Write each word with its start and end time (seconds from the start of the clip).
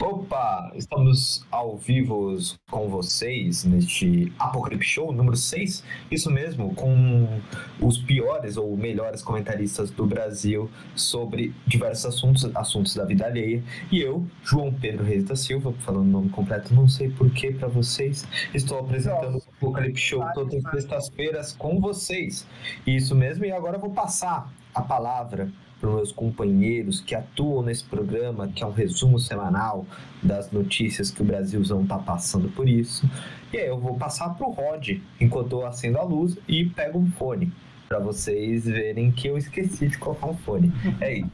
Opa, 0.00 0.70
estamos 0.76 1.44
ao 1.50 1.76
vivo 1.76 2.38
com 2.70 2.88
vocês 2.88 3.64
neste 3.64 4.32
Apocalipse 4.38 4.88
Show 4.88 5.12
número 5.12 5.36
6. 5.36 5.82
Isso 6.08 6.30
mesmo, 6.30 6.72
com 6.76 7.40
os 7.80 7.98
piores 7.98 8.56
ou 8.56 8.76
melhores 8.76 9.22
comentaristas 9.22 9.90
do 9.90 10.06
Brasil 10.06 10.70
sobre 10.94 11.52
diversos 11.66 12.06
assuntos, 12.06 12.44
assuntos 12.54 12.94
da 12.94 13.04
vida 13.04 13.26
alheia. 13.26 13.60
E 13.90 14.00
eu, 14.00 14.24
João 14.44 14.72
Pedro 14.72 15.02
Reis 15.02 15.24
da 15.24 15.34
Silva, 15.34 15.74
falando 15.80 16.06
o 16.06 16.10
nome 16.10 16.28
completo, 16.28 16.72
não 16.72 16.86
sei 16.86 17.10
porquê 17.10 17.50
para 17.50 17.66
vocês, 17.66 18.24
estou 18.54 18.78
apresentando 18.78 19.38
o 19.38 19.42
Apocalipse 19.56 20.00
Show 20.00 20.24
todas 20.32 20.64
as 20.64 20.70
sextas-feiras 20.70 21.52
com 21.54 21.80
vocês. 21.80 22.46
Isso 22.86 23.16
mesmo, 23.16 23.44
e 23.44 23.50
agora 23.50 23.76
eu 23.76 23.80
vou 23.80 23.90
passar 23.90 24.48
a 24.72 24.80
palavra 24.80 25.52
para 25.80 25.88
os 25.88 25.94
meus 25.96 26.12
companheiros 26.12 27.00
que 27.00 27.14
atuam 27.14 27.62
nesse 27.62 27.84
programa, 27.84 28.48
que 28.48 28.62
é 28.62 28.66
um 28.66 28.72
resumo 28.72 29.18
semanal 29.18 29.86
das 30.22 30.50
notícias 30.50 31.10
que 31.10 31.22
o 31.22 31.24
Brasilzão 31.24 31.82
está 31.82 31.98
passando 31.98 32.48
por 32.48 32.68
isso. 32.68 33.08
E 33.52 33.56
aí 33.56 33.66
eu 33.66 33.78
vou 33.78 33.96
passar 33.96 34.30
para 34.30 34.46
o 34.46 34.50
Rod, 34.50 35.00
enquanto 35.20 35.52
eu 35.52 35.66
acendo 35.66 35.98
a 35.98 36.02
luz 36.02 36.36
e 36.48 36.64
pego 36.66 36.98
um 36.98 37.10
fone, 37.12 37.52
para 37.88 37.98
vocês 37.98 38.64
verem 38.66 39.10
que 39.10 39.28
eu 39.28 39.38
esqueci 39.38 39.88
de 39.88 39.98
colocar 39.98 40.26
um 40.26 40.36
fone. 40.36 40.72
É 41.00 41.18
isso. 41.18 41.30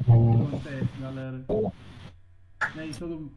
Acontece, 0.00 0.88
galera. 1.00 1.44
É 2.76 2.86
isso. 2.86 3.30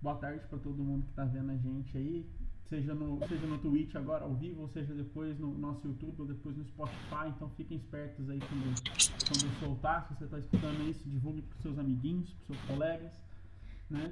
Boa 0.00 0.16
tarde 0.16 0.40
para 0.48 0.58
todo 0.58 0.82
mundo 0.82 1.04
que 1.04 1.10
está 1.10 1.24
vendo 1.24 1.50
a 1.50 1.56
gente 1.56 1.96
aí 1.96 2.26
seja 2.72 2.94
no, 2.94 3.18
seja 3.28 3.46
no 3.46 3.58
Twitch 3.58 3.94
agora 3.96 4.24
ao 4.24 4.32
vivo, 4.34 4.62
ou 4.62 4.68
seja 4.68 4.94
depois 4.94 5.38
no 5.38 5.52
nosso 5.58 5.86
YouTube, 5.86 6.14
ou 6.20 6.26
depois 6.26 6.56
no 6.56 6.64
Spotify. 6.64 7.28
Então 7.28 7.50
fiquem 7.50 7.76
espertos 7.76 8.30
aí 8.30 8.38
quando, 8.40 8.64
quando 9.28 9.44
eu 9.44 9.60
soltar. 9.60 10.08
Se 10.08 10.14
você 10.14 10.24
está 10.24 10.38
escutando 10.38 10.88
isso, 10.88 11.06
divulgue 11.06 11.42
para 11.42 11.58
seus 11.58 11.78
amiguinhos, 11.78 12.32
para 12.32 12.46
seus 12.46 12.60
colegas. 12.66 13.12
Né? 13.90 14.10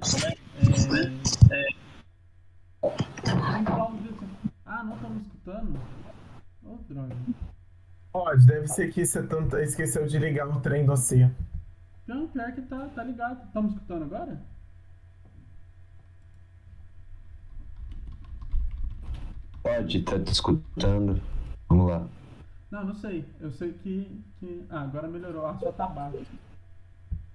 É, 1.49 1.55
é... 1.55 1.67
Ah, 4.65 4.83
não 4.83 4.95
estamos 4.95 5.23
escutando? 5.23 5.79
Oh, 6.63 6.77
droga. 6.87 7.15
Pode, 8.11 8.45
deve 8.45 8.67
ser 8.67 8.93
que 8.93 9.03
você 9.03 9.25
tanto 9.25 9.57
esqueceu 9.57 10.05
de 10.05 10.19
ligar 10.19 10.47
o 10.47 10.61
trem 10.61 10.85
do. 10.85 10.93
Não, 12.05 12.27
pior 12.27 12.51
que 12.51 12.61
tá, 12.61 12.87
tá 12.89 13.03
ligado. 13.03 13.43
Estamos 13.47 13.73
escutando 13.73 14.03
agora? 14.03 14.39
Pode, 19.63 20.01
tá 20.03 20.19
te 20.19 20.31
escutando. 20.31 21.21
Vamos 21.69 21.89
lá. 21.89 22.07
Não, 22.71 22.85
não 22.85 22.95
sei. 22.95 23.25
Eu 23.39 23.51
sei 23.51 23.73
que. 23.73 24.23
que... 24.39 24.65
Ah, 24.69 24.81
agora 24.81 25.07
melhorou. 25.07 25.45
Ah, 25.45 25.57
só 25.59 25.71
tá 25.71 25.87
baixo. 25.87 26.25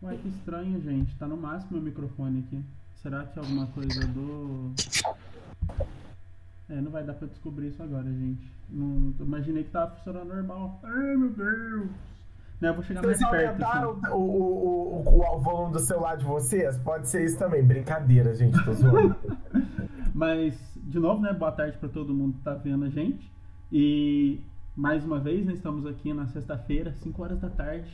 Ué, 0.02 0.16
que 0.16 0.28
estranho, 0.28 0.80
gente. 0.80 1.14
Tá 1.16 1.26
no 1.26 1.36
máximo 1.36 1.78
o 1.78 1.82
microfone 1.82 2.44
aqui. 2.46 2.62
Será 3.02 3.24
que 3.24 3.38
é 3.38 3.42
alguma 3.42 3.66
coisa 3.68 4.06
do. 4.08 4.72
É, 6.68 6.80
não 6.80 6.90
vai 6.90 7.04
dar 7.04 7.14
pra 7.14 7.28
descobrir 7.28 7.68
isso 7.68 7.82
agora, 7.82 8.04
gente. 8.04 8.50
Não, 8.68 9.14
imaginei 9.20 9.62
que 9.62 9.70
tava 9.70 9.94
funcionando 9.94 10.34
normal. 10.34 10.80
Ai, 10.82 11.16
meu 11.16 11.30
Deus! 11.30 11.90
Não, 12.60 12.70
eu 12.70 12.74
vou 12.74 12.82
chegar 12.82 13.02
vocês 13.02 13.20
mais 13.20 13.30
perto. 13.30 13.62
aumentaram 13.62 13.90
assim. 14.02 14.12
o, 14.12 14.16
o, 14.16 15.02
o, 15.06 15.36
o, 15.36 15.40
volume 15.40 15.72
do 15.74 15.78
celular 15.78 16.16
de 16.16 16.24
vocês? 16.24 16.78
Pode 16.78 17.06
ser 17.06 17.24
isso 17.24 17.38
também. 17.38 17.62
Brincadeira, 17.62 18.34
gente. 18.34 18.62
Tô 18.64 18.72
zoando. 18.72 19.14
Mas 20.14 20.58
de 20.86 21.00
novo, 21.00 21.20
né? 21.20 21.32
Boa 21.32 21.50
tarde 21.50 21.76
para 21.78 21.88
todo 21.88 22.14
mundo 22.14 22.34
que 22.34 22.38
está 22.38 22.54
vendo 22.54 22.84
a 22.84 22.88
gente. 22.88 23.30
E 23.72 24.40
mais 24.76 25.04
uma 25.04 25.18
vez, 25.18 25.44
né, 25.44 25.52
estamos 25.52 25.84
aqui 25.84 26.14
na 26.14 26.28
sexta-feira, 26.28 26.92
5 26.92 27.22
horas 27.22 27.40
da 27.40 27.50
tarde, 27.50 27.90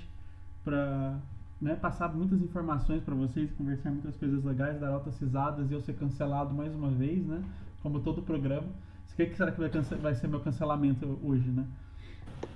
para 0.63 1.19
né, 1.59 1.75
passar 1.75 2.15
muitas 2.15 2.43
informações 2.43 3.03
para 3.03 3.15
vocês, 3.15 3.51
conversar 3.53 3.91
muitas 3.91 4.15
coisas 4.17 4.45
legais, 4.45 4.79
dar 4.79 4.91
altas 4.91 5.19
risadas 5.19 5.71
e 5.71 5.75
eu 5.75 5.81
ser 5.81 5.95
cancelado 5.95 6.53
mais 6.53 6.75
uma 6.75 6.91
vez, 6.91 7.27
né? 7.27 7.43
Como 7.83 8.01
todo 8.01 8.21
programa. 8.21 8.69
O 9.11 9.17
que 9.17 9.35
será 9.35 9.53
que 9.53 9.61
vai, 9.61 9.71
vai 9.71 10.15
ser 10.15 10.29
meu 10.29 10.41
cancelamento 10.41 11.19
hoje, 11.23 11.49
né? 11.51 11.67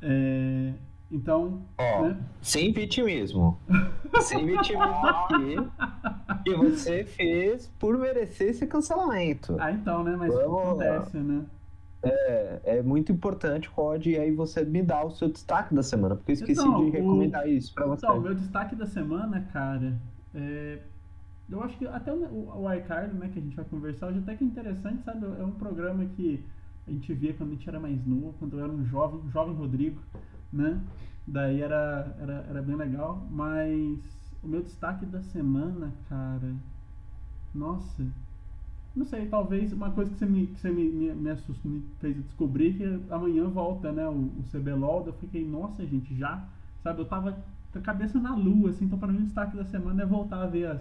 É, 0.02 0.74
então. 1.10 1.62
Ó, 1.78 2.02
né? 2.02 2.18
sem 2.40 2.72
vitimismo. 2.72 3.58
sem 4.20 4.46
vitimismo 4.46 5.06
aqui. 5.06 5.56
que 6.44 6.54
você 6.54 7.04
fez 7.04 7.68
por 7.78 7.96
merecer 7.98 8.50
esse 8.50 8.66
cancelamento. 8.66 9.56
Ah, 9.58 9.70
então, 9.70 10.02
né? 10.02 10.16
Mas 10.16 10.32
Vamos 10.34 10.60
acontece, 10.60 11.16
lá. 11.16 11.22
né? 11.22 11.46
É, 12.02 12.60
é 12.64 12.82
muito 12.82 13.10
importante, 13.10 13.68
Rod, 13.68 14.06
e 14.06 14.16
aí 14.16 14.30
você 14.30 14.64
me 14.64 14.82
dá 14.82 15.04
o 15.04 15.10
seu 15.10 15.28
destaque 15.28 15.74
da 15.74 15.82
semana, 15.82 16.14
porque 16.14 16.32
eu 16.32 16.34
esqueci 16.34 16.60
então, 16.60 16.84
de 16.84 16.90
recomendar 16.90 17.44
o... 17.44 17.48
isso 17.48 17.74
pra 17.74 17.86
você. 17.86 18.06
Então, 18.06 18.18
o 18.18 18.20
meu 18.20 18.34
destaque 18.34 18.76
da 18.76 18.86
semana, 18.86 19.40
cara, 19.52 19.98
é... 20.34 20.78
eu 21.50 21.62
acho 21.62 21.76
que 21.78 21.86
até 21.86 22.12
o, 22.12 22.62
o 22.62 22.72
iCard, 22.74 23.14
né, 23.14 23.28
que 23.32 23.38
a 23.38 23.42
gente 23.42 23.56
vai 23.56 23.64
conversar 23.64 24.08
hoje, 24.08 24.18
até 24.18 24.36
que 24.36 24.44
é 24.44 24.46
interessante, 24.46 25.02
sabe? 25.02 25.26
É 25.26 25.44
um 25.44 25.52
programa 25.52 26.04
que 26.16 26.44
a 26.86 26.90
gente 26.90 27.12
via 27.14 27.34
quando 27.34 27.50
a 27.50 27.54
gente 27.54 27.68
era 27.68 27.80
mais 27.80 28.06
novo, 28.06 28.34
quando 28.38 28.58
eu 28.58 28.64
era 28.64 28.72
um 28.72 28.84
jovem, 28.84 29.20
um 29.20 29.30
jovem 29.30 29.54
Rodrigo 29.54 30.00
né? 30.52 30.80
Daí 31.26 31.60
era, 31.60 32.16
era, 32.20 32.46
era 32.48 32.62
bem 32.62 32.76
legal. 32.76 33.26
Mas 33.30 33.98
o 34.42 34.48
meu 34.48 34.62
destaque 34.62 35.04
da 35.06 35.20
semana, 35.22 35.92
cara. 36.08 36.54
Nossa. 37.54 38.06
Não 38.94 39.04
sei, 39.04 39.26
talvez 39.26 39.72
uma 39.72 39.90
coisa 39.90 40.10
que 40.10 40.16
você 40.16 40.24
me, 40.24 40.46
que 40.46 40.58
você 40.58 40.70
me, 40.70 40.84
me, 40.84 41.12
me, 41.12 41.30
assustou, 41.30 41.70
me 41.70 41.82
fez 42.00 42.16
descobrir 42.16 42.74
que 42.74 43.12
amanhã 43.12 43.46
volta, 43.48 43.92
né? 43.92 44.08
O, 44.08 44.12
o 44.12 44.44
CBLOL. 44.50 45.04
Eu 45.06 45.12
fiquei, 45.14 45.46
nossa, 45.46 45.84
gente, 45.86 46.16
já. 46.16 46.42
Sabe, 46.82 47.00
eu 47.00 47.04
tava 47.04 47.36
com 47.72 47.78
a 47.78 47.82
cabeça 47.82 48.18
na 48.18 48.34
lua, 48.34 48.70
assim. 48.70 48.86
Então, 48.86 48.98
para 48.98 49.12
mim, 49.12 49.18
o 49.18 49.24
destaque 49.24 49.56
da 49.56 49.64
semana 49.64 50.02
é 50.02 50.06
voltar 50.06 50.42
a 50.42 50.46
ver 50.46 50.66
as. 50.66 50.80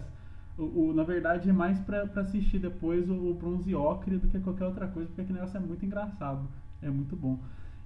O, 0.56 0.62
o, 0.62 0.92
na 0.94 1.02
verdade, 1.02 1.50
é 1.50 1.52
mais 1.52 1.78
pra, 1.80 2.04
assistir 2.16 2.58
depois 2.58 3.10
o, 3.10 3.12
o 3.12 3.34
Bronze 3.34 3.74
Ocre 3.74 4.16
do 4.16 4.28
que 4.28 4.40
qualquer 4.40 4.64
outra 4.64 4.88
coisa, 4.88 5.08
porque 5.08 5.20
aquele 5.20 5.38
negócio 5.38 5.58
é 5.58 5.60
muito 5.60 5.84
engraçado. 5.84 6.48
É 6.80 6.88
muito 6.88 7.14
bom. 7.14 7.38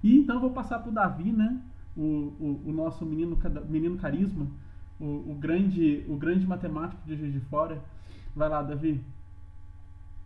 E 0.03 0.19
então 0.19 0.37
eu 0.37 0.41
vou 0.41 0.51
passar 0.51 0.79
pro 0.79 0.93
Davi, 0.93 1.33
né? 1.33 1.61
O, 1.97 2.03
o, 2.03 2.63
o 2.67 2.73
nosso 2.73 3.05
menino, 3.05 3.39
menino 3.69 3.99
carisma, 3.99 4.47
o, 4.99 5.33
o, 5.33 5.35
grande, 5.35 6.05
o 6.09 6.17
grande 6.17 6.47
matemático 6.47 7.03
de 7.07 7.17
Juiz 7.17 7.33
de 7.33 7.41
Fora. 7.41 7.83
Vai 8.35 8.49
lá, 8.49 8.63
Davi. 8.63 9.05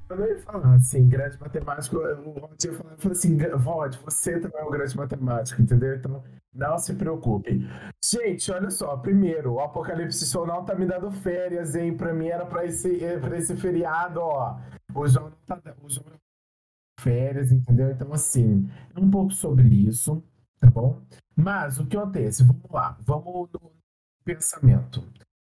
Eu 0.09 0.17
não 0.17 0.27
ia 0.27 0.39
falar 0.39 0.75
assim, 0.75 1.09
grande 1.09 1.41
matemático, 1.41 1.97
o 1.97 2.31
Rod 2.39 2.63
ia 2.63 2.73
falar, 2.75 2.97
assim, 3.11 3.39
Rod, 3.57 3.97
você 4.05 4.39
também 4.39 4.61
é 4.61 4.65
um 4.65 4.71
grande 4.71 4.97
matemático, 4.97 5.63
entendeu? 5.63 5.97
Então, 5.97 6.23
não 6.55 6.79
se 6.79 6.95
preocupe. 6.95 7.67
Gente, 8.05 8.53
olha 8.53 8.71
só, 8.71 8.97
primeiro, 8.99 9.55
o 9.55 9.61
Apocalipse 9.61 10.33
não 10.47 10.65
tá 10.65 10.75
me 10.75 10.87
dando 10.87 11.11
férias, 11.11 11.75
hein? 11.75 11.97
Pra 11.97 12.13
mim 12.13 12.29
era 12.29 12.45
pra 12.45 12.67
esse, 12.67 12.99
pra 13.21 13.39
esse 13.39 13.57
feriado, 13.57 14.21
ó. 14.21 14.59
O 14.95 15.09
João 15.09 15.33
tá, 15.47 15.59
o 15.83 15.89
João 15.89 16.07
férias, 17.05 17.53
entendeu? 17.53 17.91
Então, 17.91 18.13
assim, 18.13 18.69
é 18.97 18.99
um 18.99 19.11
pouco 19.11 19.33
sobre 19.33 19.69
isso, 19.69 20.25
tá 20.59 20.71
bom? 20.71 21.03
Mas 21.37 21.79
o 21.79 21.87
que 21.87 21.97
acontece? 21.97 22.43
Vamos 22.43 22.71
lá, 22.71 22.97
vamos 23.05 23.51
no 23.53 23.73
pensamento. 24.25 25.07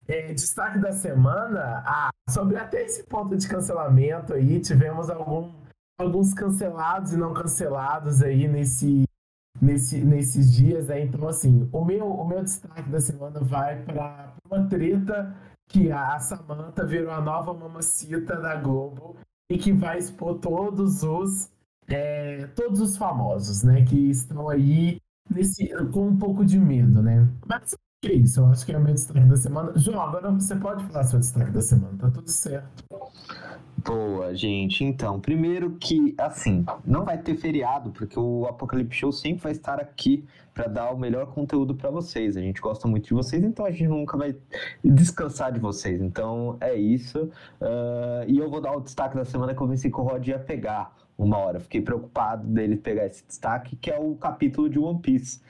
É, 0.07 0.33
destaque 0.33 0.77
da 0.79 0.91
semana, 0.91 1.81
ah, 1.85 2.09
sobre 2.29 2.57
até 2.57 2.83
esse 2.83 3.03
ponto 3.05 3.35
de 3.35 3.47
cancelamento 3.47 4.33
aí, 4.33 4.59
tivemos 4.59 5.09
algum, 5.09 5.51
alguns 5.97 6.33
cancelados 6.33 7.13
e 7.13 7.17
não 7.17 7.33
cancelados 7.33 8.21
aí 8.21 8.47
nesse, 8.47 9.05
nesse, 9.59 10.03
nesses 10.03 10.53
dias, 10.53 10.87
né? 10.87 11.01
Então, 11.01 11.27
assim, 11.27 11.67
o 11.71 11.83
meu, 11.83 12.05
o 12.07 12.27
meu 12.27 12.43
destaque 12.43 12.89
da 12.89 12.99
semana 12.99 13.39
vai 13.39 13.81
para 13.83 14.33
uma 14.45 14.67
treta 14.67 15.35
que 15.67 15.91
a 15.91 16.19
Samantha 16.19 16.85
virou 16.85 17.11
a 17.11 17.21
nova 17.21 17.53
mamacita 17.53 18.35
da 18.39 18.55
Globo 18.55 19.15
e 19.49 19.57
que 19.57 19.71
vai 19.71 19.97
expor 19.97 20.39
todos 20.39 21.03
os 21.03 21.51
é, 21.87 22.47
todos 22.55 22.79
os 22.81 22.97
famosos, 22.97 23.63
né, 23.63 23.85
que 23.85 24.09
estão 24.09 24.49
aí 24.49 24.99
nesse 25.29 25.69
com 25.91 26.07
um 26.07 26.17
pouco 26.17 26.43
de 26.43 26.59
medo, 26.59 27.01
né? 27.01 27.27
Mas 27.45 27.75
é 28.03 28.13
isso, 28.13 28.39
eu 28.39 28.47
acho 28.47 28.65
que 28.65 28.71
é 28.71 28.77
o 28.77 28.81
meu 28.81 28.93
destaque 28.93 29.27
da 29.27 29.37
semana. 29.37 29.77
João, 29.77 30.01
agora 30.01 30.31
você 30.31 30.55
pode 30.55 30.83
falar 30.85 31.03
seu 31.03 31.19
destaque 31.19 31.51
da 31.51 31.61
semana, 31.61 31.97
tá 31.97 32.09
tudo 32.11 32.29
certo. 32.29 32.83
Boa, 33.85 34.33
gente. 34.33 34.83
Então, 34.83 35.19
primeiro 35.19 35.77
que, 35.79 36.15
assim, 36.17 36.65
não 36.83 37.05
vai 37.05 37.19
ter 37.19 37.35
feriado, 37.35 37.91
porque 37.91 38.19
o 38.19 38.47
Apocalipse 38.47 38.97
Show 38.97 39.11
sempre 39.11 39.43
vai 39.43 39.51
estar 39.51 39.79
aqui 39.79 40.25
para 40.55 40.67
dar 40.67 40.91
o 40.91 40.97
melhor 40.97 41.27
conteúdo 41.27 41.75
para 41.75 41.91
vocês. 41.91 42.35
A 42.35 42.41
gente 42.41 42.59
gosta 42.59 42.87
muito 42.87 43.05
de 43.05 43.13
vocês, 43.13 43.43
então 43.43 43.63
a 43.63 43.69
gente 43.69 43.87
nunca 43.87 44.17
vai 44.17 44.35
descansar 44.83 45.51
de 45.51 45.59
vocês. 45.59 46.01
Então, 46.01 46.57
é 46.59 46.73
isso. 46.73 47.29
Uh, 47.61 48.25
e 48.27 48.39
eu 48.39 48.49
vou 48.49 48.59
dar 48.59 48.75
o 48.75 48.81
destaque 48.81 49.15
da 49.15 49.23
semana 49.23 49.53
que 49.53 49.61
eu 49.61 49.67
pensei 49.67 49.91
que 49.91 49.99
o 49.99 50.03
Rod 50.03 50.27
ia 50.27 50.39
pegar 50.39 50.91
uma 51.15 51.37
hora. 51.37 51.59
Fiquei 51.59 51.81
preocupado 51.81 52.47
dele 52.47 52.77
pegar 52.77 53.05
esse 53.05 53.23
destaque, 53.23 53.75
que 53.75 53.91
é 53.91 53.99
o 53.99 54.15
capítulo 54.15 54.67
de 54.67 54.79
One 54.79 54.99
Piece 54.99 55.41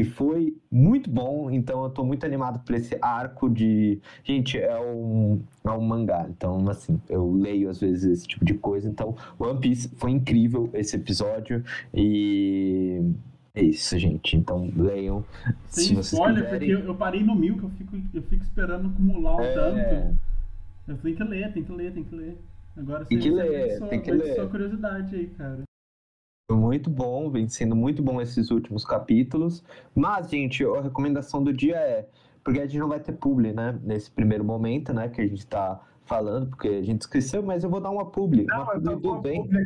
e 0.00 0.04
foi 0.04 0.56
muito 0.70 1.10
bom, 1.10 1.50
então 1.50 1.84
eu 1.84 1.90
tô 1.90 2.02
muito 2.02 2.24
animado 2.24 2.64
por 2.64 2.74
esse 2.74 2.96
arco 3.02 3.50
de. 3.50 4.00
Gente, 4.24 4.58
é 4.58 4.80
um, 4.80 5.42
é 5.62 5.70
um 5.70 5.82
mangá, 5.82 6.26
então 6.26 6.66
assim, 6.70 6.98
eu 7.06 7.30
leio 7.30 7.68
às 7.68 7.78
vezes 7.78 8.04
esse 8.04 8.26
tipo 8.26 8.42
de 8.42 8.54
coisa, 8.54 8.88
então 8.88 9.14
One 9.38 9.60
Piece 9.60 9.90
foi 9.96 10.12
incrível 10.12 10.70
esse 10.72 10.96
episódio 10.96 11.62
e. 11.92 13.12
É 13.54 13.62
isso, 13.62 13.98
gente. 13.98 14.36
Então 14.36 14.72
leiam. 14.74 15.22
Sem 15.68 15.84
se 15.84 15.94
vocês 15.94 16.12
spoiler, 16.14 16.44
quiserem. 16.44 16.76
porque 16.76 16.88
eu 16.88 16.94
parei 16.94 17.22
no 17.22 17.34
mil, 17.34 17.58
que 17.58 17.64
eu 17.64 17.70
fico, 17.70 17.96
eu 18.14 18.22
fico 18.22 18.42
esperando 18.42 18.88
acumular 18.88 19.36
um 19.36 19.40
é... 19.40 19.52
tanto. 19.52 20.18
Eu 20.88 20.96
tenho 20.96 21.16
que 21.16 21.24
ler, 21.24 21.52
tem 21.52 21.62
que 21.62 21.72
ler, 21.72 21.92
tem 21.92 22.04
que 22.04 22.14
ler. 22.14 22.38
Agora 22.74 23.04
tem 23.04 23.18
que 23.18 23.30
ler, 23.30 23.78
só, 23.78 23.86
tem 23.88 24.00
que 24.00 24.12
ler. 24.12 24.34
só 24.34 24.46
curiosidade 24.46 25.14
aí, 25.14 25.26
cara. 25.26 25.62
Muito 26.56 26.90
bom, 26.90 27.30
vem 27.30 27.48
sendo 27.48 27.76
muito 27.76 28.02
bom 28.02 28.20
esses 28.20 28.50
últimos 28.50 28.84
capítulos. 28.84 29.62
Mas, 29.94 30.28
gente, 30.30 30.64
a 30.64 30.80
recomendação 30.80 31.42
do 31.42 31.52
dia 31.52 31.76
é. 31.76 32.08
Porque 32.42 32.58
a 32.60 32.66
gente 32.66 32.78
não 32.78 32.88
vai 32.88 32.98
ter 33.00 33.12
publi, 33.12 33.52
né? 33.52 33.78
Nesse 33.82 34.10
primeiro 34.10 34.42
momento, 34.44 34.92
né? 34.92 35.08
Que 35.08 35.20
a 35.20 35.26
gente 35.26 35.46
tá 35.46 35.80
falando, 36.06 36.48
porque 36.48 36.68
a 36.68 36.82
gente 36.82 37.02
esqueceu, 37.02 37.42
mas 37.42 37.62
eu 37.62 37.70
vou 37.70 37.80
dar 37.80 37.90
uma 37.90 38.06
publi. 38.10 38.46
Não, 38.46 38.62
uma 38.62 38.72
publi 38.72 38.96
do 38.96 39.20
bem. 39.20 39.42
publi 39.42 39.64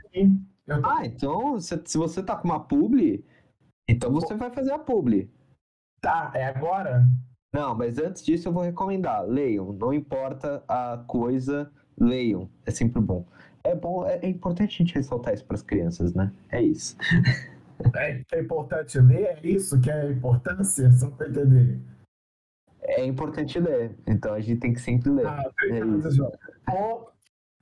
tô- 0.66 0.81
Ah, 0.82 1.06
então, 1.06 1.60
se, 1.60 1.81
se 1.84 1.96
você 1.96 2.22
tá 2.22 2.36
com 2.36 2.48
uma 2.48 2.60
publi, 2.60 3.25
então 3.88 4.10
você 4.12 4.34
vai 4.34 4.50
fazer 4.50 4.72
a 4.72 4.78
publi. 4.78 5.31
Tá, 6.00 6.32
é 6.34 6.46
agora? 6.46 7.06
Não, 7.52 7.75
mas 7.75 7.98
antes 7.98 8.22
disso 8.22 8.48
eu 8.48 8.52
vou 8.52 8.62
recomendar. 8.62 9.25
Leiam, 9.25 9.72
não 9.72 9.92
importa 9.92 10.62
a 10.69 11.02
coisa, 11.06 11.70
leiam. 11.98 12.50
É 12.66 12.70
sempre 12.70 13.00
bom. 13.00 13.25
É 13.66 13.75
bom, 13.75 14.06
é, 14.06 14.19
é 14.22 14.28
importante 14.28 14.75
a 14.75 14.78
gente 14.84 14.94
ressaltar 14.94 15.34
isso 15.34 15.44
para 15.44 15.56
as 15.56 15.62
crianças, 15.62 16.14
né? 16.14 16.32
É 16.50 16.62
isso. 16.62 16.96
É, 17.96 18.22
é 18.32 18.40
importante 18.40 19.00
ler, 19.00 19.25
é 19.25 19.40
isso 19.43 19.81
que 19.81 19.90
é 19.90 20.02
a 20.02 20.11
importância? 20.11 20.90
Só 20.93 21.11
pra 21.11 21.28
entender. 21.28 21.81
É 22.81 23.05
importante 23.05 23.58
ler, 23.58 23.96
então 24.06 24.32
a 24.32 24.40
gente 24.40 24.61
tem 24.61 24.72
que 24.72 24.81
sempre 24.81 25.11
ler. 25.11 25.26
Ah, 25.26 25.50
É 25.62 25.78
isso. 25.81 26.22
Bom, 26.66 27.11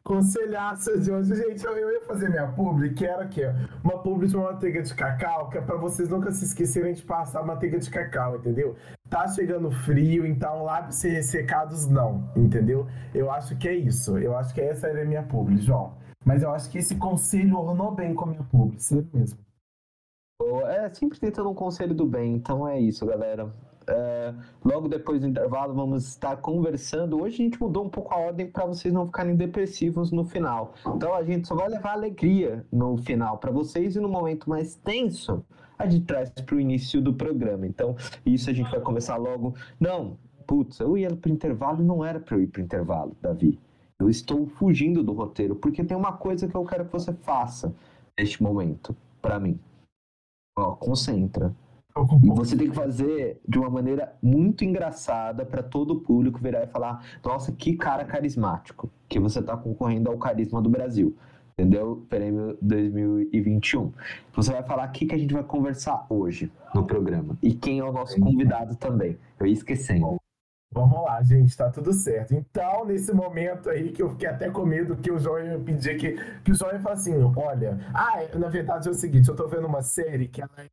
conselhaço 0.04 0.98
de 1.00 1.10
hoje, 1.10 1.34
gente, 1.34 1.64
eu, 1.64 1.90
ia 1.90 2.00
fazer 2.02 2.28
minha 2.28 2.48
publi, 2.48 2.92
que 2.92 3.06
era 3.06 3.24
ó, 3.24 3.78
uma 3.84 4.02
publi 4.02 4.26
de 4.26 4.36
uma 4.36 4.52
manteiga 4.52 4.82
de 4.82 4.94
cacau, 4.94 5.48
que 5.48 5.58
é 5.58 5.60
pra 5.60 5.76
vocês 5.76 6.08
nunca 6.08 6.30
se 6.32 6.44
esquecerem 6.44 6.94
de 6.94 7.02
passar 7.02 7.44
manteiga 7.44 7.78
de 7.78 7.88
cacau, 7.88 8.36
entendeu? 8.36 8.76
Tá 9.08 9.28
chegando 9.28 9.70
frio, 9.70 10.26
então 10.26 10.64
lábios 10.64 11.00
ressecados 11.02 11.86
não, 11.86 12.30
entendeu? 12.36 12.86
Eu 13.14 13.30
acho 13.30 13.56
que 13.56 13.68
é 13.68 13.74
isso, 13.74 14.18
eu 14.18 14.36
acho 14.36 14.52
que 14.52 14.60
essa 14.60 14.88
era 14.88 15.02
a 15.02 15.04
minha 15.04 15.22
publi, 15.22 15.58
João. 15.58 15.96
Mas 16.24 16.42
eu 16.42 16.50
acho 16.52 16.70
que 16.70 16.78
esse 16.78 16.96
conselho 16.96 17.58
ornou 17.58 17.92
bem 17.92 18.14
com 18.14 18.24
a 18.24 18.28
minha 18.28 18.44
publi, 18.44 18.78
sério 18.80 19.08
mesmo. 19.12 19.38
É 20.66 20.92
sempre 20.92 21.20
tentando 21.20 21.50
um 21.50 21.54
conselho 21.54 21.94
do 21.94 22.06
bem, 22.06 22.34
então 22.34 22.66
é 22.66 22.78
isso, 22.80 23.06
galera. 23.06 23.52
É, 23.92 24.32
logo 24.64 24.88
depois 24.88 25.20
do 25.20 25.26
intervalo, 25.26 25.74
vamos 25.74 26.08
estar 26.08 26.38
conversando. 26.38 27.20
Hoje 27.20 27.34
a 27.34 27.44
gente 27.44 27.60
mudou 27.60 27.84
um 27.84 27.90
pouco 27.90 28.14
a 28.14 28.16
ordem 28.16 28.50
para 28.50 28.64
vocês 28.64 28.92
não 28.92 29.04
ficarem 29.04 29.36
depressivos 29.36 30.10
no 30.10 30.24
final. 30.24 30.72
Então 30.86 31.14
a 31.14 31.22
gente 31.22 31.46
só 31.46 31.54
vai 31.54 31.68
levar 31.68 31.92
alegria 31.92 32.64
no 32.72 32.96
final 32.96 33.36
para 33.36 33.50
vocês 33.50 33.94
e 33.94 34.00
no 34.00 34.08
momento 34.08 34.48
mais 34.48 34.74
tenso 34.76 35.44
a 35.78 35.86
gente 35.86 36.06
traz 36.06 36.30
para 36.30 36.56
o 36.56 36.60
início 36.60 37.02
do 37.02 37.12
programa. 37.12 37.66
Então 37.66 37.94
isso 38.24 38.48
a 38.48 38.52
gente 38.54 38.70
vai 38.70 38.80
começar 38.80 39.16
logo. 39.16 39.54
Não, 39.78 40.16
putz, 40.46 40.80
eu 40.80 40.96
ia 40.96 41.14
para 41.14 41.30
o 41.30 41.32
intervalo 41.32 41.82
e 41.82 41.86
não 41.86 42.02
era 42.02 42.18
para 42.18 42.36
eu 42.36 42.42
ir 42.42 42.46
para 42.46 42.62
o 42.62 42.64
intervalo, 42.64 43.14
Davi. 43.20 43.60
Eu 44.00 44.08
estou 44.08 44.46
fugindo 44.46 45.02
do 45.02 45.12
roteiro 45.12 45.54
porque 45.54 45.84
tem 45.84 45.96
uma 45.96 46.14
coisa 46.14 46.48
que 46.48 46.54
eu 46.54 46.64
quero 46.64 46.86
que 46.86 46.92
você 46.92 47.12
faça 47.12 47.74
neste 48.18 48.42
momento 48.42 48.96
para 49.20 49.38
mim. 49.38 49.60
Ó, 50.58 50.72
concentra. 50.76 51.54
E 52.22 52.30
você 52.30 52.56
tem 52.56 52.70
que 52.70 52.74
fazer 52.74 53.40
de 53.46 53.58
uma 53.58 53.68
maneira 53.68 54.14
muito 54.22 54.64
engraçada 54.64 55.44
para 55.44 55.62
todo 55.62 55.92
o 55.92 56.00
público 56.00 56.38
virar 56.40 56.64
e 56.64 56.66
falar: 56.66 57.04
nossa, 57.24 57.52
que 57.52 57.76
cara 57.76 58.04
carismático, 58.04 58.90
que 59.08 59.20
você 59.20 59.40
está 59.40 59.56
concorrendo 59.56 60.10
ao 60.10 60.16
carisma 60.16 60.62
do 60.62 60.70
Brasil. 60.70 61.16
Entendeu? 61.52 62.06
Prêmio 62.08 62.56
2021. 62.62 63.92
Você 64.34 64.52
vai 64.52 64.62
falar 64.62 64.88
o 64.88 64.92
que, 64.92 65.04
que 65.04 65.14
a 65.14 65.18
gente 65.18 65.34
vai 65.34 65.44
conversar 65.44 66.06
hoje 66.08 66.50
no 66.74 66.86
programa. 66.86 67.36
E 67.42 67.52
quem 67.52 67.78
é 67.78 67.84
o 67.84 67.92
nosso 67.92 68.18
convidado 68.18 68.74
também. 68.74 69.18
Eu 69.38 69.46
ia 69.46 69.52
esquecendo. 69.52 70.16
Vamos 70.72 71.04
lá, 71.04 71.22
gente, 71.22 71.54
tá 71.54 71.70
tudo 71.70 71.92
certo. 71.92 72.32
Então, 72.34 72.86
nesse 72.86 73.12
momento 73.12 73.68
aí 73.68 73.92
que 73.92 74.02
eu 74.02 74.08
fiquei 74.08 74.26
até 74.26 74.48
com 74.48 74.64
medo 74.64 74.96
que 74.96 75.12
o 75.12 75.18
João 75.18 75.38
ia 75.38 75.58
pedir 75.58 75.98
que, 75.98 76.12
que 76.42 76.50
o 76.50 76.54
João 76.54 76.72
ia 76.72 76.80
falar 76.80 76.94
assim, 76.94 77.12
olha, 77.36 77.78
ah, 77.92 78.38
na 78.38 78.48
verdade 78.48 78.88
é 78.88 78.90
o 78.90 78.94
seguinte, 78.94 79.28
eu 79.28 79.36
tô 79.36 79.46
vendo 79.46 79.66
uma 79.66 79.82
série 79.82 80.26
que 80.28 80.40
ela 80.40 80.50
é 80.56 80.66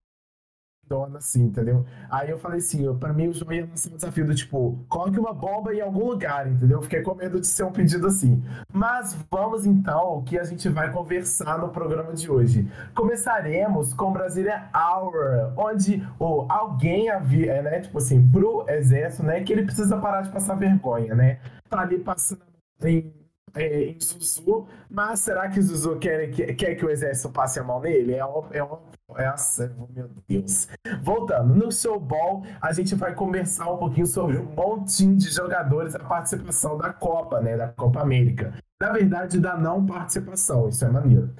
dona 0.89 1.19
assim, 1.19 1.44
entendeu? 1.44 1.86
Aí 2.09 2.30
eu 2.30 2.39
falei 2.39 2.57
assim, 2.57 2.83
eu, 2.83 2.95
pra 2.95 3.13
mim 3.13 3.27
o 3.27 3.33
João 3.33 3.53
ia 3.53 3.65
lançar 3.65 3.91
um 3.91 3.95
desafio 3.95 4.25
do 4.25 4.33
tipo, 4.33 4.83
coloque 4.89 5.19
uma 5.19 5.33
bomba 5.33 5.74
em 5.74 5.81
algum 5.81 6.06
lugar, 6.07 6.47
entendeu? 6.47 6.80
Eu 6.80 6.81
Fiquei 6.81 7.01
com 7.03 7.13
medo 7.13 7.39
de 7.39 7.45
ser 7.47 7.63
um 7.63 7.71
pedido 7.71 8.07
assim. 8.07 8.44
Mas 8.74 9.15
vamos 9.31 9.65
então 9.65 10.00
ao 10.00 10.24
que 10.24 10.38
a 10.39 10.44
gente 10.44 10.68
vai 10.69 10.91
conversar 10.91 11.59
no 11.59 11.69
programa 11.69 12.13
de 12.13 12.30
hoje. 12.30 12.68
Começaremos 12.95 13.94
com 13.94 14.12
Brasília 14.12 14.69
Hour, 14.74 15.53
onde 15.56 16.06
o 16.19 16.45
alguém 16.50 17.09
havia, 17.09 17.62
né, 17.62 17.80
tipo 17.81 17.97
assim, 18.00 18.27
pro 18.31 18.65
exército, 18.68 19.24
né, 19.24 19.44
que 19.44 19.53
ele 19.53 19.63
precisa 19.63 19.97
parar 19.97 20.21
de 20.21 20.30
passar 20.31 20.56
vergonha, 20.56 21.13
né? 21.13 21.39
Tá 21.69 21.81
ali 21.81 22.00
passando 22.00 22.42
em, 22.83 23.13
é, 23.56 23.83
em 23.89 24.00
Zuzu, 24.00 24.68
mas 24.89 25.19
será 25.19 25.47
que 25.50 25.62
Zuzu 25.62 25.97
quer, 26.00 26.31
quer, 26.31 26.53
quer 26.56 26.75
que 26.75 26.85
o 26.85 26.89
exército 26.89 27.30
passe 27.30 27.59
a 27.59 27.63
mão 27.63 27.80
nele? 27.80 28.13
É 28.15 28.25
ó- 28.25 28.45
é 28.51 28.63
ó- 28.63 28.80
é 29.17 29.25
assim, 29.27 29.69
meu 29.95 30.09
Deus. 30.27 30.67
Voltando, 31.01 31.56
no 31.56 31.71
showball, 31.71 32.44
a 32.61 32.71
gente 32.73 32.95
vai 32.95 33.13
conversar 33.13 33.71
um 33.71 33.77
pouquinho 33.77 34.06
sobre 34.06 34.38
um 34.38 34.45
montinho 34.56 35.15
de 35.15 35.29
jogadores, 35.29 35.95
a 35.95 36.00
participação 36.00 36.77
da 36.77 36.94
Copa, 36.94 37.39
né, 37.39 37.57
da 37.57 37.69
Copa 37.69 38.01
América. 38.01 38.53
Na 38.81 38.91
verdade, 38.91 39.39
da 39.39 39.57
não 39.57 39.85
participação, 39.85 40.69
isso 40.69 40.85
é 40.85 40.89
maneiro 40.89 41.33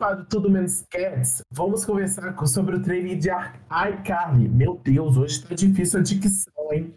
quadro 0.00 0.24
Tudo 0.24 0.48
Menos 0.48 0.82
Cats, 0.90 1.42
vamos 1.52 1.84
conversar 1.84 2.34
sobre 2.46 2.76
o 2.76 2.82
trailer 2.82 3.18
de 3.18 3.28
Ar- 3.28 3.60
iCarly. 3.90 4.48
Meu 4.48 4.80
Deus, 4.82 5.18
hoje 5.18 5.46
tá 5.46 5.54
difícil 5.54 6.00
a 6.00 6.02
dicção, 6.02 6.72
hein? 6.72 6.94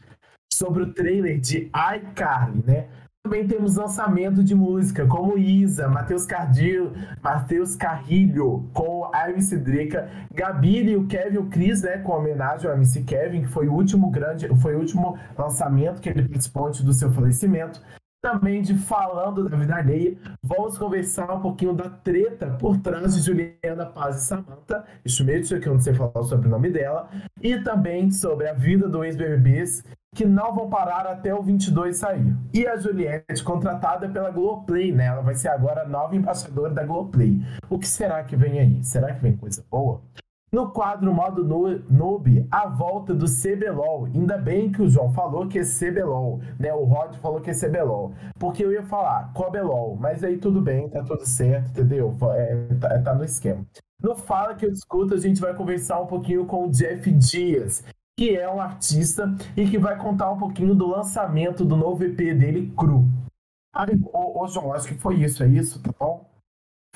Sobre 0.54 0.84
o 0.84 0.94
trailer 0.94 1.38
de 1.38 1.70
iCarly, 1.96 2.64
né? 2.66 2.88
Também 3.26 3.48
temos 3.48 3.78
lançamento 3.78 4.44
de 4.44 4.54
música, 4.54 5.08
como 5.08 5.38
Isa, 5.38 5.88
Matheus 5.88 6.26
Cardio, 6.26 6.92
Matheus 7.22 7.74
Carrilho, 7.74 8.70
com 8.74 9.10
a 9.14 9.30
MC 9.30 9.58
Drica, 9.58 10.10
Gabi 10.30 10.90
e 10.90 10.98
o 10.98 11.08
Kevin, 11.08 11.38
o 11.38 11.46
Chris, 11.46 11.82
né? 11.82 12.00
Com 12.00 12.12
homenagem 12.12 12.70
ao 12.70 12.76
MC 12.76 13.02
Kevin, 13.04 13.44
que 13.44 13.48
foi 13.48 13.70
o 13.70 13.74
último 13.74 14.12
grande, 14.12 14.50
foi 14.58 14.76
o 14.76 14.80
último 14.80 15.18
lançamento 15.38 16.02
que 16.02 16.10
ele 16.10 16.28
participou 16.28 16.70
do 16.70 16.94
seu 16.94 17.14
falecimento 17.14 17.82
também 18.22 18.62
de 18.62 18.74
Falando 18.78 19.50
da 19.50 19.56
Vida 19.58 19.76
Alheia. 19.76 20.18
Vamos 20.42 20.78
conversar 20.78 21.30
um 21.34 21.42
pouquinho 21.42 21.74
da 21.74 21.90
treta 21.90 22.52
por 22.60 22.78
trás 22.78 23.16
de 23.16 23.22
Juliana 23.22 23.86
Paz 23.86 24.18
e 24.18 24.26
Samantha 24.26 24.86
Schmidt, 25.06 25.60
que 25.60 25.68
eu 25.68 25.74
não 25.74 25.80
sei 25.80 25.94
falar 25.94 26.20
o 26.20 26.24
sobrenome 26.24 26.70
dela, 26.70 27.10
e 27.42 27.58
também 27.60 28.12
sobre 28.12 28.48
a 28.48 28.54
vida 28.54 28.88
do 28.88 29.04
ex-BBBs, 29.04 29.84
que 30.14 30.26
não 30.26 30.54
vão 30.54 30.70
parar 30.70 31.08
até 31.08 31.34
o 31.34 31.42
22 31.42 31.98
sair. 31.98 32.36
E 32.54 32.68
a 32.68 32.78
Juliette, 32.78 33.44
contratada 33.44 34.08
pela 34.08 34.30
Globoplay, 34.30 34.92
né? 34.92 35.08
Ela 35.08 35.22
vai 35.22 35.36
ser 35.36 35.50
agora 35.50 35.84
a 35.84 35.88
nova 35.88 36.16
embaixadora 36.16 36.74
da 36.74 36.84
Globoplay. 36.84 37.42
O 37.70 37.80
que 37.80 37.88
será 37.88 38.24
que 38.24 38.36
vem 38.36 38.60
aí? 38.60 38.84
Será 38.84 39.14
que 39.14 39.22
vem 39.22 39.36
coisa 39.36 39.64
boa? 39.70 40.02
No 40.54 40.70
quadro 40.70 41.12
modo 41.12 41.44
noob, 41.90 42.48
a 42.52 42.68
volta 42.68 43.12
do 43.12 43.26
CBLOL. 43.26 44.06
Ainda 44.06 44.38
bem 44.38 44.72
que 44.72 44.84
o 44.84 44.88
João 44.88 45.12
falou 45.12 45.48
que 45.48 45.58
é 45.58 45.64
CBLOL, 45.64 46.42
né? 46.60 46.72
O 46.72 46.84
Rod 46.84 47.16
falou 47.16 47.42
que 47.42 47.50
é 47.50 47.54
CBLOL. 47.56 48.14
Porque 48.38 48.64
eu 48.64 48.72
ia 48.72 48.84
falar 48.84 49.34
COBELOL, 49.34 49.98
mas 50.00 50.24
aí 50.24 50.38
tudo 50.38 50.62
bem, 50.62 50.88
tá 50.90 51.02
tudo 51.02 51.26
certo, 51.26 51.72
entendeu? 51.72 52.16
É, 52.36 52.68
tá, 52.80 53.00
tá 53.00 53.16
no 53.16 53.24
esquema. 53.24 53.66
No 54.00 54.16
Fala 54.16 54.54
Que 54.54 54.68
Eu 54.68 54.72
Escuto, 54.72 55.16
a 55.16 55.18
gente 55.18 55.42
vai 55.42 55.56
conversar 55.56 56.00
um 56.00 56.06
pouquinho 56.06 56.46
com 56.46 56.68
o 56.68 56.70
Jeff 56.70 57.10
Dias, 57.10 57.84
que 58.18 58.36
é 58.36 58.50
um 58.50 58.62
artista 58.62 59.34
e 59.58 59.68
que 59.68 59.78
vai 59.78 59.98
contar 59.98 60.32
um 60.32 60.38
pouquinho 60.38 60.76
do 60.76 60.88
lançamento 60.88 61.66
do 61.66 61.76
novo 61.76 62.04
EP 62.04 62.18
dele, 62.18 62.72
Cru. 62.78 63.06
Aí, 63.74 64.00
ô, 64.14 64.44
ô 64.44 64.48
João, 64.48 64.74
acho 64.74 64.88
que 64.88 64.96
foi 64.96 65.16
isso, 65.16 65.44
é 65.44 65.48
isso, 65.48 65.82
tá 65.82 65.92
bom? 66.00 66.33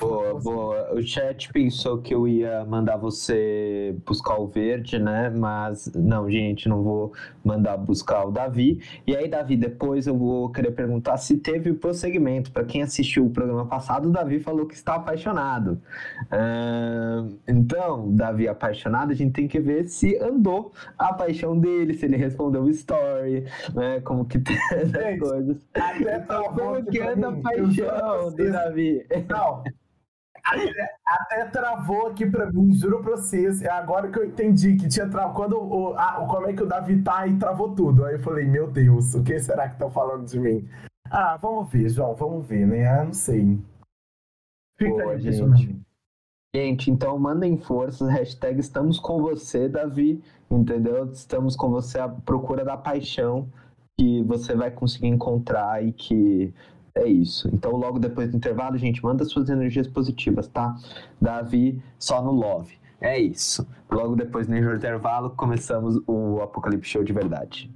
Boa, 0.00 0.32
boa. 0.38 0.94
O 0.94 1.02
chat 1.02 1.52
pensou 1.52 1.98
que 2.00 2.14
eu 2.14 2.28
ia 2.28 2.64
mandar 2.64 2.96
você 2.96 3.96
buscar 4.06 4.38
o 4.38 4.46
verde, 4.46 4.96
né? 4.96 5.28
Mas 5.28 5.90
não, 5.92 6.30
gente, 6.30 6.68
não 6.68 6.84
vou 6.84 7.12
mandar 7.44 7.76
buscar 7.76 8.24
o 8.24 8.30
Davi. 8.30 8.80
E 9.04 9.16
aí, 9.16 9.26
Davi, 9.28 9.56
depois 9.56 10.06
eu 10.06 10.16
vou 10.16 10.52
querer 10.52 10.70
perguntar 10.70 11.16
se 11.16 11.38
teve 11.38 11.70
o 11.70 11.74
prosseguimento. 11.74 12.52
Para 12.52 12.64
quem 12.64 12.80
assistiu 12.80 13.26
o 13.26 13.30
programa 13.30 13.66
passado, 13.66 14.08
o 14.08 14.12
Davi 14.12 14.38
falou 14.38 14.66
que 14.66 14.74
está 14.74 14.94
apaixonado. 14.94 15.82
Ahn, 16.30 17.36
então, 17.48 18.14
Davi 18.14 18.46
apaixonado, 18.46 19.10
a 19.10 19.14
gente 19.16 19.32
tem 19.32 19.48
que 19.48 19.58
ver 19.58 19.88
se 19.88 20.16
andou 20.22 20.72
a 20.96 21.12
paixão 21.12 21.58
dele, 21.58 21.94
se 21.94 22.06
ele 22.06 22.16
respondeu 22.16 22.62
o 22.62 22.70
story, 22.70 23.46
né? 23.74 24.00
Como 24.02 24.24
que 24.24 24.38
tá 24.38 24.52
as 24.80 24.90
Gente, 24.90 25.18
coisas. 25.18 25.56
Até 25.74 26.18
Então, 26.18 26.26
travou 26.26 26.74
como 26.74 26.86
que 26.86 27.00
anda 27.00 27.30
a 27.30 27.32
paixão 27.32 28.30
do. 28.30 28.52
Davi? 28.52 29.04
Não. 29.28 29.64
Até, 30.48 30.90
até 31.06 31.44
travou 31.46 32.06
aqui 32.08 32.24
pra 32.28 32.50
mim, 32.50 32.72
juro 32.72 33.02
pra 33.02 33.16
vocês. 33.16 33.62
É 33.62 33.70
agora 33.70 34.08
que 34.10 34.18
eu 34.18 34.24
entendi 34.24 34.76
que 34.76 34.88
tinha 34.88 35.08
travado. 35.08 35.34
Quando 35.34 35.58
o, 35.60 35.94
a- 35.94 36.26
como 36.28 36.46
é 36.48 36.52
que 36.52 36.62
o 36.62 36.66
Davi 36.66 37.02
tá 37.02 37.26
e 37.26 37.38
travou 37.38 37.74
tudo. 37.74 38.04
Aí 38.04 38.14
eu 38.14 38.20
falei, 38.20 38.46
meu 38.46 38.70
Deus, 38.70 39.14
o 39.14 39.22
que 39.22 39.38
será 39.38 39.66
que 39.68 39.74
estão 39.74 39.90
falando 39.90 40.24
de 40.26 40.38
mim? 40.40 40.68
Ah, 41.10 41.36
vamos 41.36 41.70
ver, 41.70 41.88
João, 41.88 42.14
vamos 42.14 42.46
ver, 42.46 42.66
né? 42.66 42.86
Ah, 42.86 43.04
não 43.04 43.12
sei. 43.12 43.58
Fica 44.78 45.10
aí, 45.10 45.20
gente. 45.20 45.36
gente. 45.56 45.80
Gente, 46.54 46.90
então 46.90 47.18
mandem 47.18 47.58
forças, 47.58 48.08
hashtag 48.08 48.58
estamos 48.58 48.98
com 48.98 49.20
você, 49.20 49.68
Davi, 49.68 50.22
entendeu? 50.50 51.04
Estamos 51.12 51.54
com 51.54 51.68
você 51.68 51.98
à 51.98 52.08
procura 52.08 52.64
da 52.64 52.74
paixão 52.76 53.48
que 53.98 54.22
você 54.24 54.54
vai 54.54 54.70
conseguir 54.70 55.08
encontrar 55.08 55.84
e 55.84 55.92
que 55.92 56.54
É 56.94 57.06
isso. 57.06 57.48
Então, 57.52 57.72
logo 57.72 57.98
depois 57.98 58.30
do 58.30 58.36
intervalo, 58.36 58.76
gente 58.76 59.02
manda 59.02 59.24
suas 59.24 59.48
energias 59.48 59.86
positivas, 59.86 60.48
tá? 60.48 60.76
Davi, 61.20 61.82
só 61.98 62.22
no 62.22 62.32
love. 62.32 62.76
É 63.00 63.18
isso. 63.18 63.66
Logo 63.90 64.16
depois 64.16 64.46
do 64.46 64.56
intervalo, 64.56 65.30
começamos 65.30 66.00
o 66.06 66.40
Apocalipse 66.42 66.90
Show 66.90 67.04
de 67.04 67.12
verdade. 67.12 67.70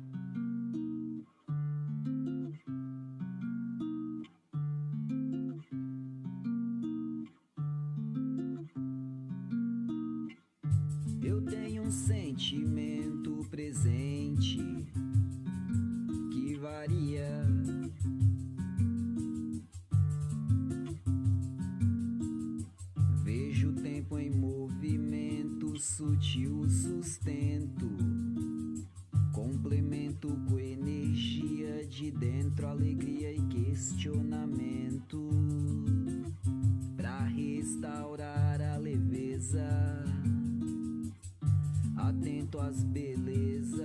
te 26.23 26.47
o 26.47 26.71
sustento. 26.71 27.91
Complemento 29.33 30.29
com 30.49 30.57
energia 30.57 31.85
de 31.85 32.13
dentro, 32.13 32.69
alegria 32.69 33.35
e 33.35 33.43
questionamento. 33.49 35.29
Pra 36.97 37.25
restaurar 37.25 38.61
a 38.61 38.77
leveza, 38.77 39.67
atento 41.97 42.61
às 42.61 42.85
belezas. 42.85 43.83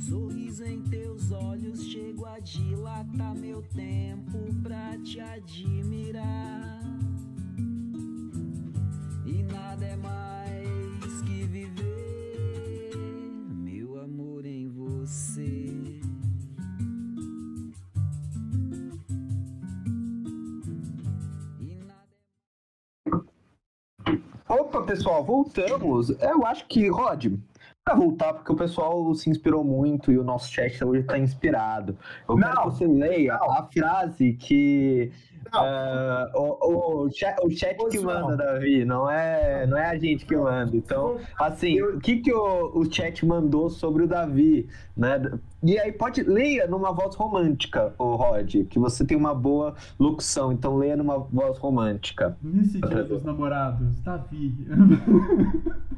Sorriso 0.00 0.64
em 0.64 0.82
teus 0.82 1.30
olhos, 1.30 1.84
chego 1.84 2.26
a 2.26 2.40
dilatar. 2.40 2.79
Pessoal, 24.90 25.22
voltamos. 25.22 26.10
Eu 26.20 26.44
acho 26.44 26.66
que, 26.66 26.88
Rod, 26.88 27.26
para 27.84 27.94
voltar, 27.94 28.34
porque 28.34 28.50
o 28.50 28.56
pessoal 28.56 29.14
se 29.14 29.30
inspirou 29.30 29.62
muito 29.62 30.10
e 30.10 30.18
o 30.18 30.24
nosso 30.24 30.52
chat 30.52 30.84
hoje 30.84 31.02
está 31.02 31.16
inspirado. 31.16 31.96
Eu 32.28 32.36
não, 32.36 32.48
quero 32.48 32.62
que 32.62 32.70
você 32.70 32.86
leia 32.88 33.38
não. 33.38 33.52
a 33.52 33.62
frase 33.72 34.32
que 34.32 35.12
Uh, 35.52 36.38
o, 36.38 37.04
o, 37.04 37.10
chat, 37.10 37.36
o 37.42 37.50
chat 37.50 37.76
que 37.90 37.98
manda, 37.98 38.36
Davi, 38.36 38.84
não 38.84 39.10
é, 39.10 39.66
não 39.66 39.76
é 39.76 39.86
a 39.86 39.98
gente 39.98 40.24
que 40.24 40.36
manda. 40.36 40.76
Então, 40.76 41.18
assim, 41.38 41.82
o 41.82 41.98
que, 41.98 42.18
que 42.18 42.32
o, 42.32 42.78
o 42.78 42.92
chat 42.92 43.24
mandou 43.26 43.68
sobre 43.68 44.04
o 44.04 44.06
Davi, 44.06 44.68
né? 44.96 45.20
E 45.62 45.78
aí 45.78 45.92
pode 45.92 46.22
leia 46.22 46.66
numa 46.66 46.92
voz 46.92 47.14
romântica, 47.14 47.92
o 47.98 48.14
Rod, 48.14 48.64
que 48.68 48.78
você 48.78 49.04
tem 49.04 49.16
uma 49.16 49.34
boa 49.34 49.74
locução, 49.98 50.52
então 50.52 50.76
leia 50.76 50.96
numa 50.96 51.18
voz 51.18 51.58
romântica. 51.58 52.36
Nesse 52.42 52.80
dia 52.80 53.02
dos 53.02 53.22
namorados, 53.22 54.00
Davi. 54.02 54.54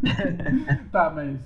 tá, 0.90 1.10
mas 1.14 1.38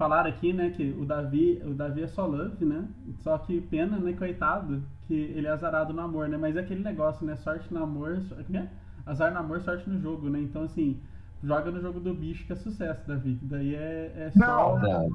falaram 0.00 0.30
aqui, 0.30 0.50
né, 0.50 0.70
que 0.70 0.96
o 0.98 1.04
Davi, 1.04 1.60
o 1.62 1.74
Davi 1.74 2.02
é 2.02 2.06
só 2.06 2.24
love, 2.24 2.64
né? 2.64 2.88
Só 3.18 3.36
que 3.36 3.60
pena, 3.60 3.98
né, 3.98 4.14
coitado, 4.14 4.82
que 5.06 5.12
ele 5.12 5.46
é 5.46 5.50
azarado 5.50 5.92
no 5.92 6.00
amor, 6.00 6.26
né? 6.26 6.38
Mas 6.38 6.56
é 6.56 6.60
aquele 6.60 6.82
negócio, 6.82 7.26
né? 7.26 7.36
Sorte 7.36 7.70
no 7.70 7.82
amor, 7.82 8.22
é? 8.54 8.66
azar 9.04 9.30
no 9.30 9.38
amor, 9.38 9.60
sorte 9.60 9.90
no 9.90 10.00
jogo, 10.00 10.30
né? 10.30 10.40
Então, 10.40 10.62
assim, 10.62 10.98
joga 11.44 11.70
no 11.70 11.82
jogo 11.82 12.00
do 12.00 12.14
bicho 12.14 12.46
que 12.46 12.52
é 12.54 12.56
sucesso, 12.56 13.06
Davi. 13.06 13.38
Daí 13.42 13.74
é, 13.74 14.12
é 14.16 14.30
só, 14.30 14.78
não, 14.78 15.10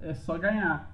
é 0.00 0.14
só 0.14 0.38
ganhar. 0.38 0.89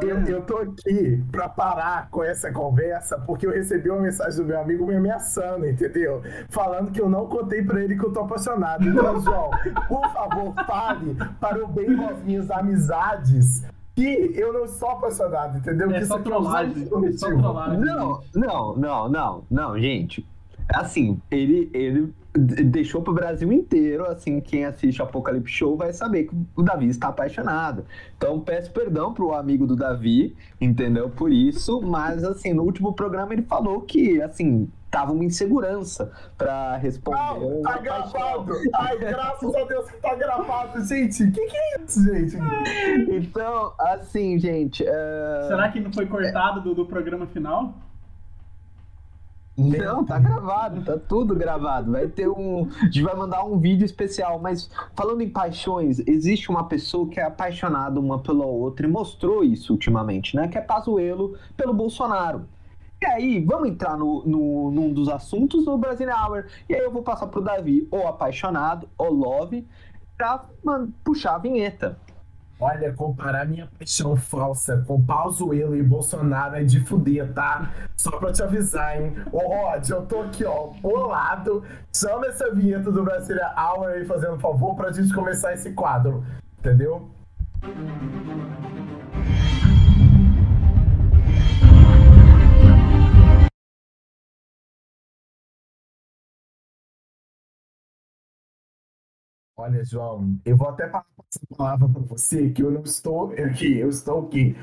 Eu, 0.00 0.22
eu 0.22 0.42
tô 0.42 0.56
aqui 0.56 1.22
pra 1.30 1.50
parar 1.50 2.08
com 2.10 2.24
essa 2.24 2.50
conversa 2.50 3.18
porque 3.18 3.46
eu 3.46 3.50
recebi 3.50 3.90
uma 3.90 4.00
mensagem 4.00 4.40
do 4.40 4.46
meu 4.46 4.58
amigo 4.58 4.86
me 4.86 4.96
ameaçando, 4.96 5.66
entendeu? 5.66 6.22
Falando 6.48 6.90
que 6.90 7.00
eu 7.00 7.10
não 7.10 7.26
contei 7.26 7.62
pra 7.62 7.82
ele 7.82 7.98
que 7.98 8.04
eu 8.04 8.12
tô 8.12 8.20
apaixonado. 8.20 8.88
Então, 8.88 9.20
João, 9.20 9.50
por 9.88 10.08
favor, 10.10 10.54
fale 10.66 11.14
para 11.38 11.62
o 11.62 11.68
bem 11.68 11.94
das 11.94 12.22
minhas 12.22 12.50
amizades 12.50 13.64
que 13.94 14.32
eu 14.34 14.52
não 14.54 14.66
sou 14.66 14.88
apaixonado, 14.88 15.58
entendeu? 15.58 15.90
É 15.90 15.98
que 16.00 16.06
só 16.06 16.18
trollagem. 16.18 16.88
É 17.06 17.12
só 17.12 17.28
trollagem. 17.28 17.80
Não, 17.80 18.20
não, 18.34 18.76
não, 18.76 19.08
não, 19.10 19.44
não, 19.50 19.78
gente. 19.78 20.26
Assim, 20.74 21.20
ele, 21.30 21.70
ele 21.74 22.14
deixou 22.34 23.02
pro 23.02 23.12
Brasil 23.12 23.52
inteiro, 23.52 24.06
assim, 24.06 24.40
quem 24.40 24.64
assiste 24.64 25.02
Apocalipse 25.02 25.52
Show 25.52 25.76
vai 25.76 25.92
saber 25.92 26.24
que 26.24 26.34
o 26.56 26.62
Davi 26.62 26.88
está 26.88 27.08
apaixonado. 27.08 27.84
Então 28.16 28.40
peço 28.40 28.70
perdão 28.72 29.12
pro 29.12 29.34
amigo 29.34 29.66
do 29.66 29.76
Davi, 29.76 30.34
entendeu? 30.60 31.10
Por 31.10 31.30
isso, 31.30 31.82
mas 31.82 32.24
assim, 32.24 32.54
no 32.54 32.62
último 32.62 32.94
programa 32.94 33.34
ele 33.34 33.42
falou 33.42 33.82
que, 33.82 34.22
assim, 34.22 34.70
tava 34.90 35.12
uma 35.12 35.24
insegurança 35.24 36.10
para 36.38 36.76
responder. 36.78 37.18
Não, 37.18 37.62
tá 37.62 37.78
gravado! 37.78 38.52
Ai, 38.74 38.98
graças 38.98 39.54
a 39.54 39.64
Deus 39.64 39.90
que 39.90 39.96
tá 39.98 40.14
gravado, 40.14 40.84
gente! 40.84 41.24
O 41.24 41.32
que, 41.32 41.46
que 41.46 41.56
é 41.56 41.82
isso, 41.82 42.04
gente? 42.04 42.36
Então, 43.10 43.74
assim, 43.78 44.38
gente. 44.38 44.82
Uh... 44.82 45.48
Será 45.48 45.70
que 45.70 45.80
não 45.80 45.92
foi 45.92 46.06
cortado 46.06 46.62
do, 46.62 46.74
do 46.74 46.86
programa 46.86 47.26
final? 47.26 47.74
Não, 49.62 50.04
tá 50.04 50.18
gravado, 50.18 50.84
tá 50.84 50.98
tudo 50.98 51.34
gravado. 51.34 51.92
Vai 51.92 52.08
ter 52.08 52.28
um. 52.28 52.68
A 52.80 52.84
gente 52.84 53.02
vai 53.02 53.14
mandar 53.14 53.44
um 53.44 53.58
vídeo 53.58 53.84
especial. 53.84 54.38
Mas 54.38 54.70
falando 54.94 55.20
em 55.22 55.28
paixões, 55.28 56.00
existe 56.06 56.50
uma 56.50 56.64
pessoa 56.64 57.08
que 57.08 57.20
é 57.20 57.24
apaixonada 57.24 57.98
uma 57.98 58.18
pela 58.18 58.46
outra 58.46 58.86
e 58.86 58.90
mostrou 58.90 59.44
isso 59.44 59.72
ultimamente, 59.72 60.36
né? 60.36 60.48
Que 60.48 60.58
é 60.58 60.60
Pazuello 60.60 61.36
pelo 61.56 61.72
Bolsonaro. 61.72 62.46
E 63.00 63.06
aí, 63.06 63.44
vamos 63.44 63.68
entrar 63.68 63.96
no, 63.96 64.24
no, 64.24 64.70
num 64.70 64.92
dos 64.92 65.08
assuntos 65.08 65.64
do 65.64 65.76
Brasil 65.76 66.08
Hour. 66.08 66.46
E 66.68 66.74
aí 66.74 66.80
eu 66.80 66.92
vou 66.92 67.02
passar 67.02 67.26
pro 67.26 67.40
Davi, 67.40 67.88
ou 67.90 68.06
apaixonado, 68.06 68.88
ou 68.96 69.12
love, 69.12 69.66
pra 70.16 70.46
puxar 71.02 71.34
a 71.34 71.38
vinheta. 71.38 71.98
Olha, 72.64 72.92
comparar 72.92 73.44
minha 73.44 73.68
paixão 73.76 74.14
falsa 74.14 74.84
com 74.86 75.04
Pauzuelo 75.04 75.74
e 75.74 75.82
Bolsonaro 75.82 76.54
é 76.54 76.62
de 76.62 76.78
fuder, 76.78 77.32
tá? 77.32 77.72
Só 77.96 78.12
pra 78.12 78.30
te 78.30 78.40
avisar, 78.40 79.02
hein? 79.02 79.16
Ô, 79.32 79.38
Rod, 79.38 79.90
eu 79.90 80.06
tô 80.06 80.20
aqui, 80.20 80.44
ó, 80.44 80.68
bolado. 80.80 81.64
Chama 81.92 82.26
essa 82.26 82.54
vinheta 82.54 82.92
do 82.92 83.02
Brasília 83.02 83.52
Hour 83.58 83.88
aí, 83.88 84.04
fazendo 84.04 84.34
um 84.34 84.38
favor, 84.38 84.76
pra 84.76 84.92
gente 84.92 85.12
começar 85.12 85.52
esse 85.52 85.72
quadro. 85.72 86.24
Entendeu? 86.60 87.10
Olha, 99.62 99.84
João, 99.84 100.40
eu 100.44 100.56
vou 100.56 100.68
até 100.68 100.88
passar 100.88 101.06
essa 101.32 101.46
palavra 101.56 101.88
para 101.88 102.02
você, 102.02 102.50
que 102.50 102.64
eu 102.64 102.70
não 102.72 102.82
estou 102.82 103.30
aqui, 103.30 103.78
eu 103.78 103.88
estou 103.88 104.26
aqui. 104.26 104.56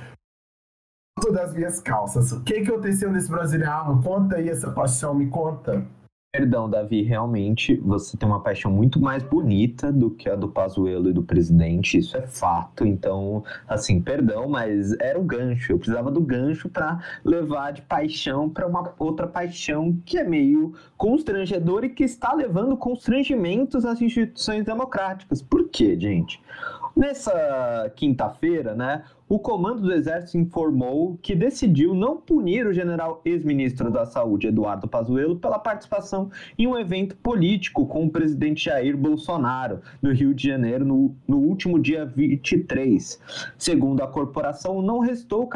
Todas 1.21 1.39
as 1.41 1.53
minhas 1.53 1.79
calças. 1.79 2.33
O 2.33 2.43
que, 2.43 2.59
que 2.61 2.69
aconteceu 2.69 3.09
nesse 3.09 3.31
Brasiliano? 3.31 4.03
Conta 4.03 4.35
aí 4.35 4.49
essa 4.49 4.69
paixão, 4.73 5.13
me 5.13 5.29
conta. 5.29 5.87
Perdão, 6.31 6.69
Davi, 6.69 7.01
realmente 7.01 7.75
você 7.77 8.15
tem 8.15 8.29
uma 8.29 8.43
paixão 8.43 8.71
muito 8.71 9.01
mais 9.01 9.23
bonita 9.23 9.91
do 9.91 10.11
que 10.11 10.29
a 10.29 10.35
do 10.35 10.47
Pazuello 10.47 11.09
e 11.09 11.13
do 11.13 11.23
presidente, 11.23 11.97
isso 11.97 12.15
é 12.15 12.21
fato. 12.21 12.85
Então, 12.85 13.43
assim, 13.67 13.99
perdão, 13.99 14.47
mas 14.47 14.93
era 14.99 15.19
o 15.19 15.23
gancho. 15.23 15.71
Eu 15.71 15.79
precisava 15.79 16.11
do 16.11 16.21
gancho 16.21 16.69
para 16.69 17.03
levar 17.25 17.71
de 17.71 17.81
paixão 17.81 18.47
para 18.47 18.67
uma 18.67 18.93
outra 18.99 19.25
paixão 19.25 19.99
que 20.05 20.19
é 20.19 20.23
meio 20.23 20.75
constrangedora 20.95 21.87
e 21.87 21.89
que 21.89 22.03
está 22.03 22.31
levando 22.31 22.77
constrangimentos 22.77 23.83
às 23.83 23.99
instituições 23.99 24.63
democráticas. 24.63 25.41
Por 25.41 25.67
quê, 25.69 25.99
gente? 25.99 26.39
Nessa 26.95 27.91
quinta-feira, 27.95 28.73
né, 28.73 29.03
o 29.27 29.37
comando 29.37 29.81
do 29.81 29.93
Exército 29.93 30.37
informou 30.37 31.17
que 31.21 31.35
decidiu 31.35 31.93
não 31.93 32.17
punir 32.17 32.65
o 32.65 32.73
general 32.73 33.21
ex-ministro 33.23 33.91
da 33.91 34.05
Saúde, 34.05 34.47
Eduardo 34.47 34.87
Pazuello, 34.87 35.37
pela 35.37 35.59
participação 35.59 36.31
em 36.57 36.65
um 36.65 36.77
evento 36.77 37.15
político 37.17 37.85
com 37.85 38.05
o 38.05 38.09
presidente 38.09 38.65
Jair 38.65 38.97
Bolsonaro, 38.97 39.81
no 40.01 40.11
Rio 40.11 40.33
de 40.33 40.47
Janeiro, 40.47 40.83
no, 40.83 41.15
no 41.27 41.37
último 41.37 41.79
dia 41.79 42.05
23. 42.05 43.21
Segundo 43.57 44.01
a 44.01 44.07
corporação, 44.07 44.81
não 44.81 44.99
restou, 44.99 45.47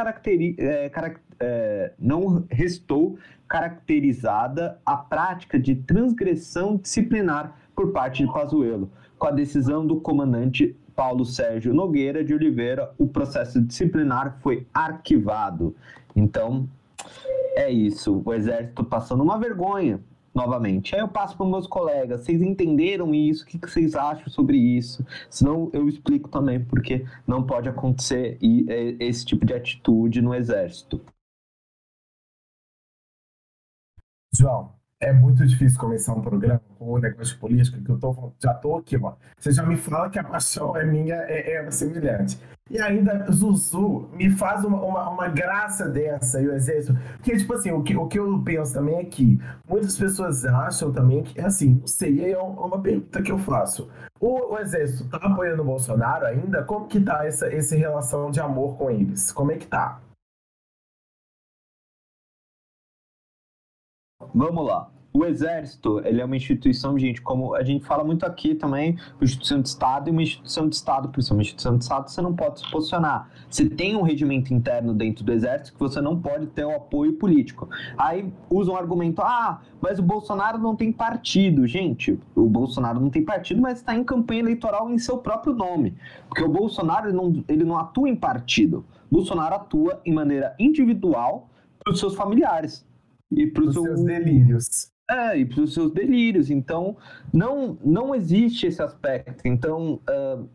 é, 0.58 0.92
é, 1.40 1.94
não 2.00 2.46
restou 2.50 3.18
caracterizada 3.48 4.80
a 4.86 4.98
prática 4.98 5.60
de 5.60 5.76
transgressão 5.76 6.78
disciplinar 6.78 7.58
por 7.76 7.92
parte 7.92 8.26
de 8.26 8.32
Pazuello. 8.32 8.92
Com 9.18 9.28
a 9.28 9.32
decisão 9.32 9.86
do 9.86 10.02
comandante 10.02 10.76
Paulo 10.96 11.26
Sérgio 11.26 11.74
Nogueira 11.74 12.24
de 12.24 12.34
Oliveira, 12.34 12.94
o 12.98 13.08
processo 13.08 13.62
disciplinar 13.62 14.40
foi 14.42 14.68
arquivado. 14.74 15.76
Então, 16.16 16.70
é 17.56 17.72
isso. 17.72 18.22
O 18.26 18.34
Exército 18.34 18.84
passando 18.84 19.24
uma 19.24 19.38
vergonha, 19.38 20.00
novamente. 20.34 20.96
Aí 20.96 21.02
eu 21.02 21.08
passo 21.08 21.38
para 21.38 21.46
meus 21.46 21.68
colegas, 21.68 22.22
vocês 22.22 22.42
entenderam 22.42 23.14
isso? 23.14 23.44
O 23.44 23.48
que 23.48 23.58
vocês 23.58 23.96
acham 23.96 24.28
sobre 24.30 24.58
isso? 24.58 25.06
Senão 25.30 25.70
eu 25.74 25.88
explico 25.88 26.30
também 26.30 26.64
porque 26.64 27.06
não 27.28 27.46
pode 27.46 27.70
acontecer 27.70 28.38
esse 29.00 29.26
tipo 29.26 29.46
de 29.46 29.54
atitude 29.54 30.22
no 30.22 30.34
Exército. 30.34 31.02
João, 34.36 34.74
é 35.04 35.14
muito 35.14 35.46
difícil 35.46 35.80
começar 35.80 36.14
um 36.14 36.22
programa 36.22 36.62
com 36.80 36.94
um 36.94 36.98
negócio 36.98 37.34
de 37.34 37.40
política, 37.40 37.80
que 37.80 37.90
eu 37.90 37.98
tô, 38.00 38.34
já 38.40 38.54
tô 38.54 38.78
aqui, 38.78 38.98
ó. 38.98 39.14
Você 39.38 39.52
já 39.52 39.64
me 39.64 39.76
fala 39.76 40.10
que 40.10 40.18
a 40.18 40.24
paixão 40.24 40.76
é 40.76 40.86
minha, 40.86 41.16
é, 41.16 41.56
é 41.56 41.72
semelhante. 41.72 42.40
E 42.70 42.80
ainda 42.80 43.30
Zuzu 43.30 44.10
me 44.14 44.30
faz 44.30 44.64
uma, 44.64 44.82
uma, 44.82 45.10
uma, 45.10 45.28
graça 45.28 45.88
dessa 45.90 46.42
e 46.42 46.48
o 46.48 46.54
exército. 46.54 46.98
Porque, 47.18 47.36
tipo 47.36 47.54
assim, 47.54 47.72
o 47.72 47.84
que, 47.84 47.96
o 47.96 48.08
que 48.08 48.18
eu 48.18 48.42
penso 48.42 48.74
também 48.74 49.00
é 49.00 49.04
que 49.04 49.40
muitas 49.68 49.98
pessoas 49.98 50.46
acham 50.46 50.92
também 50.92 51.24
que, 51.24 51.40
assim, 51.42 51.76
não 51.82 51.88
sei, 51.88 52.32
é 52.32 52.38
uma 52.38 52.82
pergunta 52.82 53.22
que 53.22 53.32
eu 53.32 53.38
faço. 53.38 53.90
O, 54.20 54.54
o 54.54 54.60
exército 54.60 55.10
tá 55.10 55.18
apoiando 55.18 55.62
o 55.62 55.66
Bolsonaro 55.66 56.26
ainda? 56.26 56.64
Como 56.64 56.88
que 56.88 57.02
tá 57.02 57.26
essa, 57.26 57.54
essa 57.54 57.76
relação 57.76 58.32
de 58.32 58.40
amor 58.40 58.78
com 58.78 58.90
eles? 58.90 59.32
Como 59.32 59.52
é 59.52 59.58
que 59.58 59.68
tá? 59.68 60.00
Vamos 64.34 64.66
lá. 64.66 64.93
O 65.16 65.26
Exército, 65.26 66.02
ele 66.04 66.20
é 66.20 66.26
uma 66.26 66.36
instituição, 66.36 66.98
gente, 66.98 67.22
como 67.22 67.54
a 67.54 67.64
gente 67.64 67.86
fala 67.86 68.04
muito 68.04 68.26
aqui 68.26 68.56
também, 68.56 68.98
uma 69.14 69.24
instituição 69.24 69.62
de 69.62 69.70
Estado 69.70 70.10
e 70.10 70.12
uma 70.12 70.24
instituição 70.24 70.68
de 70.68 70.76
Estado, 70.76 71.10
por 71.10 71.22
ser 71.22 71.34
uma 71.34 71.44
instituição 71.44 71.78
de 71.78 71.84
Estado, 71.84 72.10
você 72.10 72.20
não 72.20 72.36
pode 72.36 72.62
se 72.62 72.72
posicionar. 72.72 73.30
Você 73.48 73.70
tem 73.70 73.96
um 73.96 74.02
regimento 74.02 74.52
interno 74.52 74.92
dentro 74.92 75.24
do 75.24 75.32
Exército 75.32 75.74
que 75.74 75.80
você 75.80 76.02
não 76.02 76.20
pode 76.20 76.48
ter 76.48 76.66
o 76.66 76.76
apoio 76.76 77.14
político. 77.14 77.70
Aí 77.96 78.34
usam 78.50 78.74
um 78.74 78.78
argumento, 78.78 79.22
ah, 79.22 79.62
mas 79.80 80.00
o 80.00 80.02
Bolsonaro 80.02 80.58
não 80.58 80.76
tem 80.76 80.92
partido. 80.92 81.68
Gente, 81.68 82.20
o 82.36 82.50
Bolsonaro 82.50 83.00
não 83.00 83.12
tem 83.12 83.24
partido, 83.24 83.62
mas 83.62 83.78
está 83.78 83.96
em 83.96 84.04
campanha 84.04 84.40
eleitoral 84.40 84.90
em 84.90 84.98
seu 84.98 85.20
próprio 85.20 85.54
nome. 85.54 85.96
Porque 86.28 86.44
o 86.44 86.50
Bolsonaro, 86.50 87.10
ele 87.10 87.16
não, 87.16 87.44
ele 87.48 87.64
não 87.64 87.78
atua 87.78 88.10
em 88.10 88.16
partido. 88.16 88.84
O 89.12 89.18
Bolsonaro 89.18 89.54
atua 89.54 90.02
em 90.04 90.12
maneira 90.12 90.56
individual 90.58 91.52
para 91.78 91.94
os 91.94 92.00
seus 92.00 92.16
familiares 92.16 92.84
e 93.30 93.46
para 93.46 93.64
os 93.64 93.74
seus 93.74 94.04
delírios. 94.04 94.93
É, 95.10 95.38
e 95.38 95.46
para 95.46 95.62
os 95.62 95.74
seus 95.74 95.92
delírios. 95.92 96.50
Então, 96.50 96.98
não, 97.32 97.78
não 97.84 98.16
existe 98.16 98.68
esse 98.68 98.82
aspecto. 98.82 99.48
Então, 99.48 100.00
uh, 100.10 100.48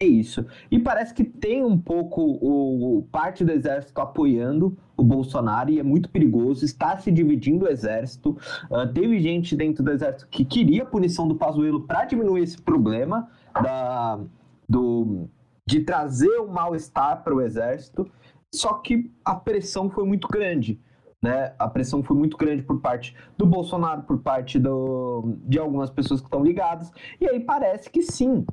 é 0.00 0.06
isso. 0.06 0.44
E 0.70 0.78
parece 0.78 1.14
que 1.14 1.24
tem 1.24 1.64
um 1.64 1.78
pouco 1.78 2.20
o, 2.20 2.98
o, 2.98 3.02
parte 3.04 3.44
do 3.44 3.52
exército 3.52 3.98
apoiando 4.00 4.76
o 4.96 5.02
Bolsonaro 5.02 5.70
e 5.70 5.78
é 5.78 5.82
muito 5.82 6.10
perigoso. 6.10 6.64
Está 6.64 6.96
se 6.98 7.10
dividindo 7.10 7.64
o 7.64 7.68
exército. 7.68 8.36
Uh, 8.70 8.86
teve 8.92 9.20
gente 9.20 9.56
dentro 9.56 9.82
do 9.82 9.90
exército 9.90 10.28
que 10.28 10.44
queria 10.44 10.82
a 10.82 10.86
punição 10.86 11.26
do 11.26 11.36
Pazuello 11.36 11.86
para 11.86 12.04
diminuir 12.04 12.42
esse 12.42 12.60
problema 12.60 13.28
da, 13.54 14.20
do, 14.68 15.28
de 15.66 15.80
trazer 15.80 16.40
o 16.40 16.48
mal-estar 16.48 17.24
para 17.24 17.34
o 17.34 17.40
exército. 17.40 18.10
Só 18.52 18.74
que 18.74 19.10
a 19.24 19.34
pressão 19.34 19.88
foi 19.88 20.04
muito 20.04 20.28
grande 20.28 20.78
né? 21.24 21.54
A 21.58 21.66
pressão 21.66 22.02
foi 22.02 22.14
muito 22.14 22.36
grande 22.36 22.62
por 22.62 22.80
parte 22.80 23.16
do 23.38 23.46
Bolsonaro, 23.46 24.02
por 24.02 24.18
parte 24.18 24.58
do, 24.58 25.38
de 25.46 25.58
algumas 25.58 25.88
pessoas 25.88 26.20
que 26.20 26.26
estão 26.26 26.44
ligadas, 26.44 26.92
e 27.18 27.26
aí 27.26 27.40
parece 27.40 27.88
que 27.88 28.02
sim, 28.02 28.44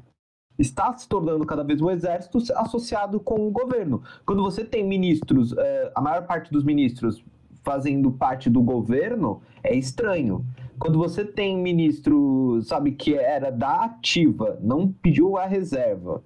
está 0.58 0.96
se 0.96 1.06
tornando 1.06 1.46
cada 1.46 1.66
vez 1.66 1.82
o 1.82 1.92
exército 1.92 2.38
associado 2.56 3.20
com 3.20 3.46
o 3.46 3.52
governo. 3.52 4.02
Quando 4.26 4.42
você 4.42 4.64
tem 4.64 4.88
ministros, 4.88 5.52
é, 5.58 5.92
a 5.94 6.00
maior 6.00 6.26
parte 6.26 6.50
dos 6.50 6.64
ministros 6.64 7.22
fazendo 7.62 8.10
parte 8.10 8.50
do 8.50 8.62
governo, 8.62 9.42
é 9.62 9.76
estranho. 9.76 10.46
Quando 10.80 10.98
você 10.98 11.26
tem 11.26 11.58
ministro, 11.58 12.62
sabe, 12.64 12.94
que 12.94 13.14
era 13.16 13.52
da 13.52 13.84
ativa, 13.84 14.58
não 14.62 14.88
pediu 14.88 15.38
a 15.38 15.46
reserva, 15.46 16.24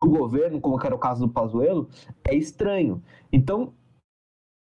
o 0.00 0.08
governo, 0.08 0.60
como 0.60 0.80
era 0.80 0.94
o 0.94 0.98
caso 0.98 1.26
do 1.26 1.32
Pazuello, 1.32 1.88
é 2.24 2.34
estranho. 2.34 3.02
Então, 3.32 3.74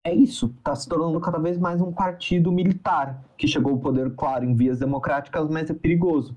é 0.04 0.14
isso, 0.14 0.54
está 0.58 0.74
se 0.74 0.88
tornando 0.88 1.20
cada 1.20 1.38
vez 1.38 1.58
mais 1.58 1.80
um 1.80 1.92
partido 1.92 2.50
militar, 2.50 3.22
que 3.36 3.46
chegou 3.46 3.72
ao 3.72 3.78
poder, 3.78 4.14
claro, 4.14 4.44
em 4.44 4.54
vias 4.54 4.78
democráticas, 4.78 5.48
mas 5.48 5.68
é 5.70 5.74
perigoso. 5.74 6.36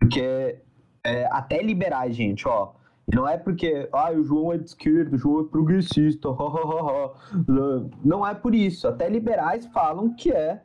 Porque 0.00 0.60
é, 1.04 1.26
até 1.30 1.62
liberais, 1.62 2.16
gente, 2.16 2.46
ó. 2.48 2.72
Não 3.12 3.28
é 3.28 3.36
porque, 3.36 3.88
ah, 3.92 4.10
o 4.12 4.24
João 4.24 4.52
é 4.52 4.58
de 4.58 4.64
esquerda, 4.64 5.14
o 5.14 5.18
João 5.18 5.44
é 5.44 5.48
progressista, 5.48 6.28
não 8.02 8.26
é 8.26 8.34
por 8.34 8.54
isso. 8.54 8.88
Até 8.88 9.08
liberais 9.10 9.66
falam 9.66 10.14
que 10.16 10.32
é, 10.32 10.62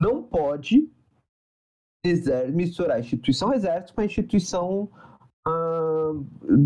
não 0.00 0.22
pode 0.22 0.90
misturar 2.52 2.96
a 2.96 3.00
instituição 3.00 3.52
exército 3.52 3.94
com 3.94 4.00
a 4.00 4.04
instituição 4.04 4.90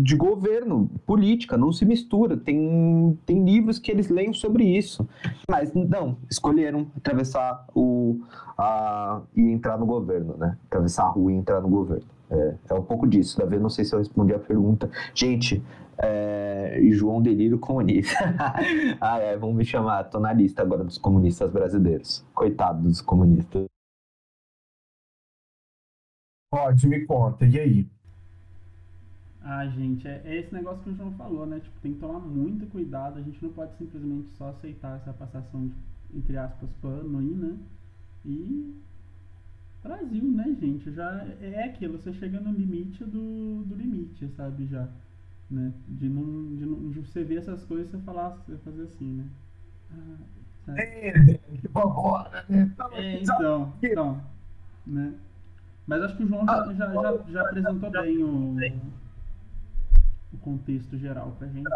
de 0.01 0.15
governo, 0.15 0.89
política, 1.05 1.57
não 1.57 1.71
se 1.71 1.85
mistura. 1.85 2.37
Tem, 2.37 3.17
tem 3.25 3.43
livros 3.43 3.79
que 3.79 3.91
eles 3.91 4.09
leem 4.09 4.33
sobre 4.33 4.63
isso. 4.63 5.07
Mas 5.49 5.73
não, 5.73 6.17
escolheram 6.29 6.87
atravessar 6.97 7.65
o. 7.75 8.19
A, 8.57 9.21
e 9.35 9.41
entrar 9.41 9.77
no 9.77 9.85
governo, 9.85 10.37
né? 10.37 10.57
Atravessar 10.67 11.05
a 11.05 11.09
rua 11.09 11.31
e 11.31 11.35
entrar 11.35 11.59
no 11.61 11.69
governo. 11.69 12.05
É, 12.29 12.55
é 12.69 12.73
um 12.73 12.83
pouco 12.83 13.07
disso, 13.07 13.37
Davi. 13.37 13.57
Não 13.57 13.69
sei 13.69 13.85
se 13.85 13.93
eu 13.93 13.99
respondi 13.99 14.33
a 14.33 14.39
pergunta. 14.39 14.89
Gente, 15.13 15.63
é, 15.97 16.79
João 16.91 17.21
Delírio 17.21 17.59
comunista. 17.59 18.15
ah, 18.99 19.19
é, 19.19 19.37
vamos 19.37 19.55
me 19.55 19.65
chamar, 19.65 20.03
tô 20.05 20.19
na 20.19 20.33
lista 20.33 20.61
agora 20.61 20.83
dos 20.83 20.97
comunistas 20.97 21.51
brasileiros. 21.51 22.25
Coitado 22.33 22.81
dos 22.81 23.01
comunistas. 23.01 23.65
Pode, 26.51 26.87
me 26.87 27.05
conta, 27.05 27.45
e 27.45 27.59
aí? 27.59 27.87
Ah, 29.45 29.67
gente, 29.67 30.07
é, 30.07 30.21
é, 30.23 30.37
esse 30.37 30.53
negócio 30.53 30.81
que 30.83 30.89
o 30.89 30.95
João 30.95 31.11
falou, 31.13 31.45
né? 31.45 31.59
Tipo, 31.59 31.77
tem 31.81 31.93
que 31.93 31.99
tomar 31.99 32.19
muito 32.19 32.65
cuidado. 32.67 33.19
A 33.19 33.21
gente 33.21 33.43
não 33.43 33.51
pode 33.51 33.75
simplesmente 33.75 34.29
só 34.37 34.49
aceitar 34.49 34.95
essa 34.95 35.11
passação 35.11 35.67
de, 35.67 35.75
entre 36.17 36.37
aspas, 36.37 36.69
pano 36.81 37.19
aí, 37.19 37.35
né? 37.35 37.57
E. 38.25 38.81
Brasil, 39.83 40.23
né, 40.23 40.55
gente? 40.61 40.93
Já 40.93 41.27
é 41.41 41.65
aquilo, 41.65 41.97
você 41.97 42.13
chega 42.13 42.39
no 42.39 42.53
limite 42.53 43.03
do, 43.03 43.65
do 43.65 43.75
limite, 43.75 44.29
sabe? 44.29 44.65
Já. 44.67 44.87
Né? 45.51 45.73
De 45.89 46.07
não, 46.07 46.55
de 46.55 46.65
não. 46.65 46.89
De 46.89 47.01
você 47.01 47.21
ver 47.21 47.39
essas 47.39 47.65
coisas 47.65 47.89
e 47.89 47.91
você 47.91 47.97
falar, 47.97 48.29
você 48.29 48.55
fazer 48.59 48.83
assim, 48.83 49.11
né? 49.11 49.25
Ah, 50.69 50.73
é, 50.77 51.11
tipo 51.59 51.79
agora, 51.79 52.45
né? 52.47 52.71
É, 52.93 53.21
então, 53.21 53.73
então. 53.83 54.21
Né? 54.87 55.13
Mas 55.85 56.01
acho 56.01 56.15
que 56.15 56.23
o 56.23 56.27
João 56.27 56.45
já, 56.45 56.73
já, 56.73 56.93
já, 56.93 57.17
já 57.27 57.41
apresentou 57.41 57.91
bem 57.91 58.23
o 58.23 58.55
o 60.33 60.37
contexto 60.37 60.97
geral 60.97 61.35
pra 61.37 61.47
gente. 61.47 61.69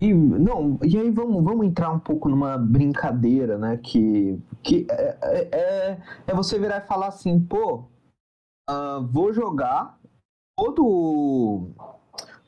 E, 0.00 0.14
não, 0.14 0.78
e 0.82 0.96
aí 0.96 1.10
vamos, 1.10 1.44
vamos 1.44 1.66
entrar 1.66 1.90
um 1.90 1.98
pouco 1.98 2.28
numa 2.28 2.56
brincadeira, 2.56 3.58
né? 3.58 3.76
Que, 3.76 4.40
que 4.62 4.86
é, 4.90 5.18
é, 5.22 5.48
é, 5.52 5.98
é 6.26 6.34
você 6.34 6.58
virar 6.58 6.78
e 6.78 6.86
falar 6.86 7.08
assim, 7.08 7.38
pô, 7.38 7.84
uh, 8.68 9.06
vou 9.10 9.32
jogar 9.32 9.98
todo, 10.56 11.68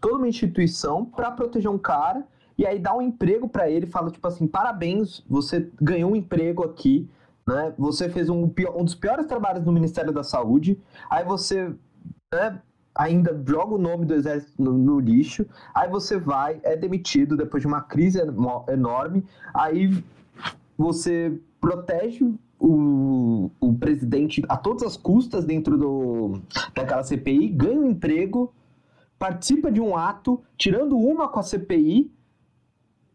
toda 0.00 0.16
uma 0.16 0.28
instituição 0.28 1.04
para 1.04 1.30
proteger 1.30 1.70
um 1.70 1.78
cara 1.78 2.26
e 2.56 2.66
aí 2.66 2.78
dá 2.78 2.94
um 2.94 3.02
emprego 3.02 3.48
para 3.48 3.68
ele, 3.70 3.86
fala 3.86 4.10
tipo 4.10 4.26
assim, 4.26 4.46
parabéns, 4.46 5.24
você 5.28 5.70
ganhou 5.80 6.12
um 6.12 6.16
emprego 6.16 6.62
aqui, 6.64 7.08
né? 7.46 7.74
Você 7.76 8.08
fez 8.08 8.28
um, 8.28 8.44
um 8.44 8.84
dos 8.84 8.94
piores 8.94 9.26
trabalhos 9.26 9.64
no 9.64 9.72
Ministério 9.72 10.12
da 10.12 10.22
Saúde, 10.22 10.80
aí 11.10 11.24
você 11.24 11.74
né, 12.32 12.62
ainda 12.94 13.42
joga 13.46 13.74
o 13.74 13.78
nome 13.78 14.04
do 14.04 14.14
exército 14.14 14.62
no, 14.62 14.72
no, 14.72 15.00
lixo, 15.00 15.46
aí 15.74 15.88
você 15.88 16.18
vai, 16.18 16.60
é 16.62 16.76
demitido 16.76 17.36
depois 17.36 17.62
de 17.62 17.66
uma 17.66 17.80
crise 17.80 18.20
enorme, 18.68 19.24
aí 19.54 20.02
você 20.76 21.38
protege 21.60 22.24
o, 22.58 23.50
o 23.60 23.74
presidente 23.74 24.42
a 24.48 24.56
todas 24.56 24.82
as 24.82 24.96
custas 24.96 25.44
dentro 25.44 25.76
do, 25.76 26.40
daquela 26.74 27.02
CPI, 27.02 27.48
ganha 27.48 27.80
um 27.80 27.90
emprego, 27.90 28.52
participa 29.18 29.70
de 29.70 29.80
um 29.80 29.96
ato, 29.96 30.42
tirando 30.56 30.96
uma 30.96 31.28
com 31.28 31.40
a 31.40 31.42
CPI. 31.42 32.12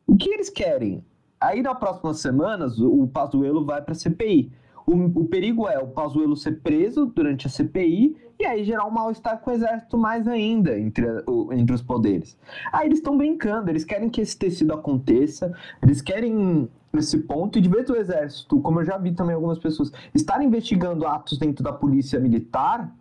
O 0.06 0.16
que 0.16 0.30
eles 0.30 0.50
querem? 0.50 1.04
Aí, 1.40 1.62
nas 1.62 1.78
próximas 1.78 2.20
semanas, 2.20 2.80
o 2.80 3.08
Pazuello 3.08 3.66
vai 3.66 3.82
para 3.82 3.92
a 3.92 3.96
CPI. 3.96 4.52
O, 4.86 4.94
o 5.22 5.26
perigo 5.26 5.68
é 5.68 5.78
o 5.78 5.88
Pazuello 5.88 6.36
ser 6.36 6.62
preso 6.62 7.06
durante 7.06 7.46
a 7.48 7.50
CPI 7.50 8.16
e 8.40 8.46
aí 8.46 8.64
gerar 8.64 8.86
um 8.86 8.92
mal-estar 8.92 9.40
com 9.40 9.52
o 9.52 9.54
exército 9.54 9.98
mais 9.98 10.28
ainda 10.28 10.78
entre, 10.78 11.06
entre 11.52 11.76
os 11.76 11.82
poderes. 11.82 12.38
Aí 12.72 12.88
eles 12.88 13.00
estão 13.00 13.18
brincando, 13.18 13.70
eles 13.70 13.84
querem 13.84 14.10
que 14.10 14.22
esse 14.22 14.38
tecido 14.38 14.74
aconteça, 14.74 15.52
eles 15.82 16.02
querem 16.02 16.70
esse 16.94 17.20
ponto, 17.20 17.58
e 17.58 17.62
de 17.62 17.70
vez 17.70 17.86
do 17.86 17.96
exército, 17.96 18.60
como 18.62 18.80
eu 18.80 18.86
já 18.86 18.98
vi 18.98 19.12
também 19.12 19.36
algumas 19.36 19.60
pessoas, 19.60 19.92
estar 20.14 20.42
investigando 20.42 21.06
atos 21.06 21.38
dentro 21.38 21.64
da 21.64 21.72
polícia 21.72 22.20
militar, 22.20 22.92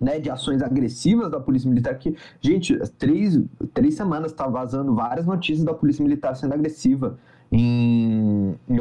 né, 0.00 0.18
de 0.18 0.30
ações 0.30 0.62
agressivas 0.62 1.30
da 1.30 1.38
Polícia 1.38 1.68
Militar, 1.68 1.98
que, 1.98 2.16
gente, 2.40 2.74
três, 2.96 3.38
três 3.74 3.94
semanas 3.94 4.32
está 4.32 4.46
vazando 4.48 4.94
várias 4.94 5.26
notícias 5.26 5.62
da 5.62 5.74
Polícia 5.74 6.02
Militar 6.02 6.34
sendo 6.34 6.54
agressiva 6.54 7.18
em, 7.52 8.54
em 8.66 8.80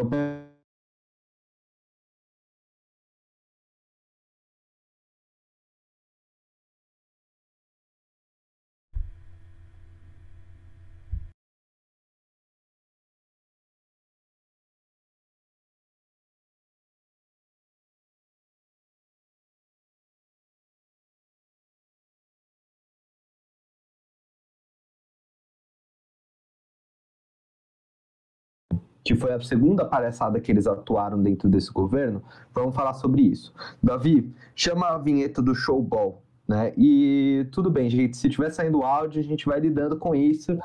que 29.10 29.16
foi 29.16 29.34
a 29.34 29.42
segunda 29.42 29.84
palhaçada 29.84 30.40
que 30.40 30.52
eles 30.52 30.68
atuaram 30.68 31.20
dentro 31.20 31.50
desse 31.50 31.74
governo, 31.74 32.24
vamos 32.54 32.76
falar 32.76 32.94
sobre 32.94 33.24
isso. 33.24 33.52
Davi, 33.82 34.32
chama 34.56 34.88
a 34.88 35.00
vinheta 35.00 35.42
do 35.42 35.56
showball, 35.56 36.22
né? 36.48 36.72
E 36.78 37.48
tudo 37.52 37.72
bem, 37.72 37.90
gente, 37.90 38.16
se 38.16 38.30
tiver 38.30 38.52
saindo 38.52 38.84
áudio, 38.84 39.20
a 39.20 39.24
gente 39.24 39.48
vai 39.48 39.60
lidando 39.60 39.98
com 39.98 40.14
isso. 40.14 40.56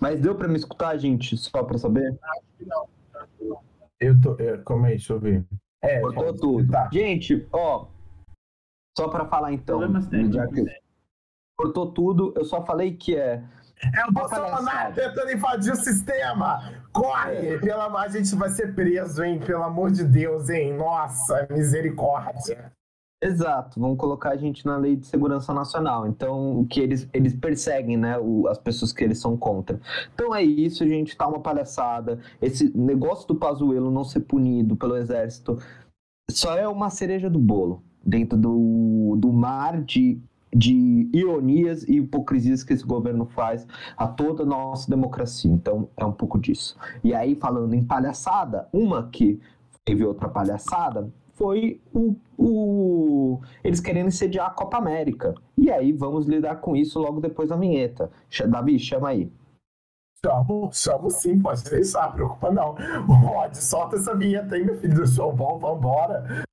Mas 0.00 0.18
deu 0.18 0.34
para 0.34 0.48
me 0.48 0.56
escutar, 0.56 0.96
gente, 0.96 1.36
só 1.36 1.62
para 1.62 1.76
saber? 1.76 2.18
Acho 2.22 2.42
que 2.56 2.64
não. 2.64 2.88
Eu 4.00 4.18
tô, 4.18 4.34
eu, 4.36 4.62
como 4.62 4.86
é, 4.86 4.90
deixa 4.90 5.12
eu 5.12 5.20
ver. 5.20 5.44
É, 5.82 6.00
Cortou 6.00 6.34
tudo. 6.34 6.72
Tá. 6.72 6.88
Gente, 6.90 7.46
ó, 7.52 7.86
só 8.96 9.08
para 9.08 9.26
falar 9.26 9.52
então, 9.52 9.78
já 10.32 10.46
que 10.46 10.64
cortou 11.58 11.92
tudo, 11.92 12.32
eu 12.34 12.46
só 12.46 12.64
falei 12.64 12.96
que 12.96 13.14
é 13.14 13.44
é 13.94 14.06
o 14.06 14.12
Bolsonaro 14.12 14.94
tentando 14.94 15.32
invadir 15.32 15.72
o 15.72 15.76
sistema! 15.76 16.74
Corre! 16.92 17.58
Pela, 17.58 17.86
a 18.00 18.08
gente 18.08 18.34
vai 18.34 18.50
ser 18.50 18.74
preso, 18.74 19.22
hein? 19.22 19.38
Pelo 19.38 19.62
amor 19.62 19.90
de 19.90 20.04
Deus, 20.04 20.48
hein? 20.48 20.74
Nossa, 20.76 21.46
misericórdia. 21.50 22.72
Exato, 23.22 23.78
vão 23.78 23.94
colocar 23.94 24.30
a 24.30 24.36
gente 24.36 24.64
na 24.64 24.78
lei 24.78 24.96
de 24.96 25.06
segurança 25.06 25.52
nacional. 25.52 26.06
Então, 26.06 26.58
o 26.58 26.66
que 26.66 26.80
eles, 26.80 27.06
eles 27.12 27.34
perseguem, 27.34 27.96
né? 27.96 28.18
O, 28.18 28.48
as 28.48 28.58
pessoas 28.58 28.92
que 28.92 29.04
eles 29.04 29.18
são 29.18 29.36
contra. 29.36 29.78
Então 30.14 30.34
é 30.34 30.42
isso, 30.42 30.86
gente, 30.86 31.16
tá 31.16 31.28
uma 31.28 31.40
palhaçada. 31.40 32.18
Esse 32.40 32.74
negócio 32.76 33.28
do 33.28 33.36
Pazuello 33.36 33.90
não 33.90 34.04
ser 34.04 34.20
punido 34.20 34.74
pelo 34.74 34.96
exército 34.96 35.58
só 36.30 36.56
é 36.56 36.66
uma 36.66 36.88
cereja 36.88 37.28
do 37.28 37.38
bolo 37.38 37.82
dentro 38.02 38.38
do, 38.38 39.16
do 39.18 39.30
mar 39.32 39.82
de 39.82 40.18
de 40.54 41.08
ironias 41.12 41.84
e 41.84 41.98
hipocrisias 41.98 42.62
que 42.62 42.72
esse 42.72 42.84
governo 42.84 43.26
faz 43.26 43.66
a 43.96 44.06
toda 44.06 44.42
a 44.42 44.46
nossa 44.46 44.90
democracia. 44.90 45.50
Então, 45.50 45.88
é 45.96 46.04
um 46.04 46.12
pouco 46.12 46.38
disso. 46.38 46.76
E 47.04 47.14
aí, 47.14 47.34
falando 47.34 47.74
em 47.74 47.84
palhaçada, 47.84 48.68
uma 48.72 49.08
que 49.08 49.40
teve 49.84 50.04
outra 50.04 50.28
palhaçada 50.28 51.10
foi 51.34 51.80
o, 51.94 52.14
o, 52.36 53.40
eles 53.64 53.80
querendo 53.80 54.10
sediar 54.10 54.48
a 54.48 54.50
Copa 54.50 54.76
América. 54.76 55.34
E 55.56 55.70
aí, 55.70 55.92
vamos 55.92 56.26
lidar 56.26 56.56
com 56.56 56.76
isso 56.76 56.98
logo 56.98 57.20
depois 57.20 57.48
da 57.48 57.56
vinheta. 57.56 58.10
Davi, 58.48 58.78
chama 58.78 59.08
aí. 59.08 59.30
Chamo, 60.22 60.68
chamo 60.70 61.10
sim, 61.10 61.40
pode 61.40 61.64
deixar, 61.64 62.12
preocupa 62.12 62.50
não. 62.50 62.74
Rod, 63.08 63.54
solta 63.54 63.96
essa 63.96 64.14
vinheta 64.14 64.54
aí, 64.54 64.64
meu 64.64 64.76
filho 64.78 64.94
do 64.94 65.06
show, 65.06 65.34
vamos, 65.34 65.62
vambora. 65.62 66.44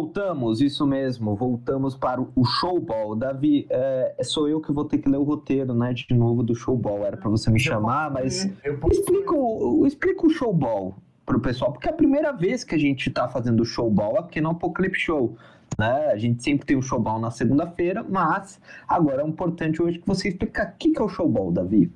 Voltamos, 0.00 0.62
isso 0.62 0.86
mesmo, 0.86 1.36
voltamos 1.36 1.94
para 1.94 2.20
o 2.20 2.44
showball. 2.44 3.14
Davi, 3.14 3.66
é, 3.68 4.16
sou 4.22 4.48
eu 4.48 4.60
que 4.60 4.72
vou 4.72 4.86
ter 4.86 4.98
que 4.98 5.08
ler 5.08 5.18
o 5.18 5.22
roteiro, 5.22 5.74
né, 5.74 5.92
de 5.92 6.14
novo 6.14 6.42
do 6.42 6.54
showball. 6.54 7.04
Era 7.04 7.18
para 7.18 7.28
você 7.28 7.50
me 7.50 7.60
chamar, 7.60 8.10
mas 8.10 8.48
explica 8.90 9.34
o, 9.34 9.86
explica 9.86 10.26
o 10.26 10.30
showball 10.30 10.94
para 11.26 11.36
o 11.36 11.40
pessoal, 11.40 11.72
porque 11.72 11.86
é 11.86 11.92
a 11.92 11.94
primeira 11.94 12.32
vez 12.32 12.64
que 12.64 12.74
a 12.74 12.78
gente 12.78 13.08
está 13.08 13.28
fazendo 13.28 13.64
showball 13.64 14.18
aqui 14.18 14.40
no 14.40 14.50
Apocalipse 14.50 15.00
Show. 15.00 15.36
Né? 15.78 16.06
A 16.06 16.16
gente 16.16 16.42
sempre 16.42 16.66
tem 16.66 16.76
o 16.76 16.82
showball 16.82 17.20
na 17.20 17.30
segunda-feira, 17.30 18.02
mas 18.02 18.58
agora 18.88 19.22
é 19.22 19.26
importante 19.26 19.82
hoje 19.82 19.98
que 19.98 20.06
você 20.06 20.28
explique 20.28 20.60
o 20.60 20.76
que 20.76 20.98
é 20.98 21.02
o 21.02 21.08
showball, 21.08 21.52
Davi. 21.52 21.92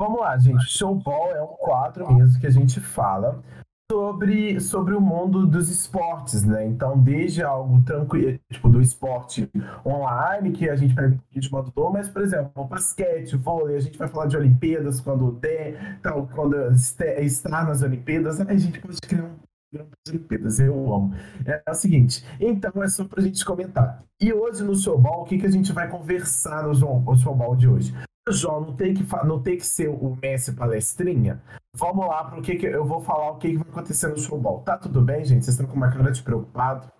Vamos 0.00 0.20
lá, 0.20 0.36
gente. 0.38 0.64
Showball 0.66 1.30
é 1.34 1.42
um 1.42 1.56
quadro 1.56 2.12
mesmo 2.12 2.40
que 2.40 2.46
a 2.46 2.50
gente 2.50 2.80
fala 2.80 3.42
sobre, 3.90 4.60
sobre 4.60 4.94
o 4.94 5.00
mundo 5.00 5.46
dos 5.46 5.70
esportes, 5.70 6.44
né? 6.44 6.66
Então, 6.66 6.98
desde 6.98 7.42
algo 7.42 7.82
tranquilo, 7.82 8.38
tipo, 8.52 8.68
do 8.68 8.82
esporte 8.82 9.50
online, 9.84 10.52
que 10.52 10.68
a 10.68 10.76
gente 10.76 10.94
pega 10.94 11.08
um 11.08 11.16
pouquinho 11.16 11.40
de 11.40 11.72
todo, 11.72 11.90
mas, 11.90 12.06
por 12.06 12.20
exemplo, 12.20 12.64
basquete, 12.64 13.34
vôlei, 13.36 13.76
a 13.76 13.80
gente 13.80 13.96
vai 13.96 14.06
falar 14.06 14.26
de 14.26 14.36
Olimpíadas 14.36 15.00
quando 15.00 15.32
der, 15.32 15.96
então, 15.98 16.28
quando 16.34 16.54
estar 16.70 17.66
nas 17.66 17.82
Olimpíadas, 17.82 18.40
a 18.40 18.56
gente 18.56 18.78
pode 18.78 19.00
criar 19.00 19.24
um 19.24 19.36
programa 19.70 19.90
das 20.04 20.14
Olimpíadas, 20.14 20.60
eu 20.60 20.94
amo. 20.94 21.14
É, 21.46 21.62
é, 21.66 21.70
o 21.70 21.74
seguinte, 21.74 22.22
então 22.38 22.82
é 22.82 22.88
só 22.88 23.06
pra 23.06 23.22
gente 23.22 23.42
comentar. 23.42 24.04
E 24.20 24.34
hoje 24.34 24.62
no 24.64 24.76
Showball, 24.76 25.22
o 25.22 25.24
que, 25.24 25.38
que 25.38 25.46
a 25.46 25.50
gente 25.50 25.72
vai 25.72 25.88
conversar 25.88 26.62
no 26.62 26.74
Showball 26.74 27.56
de 27.56 27.66
hoje? 27.66 27.94
João 28.32 28.60
não 28.60 28.76
tem 28.76 28.94
que, 28.94 29.04
não 29.24 29.42
tem 29.42 29.56
que 29.56 29.66
ser 29.66 29.88
o 29.88 30.16
Messi 30.20 30.52
palestrinha. 30.52 31.42
Vamos 31.74 32.06
lá 32.06 32.24
para 32.24 32.38
o 32.38 32.42
que, 32.42 32.56
que 32.56 32.66
eu 32.66 32.84
vou 32.84 33.00
falar 33.00 33.30
o 33.30 33.38
que, 33.38 33.50
que 33.50 33.58
vai 33.58 33.68
acontecer 33.68 34.08
no 34.08 34.18
showball. 34.18 34.62
Tá 34.62 34.76
tudo 34.76 35.00
bem, 35.00 35.24
gente? 35.24 35.44
Vocês 35.44 35.54
estão 35.54 35.66
com 35.66 35.76
uma 35.76 35.90
cara 35.90 36.10
de 36.10 36.22
preocupado? 36.22 36.90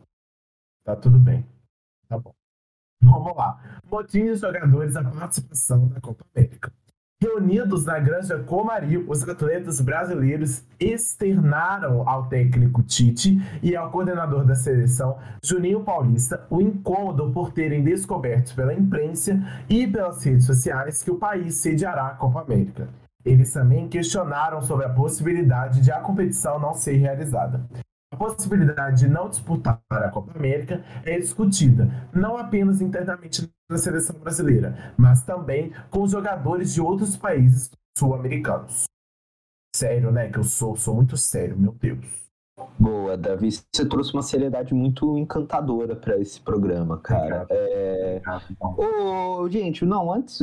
Tá 0.84 0.96
tudo 0.96 1.18
bem. 1.18 1.44
Tá 2.08 2.18
bom. 2.18 2.32
Vamos 3.02 3.36
lá. 3.36 3.80
Motim 3.84 4.24
de 4.24 4.36
jogadores 4.36 4.96
a 4.96 5.04
participação 5.04 5.88
da 5.88 6.00
Copa 6.00 6.24
América. 6.34 6.72
Reunidos 7.20 7.84
na 7.84 7.98
Granja 7.98 8.38
Comari, 8.38 8.96
os 8.96 9.28
atletas 9.28 9.80
brasileiros 9.80 10.62
externaram 10.78 12.08
ao 12.08 12.28
técnico 12.28 12.80
Tite 12.80 13.42
e 13.60 13.74
ao 13.74 13.90
coordenador 13.90 14.44
da 14.44 14.54
seleção, 14.54 15.18
Juninho 15.42 15.82
Paulista, 15.82 16.46
o 16.48 16.60
incômodo 16.60 17.32
por 17.32 17.50
terem 17.50 17.82
descoberto 17.82 18.54
pela 18.54 18.72
imprensa 18.72 19.36
e 19.68 19.84
pelas 19.84 20.22
redes 20.22 20.46
sociais 20.46 21.02
que 21.02 21.10
o 21.10 21.18
país 21.18 21.56
sediará 21.56 22.06
a 22.06 22.14
Copa 22.14 22.42
América. 22.42 22.88
Eles 23.24 23.52
também 23.52 23.88
questionaram 23.88 24.62
sobre 24.62 24.86
a 24.86 24.90
possibilidade 24.90 25.80
de 25.80 25.90
a 25.90 25.98
competição 25.98 26.60
não 26.60 26.72
ser 26.72 26.98
realizada. 26.98 27.66
A 28.10 28.16
possibilidade 28.16 29.00
de 29.00 29.08
não 29.08 29.28
disputar 29.28 29.82
a 29.90 30.08
Copa 30.08 30.32
América 30.36 30.82
é 31.04 31.18
discutida 31.18 32.08
não 32.12 32.38
apenas 32.38 32.80
internamente 32.80 33.50
na 33.70 33.76
seleção 33.76 34.18
brasileira, 34.18 34.94
mas 34.96 35.22
também 35.22 35.72
com 35.90 36.02
os 36.02 36.10
jogadores 36.10 36.72
de 36.72 36.80
outros 36.80 37.16
países 37.16 37.70
sul-americanos. 37.96 38.84
Sério, 39.76 40.10
né? 40.10 40.30
Que 40.30 40.38
eu 40.38 40.44
sou, 40.44 40.74
sou 40.74 40.94
muito 40.94 41.16
sério, 41.16 41.56
meu 41.58 41.72
Deus. 41.72 42.28
Boa, 42.78 43.16
Davi. 43.16 43.50
Você 43.52 43.86
trouxe 43.86 44.12
uma 44.14 44.22
seriedade 44.22 44.72
muito 44.72 45.18
encantadora 45.18 45.94
para 45.94 46.18
esse 46.18 46.40
programa, 46.40 46.98
cara. 46.98 47.46
É... 47.50 48.22
Ô, 48.60 49.48
gente, 49.50 49.84
não, 49.84 50.12
antes 50.12 50.40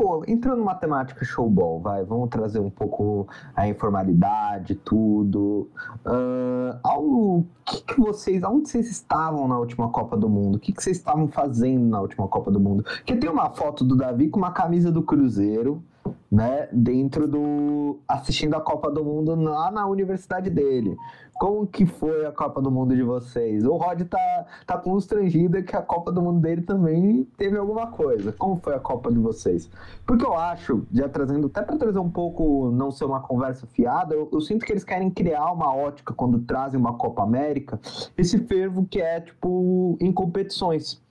pô, 0.00 0.24
entrando 0.26 0.60
numa 0.60 0.74
temática 0.74 1.22
showball, 1.26 1.78
vai, 1.78 2.02
vamos 2.02 2.30
trazer 2.30 2.58
um 2.58 2.70
pouco 2.70 3.28
a 3.54 3.68
informalidade, 3.68 4.74
tudo. 4.74 5.68
Uh, 6.06 6.78
ao, 6.82 7.44
que, 7.66 7.82
que 7.82 8.00
vocês, 8.00 8.42
aonde 8.42 8.70
vocês 8.70 8.90
estavam 8.90 9.46
na 9.46 9.58
última 9.58 9.90
Copa 9.90 10.16
do 10.16 10.26
Mundo? 10.26 10.54
O 10.54 10.58
que, 10.58 10.72
que 10.72 10.82
vocês 10.82 10.96
estavam 10.96 11.28
fazendo 11.28 11.84
na 11.84 12.00
última 12.00 12.26
Copa 12.28 12.50
do 12.50 12.58
Mundo? 12.58 12.82
Porque 12.82 13.14
tem 13.14 13.28
uma 13.28 13.50
foto 13.50 13.84
do 13.84 13.94
Davi 13.94 14.30
com 14.30 14.38
uma 14.38 14.52
camisa 14.52 14.90
do 14.90 15.02
Cruzeiro, 15.02 15.84
né, 16.30 16.68
dentro 16.72 17.26
do 17.26 17.98
assistindo 18.06 18.54
a 18.54 18.60
Copa 18.60 18.90
do 18.90 19.04
Mundo 19.04 19.34
lá 19.34 19.70
na 19.70 19.86
universidade 19.86 20.48
dele. 20.48 20.96
Como 21.34 21.66
que 21.66 21.86
foi 21.86 22.26
a 22.26 22.32
Copa 22.32 22.60
do 22.60 22.70
Mundo 22.70 22.94
de 22.94 23.02
vocês? 23.02 23.64
O 23.64 23.74
Rod 23.76 24.02
tá, 24.02 24.46
tá 24.66 24.76
constrangido 24.76 25.62
que 25.62 25.74
a 25.74 25.80
Copa 25.80 26.12
do 26.12 26.20
Mundo 26.20 26.38
dele 26.38 26.60
também 26.60 27.26
teve 27.36 27.56
alguma 27.56 27.86
coisa. 27.86 28.30
Como 28.30 28.56
foi 28.56 28.74
a 28.74 28.78
Copa 28.78 29.10
de 29.10 29.18
vocês? 29.18 29.70
Porque 30.06 30.24
eu 30.24 30.36
acho, 30.36 30.86
já 30.92 31.08
trazendo, 31.08 31.46
até 31.46 31.62
para 31.62 31.78
trazer 31.78 31.98
um 31.98 32.10
pouco, 32.10 32.70
não 32.70 32.90
ser 32.90 33.06
uma 33.06 33.20
conversa 33.20 33.66
fiada, 33.66 34.14
eu, 34.14 34.28
eu, 34.30 34.40
sinto 34.42 34.66
que 34.66 34.72
eles 34.72 34.84
querem 34.84 35.10
criar 35.10 35.50
uma 35.50 35.74
ótica 35.74 36.12
quando 36.12 36.40
trazem 36.40 36.78
uma 36.78 36.92
Copa 36.98 37.22
América, 37.22 37.80
esse 38.18 38.38
fervo 38.40 38.86
que 38.86 39.00
é, 39.00 39.20
tipo, 39.20 39.96
em 39.98 40.12
competições. 40.12 41.02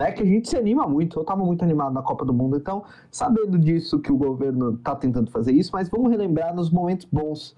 É 0.00 0.12
que 0.12 0.22
a 0.22 0.26
gente 0.26 0.48
se 0.48 0.56
anima 0.56 0.86
muito, 0.86 1.18
eu 1.18 1.22
estava 1.22 1.44
muito 1.44 1.64
animado 1.64 1.92
na 1.92 2.02
Copa 2.02 2.24
do 2.24 2.32
Mundo, 2.32 2.56
então, 2.56 2.84
sabendo 3.10 3.58
disso 3.58 4.00
que 4.00 4.12
o 4.12 4.16
governo 4.16 4.74
está 4.74 4.94
tentando 4.94 5.30
fazer 5.30 5.52
isso, 5.52 5.70
mas 5.72 5.88
vamos 5.88 6.10
relembrar 6.10 6.54
nos 6.54 6.70
momentos 6.70 7.06
bons 7.10 7.56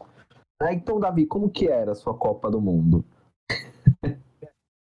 né? 0.61 0.75
Então, 0.75 1.01
Davi, 1.01 1.27
como 1.27 1.51
que 1.51 1.69
era 1.69 1.93
a 1.93 1.95
sua 1.95 2.15
Copa 2.15 2.51
do 2.51 2.61
Mundo? 2.61 3.05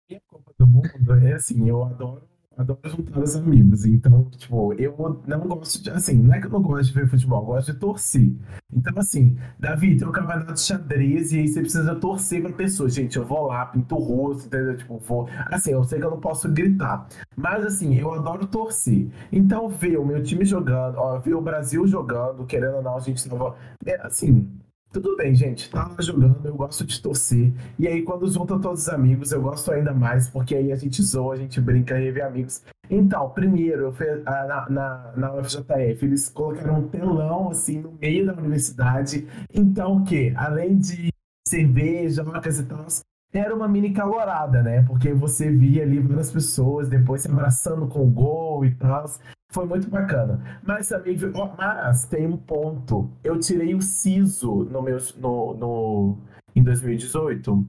A 0.09 0.21
Copa 0.29 0.53
do 0.57 0.67
Mundo 0.69 1.15
é 1.25 1.33
assim, 1.33 1.69
eu 1.69 1.83
adoro 1.83 2.23
adoro 2.57 2.81
juntar 2.85 3.21
os 3.21 3.37
amigos. 3.37 3.85
Então, 3.85 4.25
tipo, 4.31 4.73
eu 4.75 5.21
não 5.27 5.41
gosto 5.41 5.83
de. 5.83 5.91
Assim, 5.91 6.15
não 6.15 6.35
é 6.35 6.41
que 6.41 6.47
eu 6.47 6.51
não 6.51 6.63
gosto 6.63 6.87
de 6.87 6.93
ver 6.93 7.09
futebol, 7.09 7.41
eu 7.41 7.47
gosto 7.47 7.73
de 7.73 7.79
torcer. 7.79 8.33
Então, 8.73 8.93
assim, 8.97 9.37
Davi, 9.59 9.97
tem 9.97 10.09
um 10.09 10.13
campeonato 10.13 10.55
de 10.55 10.61
xadrez 10.61 11.33
e 11.33 11.41
aí 11.41 11.49
você 11.49 11.61
precisa 11.61 11.95
torcer 11.95 12.43
pra 12.43 12.53
pessoa. 12.53 12.89
Gente, 12.89 13.17
eu 13.17 13.25
vou 13.25 13.47
lá, 13.47 13.67
pinto 13.67 13.95
o 13.95 13.99
rosto, 13.99 14.47
entendeu? 14.47 14.77
Tipo, 14.77 14.99
vou. 14.99 15.29
Assim, 15.47 15.73
eu 15.73 15.85
sei 15.85 15.99
que 15.99 16.05
eu 16.05 16.11
não 16.11 16.21
posso 16.21 16.49
gritar. 16.51 17.07
Mas, 17.37 17.65
assim, 17.65 17.95
eu 17.97 18.13
adoro 18.13 18.47
torcer. 18.47 19.09
Então, 19.31 19.69
ver 19.69 19.99
o 19.99 20.05
meu 20.05 20.23
time 20.23 20.45
jogando, 20.45 20.97
ó, 20.97 21.19
ver 21.19 21.35
o 21.35 21.41
Brasil 21.41 21.87
jogando, 21.87 22.47
querendo 22.47 22.77
ou 22.77 22.83
não, 22.83 22.97
a 22.97 23.01
gente 23.01 23.29
tava. 23.29 23.57
É, 23.85 24.01
assim, 24.07 24.49
tudo 24.93 25.17
bem, 25.17 25.35
gente, 25.35 25.71
tá 25.71 25.89
lá 25.89 25.97
jogando, 26.01 26.47
eu 26.47 26.55
gosto 26.55 26.85
de 26.85 27.01
torcer. 27.01 27.53
E 27.79 27.87
aí, 27.87 28.03
quando 28.03 28.27
juntam 28.31 28.61
todos 28.61 28.83
os 28.83 28.89
amigos, 28.89 29.33
eu 29.33 29.43
gosto 29.43 29.71
ainda 29.71 29.93
mais, 29.93 30.29
porque 30.29 30.55
aí 30.55 30.73
a 30.73 30.77
gente 30.77 31.03
zoa, 31.03 31.35
a 31.35 31.37
gente 31.37 31.61
brinca 31.61 32.01
e 32.01 32.11
vê 32.11 32.23
amigos. 32.23 32.63
Então, 32.89 33.29
primeiro, 33.31 33.83
eu 33.83 33.93
fui, 33.93 34.07
ah, 34.25 34.47
na, 34.47 34.71
na, 34.71 35.13
na 35.17 35.35
UFJF, 35.35 36.05
eles 36.05 36.29
colocaram 36.31 36.81
um 36.81 36.89
telão, 36.89 37.51
assim, 37.51 37.81
no 37.81 37.93
meio 38.01 38.27
da 38.27 38.33
universidade. 38.35 39.27
Então, 39.53 39.99
o 39.99 40.05
quê? 40.05 40.33
Além 40.37 40.79
de 40.79 41.11
cerveja, 41.47 42.25
marcas 42.25 42.59
e 42.59 42.65
tal, 42.65 42.87
era 43.33 43.55
uma 43.55 43.69
mini 43.69 43.93
calorada, 43.93 44.63
né? 44.63 44.83
Porque 44.83 45.13
você 45.13 45.51
via 45.51 45.83
ali 45.83 45.99
várias 45.99 46.31
pessoas 46.31 46.89
depois 46.89 47.23
se 47.23 47.31
abraçando 47.31 47.87
com 47.87 48.03
o 48.03 48.11
gol 48.11 48.65
e 48.65 48.75
tal. 48.75 49.05
Foi 49.51 49.65
muito 49.65 49.89
bacana. 49.89 50.61
Mas 50.63 50.89
também, 50.89 51.17
mas 51.57 52.05
tem 52.07 52.27
um 52.27 52.37
ponto. 52.37 53.11
Eu 53.23 53.39
tirei 53.39 53.75
o 53.75 53.81
siso 53.81 54.65
no 54.65 54.83
meu, 54.83 54.99
no, 55.17 55.55
no, 55.55 56.19
em 56.55 56.63
2018. 56.63 57.67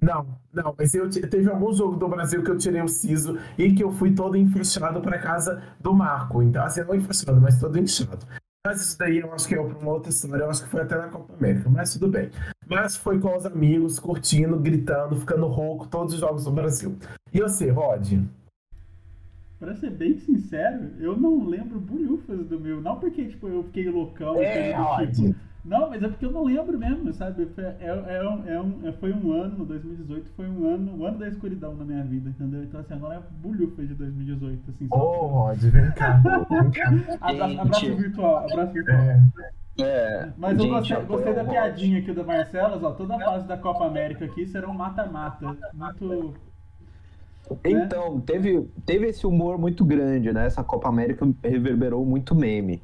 Não, 0.00 0.26
não, 0.52 0.74
mas 0.76 0.94
eu 0.94 1.08
teve 1.08 1.48
algum 1.48 1.72
jogo 1.72 1.96
do 1.96 2.08
Brasil 2.08 2.42
que 2.42 2.50
eu 2.50 2.58
tirei 2.58 2.82
o 2.82 2.88
siso 2.88 3.38
e 3.56 3.72
que 3.72 3.82
eu 3.82 3.90
fui 3.90 4.14
todo 4.14 4.36
enfaixado 4.36 5.00
para 5.00 5.18
casa 5.18 5.62
do 5.80 5.94
Marco. 5.94 6.42
Então, 6.42 6.64
assim, 6.64 6.82
não 6.82 6.94
enfaixado, 6.94 7.40
mas 7.40 7.58
todo 7.58 7.78
inchado. 7.78 8.26
Mas 8.66 8.80
isso 8.80 8.98
daí 8.98 9.18
eu 9.18 9.32
acho 9.32 9.46
que 9.46 9.54
é 9.54 9.60
uma 9.60 9.92
outra 9.92 10.10
história, 10.10 10.42
eu 10.42 10.50
acho 10.50 10.64
que 10.64 10.68
foi 10.68 10.82
até 10.82 10.96
na 10.96 11.08
Copa 11.08 11.32
América, 11.34 11.70
mas 11.70 11.92
tudo 11.92 12.08
bem. 12.08 12.30
Mas 12.68 12.96
foi 12.96 13.18
com 13.20 13.36
os 13.36 13.46
amigos, 13.46 14.00
curtindo, 14.00 14.58
gritando, 14.58 15.14
ficando 15.14 15.46
rouco, 15.46 15.86
todos 15.86 16.14
os 16.14 16.20
jogos 16.20 16.44
do 16.44 16.50
Brasil. 16.50 16.96
E 17.32 17.40
você, 17.40 17.70
Rod? 17.70 18.24
Pra 19.58 19.74
ser 19.74 19.90
bem 19.90 20.18
sincero, 20.18 20.90
eu 20.98 21.16
não 21.16 21.46
lembro 21.46 21.80
bolhufas 21.80 22.46
do 22.46 22.60
meu. 22.60 22.80
Não 22.80 23.00
porque, 23.00 23.24
tipo, 23.24 23.48
eu 23.48 23.64
fiquei 23.64 23.88
loucão. 23.88 24.36
É, 24.36 24.74
tipo, 25.06 25.34
não, 25.66 25.90
mas 25.90 26.00
é 26.00 26.08
porque 26.08 26.24
eu 26.24 26.30
não 26.30 26.44
lembro 26.44 26.78
mesmo, 26.78 27.12
sabe? 27.12 27.48
É, 27.58 27.76
é, 27.80 28.16
é, 28.16 28.28
um, 28.28 28.48
é 28.48 28.60
um, 28.60 28.86
é, 28.86 28.92
foi 28.92 29.12
um 29.12 29.32
ano, 29.32 29.64
2018 29.64 30.30
foi 30.36 30.46
um 30.46 30.68
ano, 30.68 30.96
o 30.96 31.04
ano 31.04 31.18
da 31.18 31.26
escuridão 31.26 31.74
na 31.74 31.84
minha 31.84 32.04
vida, 32.04 32.30
entendeu? 32.30 32.62
Então, 32.62 32.78
assim, 32.78 32.94
agora 32.94 33.16
é 33.16 33.22
bolhufas 33.38 33.88
de 33.88 33.94
2018, 33.94 34.70
assim. 34.70 34.86
Ô, 34.92 34.96
oh, 34.96 35.26
Rod, 35.26 35.58
vem 35.58 35.90
cá, 35.90 36.22
vem 36.48 36.70
cá. 36.70 36.90
Abraço, 37.20 37.60
abraço 37.60 37.96
virtual, 37.96 38.36
abraço 38.48 38.72
virtual. 38.72 38.98
É. 39.00 39.20
É, 39.78 40.32
Mas 40.38 40.58
eu 40.58 40.68
gostei, 40.68 40.96
gostei 41.02 41.34
da 41.34 41.44
piadinha 41.44 41.98
aqui 41.98 42.12
do 42.12 42.24
Marcelos, 42.24 42.82
ó. 42.82 42.92
Toda 42.92 43.16
a 43.16 43.20
fase 43.20 43.46
da 43.46 43.58
Copa 43.58 43.86
América 43.86 44.24
aqui 44.24 44.46
será 44.46 44.68
um 44.68 44.74
mata-mata. 44.74 45.54
Muito 45.74 46.34
né? 47.50 47.56
Então, 47.64 48.20
teve, 48.20 48.68
teve 48.84 49.06
esse 49.06 49.26
humor 49.26 49.58
muito 49.58 49.84
grande, 49.84 50.32
né? 50.32 50.46
Essa 50.46 50.64
Copa 50.64 50.88
América 50.88 51.26
reverberou 51.42 52.04
muito 52.04 52.34
meme. 52.34 52.82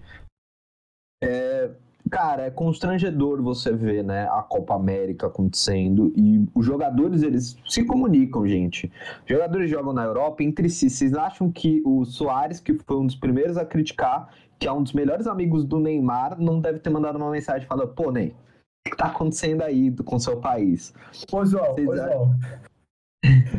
É, 1.23 1.71
cara, 2.11 2.43
é 2.43 2.51
constrangedor 2.51 3.41
você 3.41 3.73
ver, 3.73 4.05
né, 4.05 4.29
a 4.29 4.43
Copa 4.43 4.75
América 4.75 5.29
acontecendo 5.29 6.13
e 6.17 6.47
os 6.55 6.67
jogadores, 6.67 7.23
eles 7.23 7.57
se 7.67 7.85
comunicam, 7.85 8.47
gente. 8.47 8.93
Os 9.23 9.29
jogadores 9.29 9.71
jogam 9.71 9.93
na 9.93 10.05
Europa 10.05 10.43
entre 10.43 10.69
si. 10.69 10.91
Vocês 10.91 11.15
acham 11.15 11.51
que 11.51 11.81
o 11.87 12.05
Soares, 12.05 12.61
que 12.61 12.75
foi 12.75 12.97
um 12.99 13.07
dos 13.07 13.15
primeiros 13.15 13.57
a 13.57 13.65
criticar, 13.65 14.29
que 14.59 14.67
é 14.67 14.73
um 14.73 14.83
dos 14.83 14.93
melhores 14.93 15.27
amigos 15.27 15.65
do 15.65 15.79
Neymar, 15.79 16.41
não 16.41 16.61
deve 16.61 16.81
ter 16.81 16.91
mandado 16.91 17.17
uma 17.17 17.31
mensagem 17.31 17.67
falando, 17.67 17.95
pô, 17.95 18.11
Ney, 18.11 18.35
o 18.87 18.91
que 18.91 18.97
tá 18.97 19.07
acontecendo 19.07 19.63
aí 19.63 19.91
com 20.05 20.17
o 20.17 20.21
seu 20.21 20.39
país? 20.39 20.93
Pois, 21.31 21.51
João, 21.51 21.75
pois, 21.75 22.01
João. 22.01 22.35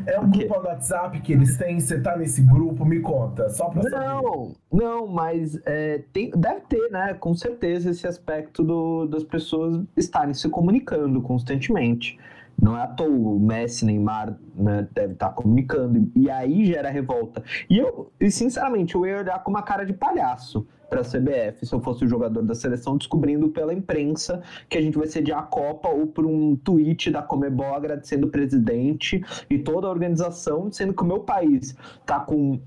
É 0.06 0.20
um 0.20 0.30
grupo 0.30 0.60
no 0.60 0.68
WhatsApp 0.68 1.22
que 1.22 1.32
eles 1.32 1.58
têm, 1.58 1.80
você 1.80 2.00
tá 2.00 2.18
nesse 2.18 2.42
grupo, 2.42 2.86
me 2.86 3.00
conta, 3.00 3.50
só 3.50 3.70
pra 3.70 3.82
saber. 3.84 4.06
Não, 4.06 4.52
não, 4.72 5.08
mas 5.08 5.58
é, 5.66 6.02
tem, 6.12 6.30
deve 6.32 6.62
ter, 6.62 6.92
né, 6.92 7.14
com 7.14 7.34
certeza, 7.34 7.92
esse 7.92 8.06
aspecto 8.06 8.64
do, 8.64 9.06
das 9.06 9.24
pessoas 9.24 9.82
estarem 9.96 10.34
se 10.34 10.50
comunicando 10.50 11.22
constantemente. 11.22 12.20
Não 12.62 12.78
é 12.78 12.84
à 12.84 12.88
toa, 12.88 13.08
o 13.08 13.40
Messi, 13.40 13.86
Neymar, 13.86 14.38
né, 14.54 14.88
deve 14.94 15.14
estar 15.14 15.30
comunicando, 15.30 16.12
e 16.16 16.30
aí 16.30 16.66
gera 16.66 16.90
revolta. 16.90 17.42
E 17.70 17.78
eu, 17.78 18.12
e 18.20 18.30
sinceramente, 18.30 18.96
eu 18.96 19.06
ia 19.06 19.20
olhar 19.20 19.42
com 19.44 19.50
uma 19.50 19.64
cara 19.64 19.86
de 19.86 19.94
palhaço 19.94 20.68
para 20.94 21.02
a 21.02 21.04
CBF 21.04 21.66
se 21.66 21.74
eu 21.74 21.82
fosse 21.82 22.06
o 22.06 22.08
jogador 22.08 22.44
da 22.44 22.54
seleção, 22.54 22.98
descobrindo 22.98 23.50
pela 23.50 23.74
imprensa 23.74 24.44
que 24.70 24.78
a 24.78 24.82
gente 24.82 24.96
vai 24.96 25.08
sediar 25.08 25.40
a 25.40 25.44
Copa 25.44 25.90
ou 25.90 26.06
por 26.06 26.24
um 26.24 26.56
tweet 26.56 27.10
da 27.10 27.24
Comebol 27.24 27.74
agradecendo 27.74 28.28
o 28.28 28.30
presidente 28.30 29.20
e 29.50 29.58
toda 29.58 29.88
a 29.88 29.90
organização, 29.90 30.72
sendo 30.72 30.94
que 30.94 31.02
o 31.02 31.06
meu 31.06 31.22
país 31.22 31.76
está 32.00 32.20
com 32.20 32.62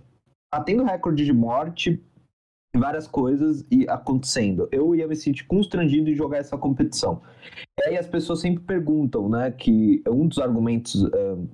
tá 0.50 0.60
tendo 0.60 0.82
recorde 0.82 1.24
de 1.24 1.32
morte, 1.32 2.02
várias 2.78 3.06
coisas 3.06 3.64
e 3.70 3.88
acontecendo. 3.88 4.68
Eu 4.70 4.94
ia 4.94 5.06
me 5.06 5.16
sentir 5.16 5.44
constrangido 5.44 6.10
em 6.10 6.14
jogar 6.14 6.38
essa 6.38 6.56
competição. 6.56 7.20
E 7.78 7.88
aí 7.88 7.98
as 7.98 8.06
pessoas 8.06 8.40
sempre 8.40 8.62
perguntam, 8.64 9.28
né, 9.28 9.50
que 9.50 10.02
um 10.08 10.26
dos 10.26 10.38
argumentos, 10.38 11.08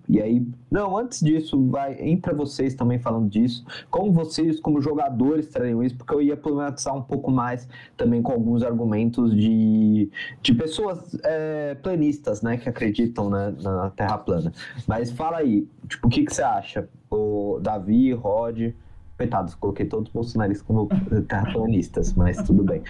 e 0.08 0.20
aí, 0.20 0.46
não, 0.70 0.96
antes 0.96 1.20
disso, 1.20 1.68
vai, 1.68 1.96
entra 2.00 2.34
vocês 2.34 2.74
também 2.74 2.98
falando 2.98 3.28
disso, 3.28 3.64
como 3.90 4.12
vocês, 4.12 4.60
como 4.60 4.80
jogadores, 4.80 5.48
trariam 5.48 5.82
isso, 5.82 5.96
porque 5.96 6.14
eu 6.14 6.22
ia 6.22 6.36
problematizar 6.36 6.96
um 6.96 7.02
pouco 7.02 7.30
mais 7.30 7.68
também 7.96 8.22
com 8.22 8.32
alguns 8.32 8.62
argumentos 8.62 9.34
de, 9.34 10.10
de 10.40 10.54
pessoas 10.54 11.18
é, 11.24 11.74
planistas, 11.74 12.40
né, 12.42 12.56
que 12.56 12.68
acreditam 12.68 13.28
né, 13.28 13.54
na 13.60 13.90
Terra 13.90 14.18
plana. 14.18 14.52
Mas 14.86 15.10
fala 15.10 15.38
aí, 15.38 15.66
tipo, 15.88 16.06
o 16.06 16.10
que, 16.10 16.24
que 16.24 16.34
você 16.34 16.42
acha? 16.42 16.88
O 17.10 17.58
Davi, 17.60 18.12
Rod... 18.12 18.72
Coitados, 19.16 19.54
coloquei 19.54 19.86
todos 19.86 20.08
os 20.08 20.12
bolsonaristas 20.12 20.66
como 20.66 20.88
terraplanistas, 21.28 22.12
mas 22.14 22.42
tudo 22.42 22.64
bem. 22.64 22.82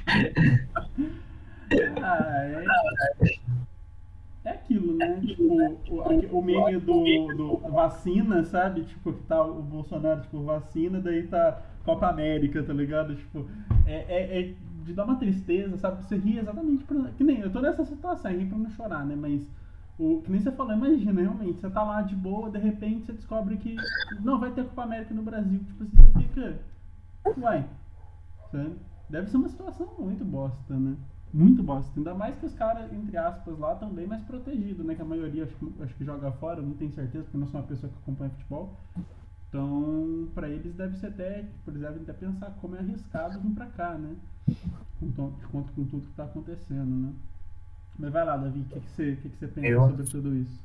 Ah, 2.03 2.45
é, 2.45 2.65
é 4.45 4.51
aquilo, 4.51 4.97
né? 4.97 5.21
Tipo, 5.21 5.45
o, 5.91 6.39
o 6.39 6.43
meme 6.43 6.79
do, 6.79 7.35
do 7.35 7.57
vacina, 7.71 8.45
sabe? 8.45 8.85
Tipo, 8.85 9.13
que 9.13 9.23
tá 9.23 9.43
o 9.43 9.63
Bolsonaro, 9.63 10.21
tipo, 10.23 10.43
vacina, 10.43 11.01
daí 11.01 11.27
tá 11.27 11.63
Copa 11.85 12.09
América, 12.09 12.63
tá 12.63 12.73
ligado? 12.73 13.17
Tipo, 13.17 13.47
é, 13.87 14.05
é, 14.09 14.41
é 14.41 14.55
de 14.85 14.93
dar 14.93 15.05
uma 15.05 15.17
tristeza, 15.17 15.77
sabe? 15.79 16.03
Você 16.03 16.17
ri 16.17 16.39
exatamente 16.39 16.85
pra. 16.85 17.11
Que 17.17 17.25
nem 17.25 17.41
eu 17.41 17.51
tô 17.51 17.61
nessa 17.61 17.85
situação, 17.85 18.31
ri 18.33 18.47
pra 18.47 18.59
não 18.59 18.71
chorar, 18.71 19.07
né? 19.07 19.15
Mas 19.17 19.49
o, 20.03 20.21
que 20.21 20.33
nem 20.33 20.41
você 20.41 20.51
falou, 20.51 20.73
imagina, 20.73 21.21
realmente, 21.21 21.61
você 21.61 21.71
tá 21.71 21.85
lá 21.85 22.03
de 22.03 22.17
boa, 22.17 22.51
de 22.51 22.59
repente 22.59 23.07
você 23.07 23.13
descobre 23.13 23.57
que 23.57 23.77
não 24.21 24.41
vai 24.41 24.51
ter 24.53 24.65
Copa 24.65 24.83
América 24.83 25.15
no 25.15 25.23
Brasil. 25.23 25.61
Tipo 25.61 25.85
você 25.85 26.19
fica. 26.19 26.61
Uai. 27.39 27.65
Sabe? 28.51 28.77
Deve 29.09 29.31
ser 29.31 29.37
uma 29.37 29.49
situação 29.49 29.89
muito 29.99 30.25
bosta, 30.25 30.75
né? 30.75 30.97
Muito 31.33 31.63
bosta. 31.63 31.93
Ainda 31.97 32.15
mais 32.15 32.37
que 32.37 32.47
os 32.47 32.55
caras, 32.55 32.93
entre 32.93 33.17
aspas, 33.17 33.57
lá 33.59 33.75
estão 33.75 33.91
bem 33.91 34.07
mais 34.09 34.23
protegidos, 34.25 34.85
né? 34.85 34.97
Que 34.97 35.03
a 35.03 35.05
maioria 35.05 35.45
acho 35.45 35.55
que, 35.55 35.83
acho 35.83 35.95
que 35.95 36.05
joga 36.05 36.33
fora, 36.33 36.61
não 36.61 36.75
tenho 36.75 36.91
certeza, 36.91 37.23
porque 37.25 37.39
não 37.39 37.47
sou 37.47 37.61
uma 37.61 37.67
pessoa 37.67 37.91
que 37.93 37.99
acompanha 37.99 38.31
futebol. 38.31 38.77
Então, 39.49 40.29
para 40.35 40.49
eles 40.49 40.75
deve 40.75 40.97
ser 40.97 41.09
até, 41.09 41.43
tipo, 41.45 41.71
eles 41.71 41.81
devem 41.81 42.03
até 42.03 42.13
pensar 42.13 42.51
como 42.61 42.75
é 42.75 42.81
arriscado 42.81 43.39
vir 43.39 43.53
pra 43.53 43.67
cá, 43.67 43.95
né? 43.95 44.17
Com, 44.99 45.13
com, 45.13 45.63
com 45.63 45.85
tudo 45.85 46.09
que 46.09 46.15
tá 46.15 46.25
acontecendo, 46.25 46.91
né? 46.91 47.13
Mas 47.99 48.13
vai 48.13 48.25
lá, 48.25 48.37
Davi, 48.37 48.61
o 48.61 48.65
que, 48.65 48.81
que, 48.81 48.91
você, 48.91 49.17
que, 49.17 49.29
que 49.29 49.39
você 49.39 49.49
pensa 49.49 49.69
eu... 49.69 49.81
sobre 49.81 50.05
tudo 50.05 50.37
isso? 50.37 50.63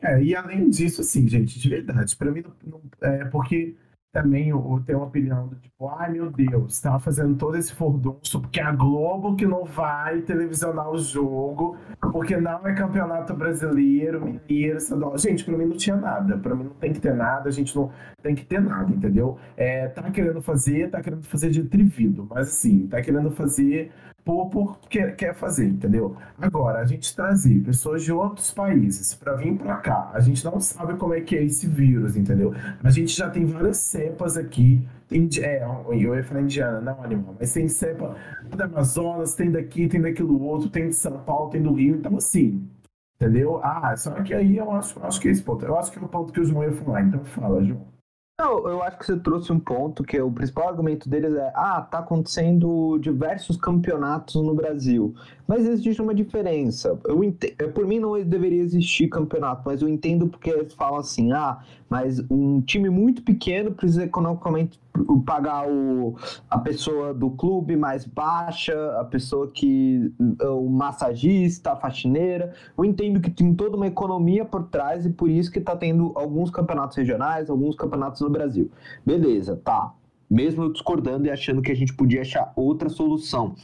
É, 0.00 0.22
e 0.22 0.34
além 0.34 0.68
disso, 0.68 1.00
assim, 1.00 1.28
gente, 1.28 1.60
de 1.60 1.68
verdade, 1.68 2.16
para 2.16 2.30
mim, 2.30 2.42
não, 2.64 2.80
é 3.00 3.24
porque 3.26 3.76
também 4.12 4.50
eu 4.50 4.82
tenho 4.84 4.98
uma 4.98 5.06
opinião 5.06 5.48
do 5.48 5.56
tipo, 5.56 5.88
ai 5.88 6.12
meu 6.12 6.30
Deus, 6.30 6.78
tava 6.80 6.98
fazendo 6.98 7.34
todo 7.34 7.56
esse 7.56 7.72
furdunço 7.72 8.42
porque 8.42 8.60
é 8.60 8.62
a 8.62 8.70
Globo 8.70 9.34
que 9.34 9.46
não 9.46 9.64
vai 9.64 10.20
televisionar 10.20 10.90
o 10.90 10.98
jogo, 10.98 11.78
porque 12.12 12.36
não 12.36 12.66
é 12.66 12.74
campeonato 12.74 13.32
brasileiro, 13.32 14.22
mineiro, 14.22 14.76
estadual. 14.76 15.16
Gente, 15.16 15.44
pra 15.44 15.56
mim 15.56 15.64
não 15.64 15.76
tinha 15.76 15.96
nada, 15.96 16.36
pra 16.36 16.54
mim 16.54 16.64
não 16.64 16.74
tem 16.74 16.92
que 16.92 17.00
ter 17.00 17.14
nada, 17.14 17.48
a 17.48 17.52
gente 17.52 17.74
não 17.74 17.90
tem 18.22 18.34
que 18.34 18.44
ter 18.44 18.60
nada, 18.60 18.92
entendeu? 18.92 19.38
É, 19.56 19.88
tá 19.88 20.02
querendo 20.10 20.42
fazer, 20.42 20.90
tá 20.90 21.00
querendo 21.00 21.22
fazer 21.22 21.48
de 21.48 21.64
trivido, 21.64 22.26
mas 22.28 22.48
assim, 22.48 22.86
tá 22.88 23.00
querendo 23.00 23.30
fazer 23.30 23.90
por, 24.24 24.50
por 24.50 24.78
quer, 24.88 25.16
quer 25.16 25.34
fazer, 25.34 25.66
entendeu? 25.66 26.16
Agora, 26.40 26.80
a 26.80 26.84
gente 26.84 27.14
trazer 27.14 27.60
pessoas 27.60 28.04
de 28.04 28.12
outros 28.12 28.52
países 28.52 29.14
para 29.14 29.34
vir 29.34 29.56
para 29.56 29.76
cá, 29.78 30.10
a 30.14 30.20
gente 30.20 30.44
não 30.44 30.60
sabe 30.60 30.94
como 30.94 31.14
é 31.14 31.20
que 31.20 31.36
é 31.36 31.42
esse 31.44 31.66
vírus, 31.66 32.16
entendeu? 32.16 32.54
A 32.82 32.90
gente 32.90 33.16
já 33.16 33.28
tem 33.28 33.44
várias 33.44 33.78
cepas 33.78 34.36
aqui, 34.36 34.86
tem, 35.08 35.28
é, 35.40 35.64
eu 35.64 36.14
ia 36.14 36.22
falar 36.24 36.42
indiana, 36.42 36.80
não 36.80 37.02
animal, 37.02 37.34
mas 37.38 37.52
tem 37.52 37.68
cepa 37.68 38.16
do 38.48 38.62
Amazonas, 38.62 39.34
tem 39.34 39.50
daqui, 39.50 39.88
tem 39.88 40.00
daquilo 40.00 40.40
outro, 40.42 40.68
tem 40.70 40.88
de 40.88 40.94
São 40.94 41.18
Paulo, 41.24 41.50
tem 41.50 41.62
do 41.62 41.72
Rio, 41.72 41.96
então 41.96 42.16
assim, 42.16 42.68
entendeu? 43.16 43.60
Ah, 43.62 43.94
só 43.96 44.12
que 44.22 44.34
aí 44.34 44.56
eu 44.56 44.70
acho, 44.70 45.04
acho 45.04 45.20
que 45.20 45.28
é 45.28 45.32
esse 45.32 45.42
ponto, 45.42 45.64
eu 45.64 45.76
acho 45.76 45.90
que 45.90 45.98
é 45.98 46.02
o 46.02 46.08
ponto 46.08 46.32
que 46.32 46.40
o 46.40 46.44
João 46.44 46.64
ia 46.64 46.72
falar, 46.72 47.02
então 47.02 47.24
fala, 47.24 47.62
João. 47.64 47.91
Não, 48.40 48.66
eu 48.66 48.82
acho 48.82 48.98
que 48.98 49.06
você 49.06 49.16
trouxe 49.20 49.52
um 49.52 49.60
ponto 49.60 50.02
que 50.02 50.16
é 50.16 50.22
o 50.22 50.30
principal 50.30 50.68
argumento 50.68 51.08
deles 51.08 51.34
é: 51.34 51.52
ah, 51.54 51.80
tá 51.82 51.98
acontecendo 51.98 52.98
diversos 52.98 53.56
campeonatos 53.56 54.34
no 54.34 54.54
Brasil. 54.54 55.14
Mas 55.46 55.66
existe 55.66 56.00
uma 56.00 56.14
diferença. 56.14 56.98
Eu 57.04 57.22
entendo, 57.22 57.54
é, 57.58 57.68
por 57.68 57.86
mim 57.86 57.98
não 58.00 58.20
deveria 58.24 58.62
existir 58.62 59.08
campeonato, 59.08 59.62
mas 59.66 59.82
eu 59.82 59.88
entendo 59.88 60.26
porque 60.28 60.50
eles 60.50 60.72
falam 60.74 60.98
assim: 60.98 61.30
ah, 61.32 61.62
mas 61.92 62.24
um 62.30 62.62
time 62.62 62.88
muito 62.88 63.22
pequeno 63.22 63.72
precisa 63.72 64.04
economicamente 64.04 64.80
pagar 65.26 65.68
o, 65.68 66.16
a 66.48 66.56
pessoa 66.56 67.12
do 67.12 67.28
clube 67.32 67.76
mais 67.76 68.06
baixa, 68.06 68.72
a 68.98 69.04
pessoa 69.04 69.50
que. 69.50 70.10
o 70.40 70.70
massagista, 70.70 71.72
a 71.72 71.76
faxineira. 71.76 72.54
Eu 72.78 72.86
entendo 72.86 73.20
que 73.20 73.30
tem 73.30 73.54
toda 73.54 73.76
uma 73.76 73.86
economia 73.86 74.42
por 74.42 74.68
trás 74.68 75.04
e 75.04 75.10
por 75.10 75.28
isso 75.28 75.52
que 75.52 75.58
está 75.58 75.76
tendo 75.76 76.12
alguns 76.14 76.50
campeonatos 76.50 76.96
regionais, 76.96 77.50
alguns 77.50 77.76
campeonatos 77.76 78.22
no 78.22 78.30
Brasil. 78.30 78.70
Beleza, 79.04 79.60
tá. 79.62 79.92
Mesmo 80.30 80.62
eu 80.62 80.72
discordando 80.72 81.26
e 81.26 81.30
achando 81.30 81.60
que 81.60 81.70
a 81.70 81.76
gente 81.76 81.92
podia 81.92 82.22
achar 82.22 82.54
outra 82.56 82.88
solução. 82.88 83.54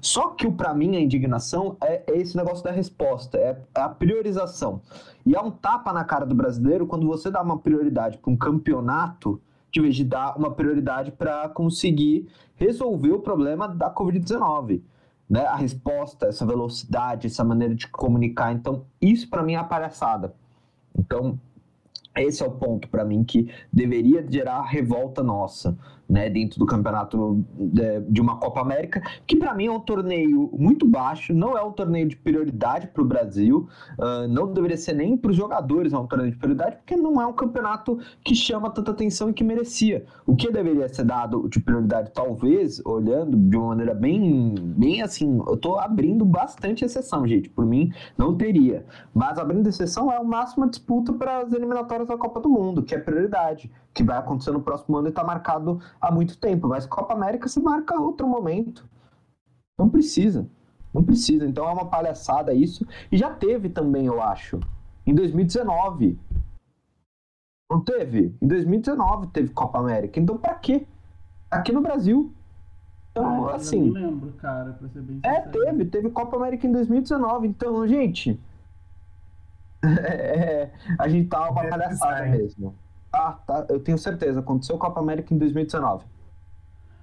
Só 0.00 0.30
que 0.30 0.50
para 0.50 0.74
mim 0.74 0.96
a 0.96 1.00
indignação 1.00 1.76
é, 1.82 2.02
esse 2.08 2.36
negócio 2.36 2.64
da 2.64 2.70
resposta, 2.70 3.38
é 3.38 3.60
a 3.74 3.88
priorização. 3.88 4.80
E 5.24 5.34
é 5.34 5.40
um 5.40 5.50
tapa 5.50 5.92
na 5.92 6.04
cara 6.04 6.26
do 6.26 6.34
brasileiro 6.34 6.86
quando 6.86 7.06
você 7.06 7.30
dá 7.30 7.42
uma 7.42 7.58
prioridade 7.58 8.18
para 8.18 8.30
um 8.30 8.36
campeonato 8.36 9.40
de 9.74 9.80
vez 9.80 9.96
de 9.96 10.04
dar 10.04 10.38
uma 10.38 10.52
prioridade 10.52 11.10
para 11.10 11.48
conseguir 11.48 12.28
resolver 12.54 13.10
o 13.10 13.18
problema 13.18 13.66
da 13.66 13.92
Covid-19. 13.92 14.80
Né? 15.28 15.44
A 15.46 15.56
resposta, 15.56 16.26
essa 16.26 16.46
velocidade, 16.46 17.26
essa 17.26 17.42
maneira 17.42 17.74
de 17.74 17.88
comunicar. 17.88 18.52
Então, 18.52 18.84
isso 19.02 19.28
para 19.28 19.42
mim 19.42 19.54
é 19.54 19.56
a 19.56 19.64
palhaçada. 19.64 20.32
Então, 20.96 21.38
esse 22.16 22.42
é 22.42 22.46
o 22.46 22.52
ponto 22.52 22.88
para 22.88 23.04
mim 23.04 23.24
que 23.24 23.50
deveria 23.72 24.24
gerar 24.30 24.62
revolta 24.62 25.24
nossa 25.24 25.76
né, 26.08 26.28
dentro 26.28 26.58
do 26.58 26.66
campeonato 26.66 27.44
é, 27.78 28.00
de 28.00 28.20
uma 28.20 28.36
Copa 28.36 28.60
América, 28.60 29.02
que 29.26 29.36
para 29.36 29.54
mim 29.54 29.66
é 29.66 29.70
um 29.70 29.80
torneio 29.80 30.50
muito 30.56 30.86
baixo, 30.86 31.32
não 31.32 31.56
é 31.56 31.62
um 31.62 31.72
torneio 31.72 32.08
de 32.08 32.16
prioridade 32.16 32.88
para 32.88 33.02
o 33.02 33.06
Brasil, 33.06 33.68
uh, 33.98 34.28
não 34.28 34.52
deveria 34.52 34.76
ser 34.76 34.94
nem 34.94 35.16
para 35.16 35.30
os 35.30 35.36
jogadores 35.36 35.92
é 35.92 35.98
um 35.98 36.06
torneio 36.06 36.30
de 36.30 36.36
prioridade, 36.36 36.76
porque 36.76 36.96
não 36.96 37.20
é 37.20 37.26
um 37.26 37.32
campeonato 37.32 37.98
que 38.22 38.34
chama 38.34 38.70
tanta 38.70 38.90
atenção 38.90 39.30
e 39.30 39.32
que 39.32 39.44
merecia. 39.44 40.04
O 40.26 40.36
que 40.36 40.50
deveria 40.50 40.88
ser 40.88 41.04
dado 41.04 41.48
de 41.48 41.60
prioridade, 41.60 42.10
talvez, 42.12 42.80
olhando 42.84 43.36
de 43.36 43.56
uma 43.56 43.68
maneira 43.68 43.94
bem, 43.94 44.54
bem 44.76 45.02
assim, 45.02 45.38
eu 45.46 45.54
estou 45.54 45.78
abrindo 45.78 46.24
bastante 46.24 46.84
exceção, 46.84 47.26
gente, 47.26 47.48
por 47.48 47.64
mim 47.64 47.92
não 48.16 48.36
teria, 48.36 48.84
mas 49.12 49.38
abrindo 49.38 49.68
exceção 49.68 50.12
é 50.12 50.18
o 50.18 50.24
máximo 50.24 50.68
disputa 50.68 51.12
para 51.12 51.38
as 51.38 51.52
eliminatórias 51.52 52.08
da 52.08 52.16
Copa 52.16 52.40
do 52.40 52.48
Mundo, 52.48 52.82
que 52.82 52.94
é 52.94 52.98
prioridade 52.98 53.70
que 53.94 54.02
vai 54.02 54.18
acontecer 54.18 54.50
no 54.50 54.60
próximo 54.60 54.96
ano 54.96 55.06
e 55.06 55.10
está 55.10 55.22
marcado 55.22 55.80
há 56.00 56.10
muito 56.10 56.36
tempo. 56.36 56.66
Mas 56.66 56.84
Copa 56.84 57.14
América 57.14 57.48
se 57.48 57.60
marca 57.60 57.98
outro 57.98 58.26
momento. 58.26 58.84
Não 59.78 59.88
precisa. 59.88 60.46
Não 60.92 61.02
precisa. 61.02 61.46
Então 61.46 61.68
é 61.68 61.72
uma 61.72 61.86
palhaçada 61.86 62.52
isso. 62.52 62.84
E 63.10 63.16
já 63.16 63.30
teve 63.30 63.68
também, 63.68 64.06
eu 64.06 64.20
acho. 64.20 64.58
Em 65.06 65.14
2019. 65.14 66.18
Não 67.70 67.80
teve? 67.80 68.36
Em 68.42 68.46
2019 68.46 69.28
teve 69.28 69.50
Copa 69.50 69.78
América. 69.78 70.18
Então 70.18 70.36
pra 70.36 70.54
quê? 70.54 70.86
Aqui 71.50 71.72
no 71.72 71.80
Brasil. 71.80 72.32
Então, 73.12 73.48
ah, 73.48 73.54
assim. 73.54 73.86
Eu 73.86 73.94
não 73.94 74.10
lembro, 74.10 74.32
cara, 74.32 74.72
pra 74.72 74.88
ser 74.88 75.00
bem 75.02 75.20
é, 75.22 75.36
sincero. 75.36 75.62
É, 75.62 75.66
teve. 75.66 75.84
Teve 75.84 76.10
Copa 76.10 76.36
América 76.36 76.66
em 76.66 76.72
2019. 76.72 77.46
Então, 77.46 77.86
gente. 77.86 78.40
É, 79.86 80.70
a 80.98 81.06
gente 81.08 81.28
tá 81.28 81.50
uma 81.50 81.68
palhaçada 81.68 82.24
mesmo. 82.24 82.74
Ah, 83.14 83.38
tá. 83.46 83.66
Eu 83.68 83.78
tenho 83.80 83.96
certeza. 83.96 84.40
Aconteceu 84.40 84.76
Copa 84.76 85.00
América 85.00 85.32
em 85.32 85.38
2019. 85.38 86.04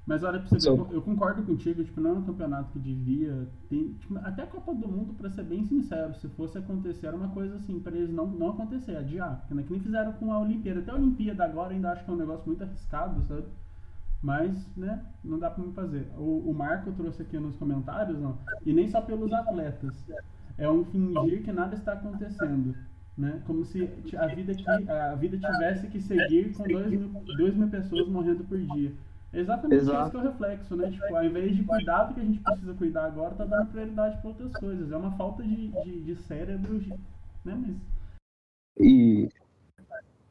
Mas 0.05 0.23
olha, 0.23 0.39
pra 0.39 0.49
você 0.49 0.69
ver, 0.69 0.93
eu, 0.93 1.01
concordo 1.01 1.43
contigo, 1.43 1.83
tipo, 1.83 2.01
não 2.01 2.09
é 2.09 2.13
um 2.13 2.23
campeonato 2.23 2.71
que 2.71 2.79
devia. 2.79 3.47
Tem, 3.69 3.93
tipo, 3.93 4.17
até 4.17 4.43
a 4.43 4.47
Copa 4.47 4.73
do 4.73 4.87
Mundo, 4.87 5.13
pra 5.13 5.29
ser 5.29 5.43
bem 5.43 5.63
sincero, 5.63 6.13
se 6.15 6.27
fosse 6.29 6.57
acontecer, 6.57 7.07
era 7.07 7.15
uma 7.15 7.29
coisa 7.29 7.55
assim, 7.55 7.79
pra 7.79 7.95
eles 7.95 8.09
não, 8.09 8.27
não 8.27 8.49
acontecer, 8.49 8.97
adiar. 8.97 9.45
Que 9.47 9.53
nem 9.53 9.79
fizeram 9.79 10.11
com 10.13 10.33
a 10.33 10.39
Olimpíada. 10.39 10.79
Até 10.79 10.91
a 10.91 10.95
Olimpíada 10.95 11.45
agora 11.45 11.73
ainda 11.73 11.91
acho 11.91 12.03
que 12.03 12.09
é 12.09 12.13
um 12.13 12.17
negócio 12.17 12.45
muito 12.45 12.63
arriscado, 12.63 13.23
sabe? 13.25 13.45
Mas, 14.21 14.75
né, 14.75 15.03
não 15.23 15.39
dá 15.39 15.49
pra 15.49 15.63
me 15.63 15.71
fazer. 15.71 16.11
O, 16.17 16.49
o 16.49 16.53
Marco 16.53 16.91
trouxe 16.91 17.21
aqui 17.21 17.39
nos 17.39 17.55
comentários, 17.55 18.19
não, 18.19 18.37
e 18.65 18.73
nem 18.73 18.87
só 18.89 19.01
pelos 19.01 19.31
atletas. 19.31 20.03
É 20.57 20.69
um 20.69 20.83
fingir 20.83 21.43
que 21.43 21.51
nada 21.51 21.75
está 21.75 21.93
acontecendo 21.93 22.75
né? 23.21 23.41
Como 23.45 23.63
se 23.63 23.87
a 24.17 24.25
vida, 24.27 24.51
aqui, 24.51 24.89
a 24.89 25.15
vida 25.15 25.37
tivesse 25.37 25.87
que 25.87 26.01
seguir 26.01 26.53
com 26.53 26.63
2 26.63 26.87
mil, 26.87 27.07
dois 27.37 27.55
mil 27.55 27.69
pessoas 27.69 28.07
morrendo 28.07 28.43
por 28.43 28.57
dia. 28.57 28.91
É 29.31 29.39
exatamente 29.39 29.81
Exato. 29.81 30.01
isso 30.01 30.11
que 30.11 30.17
é 30.17 30.19
o 30.19 30.23
reflexo, 30.23 30.75
né? 30.75 30.91
Tipo, 30.91 31.15
ao 31.15 31.23
invés 31.23 31.55
de 31.55 31.63
cuidar 31.63 32.05
do 32.05 32.15
que 32.15 32.19
a 32.19 32.23
gente 32.23 32.39
precisa 32.39 32.73
cuidar 32.73 33.05
agora, 33.05 33.35
tá 33.35 33.45
dando 33.45 33.71
prioridade 33.71 34.17
para 34.19 34.29
outras 34.29 34.51
coisas. 34.53 34.91
É 34.91 34.97
uma 34.97 35.11
falta 35.11 35.43
de, 35.43 35.67
de, 35.67 36.01
de 36.01 36.15
cérebro, 36.15 36.81
né? 37.45 37.55
Mas... 37.55 37.75
E 38.77 39.29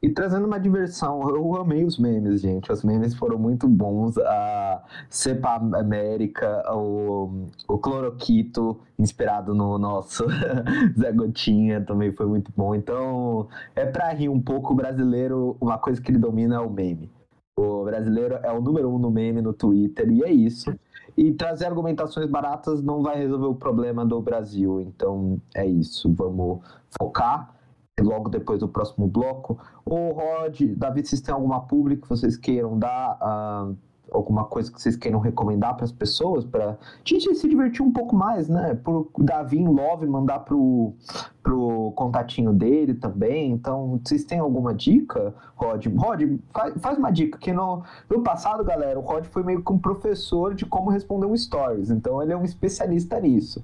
e 0.01 0.09
trazendo 0.09 0.47
uma 0.47 0.59
diversão, 0.59 1.21
eu 1.29 1.55
amei 1.57 1.85
os 1.85 1.99
memes, 1.99 2.41
gente. 2.41 2.71
Os 2.71 2.83
memes 2.83 3.13
foram 3.13 3.37
muito 3.37 3.67
bons. 3.67 4.17
A 4.17 4.83
Cepa 5.07 5.57
América, 5.57 6.63
o, 6.73 7.45
o 7.67 7.77
Cloroquito, 7.77 8.79
inspirado 8.97 9.53
no 9.53 9.77
nosso 9.77 10.25
Zé 10.97 11.11
Gotinha, 11.11 11.81
também 11.81 12.11
foi 12.11 12.25
muito 12.25 12.51
bom. 12.57 12.73
Então, 12.73 13.47
é 13.75 13.85
pra 13.85 14.09
rir 14.11 14.27
um 14.27 14.41
pouco. 14.41 14.73
O 14.73 14.75
brasileiro, 14.75 15.55
uma 15.61 15.77
coisa 15.77 16.01
que 16.01 16.09
ele 16.09 16.17
domina 16.17 16.55
é 16.55 16.59
o 16.59 16.69
meme. 16.69 17.11
O 17.55 17.83
brasileiro 17.83 18.39
é 18.41 18.51
o 18.51 18.59
número 18.59 18.89
um 18.89 18.97
no 18.97 19.11
meme 19.11 19.39
no 19.39 19.53
Twitter, 19.53 20.09
e 20.09 20.23
é 20.23 20.31
isso. 20.31 20.73
E 21.15 21.31
trazer 21.33 21.65
argumentações 21.65 22.27
baratas 22.27 22.81
não 22.81 23.03
vai 23.03 23.17
resolver 23.17 23.45
o 23.45 23.55
problema 23.55 24.03
do 24.03 24.19
Brasil. 24.19 24.81
Então, 24.81 25.39
é 25.53 25.63
isso. 25.63 26.11
Vamos 26.11 26.61
focar 26.99 27.60
logo 27.99 28.29
depois 28.29 28.59
do 28.59 28.67
próximo 28.67 29.07
bloco. 29.07 29.59
Ô 29.85 30.11
Rod, 30.11 30.61
Davi, 30.77 31.05
vocês 31.05 31.21
têm 31.21 31.33
alguma 31.33 31.61
pública 31.61 32.03
que 32.03 32.09
vocês 32.09 32.37
queiram 32.37 32.77
dar? 32.77 33.17
Uh, 33.21 33.75
alguma 34.11 34.43
coisa 34.43 34.69
que 34.69 34.81
vocês 34.81 34.97
queiram 34.97 35.19
recomendar 35.19 35.75
para 35.75 35.85
as 35.85 35.91
pessoas? 35.91 36.43
Para 36.43 36.71
a 36.71 36.77
gente 37.05 37.33
se 37.33 37.47
divertir 37.47 37.81
um 37.81 37.91
pouco 37.91 38.15
mais, 38.15 38.49
né? 38.49 38.75
Por 38.75 39.09
Davi 39.17 39.59
em 39.59 39.67
Love 39.67 40.05
mandar 40.05 40.39
pro, 40.39 40.93
pro 41.41 41.93
contatinho 41.95 42.51
dele 42.51 42.93
também. 42.93 43.51
Então, 43.51 43.99
vocês 44.03 44.25
têm 44.25 44.39
alguma 44.39 44.73
dica, 44.73 45.33
Rod? 45.55 45.85
Rod, 45.97 46.23
faz, 46.53 46.73
faz 46.81 46.97
uma 46.97 47.11
dica, 47.11 47.37
que 47.37 47.53
no, 47.53 47.83
no 48.09 48.21
passado, 48.21 48.63
galera, 48.63 48.99
o 48.99 49.03
Rod 49.03 49.25
foi 49.25 49.43
meio 49.43 49.63
que 49.63 49.71
um 49.71 49.79
professor 49.79 50.53
de 50.53 50.65
como 50.65 50.89
responder 50.89 51.25
um 51.25 51.37
stories. 51.37 51.89
Então, 51.89 52.21
ele 52.21 52.33
é 52.33 52.37
um 52.37 52.43
especialista 52.43 53.19
nisso. 53.19 53.63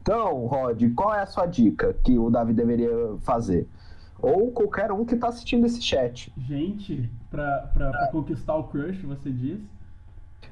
Então, 0.00 0.46
Rod, 0.46 0.82
qual 0.94 1.14
é 1.14 1.20
a 1.20 1.26
sua 1.26 1.46
dica 1.46 1.94
que 2.04 2.18
o 2.18 2.30
Davi 2.30 2.52
deveria 2.52 2.90
fazer? 3.20 3.68
Ou 4.20 4.50
qualquer 4.50 4.90
um 4.90 5.04
que 5.04 5.14
está 5.14 5.28
assistindo 5.28 5.64
esse 5.66 5.80
chat. 5.80 6.32
Gente, 6.36 7.10
para 7.30 8.08
conquistar 8.10 8.56
o 8.56 8.64
crush, 8.64 9.02
você 9.02 9.30
diz? 9.30 9.60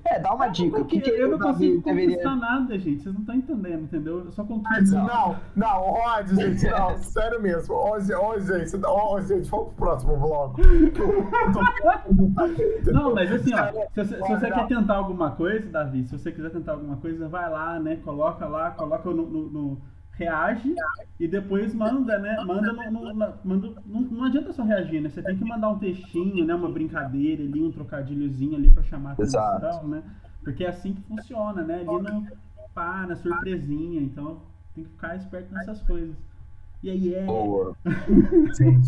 É, 0.08 0.20
dá 0.20 0.32
uma 0.32 0.46
dica. 0.48 0.80
O 0.80 0.84
que, 0.84 1.02
eu 1.08 1.28
não 1.28 1.38
consigo 1.38 1.82
conquistar 1.82 1.94
deveria... 1.94 2.36
nada, 2.36 2.78
gente. 2.78 3.02
Vocês 3.02 3.14
não 3.14 3.22
estão 3.22 3.34
entendendo, 3.34 3.82
entendeu? 3.82 4.24
Eu 4.24 4.30
só 4.32 4.44
conquisto. 4.44 4.94
Não, 4.94 5.36
não, 5.54 5.80
Rod, 5.80 6.28
gente, 6.34 6.70
não, 6.70 6.96
sério 6.98 7.42
mesmo. 7.42 7.74
Hoje, 7.74 8.06
gente, 8.06 8.86
hoje, 8.86 9.28
gente, 9.28 9.50
vamos 9.50 9.68
pro 9.68 9.76
próximo 9.76 10.16
vlog. 10.16 10.62
não, 12.92 13.14
mas 13.14 13.32
assim, 13.32 13.54
ó, 13.54 13.72
se, 13.92 14.04
se, 14.04 14.14
se 14.14 14.20
você 14.20 14.50
quer 14.50 14.66
tentar 14.66 14.96
alguma 14.96 15.30
coisa, 15.32 15.68
Davi, 15.70 16.04
se 16.04 16.18
você 16.18 16.30
quiser 16.30 16.50
tentar 16.50 16.72
alguma 16.72 16.96
coisa, 16.96 17.28
vai 17.28 17.50
lá, 17.50 17.80
né? 17.80 17.96
Coloca 17.96 18.46
lá, 18.46 18.70
coloca 18.70 19.10
no, 19.10 19.26
no, 19.26 19.50
no 19.50 19.78
reage 20.16 20.74
e 21.20 21.28
depois 21.28 21.74
manda, 21.74 22.18
né? 22.18 22.36
Manda 22.44 22.72
no, 22.90 23.14
no, 23.14 23.34
manda, 23.44 23.82
não, 23.84 24.00
não 24.00 24.24
adianta 24.24 24.52
só 24.52 24.62
reagir, 24.62 25.00
né? 25.00 25.08
Você 25.08 25.22
tem 25.22 25.36
que 25.36 25.44
mandar 25.44 25.68
um 25.68 25.78
textinho, 25.78 26.44
né? 26.44 26.54
Uma 26.54 26.70
brincadeira 26.70 27.42
ali, 27.42 27.62
um 27.62 27.70
trocadilhozinho 27.70 28.56
ali 28.56 28.70
para 28.70 28.82
chamar 28.82 29.10
a 29.10 29.12
atenção, 29.12 29.56
Exato. 29.56 29.86
né? 29.86 30.02
Porque 30.42 30.64
é 30.64 30.68
assim 30.68 30.94
que 30.94 31.02
funciona, 31.02 31.62
né? 31.62 31.76
Ali 31.80 32.02
no 32.02 32.26
pá, 32.74 33.06
na 33.06 33.16
surpresinha, 33.16 34.00
então 34.00 34.42
tem 34.74 34.84
que 34.84 34.90
ficar 34.90 35.16
esperto 35.16 35.52
nessas 35.52 35.80
coisas. 35.82 36.14
E 36.82 36.90
aí 36.90 37.14
é. 37.14 37.24
Boa. 37.24 37.76
Gente, 38.58 38.86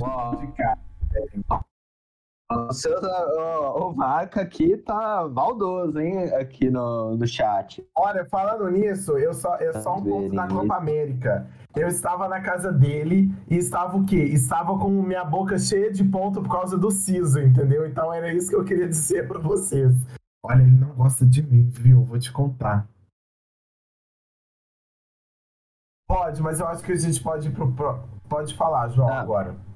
o, 2.51 2.73
seu, 2.73 2.99
o, 2.99 3.89
o 3.89 3.93
Vaca 3.93 4.41
aqui 4.41 4.77
tá 4.79 5.29
maldoso, 5.29 6.01
hein? 6.01 6.33
Aqui 6.35 6.71
no, 6.71 7.17
no 7.17 7.27
chat. 7.27 7.87
Olha, 7.95 8.25
falando 8.25 8.71
nisso, 8.71 9.19
eu 9.19 9.35
só, 9.35 9.57
eu 9.57 9.75
só 9.83 9.97
um 9.97 10.05
ponto 10.05 10.35
da 10.35 10.49
Copa 10.49 10.77
América. 10.77 11.47
Eu 11.77 11.89
estava 11.89 12.27
na 12.27 12.41
casa 12.41 12.73
dele 12.73 13.31
e 13.49 13.57
estava 13.57 13.97
o 13.97 14.05
quê? 14.05 14.17
Estava 14.17 14.79
com 14.79 14.91
minha 14.91 15.25
boca 15.25 15.59
cheia 15.59 15.93
de 15.93 16.03
ponto 16.03 16.43
por 16.43 16.51
causa 16.51 16.79
do 16.79 16.91
siso, 16.91 17.39
entendeu? 17.39 17.87
Então 17.87 18.13
era 18.13 18.33
isso 18.33 18.49
que 18.49 18.57
eu 18.57 18.65
queria 18.65 18.89
dizer 18.89 19.29
para 19.29 19.39
vocês. 19.39 19.95
Olha, 20.43 20.63
ele 20.63 20.77
não 20.77 20.95
gosta 20.95 21.27
de 21.27 21.43
mim, 21.43 21.69
viu? 21.69 22.03
Vou 22.03 22.19
te 22.19 22.33
contar. 22.33 22.89
Pode, 26.09 26.41
mas 26.41 26.59
eu 26.59 26.67
acho 26.67 26.83
que 26.83 26.93
a 26.93 26.97
gente 26.97 27.23
pode 27.23 27.49
ir 27.49 27.53
pro. 27.53 27.71
Pode 28.27 28.55
falar, 28.55 28.89
João, 28.89 29.09
ah. 29.09 29.21
agora. 29.21 29.68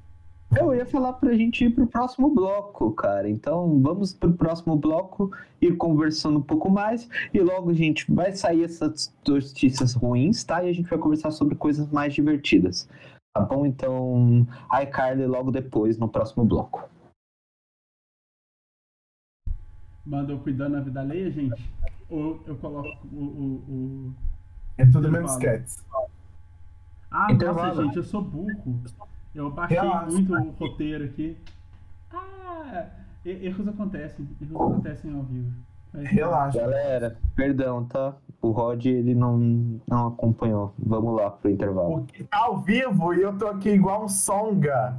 Eu 0.59 0.73
ia 0.73 0.85
falar 0.85 1.13
pra 1.13 1.33
gente 1.33 1.65
ir 1.65 1.69
pro 1.71 1.87
próximo 1.87 2.29
bloco, 2.29 2.91
cara. 2.91 3.29
Então 3.29 3.81
vamos 3.81 4.13
pro 4.13 4.33
próximo 4.33 4.75
bloco, 4.75 5.31
ir 5.61 5.75
conversando 5.77 6.39
um 6.39 6.41
pouco 6.41 6.69
mais. 6.69 7.09
E 7.33 7.39
logo, 7.39 7.73
gente, 7.73 8.11
vai 8.11 8.31
sair 8.33 8.63
essas 8.63 9.13
notícias 9.27 9.93
ruins, 9.93 10.43
tá? 10.43 10.63
E 10.63 10.69
a 10.69 10.73
gente 10.73 10.89
vai 10.89 10.99
conversar 10.99 11.31
sobre 11.31 11.55
coisas 11.55 11.89
mais 11.89 12.13
divertidas. 12.13 12.87
Tá 13.33 13.41
bom? 13.41 13.65
Então, 13.65 14.47
iCarly 14.81 15.25
logo 15.25 15.51
depois, 15.51 15.97
no 15.97 16.07
próximo 16.07 16.45
bloco. 16.45 16.87
Mandou 20.05 20.37
cuidando 20.39 20.73
da 20.73 20.81
vida 20.81 20.99
alheia, 20.99 21.31
gente? 21.31 21.73
Ou 22.09 22.41
eu 22.45 22.55
coloco 22.57 23.07
o. 23.11 23.17
o, 23.17 23.53
o... 23.69 24.13
É 24.77 24.85
tudo 24.85 25.11
menos 25.11 25.35
cats. 25.37 25.83
Ah, 27.09 27.27
nossa, 27.31 27.83
gente, 27.83 27.97
eu 27.97 28.03
sou 28.03 28.21
burro. 28.21 28.81
Eu 29.33 29.51
baixei 29.51 29.77
Relaxa. 29.79 30.11
muito 30.11 30.33
o 30.33 30.51
roteiro 30.51 31.05
aqui. 31.05 31.37
Ah, 32.11 32.85
erros 33.25 33.67
acontecem. 33.67 34.27
Erros 34.41 34.55
acontecem 34.55 35.13
ao 35.13 35.23
vivo. 35.23 35.51
Mas, 35.91 36.09
Relaxa. 36.09 36.59
Galera, 36.59 37.17
perdão, 37.35 37.85
tá? 37.85 38.15
O 38.41 38.51
Rod, 38.51 38.85
ele 38.85 39.15
não, 39.15 39.37
não 39.87 40.07
acompanhou. 40.07 40.73
Vamos 40.77 41.15
lá 41.15 41.31
pro 41.31 41.49
intervalo. 41.49 42.01
Porque 42.01 42.23
tá 42.23 42.39
ao 42.39 42.61
vivo 42.61 43.13
e 43.13 43.21
eu 43.21 43.37
tô 43.37 43.47
aqui 43.47 43.69
igual 43.69 44.03
um 44.05 44.09
songa. 44.09 44.97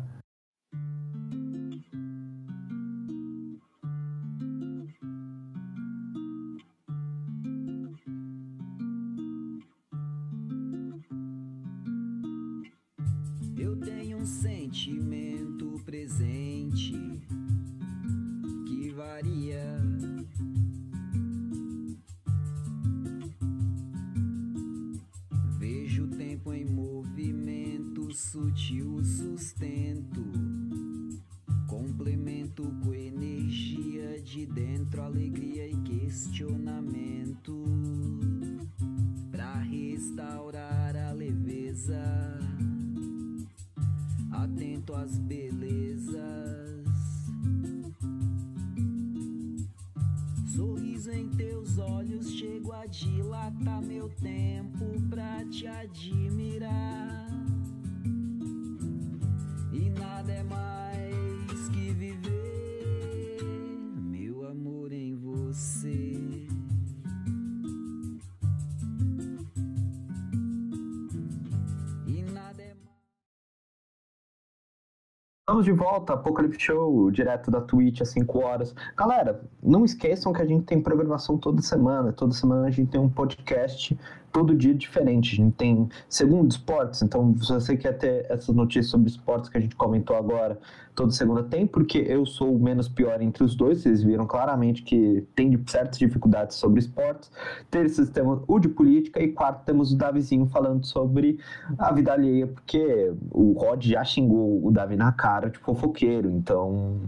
Estamos 75.64 75.64
de 75.64 75.72
volta, 75.72 76.12
Apocalipse 76.12 76.60
Show, 76.60 77.10
direto 77.10 77.50
da 77.50 77.58
Twitch 77.58 78.02
às 78.02 78.10
5 78.10 78.38
horas. 78.38 78.74
Galera, 78.94 79.40
não 79.62 79.82
esqueçam 79.82 80.30
que 80.30 80.42
a 80.42 80.44
gente 80.44 80.64
tem 80.64 80.78
programação 80.78 81.38
toda 81.38 81.62
semana. 81.62 82.12
Toda 82.12 82.34
semana 82.34 82.66
a 82.66 82.70
gente 82.70 82.90
tem 82.90 83.00
um 83.00 83.08
podcast 83.08 83.98
todo 84.30 84.54
dia 84.54 84.74
diferente. 84.74 85.32
A 85.32 85.36
gente 85.36 85.56
tem 85.56 85.88
segundo 86.06 86.50
esportes, 86.50 87.00
então 87.00 87.34
se 87.38 87.50
você 87.50 87.76
quer 87.76 87.96
ter 87.96 88.26
essas 88.28 88.54
notícias 88.54 88.88
sobre 88.88 89.08
esportes 89.08 89.48
que 89.48 89.56
a 89.56 89.60
gente 89.60 89.74
comentou 89.74 90.16
agora, 90.16 90.58
toda 90.95 91.11
segunda 91.11 91.42
tem, 91.42 91.66
porque 91.66 91.99
eu 91.99 92.24
sou 92.24 92.55
o 92.55 92.59
menos 92.59 92.88
pior 92.88 93.20
entre 93.20 93.42
os 93.42 93.55
dois, 93.55 93.82
vocês 93.82 94.03
viram 94.03 94.26
claramente 94.26 94.82
que 94.82 95.26
tem 95.34 95.61
certas 95.66 95.99
dificuldades 95.99 96.57
sobre 96.57 96.80
esportes. 96.80 97.30
Terceiro 97.70 98.11
temos 98.11 98.42
o 98.47 98.59
de 98.59 98.68
política 98.68 99.20
e 99.20 99.28
quarto 99.28 99.64
temos 99.64 99.92
o 99.92 99.97
Davizinho 99.97 100.47
falando 100.47 100.84
sobre 100.86 101.38
a 101.78 101.92
vida 101.92 102.12
alheia, 102.12 102.47
porque 102.47 103.12
o 103.30 103.53
Rod 103.53 103.84
já 103.84 104.05
xingou 104.05 104.64
o 104.64 104.70
Davi 104.70 104.97
na 104.97 105.12
cara 105.12 105.51
de 105.51 105.59
fofoqueiro, 105.59 106.30
então 106.30 107.01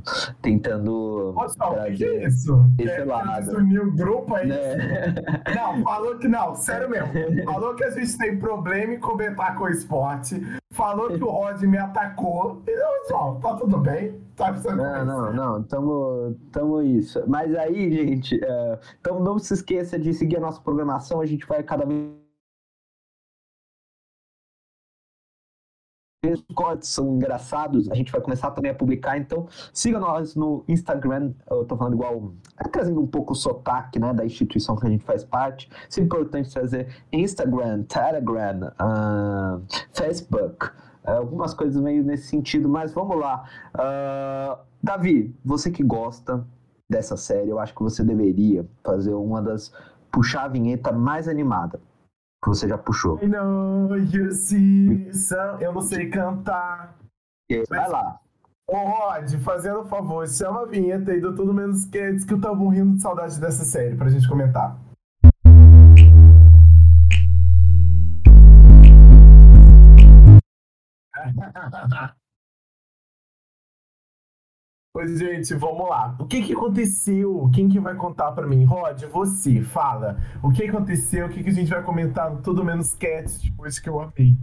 tentando 0.43 1.33
Nossa, 1.35 1.67
o 1.67 1.93
que 1.95 2.05
é 2.05 2.27
isso? 2.27 2.65
Esse 2.79 2.91
é, 2.91 3.05
lado. 3.05 3.57
o 3.57 3.93
grupo 3.93 4.35
aí. 4.35 4.49
Né? 4.49 5.15
Não, 5.55 5.83
falou 5.83 6.19
que 6.19 6.29
não, 6.29 6.55
sério 6.55 6.91
mesmo. 6.91 7.45
Falou 7.45 7.75
que 7.75 7.85
a 7.85 7.91
gente 7.91 8.17
tem 8.19 8.39
problema 8.39 8.95
em 8.95 9.01
comentar 9.01 9.57
com 9.57 9.65
o 9.65 9.69
esporte. 9.69 10.41
Falou 10.77 11.09
que 11.09 11.25
o 11.25 11.31
Rod 11.31 11.63
me 11.63 11.79
atacou. 11.79 12.63
Eu, 12.67 13.39
tá 13.41 13.55
tudo 13.55 13.79
bem? 13.79 14.21
Tá 14.37 14.53
precisando 14.53 14.83
Não, 14.83 15.05
não, 15.07 15.33
não. 15.33 15.63
Tamo, 15.63 16.37
tamo 16.53 16.83
isso. 16.83 17.25
Mas 17.27 17.55
aí, 17.57 17.91
gente, 17.91 18.39
então 19.01 19.19
não 19.19 19.39
se 19.39 19.55
esqueça 19.55 19.99
de 19.99 20.13
seguir 20.13 20.37
a 20.37 20.41
nossa 20.41 20.61
programação. 20.61 21.23
A 21.23 21.27
gente 21.27 21.47
vai 21.47 21.63
cada 21.63 21.87
vez 21.87 22.26
os 26.33 26.45
cortes 26.55 26.89
são 26.89 27.15
engraçados, 27.17 27.91
a 27.91 27.95
gente 27.95 28.13
vai 28.13 28.21
começar 28.21 28.51
também 28.51 28.71
a 28.71 28.75
publicar, 28.75 29.17
então 29.19 29.47
siga 29.73 29.99
nós 29.99 30.35
no 30.35 30.65
Instagram, 30.69 31.33
eu 31.51 31.65
tô 31.65 31.77
falando 31.77 31.95
igual, 31.95 32.33
trazendo 32.71 33.01
um 33.01 33.07
pouco 33.07 33.33
o 33.33 33.37
sotaque, 33.37 33.99
né, 33.99 34.13
da 34.13 34.25
instituição 34.25 34.77
que 34.77 34.87
a 34.87 34.91
gente 34.91 35.05
faz 35.05 35.25
parte, 35.25 35.69
é 35.97 36.01
importante 36.01 36.53
trazer 36.53 36.89
Instagram, 37.13 37.83
Telegram, 37.85 38.73
uh, 38.81 39.63
Facebook, 39.93 40.67
uh, 40.67 41.11
algumas 41.11 41.55
coisas 41.55 41.81
meio 41.81 42.05
nesse 42.05 42.29
sentido, 42.29 42.69
mas 42.69 42.93
vamos 42.93 43.19
lá. 43.19 43.45
Uh, 43.75 44.59
Davi, 44.83 45.35
você 45.45 45.71
que 45.71 45.83
gosta 45.83 46.47
dessa 46.89 47.17
série, 47.17 47.51
eu 47.51 47.59
acho 47.59 47.75
que 47.75 47.83
você 47.83 48.05
deveria 48.05 48.67
fazer 48.85 49.15
uma 49.15 49.43
das 49.43 49.73
puxar 50.13 50.45
a 50.45 50.49
vinheta 50.49 50.93
mais 50.93 51.29
animada 51.29 51.81
que 52.47 52.51
você 52.51 52.69
já 52.69 52.79
puxou. 52.79 53.19
I 53.21 53.27
know 53.27 53.97
you 53.97 54.31
see 54.31 55.11
Eu 55.61 55.73
não 55.73 55.81
sei 55.83 56.09
cantar. 56.09 56.97
Vai 57.69 57.89
lá. 57.89 58.21
Ô 58.69 58.77
Rod, 58.77 59.35
fazendo 59.43 59.81
um 59.81 59.87
favor, 59.87 60.27
chama 60.29 60.63
a 60.63 60.67
vinheta 60.67 61.11
aí 61.13 61.21
do 61.21 61.35
Tudo 61.35 61.53
Menos 61.53 61.85
que 61.85 62.13
diz 62.13 62.25
que 62.25 62.35
eu 62.35 62.41
tava 62.41 62.55
morrendo 62.55 62.95
de 62.95 63.03
saudade 63.03 63.41
dessa 63.41 63.65
série 63.65 63.97
pra 63.97 64.09
gente 64.09 64.29
comentar. 64.29 64.77
Pois, 74.97 75.19
gente, 75.19 75.53
vamos 75.53 75.91
lá. 75.91 76.17
O 76.19 76.25
que 76.25 76.41
que 76.43 76.55
aconteceu? 76.55 77.51
Quem 77.53 77.69
que 77.69 77.79
vai 77.79 77.95
contar 77.95 78.33
para 78.33 78.47
mim? 78.47 78.65
Rod, 78.65 78.99
você, 79.13 79.61
fala. 79.61 80.17
O 80.43 80.51
que 80.51 80.65
aconteceu? 80.65 81.27
O 81.27 81.29
que 81.29 81.43
que 81.43 81.51
a 81.51 81.53
gente 81.53 81.69
vai 81.69 81.83
comentar 81.83 82.31
no 82.31 82.41
Tudo 82.41 82.65
Menos 82.65 82.95
Cats 82.95 83.43
depois 83.43 83.79
que 83.79 83.91
eu 83.91 84.01
amei? 84.01 84.39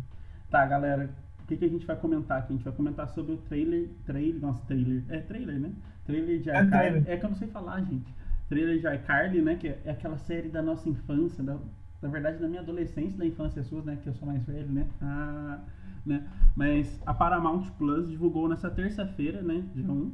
Tá, 0.51 0.63
galera. 0.67 1.09
O 1.41 1.47
que 1.47 1.57
que 1.57 1.65
a 1.65 1.67
gente 1.67 1.87
vai 1.87 1.95
comentar 1.95 2.37
aqui? 2.37 2.53
A 2.53 2.55
gente 2.55 2.65
vai 2.65 2.73
comentar 2.73 3.09
sobre 3.09 3.31
o 3.31 3.37
trailer... 3.37 3.89
Trailer... 4.05 4.39
Nossa, 4.39 4.63
trailer... 4.67 5.03
É 5.09 5.21
trailer, 5.21 5.59
né? 5.59 5.71
Trailer 6.05 6.39
de 6.39 6.51
é 6.51 6.63
iCarly. 6.63 7.03
É, 7.07 7.17
que 7.17 7.25
eu 7.25 7.29
não 7.31 7.35
sei 7.35 7.47
falar, 7.47 7.81
gente. 7.81 8.15
Trailer 8.47 8.79
de 8.79 8.87
iCarly, 8.95 9.41
né? 9.41 9.55
Que 9.55 9.69
é 9.69 9.89
aquela 9.89 10.19
série 10.19 10.49
da 10.49 10.61
nossa 10.61 10.87
infância, 10.87 11.43
da, 11.43 11.57
na 11.99 12.09
verdade, 12.09 12.37
da 12.37 12.47
minha 12.47 12.61
adolescência, 12.61 13.17
da 13.17 13.25
infância 13.25 13.63
sua, 13.63 13.81
né? 13.81 13.97
Que 14.03 14.07
eu 14.07 14.13
sou 14.13 14.27
mais 14.27 14.45
velho, 14.45 14.71
né? 14.71 14.85
Ah, 15.01 15.61
né? 16.05 16.23
Mas 16.55 17.01
a 17.07 17.13
Paramount 17.15 17.71
Plus 17.75 18.07
divulgou 18.07 18.47
nessa 18.47 18.69
terça-feira, 18.69 19.41
né? 19.41 19.63
Dia 19.73 19.89
1 19.89 20.11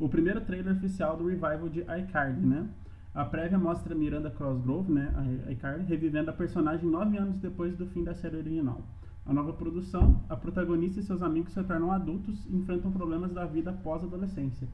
o 0.00 0.08
primeiro 0.08 0.40
trailer 0.40 0.74
oficial 0.74 1.16
do 1.16 1.26
revival 1.26 1.68
de 1.68 1.80
iCarly, 1.80 2.40
né? 2.40 2.66
A 3.14 3.24
prévia 3.24 3.58
mostra 3.58 3.94
Miranda 3.94 4.30
Crossgrove, 4.30 4.90
né, 4.92 5.12
a 5.46 5.52
iCarly, 5.52 5.84
revivendo 5.84 6.30
a 6.30 6.32
personagem 6.32 6.88
nove 6.88 7.18
anos 7.18 7.36
depois 7.38 7.76
do 7.76 7.86
fim 7.86 8.02
da 8.02 8.14
série 8.14 8.36
original. 8.36 8.80
A 9.26 9.34
nova 9.34 9.52
produção, 9.52 10.20
a 10.28 10.36
protagonista 10.36 11.00
e 11.00 11.02
seus 11.02 11.20
amigos 11.20 11.52
se 11.52 11.62
tornam 11.64 11.92
adultos 11.92 12.46
e 12.46 12.56
enfrentam 12.56 12.90
problemas 12.90 13.32
da 13.32 13.44
vida 13.44 13.72
pós-adolescência. 13.72 14.66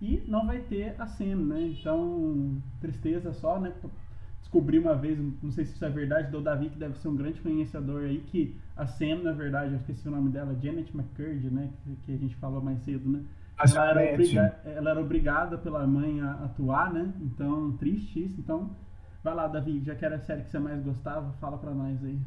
E 0.00 0.22
não 0.26 0.46
vai 0.46 0.60
ter 0.60 1.00
a 1.00 1.06
cena, 1.06 1.54
né? 1.54 1.68
Então, 1.68 2.60
tristeza 2.80 3.32
só, 3.32 3.60
né? 3.60 3.72
Descobri 4.40 4.78
uma 4.78 4.94
vez, 4.94 5.18
não 5.40 5.52
sei 5.52 5.64
se 5.64 5.74
isso 5.74 5.84
é 5.84 5.90
verdade, 5.90 6.32
do 6.32 6.40
Davi, 6.40 6.70
que 6.70 6.78
deve 6.78 6.98
ser 6.98 7.08
um 7.08 7.14
grande 7.14 7.40
conhecedor 7.40 8.02
aí, 8.02 8.18
que 8.26 8.56
a 8.76 8.86
Sam, 8.86 9.22
na 9.22 9.32
verdade, 9.32 9.72
eu 9.72 9.76
esqueci 9.76 10.08
o 10.08 10.10
nome 10.10 10.30
dela, 10.30 10.58
Janet 10.60 10.90
McCurdy, 10.96 11.48
né? 11.48 11.70
Que 12.04 12.12
a 12.12 12.16
gente 12.16 12.34
falou 12.36 12.60
mais 12.60 12.80
cedo, 12.80 13.08
né? 13.08 13.22
Ela 13.58 13.90
era, 13.90 14.12
obriga 14.12 14.60
ela 14.64 14.90
era 14.90 15.00
obrigada 15.00 15.58
pela 15.58 15.86
mãe 15.86 16.20
a 16.20 16.32
atuar, 16.44 16.92
né? 16.92 17.12
Então, 17.20 17.72
triste 17.76 18.24
isso. 18.24 18.40
Então, 18.40 18.70
vai 19.22 19.34
lá, 19.34 19.46
Davi, 19.46 19.82
já 19.84 19.94
que 19.94 20.04
era 20.04 20.16
a 20.16 20.20
série 20.20 20.42
que 20.42 20.50
você 20.50 20.58
mais 20.58 20.82
gostava, 20.82 21.32
fala 21.40 21.58
pra 21.58 21.72
nós 21.72 22.02
aí. 22.04 22.18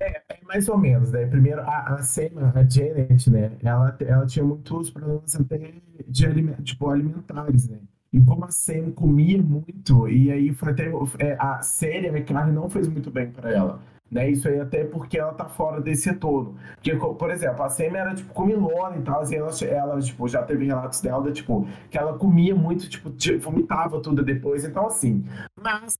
É, 0.00 0.22
é 0.28 0.38
mais 0.44 0.68
ou 0.68 0.78
menos, 0.78 1.10
né? 1.10 1.26
Primeiro, 1.26 1.60
a, 1.62 1.94
a 1.94 2.02
Sema, 2.02 2.52
a 2.54 2.62
Janet, 2.68 3.28
né? 3.30 3.52
Ela, 3.62 3.96
ela 4.00 4.26
tinha 4.26 4.44
muitos 4.44 4.90
problemas 4.90 5.34
até 5.34 5.74
de 6.06 6.26
aliment, 6.26 6.62
tipo, 6.62 6.88
alimentares, 6.88 7.68
né? 7.68 7.80
E 8.12 8.20
como 8.22 8.44
a 8.44 8.50
Sam 8.50 8.92
comia 8.92 9.42
muito, 9.42 10.08
e 10.08 10.30
aí 10.30 10.54
foi 10.54 10.72
até 10.72 10.90
é, 11.18 11.36
a 11.38 11.60
série, 11.60 12.08
a 12.08 12.24
carne 12.24 12.52
não 12.52 12.70
fez 12.70 12.88
muito 12.88 13.10
bem 13.10 13.30
para 13.30 13.52
ela. 13.52 13.80
Né? 14.10 14.30
Isso 14.30 14.48
aí 14.48 14.58
até 14.60 14.84
porque 14.84 15.18
ela 15.18 15.34
tá 15.34 15.44
fora 15.44 15.80
desse 15.80 16.08
retorno. 16.08 16.56
Porque, 16.74 16.94
por 16.96 17.30
exemplo, 17.30 17.62
a 17.62 17.68
Sam 17.68 17.96
era 17.96 18.14
tipo 18.14 18.32
comilona 18.32 18.96
e 18.96 19.02
tal, 19.02 19.20
assim, 19.20 19.36
ela, 19.36 19.50
ela 19.62 20.00
tipo, 20.00 20.26
já 20.26 20.42
teve 20.42 20.64
relatos 20.64 21.00
dela, 21.00 21.30
tipo, 21.30 21.68
que 21.90 21.98
ela 21.98 22.16
comia 22.16 22.54
muito, 22.54 22.88
tipo, 22.88 23.12
vomitava 23.40 24.00
tudo 24.00 24.22
depois, 24.22 24.64
então 24.64 24.86
assim. 24.86 25.24
Mas 25.60 25.98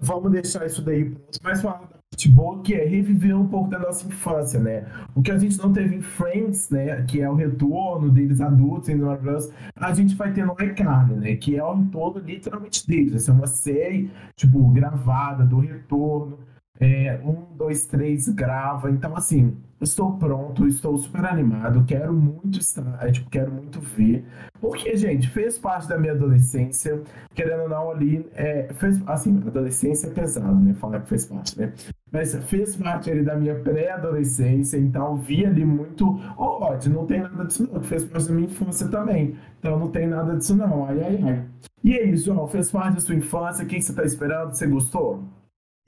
vamos 0.00 0.30
deixar 0.32 0.64
isso 0.64 0.80
daí 0.82 1.10
pronto, 1.10 1.38
mas 1.42 1.60
falar 1.60 1.80
da 1.80 1.98
futebol 2.14 2.60
que 2.62 2.74
é 2.74 2.84
reviver 2.84 3.36
um 3.36 3.48
pouco 3.48 3.68
da 3.68 3.78
nossa 3.78 4.06
infância, 4.06 4.60
né? 4.60 4.86
O 5.14 5.20
que 5.20 5.32
a 5.32 5.38
gente 5.38 5.58
não 5.58 5.72
teve 5.72 5.96
em 5.96 6.00
Friends, 6.00 6.70
né? 6.70 7.02
Que 7.02 7.20
é 7.20 7.28
o 7.28 7.34
retorno 7.34 8.08
deles 8.08 8.40
adultos 8.40 8.88
em 8.88 8.94
Maravilhosos, 8.94 9.52
a 9.74 9.92
gente 9.92 10.14
vai 10.14 10.32
ter 10.32 10.46
no 10.46 10.52
iCarly, 10.52 11.16
né? 11.16 11.34
Que 11.34 11.56
é 11.56 11.64
o 11.64 11.74
retorno 11.74 12.20
literalmente 12.20 12.86
deles. 12.86 13.14
Essa 13.14 13.32
é 13.32 13.34
uma 13.34 13.48
série, 13.48 14.10
tipo, 14.36 14.66
gravada 14.70 15.44
do 15.44 15.58
retorno. 15.58 16.38
É, 16.80 17.20
um, 17.24 17.54
dois, 17.56 17.86
três, 17.86 18.28
grava. 18.28 18.90
Então, 18.90 19.16
assim, 19.16 19.56
estou 19.80 20.16
pronto, 20.16 20.66
estou 20.66 20.96
super 20.98 21.24
animado, 21.24 21.84
quero 21.84 22.12
muito 22.12 22.58
estar, 22.58 22.98
é, 23.00 23.12
tipo, 23.12 23.30
quero 23.30 23.52
muito 23.52 23.80
ver. 23.80 24.24
Porque, 24.60 24.96
gente, 24.96 25.28
fez 25.28 25.58
parte 25.58 25.88
da 25.88 25.96
minha 25.96 26.12
adolescência, 26.12 27.02
querendo 27.34 27.62
ou 27.62 27.68
não, 27.68 27.90
ali, 27.90 28.28
é, 28.34 28.72
fez, 28.74 29.00
assim, 29.06 29.36
adolescência 29.46 30.08
é 30.08 30.10
pesado, 30.10 30.58
né? 30.58 30.74
Falar 30.74 31.00
que 31.00 31.08
fez 31.08 31.26
parte, 31.26 31.58
né? 31.58 31.72
Mas 32.10 32.34
fez 32.46 32.76
parte 32.76 33.10
ali 33.10 33.22
da 33.22 33.36
minha 33.36 33.54
pré-adolescência, 33.56 34.76
então 34.76 35.16
vi 35.16 35.44
ali 35.44 35.64
muito. 35.64 36.18
Oh, 36.36 36.64
ódio, 36.64 36.92
não 36.92 37.06
tem 37.06 37.20
nada 37.20 37.44
disso 37.44 37.68
não, 37.70 37.80
que 37.80 37.86
fez 37.86 38.04
parte 38.04 38.28
da 38.28 38.34
minha 38.34 38.46
infância 38.46 38.88
também. 38.88 39.36
Então 39.58 39.78
não 39.78 39.90
tem 39.90 40.06
nada 40.06 40.36
disso 40.36 40.56
não, 40.56 40.86
ai, 40.86 41.02
ai, 41.02 41.20
ai. 41.22 41.44
E 41.82 41.92
aí, 41.92 42.16
João, 42.16 42.46
fez 42.46 42.70
parte 42.70 42.94
da 42.94 43.00
sua 43.00 43.14
infância, 43.14 43.64
o 43.64 43.68
que 43.68 43.80
você 43.80 43.90
está 43.90 44.04
esperando? 44.04 44.54
Você 44.54 44.66
gostou? 44.66 45.24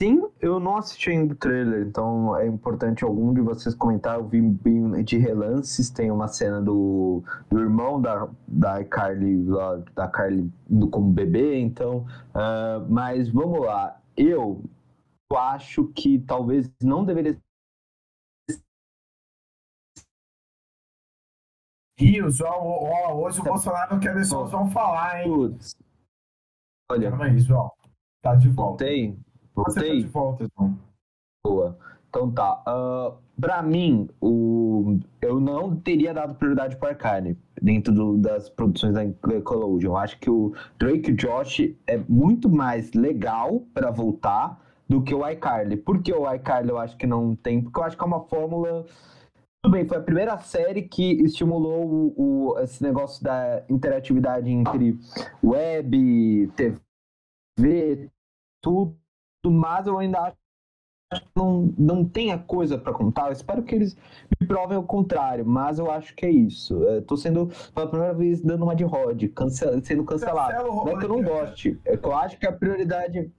Sim, 0.01 0.26
eu 0.39 0.59
não 0.59 0.77
assisti 0.77 1.09
ainda 1.09 1.33
o 1.33 1.37
trailer, 1.37 1.87
então 1.87 2.35
é 2.37 2.47
importante 2.47 3.03
algum 3.03 3.33
de 3.33 3.41
vocês 3.41 3.73
comentar. 3.75 4.17
Eu 4.17 4.27
vi 4.27 4.41
de 5.03 5.17
relances, 5.17 5.89
tem 5.89 6.11
uma 6.11 6.27
cena 6.27 6.61
do, 6.61 7.23
do 7.49 7.59
irmão 7.59 8.01
da, 8.01 8.29
da 8.47 8.83
Carly, 8.85 9.43
lá, 9.45 9.77
da 9.95 10.07
Carly 10.07 10.51
indo 10.69 10.89
como 10.89 11.11
bebê, 11.11 11.59
então. 11.59 12.05
Uh, 12.29 12.85
mas 12.89 13.29
vamos 13.29 13.61
lá. 13.61 13.99
Eu 14.15 14.63
acho 15.35 15.87
que 15.89 16.19
talvez 16.19 16.71
não 16.81 17.03
deveria 17.03 17.37
Rio, 21.99 22.29
João, 22.29 22.61
ó, 22.61 23.15
hoje 23.15 23.41
o 23.41 23.43
Bolsonaro 23.43 23.99
quer 23.99 24.13
deixar 24.13 24.37
o 24.37 24.47
João 24.47 24.69
falar, 24.69 25.23
hein? 25.23 25.33
Putz. 25.33 25.75
Olha. 26.91 27.09
Calma 27.09 27.25
aí, 27.25 27.39
João. 27.39 27.71
Tá 28.21 28.35
de 28.35 28.49
volta. 28.49 28.85
Voltei. 29.57 29.73
Você 29.73 29.89
tá 29.89 29.95
de 29.95 30.07
volta. 30.07 30.47
Boa. 31.43 31.77
Então 32.09 32.31
tá. 32.31 32.63
Uh, 32.67 33.17
pra 33.39 33.63
mim, 33.63 34.07
o... 34.21 34.99
eu 35.19 35.39
não 35.39 35.75
teria 35.75 36.13
dado 36.13 36.35
prioridade 36.35 36.77
para 36.77 36.89
Arcane 36.89 37.35
dentro 37.61 37.91
do, 37.91 38.17
das 38.17 38.49
produções 38.49 38.93
da 38.93 39.03
Nickelodeon. 39.03 39.91
Eu 39.91 39.97
acho 39.97 40.19
que 40.19 40.29
o 40.29 40.53
Drake 40.77 41.11
Josh 41.13 41.73
é 41.87 41.97
muito 42.07 42.49
mais 42.49 42.93
legal 42.93 43.61
para 43.73 43.89
voltar 43.89 44.61
do 44.87 45.01
que 45.01 45.13
o 45.13 45.27
iCarly. 45.27 45.75
Por 45.75 46.01
que 46.01 46.13
o 46.13 46.31
iCarly 46.31 46.69
eu 46.69 46.77
acho 46.77 46.95
que 46.95 47.07
não 47.07 47.35
tem? 47.35 47.61
Porque 47.61 47.79
eu 47.79 47.83
acho 47.83 47.97
que 47.97 48.03
é 48.03 48.07
uma 48.07 48.21
fórmula. 48.21 48.85
Tudo 49.63 49.71
bem, 49.71 49.87
foi 49.87 49.97
a 49.97 50.01
primeira 50.01 50.37
série 50.37 50.83
que 50.83 51.13
estimulou 51.23 52.13
o, 52.15 52.51
o 52.53 52.59
esse 52.59 52.81
negócio 52.83 53.23
da 53.23 53.63
interatividade 53.67 54.49
entre 54.49 54.97
web, 55.43 56.51
TV, 56.55 58.09
tudo 58.61 58.95
mas 59.51 59.87
eu 59.87 59.97
ainda 59.97 60.19
acho 61.11 61.21
que 61.21 61.31
não, 61.35 61.73
não 61.77 62.05
tenha 62.05 62.37
coisa 62.37 62.77
para 62.77 62.93
contar. 62.93 63.27
Eu 63.27 63.31
espero 63.31 63.63
que 63.63 63.73
eles 63.73 63.95
me 64.39 64.47
provem 64.47 64.77
o 64.77 64.83
contrário, 64.83 65.45
mas 65.45 65.79
eu 65.79 65.89
acho 65.89 66.13
que 66.15 66.25
é 66.25 66.29
isso. 66.29 66.83
Estou 66.89 67.17
sendo, 67.17 67.49
pela 67.73 67.87
primeira 67.87 68.13
vez, 68.13 68.41
dando 68.41 68.63
uma 68.63 68.75
de 68.75 68.83
Rod, 68.83 69.23
cancel, 69.33 69.81
sendo 69.83 70.03
cancelado. 70.03 70.67
Não 70.67 70.89
é 70.89 70.97
que 70.97 71.05
eu 71.05 71.09
não 71.09 71.23
goste, 71.23 71.79
é 71.85 71.95
que 71.95 72.07
eu 72.07 72.15
acho 72.15 72.37
que 72.37 72.47
a 72.47 72.51
prioridade 72.51 73.31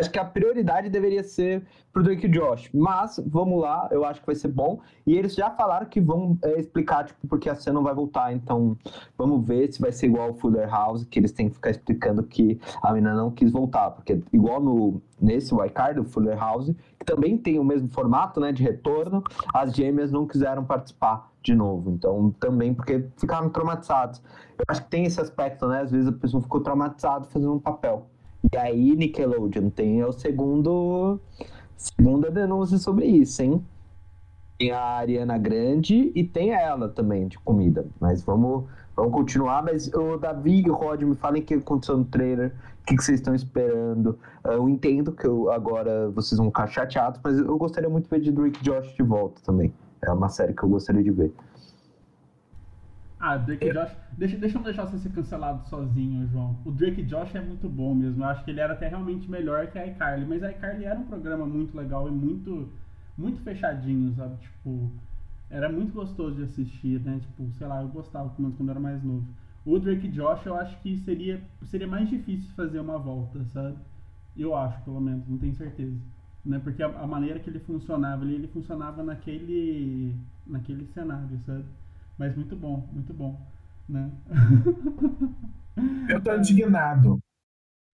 acho 0.00 0.10
que 0.10 0.18
a 0.18 0.24
prioridade 0.24 0.88
deveria 0.88 1.22
ser 1.22 1.64
pro 1.92 2.02
Drake 2.02 2.28
Josh. 2.28 2.68
Mas, 2.74 3.22
vamos 3.24 3.60
lá, 3.60 3.88
eu 3.92 4.04
acho 4.04 4.20
que 4.20 4.26
vai 4.26 4.34
ser 4.34 4.48
bom. 4.48 4.80
E 5.06 5.16
eles 5.16 5.34
já 5.34 5.50
falaram 5.50 5.86
que 5.86 6.00
vão 6.00 6.36
é, 6.42 6.58
explicar, 6.58 7.04
tipo, 7.04 7.28
porque 7.28 7.48
a 7.48 7.54
cena 7.54 7.74
não 7.74 7.82
vai 7.84 7.94
voltar. 7.94 8.32
Então, 8.32 8.76
vamos 9.16 9.46
ver 9.46 9.72
se 9.72 9.80
vai 9.80 9.92
ser 9.92 10.06
igual 10.06 10.30
o 10.30 10.34
Fuller 10.34 10.68
House, 10.68 11.04
que 11.04 11.18
eles 11.18 11.30
têm 11.30 11.48
que 11.48 11.54
ficar 11.54 11.70
explicando 11.70 12.24
que 12.24 12.58
a 12.82 12.92
menina 12.92 13.14
não 13.14 13.30
quis 13.30 13.52
voltar. 13.52 13.92
Porque, 13.92 14.20
igual 14.32 14.60
no, 14.60 15.00
nesse 15.20 15.54
Card, 15.72 16.00
o 16.00 16.04
Fuller 16.04 16.36
House, 16.36 16.74
que 16.98 17.06
também 17.06 17.38
tem 17.38 17.60
o 17.60 17.64
mesmo 17.64 17.88
formato, 17.88 18.40
né, 18.40 18.50
de 18.50 18.64
retorno, 18.64 19.22
as 19.54 19.72
gêmeas 19.72 20.10
não 20.10 20.26
quiseram 20.26 20.64
participar 20.64 21.30
de 21.40 21.54
novo. 21.54 21.92
Então, 21.92 22.34
também 22.40 22.74
porque 22.74 23.06
ficaram 23.16 23.48
traumatizados. 23.48 24.20
Eu 24.58 24.64
acho 24.66 24.82
que 24.82 24.90
tem 24.90 25.04
esse 25.04 25.20
aspecto, 25.20 25.68
né? 25.68 25.82
Às 25.82 25.92
vezes 25.92 26.08
a 26.08 26.12
pessoa 26.12 26.42
ficou 26.42 26.60
traumatizada 26.60 27.26
fazendo 27.26 27.54
um 27.54 27.60
papel. 27.60 28.08
E 28.52 28.56
aí, 28.56 28.94
Nickelodeon 28.94 29.70
tem 29.70 30.04
o 30.04 30.12
segundo 30.12 31.18
segunda 31.76 32.30
denúncia 32.30 32.78
sobre 32.78 33.06
isso, 33.06 33.42
hein? 33.42 33.64
Tem 34.58 34.70
a 34.70 34.80
Ariana 34.80 35.36
Grande 35.36 36.12
e 36.14 36.24
tem 36.24 36.52
ela 36.52 36.88
também 36.88 37.26
de 37.26 37.38
comida. 37.38 37.86
Mas 38.00 38.22
vamos, 38.22 38.64
vamos 38.94 39.12
continuar. 39.12 39.62
Mas 39.62 39.88
o 39.92 40.16
Davi 40.16 40.62
e 40.64 40.70
o 40.70 40.74
Rod 40.74 41.02
me 41.02 41.14
falem 41.14 41.42
o 41.42 41.44
que 41.44 41.54
aconteceu 41.54 41.96
no 41.96 42.04
trailer, 42.04 42.54
o 42.82 42.86
que, 42.86 42.96
que 42.96 43.02
vocês 43.02 43.20
estão 43.20 43.34
esperando. 43.34 44.18
Eu 44.44 44.68
entendo 44.68 45.12
que 45.12 45.26
eu, 45.26 45.50
agora 45.50 46.10
vocês 46.10 46.38
vão 46.38 46.46
ficar 46.46 46.66
chateados, 46.68 47.20
mas 47.22 47.38
eu 47.38 47.56
gostaria 47.58 47.88
muito 47.88 48.04
de 48.04 48.10
ver 48.10 48.20
de 48.20 48.30
Drake 48.30 48.62
Josh 48.62 48.94
de 48.94 49.02
volta 49.02 49.40
também. 49.44 49.72
É 50.02 50.10
uma 50.12 50.28
série 50.28 50.52
que 50.52 50.62
eu 50.62 50.68
gostaria 50.68 51.02
de 51.02 51.10
ver. 51.10 51.32
Ah, 53.26 53.38
Drake 53.38 53.72
Josh. 53.72 53.96
Deixa, 54.18 54.36
deixa 54.36 54.56
eu 54.56 54.58
não 54.58 54.64
deixar 54.66 54.84
você 54.84 54.98
ser 54.98 55.08
cancelado 55.10 55.66
sozinho, 55.66 56.28
João. 56.28 56.58
O 56.62 56.70
Drake 56.70 57.02
Josh 57.02 57.34
é 57.34 57.40
muito 57.40 57.70
bom 57.70 57.94
mesmo. 57.94 58.22
Eu 58.22 58.28
acho 58.28 58.44
que 58.44 58.50
ele 58.50 58.60
era 58.60 58.74
até 58.74 58.86
realmente 58.86 59.30
melhor 59.30 59.66
que 59.68 59.78
a 59.78 59.86
iCarly. 59.86 60.26
Mas 60.26 60.42
a 60.42 60.50
iCarly 60.50 60.84
era 60.84 61.00
um 61.00 61.06
programa 61.06 61.46
muito 61.46 61.74
legal 61.74 62.06
e 62.06 62.10
muito, 62.10 62.68
muito 63.16 63.40
fechadinho, 63.40 64.12
sabe? 64.14 64.36
Tipo, 64.42 64.90
era 65.48 65.70
muito 65.70 65.94
gostoso 65.94 66.36
de 66.36 66.42
assistir, 66.42 67.00
né? 67.00 67.18
Tipo, 67.18 67.50
sei 67.52 67.66
lá, 67.66 67.80
eu 67.80 67.88
gostava 67.88 68.28
quando, 68.28 68.54
quando 68.58 68.68
eu 68.68 68.72
era 68.72 68.80
mais 68.80 69.02
novo. 69.02 69.26
O 69.64 69.78
Drake 69.78 70.08
Josh 70.08 70.44
eu 70.44 70.54
acho 70.56 70.78
que 70.82 70.94
seria, 70.98 71.40
seria 71.64 71.86
mais 71.86 72.10
difícil 72.10 72.50
fazer 72.54 72.78
uma 72.78 72.98
volta, 72.98 73.42
sabe? 73.46 73.78
Eu 74.36 74.54
acho, 74.54 74.82
pelo 74.82 75.00
menos, 75.00 75.26
não 75.26 75.38
tenho 75.38 75.54
certeza. 75.54 75.96
Né? 76.44 76.58
Porque 76.58 76.82
a, 76.82 76.88
a 76.88 77.06
maneira 77.06 77.40
que 77.40 77.48
ele 77.48 77.60
funcionava, 77.60 78.22
ele, 78.22 78.34
ele 78.34 78.48
funcionava 78.48 79.02
naquele, 79.02 80.14
naquele 80.46 80.84
cenário, 80.88 81.40
sabe? 81.46 81.64
Mas 82.18 82.34
muito 82.36 82.56
bom, 82.56 82.88
muito 82.92 83.12
bom. 83.12 83.40
Né? 83.88 84.10
Eu 86.08 86.20
tô 86.22 86.34
indignado. 86.34 87.18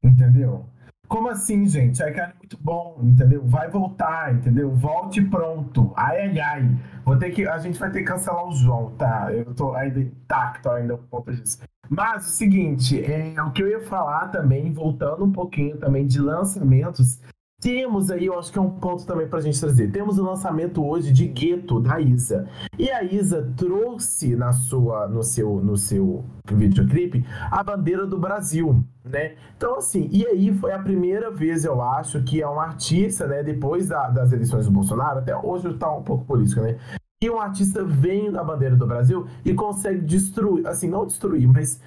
Entendeu? 0.02 0.66
Como 1.08 1.28
assim, 1.28 1.66
gente? 1.66 2.00
Ai, 2.02 2.12
cara, 2.12 2.30
é 2.30 2.38
muito 2.38 2.56
bom, 2.62 3.00
entendeu? 3.02 3.44
Vai 3.44 3.68
voltar, 3.68 4.32
entendeu? 4.32 4.72
Volte 4.74 5.20
pronto. 5.20 5.92
Ai, 5.96 6.20
ai, 6.20 6.40
ai. 6.40 6.78
Vou 7.04 7.18
ter 7.18 7.32
que, 7.32 7.48
a 7.48 7.58
gente 7.58 7.78
vai 7.78 7.90
ter 7.90 7.98
que 7.98 8.04
cancelar 8.04 8.46
o 8.46 8.52
João, 8.52 8.92
tá? 8.92 9.32
Eu 9.32 9.52
tô 9.52 9.74
ainda 9.74 9.98
intacto 9.98 10.70
ainda 10.70 10.96
por 10.96 11.08
conta 11.08 11.32
disso. 11.32 11.58
Mas 11.88 12.28
o 12.28 12.30
seguinte, 12.30 13.04
é, 13.04 13.42
o 13.42 13.50
que 13.50 13.60
eu 13.60 13.68
ia 13.68 13.80
falar 13.80 14.28
também, 14.28 14.72
voltando 14.72 15.24
um 15.24 15.32
pouquinho 15.32 15.76
também 15.78 16.06
de 16.06 16.20
lançamentos, 16.20 17.20
temos 17.60 18.10
aí, 18.10 18.26
eu 18.26 18.38
acho 18.38 18.50
que 18.50 18.58
é 18.58 18.62
um 18.62 18.70
ponto 18.70 19.04
também 19.04 19.28
pra 19.28 19.40
gente 19.40 19.60
trazer. 19.60 19.90
Temos 19.90 20.18
o 20.18 20.24
lançamento 20.24 20.84
hoje 20.84 21.12
de 21.12 21.26
Gueto, 21.26 21.78
da 21.78 22.00
Isa. 22.00 22.48
E 22.78 22.90
a 22.90 23.04
Isa 23.04 23.52
trouxe 23.56 24.34
na 24.34 24.52
sua, 24.52 25.06
no 25.06 25.22
seu, 25.22 25.56
no 25.56 25.76
seu 25.76 26.24
videoclipe 26.46 27.24
a 27.50 27.62
bandeira 27.62 28.06
do 28.06 28.18
Brasil, 28.18 28.82
né? 29.04 29.34
Então, 29.56 29.76
assim, 29.76 30.08
e 30.10 30.26
aí 30.26 30.52
foi 30.54 30.72
a 30.72 30.78
primeira 30.78 31.30
vez, 31.30 31.64
eu 31.64 31.82
acho, 31.82 32.22
que 32.22 32.40
é 32.40 32.48
um 32.48 32.58
artista, 32.58 33.26
né, 33.26 33.42
depois 33.42 33.88
da, 33.88 34.08
das 34.08 34.32
eleições 34.32 34.64
do 34.64 34.72
Bolsonaro, 34.72 35.18
até 35.18 35.36
hoje 35.36 35.72
tá 35.74 35.94
um 35.94 36.02
pouco 36.02 36.24
político, 36.24 36.62
né? 36.62 36.78
E 37.22 37.28
um 37.28 37.38
artista 37.38 37.84
vem 37.84 38.32
da 38.32 38.42
bandeira 38.42 38.74
do 38.74 38.86
Brasil 38.86 39.26
e 39.44 39.52
consegue 39.52 40.00
destruir, 40.00 40.66
assim, 40.66 40.88
não 40.88 41.04
destruir, 41.04 41.46
mas 41.46 41.78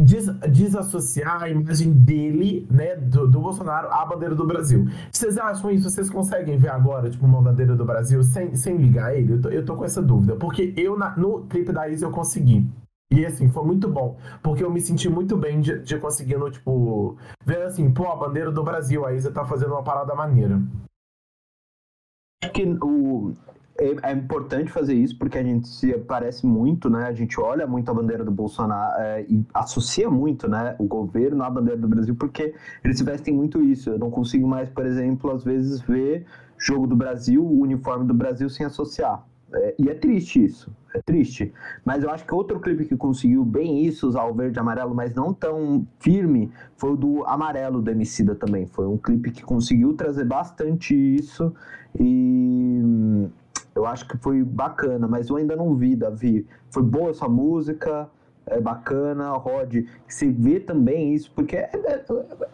des, 0.00 0.26
desassociar 0.50 1.42
a 1.42 1.48
imagem 1.48 1.92
dele, 1.92 2.66
né, 2.70 2.96
do, 2.96 3.26
do, 3.26 3.40
Bolsonaro 3.40 3.88
à 3.90 4.04
bandeira 4.04 4.34
do 4.34 4.46
Brasil. 4.46 4.86
Vocês 5.10 5.38
acham 5.38 5.70
isso? 5.70 5.88
Vocês 5.90 6.10
conseguem 6.10 6.56
ver 6.58 6.70
agora, 6.70 7.10
tipo, 7.10 7.24
uma 7.24 7.40
bandeira 7.40 7.74
do 7.74 7.84
Brasil 7.84 8.22
sem, 8.22 8.54
sem 8.54 8.76
ligar 8.76 9.16
ele? 9.16 9.34
Eu 9.34 9.40
tô, 9.40 9.48
eu 9.48 9.64
tô 9.64 9.76
com 9.76 9.84
essa 9.84 10.02
dúvida, 10.02 10.36
porque 10.36 10.74
eu, 10.76 10.98
na, 10.98 11.16
no 11.16 11.42
clipe 11.46 11.72
da 11.72 11.88
Isa, 11.88 12.06
eu 12.06 12.10
consegui. 12.10 12.66
E 13.10 13.24
assim, 13.24 13.48
foi 13.48 13.64
muito 13.64 13.88
bom, 13.88 14.18
porque 14.42 14.62
eu 14.62 14.70
me 14.70 14.80
senti 14.80 15.08
muito 15.08 15.36
bem 15.36 15.60
de, 15.60 15.78
de 15.78 15.98
conseguindo, 15.98 16.50
tipo, 16.50 17.16
ver 17.44 17.62
assim, 17.62 17.90
pô, 17.90 18.06
a 18.10 18.16
bandeira 18.16 18.52
do 18.52 18.62
Brasil, 18.62 19.06
a 19.06 19.14
Isa 19.14 19.30
tá 19.30 19.44
fazendo 19.46 19.72
uma 19.72 19.82
parada 19.82 20.14
maneira. 20.14 20.60
que 22.52 22.64
o, 22.82 23.32
é, 23.80 24.10
é, 24.10 24.12
importante 24.12 24.70
fazer 24.72 24.94
isso 24.94 25.16
porque 25.16 25.38
a 25.38 25.42
gente 25.42 25.68
se 25.68 25.92
parece 25.98 26.44
muito, 26.44 26.90
né? 26.90 27.06
A 27.06 27.12
gente 27.12 27.40
olha 27.40 27.66
muito 27.66 27.88
a 27.90 27.94
bandeira 27.94 28.24
do 28.24 28.30
Bolsonaro 28.30 29.00
é, 29.00 29.24
e 29.28 29.44
associa 29.54 30.10
muito, 30.10 30.48
né? 30.48 30.74
O 30.78 30.84
governo 30.84 31.44
à 31.44 31.50
bandeira 31.50 31.80
do 31.80 31.86
Brasil 31.86 32.16
porque 32.16 32.54
eles 32.84 33.00
vestem 33.00 33.32
muito 33.32 33.62
isso. 33.62 33.90
Eu 33.90 33.98
não 33.98 34.10
consigo 34.10 34.48
mais, 34.48 34.68
por 34.68 34.84
exemplo, 34.84 35.30
às 35.30 35.44
vezes 35.44 35.80
ver 35.80 36.26
jogo 36.58 36.88
do 36.88 36.96
Brasil, 36.96 37.44
o 37.44 37.60
uniforme 37.60 38.04
do 38.04 38.14
Brasil 38.14 38.48
sem 38.48 38.66
associar. 38.66 39.24
É, 39.54 39.74
e 39.78 39.88
é 39.88 39.94
triste 39.94 40.44
isso, 40.44 40.70
é 40.92 41.00
triste. 41.00 41.52
Mas 41.84 42.02
eu 42.02 42.10
acho 42.10 42.26
que 42.26 42.34
outro 42.34 42.60
clipe 42.60 42.84
que 42.84 42.96
conseguiu 42.96 43.44
bem 43.44 43.84
isso, 43.86 44.08
usar 44.08 44.24
o 44.24 44.34
verde 44.34 44.58
e 44.58 44.60
amarelo, 44.60 44.94
mas 44.94 45.14
não 45.14 45.32
tão 45.32 45.86
firme, 46.00 46.50
foi 46.76 46.92
o 46.92 46.96
do 46.96 47.24
Amarelo 47.24 47.80
do 47.80 47.90
Emicida 47.90 48.34
também. 48.34 48.66
Foi 48.66 48.86
um 48.86 48.98
clipe 48.98 49.30
que 49.30 49.42
conseguiu 49.42 49.94
trazer 49.94 50.24
bastante 50.24 50.94
isso 50.94 51.54
e 51.98 53.28
eu 53.78 53.86
acho 53.86 54.08
que 54.08 54.16
foi 54.18 54.42
bacana, 54.42 55.06
mas 55.06 55.28
eu 55.28 55.36
ainda 55.36 55.54
não 55.54 55.74
vi, 55.76 55.94
Davi. 55.94 56.44
Foi 56.68 56.82
boa 56.82 57.10
essa 57.10 57.28
música, 57.28 58.10
é 58.46 58.60
bacana, 58.60 59.30
Rod, 59.32 59.84
você 60.06 60.30
vê 60.30 60.58
também 60.58 61.14
isso, 61.14 61.30
porque 61.32 61.56
é, 61.56 61.70
é, 61.72 62.04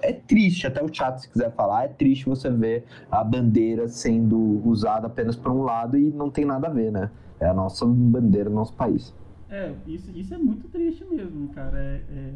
é, 0.03 0.13
triste, 0.13 0.67
até 0.67 0.85
o 0.85 0.93
chat, 0.93 1.23
se 1.23 1.29
quiser 1.31 1.51
falar, 1.53 1.85
é 1.85 1.89
triste 1.89 2.27
você 2.27 2.51
ver 2.51 2.85
a 3.11 3.25
bandeira 3.25 3.89
sendo 3.89 4.61
usada 4.69 5.07
apenas 5.07 5.35
por 5.35 5.51
um 5.51 5.63
lado 5.63 5.97
e 5.97 6.11
não 6.11 6.31
tem 6.31 6.45
nada 6.45 6.69
a 6.69 6.71
ver, 6.71 6.93
né? 6.93 7.11
É 7.41 7.47
a 7.47 7.55
nossa 7.55 7.87
bandeira 7.87 8.51
nosso 8.51 8.75
país. 8.75 9.15
É, 9.49 9.73
isso, 9.87 10.11
isso 10.15 10.35
é 10.35 10.39
muito 10.39 10.69
triste 10.69 11.07
mesmo, 11.07 11.49
cara. 11.49 11.79
É, 11.79 12.03
é, 12.11 12.35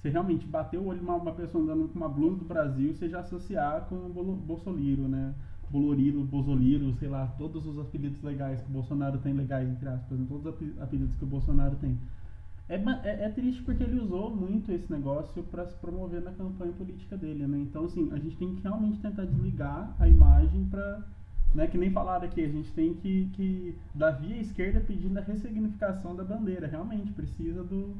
você 0.00 0.08
realmente 0.08 0.46
bater 0.46 0.78
o 0.78 0.86
olho 0.86 1.02
uma, 1.02 1.16
uma 1.16 1.32
pessoa 1.32 1.62
andando 1.62 1.88
com 1.88 1.98
uma 1.98 2.08
blusa 2.08 2.38
do 2.38 2.44
Brasil, 2.46 2.94
você 2.94 3.06
já 3.06 3.20
associar 3.20 3.86
com 3.86 3.96
o 3.96 4.36
Bolsonaro, 4.36 5.08
né? 5.08 5.34
Boloriro, 5.70 6.24
Bozoliro, 6.24 6.92
sei 6.98 7.08
lá, 7.08 7.26
todos 7.38 7.64
os 7.64 7.78
apelidos 7.78 8.20
legais 8.22 8.60
que 8.60 8.68
o 8.68 8.72
Bolsonaro 8.72 9.18
tem 9.18 9.32
legais, 9.32 9.68
entre 9.68 9.88
aspas, 9.88 10.18
né? 10.18 10.26
todos 10.28 10.46
os 10.46 10.82
apelidos 10.82 11.14
que 11.14 11.24
o 11.24 11.28
Bolsonaro 11.28 11.76
tem. 11.76 11.96
É, 12.68 12.76
é, 12.76 13.24
é, 13.24 13.28
triste 13.30 13.62
porque 13.62 13.82
ele 13.82 14.00
usou 14.00 14.34
muito 14.34 14.70
esse 14.70 14.90
negócio 14.90 15.42
para 15.44 15.66
se 15.66 15.74
promover 15.76 16.22
na 16.22 16.32
campanha 16.32 16.72
política 16.72 17.16
dele, 17.16 17.46
né? 17.46 17.58
Então, 17.58 17.84
assim, 17.84 18.08
a 18.12 18.16
gente 18.16 18.36
tem 18.36 18.54
que 18.54 18.62
realmente 18.62 19.00
tentar 19.00 19.24
desligar 19.24 19.94
a 19.98 20.08
imagem 20.08 20.64
para, 20.66 21.02
né, 21.52 21.66
que 21.66 21.76
nem 21.76 21.90
falaram 21.90 22.26
aqui, 22.26 22.44
a 22.44 22.48
gente 22.48 22.72
tem 22.72 22.94
que, 22.94 23.28
que 23.34 23.74
da 23.92 24.12
via 24.12 24.36
esquerda 24.36 24.80
pedindo 24.80 25.18
a 25.18 25.22
ressignificação 25.22 26.14
da 26.14 26.22
bandeira, 26.22 26.68
realmente 26.68 27.10
precisa 27.12 27.64
do 27.64 27.96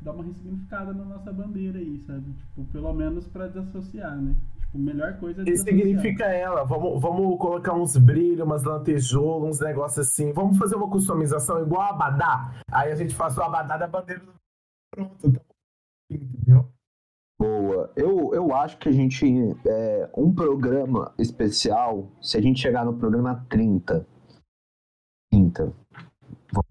dar 0.00 0.12
uma 0.12 0.24
ressignificada 0.24 0.92
na 0.92 1.04
nossa 1.04 1.32
bandeira 1.32 1.78
aí, 1.78 2.02
sabe? 2.06 2.32
Tipo, 2.32 2.64
pelo 2.72 2.92
menos 2.92 3.26
para 3.26 3.46
desassociar, 3.46 4.16
né? 4.20 4.34
Tipo, 4.72 4.78
melhor 4.78 5.18
coisa 5.18 5.42
é 5.42 5.56
significa 5.56 6.24
ela. 6.24 6.64
Vamos, 6.64 7.00
vamos 7.00 7.38
colocar 7.38 7.74
uns 7.74 7.96
brilhos, 7.96 8.46
umas 8.46 8.64
lantejoulas, 8.64 9.50
uns 9.50 9.60
negócios 9.60 10.06
assim. 10.06 10.32
Vamos 10.32 10.56
fazer 10.56 10.76
uma 10.76 10.90
customização 10.90 11.60
igual 11.60 11.82
a 11.82 11.90
Abadá. 11.90 12.54
Aí 12.70 12.90
a 12.90 12.94
gente 12.94 13.14
faz 13.14 13.36
o 13.36 13.42
Abadá 13.42 13.76
da 13.76 13.86
bandeira 13.86 14.24
do. 14.24 14.32
Pronto. 14.90 15.14
Então, 15.24 15.42
entendeu? 16.10 16.68
Boa. 17.38 17.92
Eu, 17.96 18.32
eu 18.32 18.54
acho 18.54 18.78
que 18.78 18.88
a 18.88 18.92
gente. 18.92 19.26
É, 19.66 20.10
um 20.16 20.34
programa 20.34 21.12
especial, 21.18 22.10
se 22.20 22.38
a 22.38 22.40
gente 22.40 22.60
chegar 22.60 22.84
no 22.84 22.96
programa 22.96 23.46
30. 23.48 24.06
30 25.30 25.74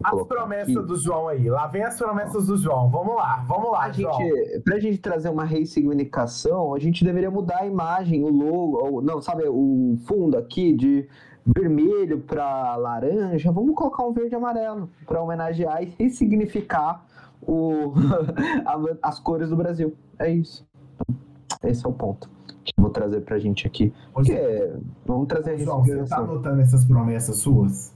as 0.02 0.26
promessas 0.26 0.76
aqui. 0.76 0.86
do 0.86 0.96
João 0.96 1.28
aí. 1.28 1.48
Lá 1.48 1.66
vem 1.66 1.82
as 1.82 1.96
promessas 1.96 2.46
do 2.46 2.56
João. 2.56 2.88
Vamos 2.88 3.14
lá, 3.14 3.44
vamos 3.46 3.70
lá, 3.70 3.84
a 3.84 3.92
João. 3.92 4.18
Gente, 4.18 4.60
pra 4.60 4.78
gente 4.78 4.98
trazer 4.98 5.28
uma 5.28 5.44
ressignificação, 5.44 6.74
a 6.74 6.78
gente 6.78 7.04
deveria 7.04 7.30
mudar 7.30 7.58
a 7.60 7.66
imagem, 7.66 8.24
o 8.24 8.30
logo, 8.30 8.84
ou, 8.84 9.02
não, 9.02 9.20
sabe, 9.20 9.44
o 9.46 9.96
fundo 10.06 10.36
aqui 10.36 10.72
de 10.72 11.08
vermelho 11.44 12.20
para 12.20 12.76
laranja. 12.76 13.50
Vamos 13.50 13.74
colocar 13.74 14.04
um 14.04 14.12
verde 14.12 14.34
e 14.34 14.36
amarelo 14.36 14.88
para 15.06 15.22
homenagear 15.22 15.82
e 15.82 15.94
ressignificar 15.98 17.04
o, 17.40 17.92
as 19.02 19.18
cores 19.18 19.50
do 19.50 19.56
Brasil. 19.56 19.94
É 20.18 20.30
isso. 20.30 20.64
Esse 21.64 21.84
é 21.84 21.88
o 21.88 21.92
ponto 21.92 22.30
que 22.64 22.72
eu 22.76 22.82
vou 22.82 22.90
trazer 22.90 23.20
pra 23.22 23.38
gente 23.38 23.66
aqui. 23.66 23.92
Porque, 24.12 24.72
vamos 25.04 25.26
trazer 25.26 25.52
a 25.52 25.56
João, 25.56 25.84
você 25.84 26.04
tá 26.04 26.18
anotando 26.18 26.60
essas 26.60 26.84
promessas 26.84 27.36
suas? 27.38 27.91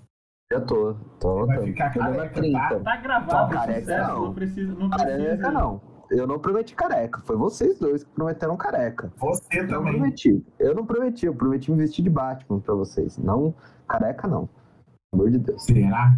Já 0.53 0.61
tô, 0.61 0.94
tô 1.18 1.47
Vai 1.47 1.61
ficar 1.62 1.90
careca, 1.92 2.34
30. 2.34 2.59
Tá, 2.59 2.80
tá 2.80 2.97
gravado, 2.97 3.53
careca 3.53 3.80
sucesso, 3.80 4.12
não. 4.12 4.22
não 4.22 4.34
precisa, 4.34 4.74
não 4.74 4.90
precisa. 4.90 5.18
Careca 5.18 5.51
não. 5.51 5.80
Eu 6.09 6.26
não 6.26 6.38
prometi 6.38 6.74
careca, 6.76 7.20
foi 7.24 7.36
vocês 7.36 7.80
dois 7.80 8.05
que 8.05 8.11
prometeram 8.11 8.57
careca. 8.57 9.12
Você 9.16 9.61
eu 9.61 9.66
também. 9.66 9.92
Não 9.92 9.99
prometi. 9.99 10.47
Eu 10.59 10.74
não 10.74 10.86
prometi, 10.86 11.26
eu 11.26 11.34
prometi 11.34 11.72
me 11.72 11.78
vestir 11.78 12.03
de 12.03 12.11
Batman 12.11 12.61
pra 12.61 12.74
vocês. 12.74 13.18
Não 13.18 13.53
careca, 13.88 14.28
não. 14.28 14.49
Pelo 15.11 15.22
amor 15.22 15.30
de 15.30 15.38
Deus. 15.38 15.64
Será? 15.64 16.16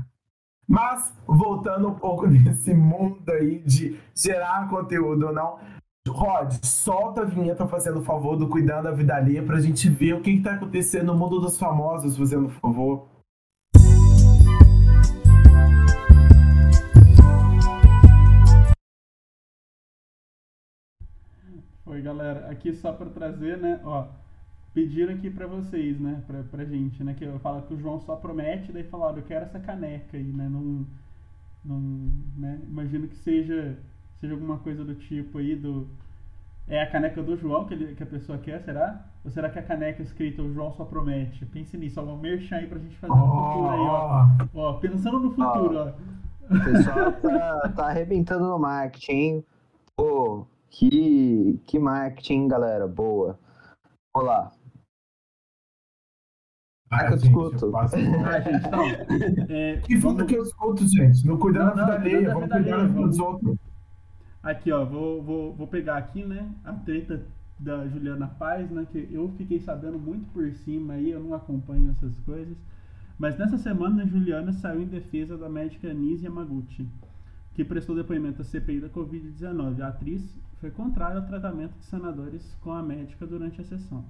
Mas, 0.68 1.14
voltando 1.26 1.88
um 1.88 1.94
pouco 1.94 2.26
nesse 2.28 2.74
mundo 2.74 3.30
aí 3.30 3.60
de 3.60 3.98
gerar 4.14 4.68
conteúdo 4.68 5.28
ou 5.28 5.32
não, 5.32 5.58
Rod, 6.06 6.52
solta 6.62 7.22
a 7.22 7.24
vinheta 7.24 7.66
fazendo 7.66 8.02
favor 8.02 8.36
do 8.36 8.48
Cuidando 8.48 8.84
da 8.84 8.92
Vida 8.92 9.16
Alheia 9.16 9.42
pra 9.42 9.58
gente 9.58 9.88
ver 9.88 10.14
o 10.14 10.20
que, 10.20 10.36
que 10.36 10.42
tá 10.42 10.54
acontecendo 10.54 11.06
no 11.06 11.14
mundo 11.14 11.40
dos 11.40 11.58
famosos, 11.58 12.18
fazendo 12.18 12.50
favor. 12.50 13.08
Oi, 21.90 22.02
galera. 22.02 22.50
Aqui 22.50 22.74
só 22.74 22.92
para 22.92 23.08
trazer, 23.08 23.56
né? 23.56 23.80
Ó, 23.82 24.04
pediram 24.74 25.14
aqui 25.14 25.30
para 25.30 25.46
vocês, 25.46 25.98
né? 25.98 26.22
Pra, 26.26 26.42
pra 26.42 26.64
gente, 26.66 27.02
né? 27.02 27.14
Que 27.14 27.24
eu 27.24 27.38
falo 27.38 27.62
que 27.62 27.72
o 27.72 27.80
João 27.80 27.98
só 27.98 28.14
promete, 28.14 28.70
daí 28.70 28.84
falaram, 28.84 29.16
eu 29.16 29.22
quero 29.22 29.46
essa 29.46 29.58
caneca 29.58 30.18
aí, 30.18 30.30
né? 30.30 30.46
Não, 30.50 30.86
não, 31.64 31.80
né? 32.36 32.60
Imagino 32.68 33.08
que 33.08 33.16
seja, 33.16 33.78
seja 34.20 34.34
alguma 34.34 34.58
coisa 34.58 34.84
do 34.84 34.94
tipo 34.94 35.38
aí 35.38 35.56
do... 35.56 35.88
É 36.68 36.82
a 36.82 36.90
caneca 36.90 37.22
do 37.22 37.38
João 37.38 37.64
que, 37.64 37.72
ele, 37.72 37.94
que 37.94 38.02
a 38.02 38.06
pessoa 38.06 38.36
quer, 38.36 38.60
será? 38.60 39.06
Ou 39.24 39.30
será 39.30 39.48
que 39.48 39.58
a 39.58 39.62
caneca 39.62 40.02
escrita 40.02 40.42
o 40.42 40.52
João 40.52 40.70
só 40.74 40.84
promete? 40.84 41.46
Pense 41.46 41.74
nisso, 41.78 41.98
ó, 42.02 42.04
um 42.04 42.18
merchan 42.18 42.56
aí 42.56 42.66
pra 42.66 42.78
gente 42.78 42.98
fazer 42.98 43.14
no 43.14 43.24
oh. 43.24 43.48
futuro 43.48 43.68
aí, 43.70 43.80
ó. 43.80 44.26
Ó, 44.54 44.72
pensando 44.74 45.20
no 45.20 45.30
futuro, 45.30 45.74
oh. 45.74 45.78
ó. 45.78 46.54
O 46.54 46.64
pessoal 46.64 47.12
tá, 47.12 47.72
tá 47.74 47.86
arrebentando 47.86 48.44
no 48.44 48.58
marketing, 48.58 49.42
Pô, 49.96 50.46
que, 50.70 51.60
que 51.66 51.78
marketing, 51.78 52.48
galera. 52.48 52.86
Boa. 52.86 53.38
Olá. 54.14 54.52
Ah, 56.90 57.06
que 57.06 57.12
eu 57.12 57.16
escuto. 57.16 57.76
Ah, 57.76 57.86
gente, 58.40 58.66
então, 58.66 58.84
é, 59.48 59.76
que 59.78 59.96
vamos... 59.96 60.22
que 60.24 60.34
eu 60.34 60.42
escuto, 60.42 60.86
gente? 60.86 61.26
Não 61.26 61.38
cuidar 61.38 61.74
da 61.74 61.84
vida 61.84 61.92
alheia, 61.94 62.34
vamos 62.34 62.50
cuidar 62.50 62.76
da 62.76 62.86
vida 62.86 63.06
dos 63.06 63.18
outros. 63.18 63.56
Aqui, 64.42 64.72
ó, 64.72 64.84
vou, 64.84 65.22
vou, 65.22 65.54
vou 65.54 65.66
pegar 65.66 65.96
aqui, 65.98 66.24
né, 66.24 66.48
a 66.64 66.72
treta 66.72 67.26
da 67.58 67.86
Juliana 67.88 68.28
Paz, 68.28 68.70
né, 68.70 68.86
que 68.90 69.08
eu 69.10 69.30
fiquei 69.36 69.60
sabendo 69.60 69.98
muito 69.98 70.30
por 70.32 70.50
cima 70.52 70.94
aí, 70.94 71.10
eu 71.10 71.20
não 71.20 71.34
acompanho 71.34 71.90
essas 71.90 72.18
coisas. 72.20 72.56
Mas 73.18 73.36
nessa 73.36 73.58
semana 73.58 74.04
a 74.04 74.06
Juliana 74.06 74.52
saiu 74.52 74.82
em 74.82 74.86
defesa 74.86 75.36
da 75.36 75.48
médica 75.48 75.92
Nise 75.92 76.24
Yamaguchi, 76.24 76.88
que 77.52 77.64
prestou 77.64 77.96
depoimento 77.96 78.40
à 78.40 78.44
CPI 78.44 78.80
da 78.80 78.88
Covid-19. 78.88 79.82
A 79.82 79.88
atriz 79.88 80.38
foi 80.60 80.70
contrária 80.70 81.20
ao 81.20 81.26
tratamento 81.26 81.78
de 81.78 81.84
senadores 81.84 82.54
com 82.60 82.72
a 82.72 82.82
médica 82.82 83.26
durante 83.26 83.60
a 83.60 83.64
sessão. 83.64 84.04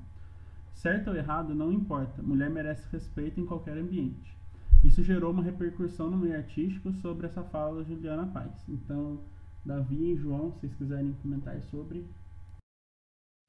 Certo 0.74 1.10
ou 1.10 1.16
errado, 1.16 1.54
não 1.54 1.72
importa, 1.72 2.22
mulher 2.22 2.48
merece 2.48 2.88
respeito 2.90 3.40
em 3.40 3.46
qualquer 3.46 3.76
ambiente. 3.76 4.36
Isso 4.84 5.02
gerou 5.02 5.32
uma 5.32 5.42
repercussão 5.42 6.08
no 6.08 6.16
meio 6.16 6.36
artístico 6.36 6.92
sobre 6.92 7.26
essa 7.26 7.42
fala 7.42 7.82
da 7.82 7.82
Juliana 7.82 8.26
Paz. 8.28 8.64
Então, 8.68 9.20
Davi 9.64 10.12
e 10.12 10.16
João, 10.16 10.52
se 10.52 10.60
vocês 10.60 10.74
quiserem 10.74 11.12
comentar 11.20 11.60
sobre. 11.62 12.08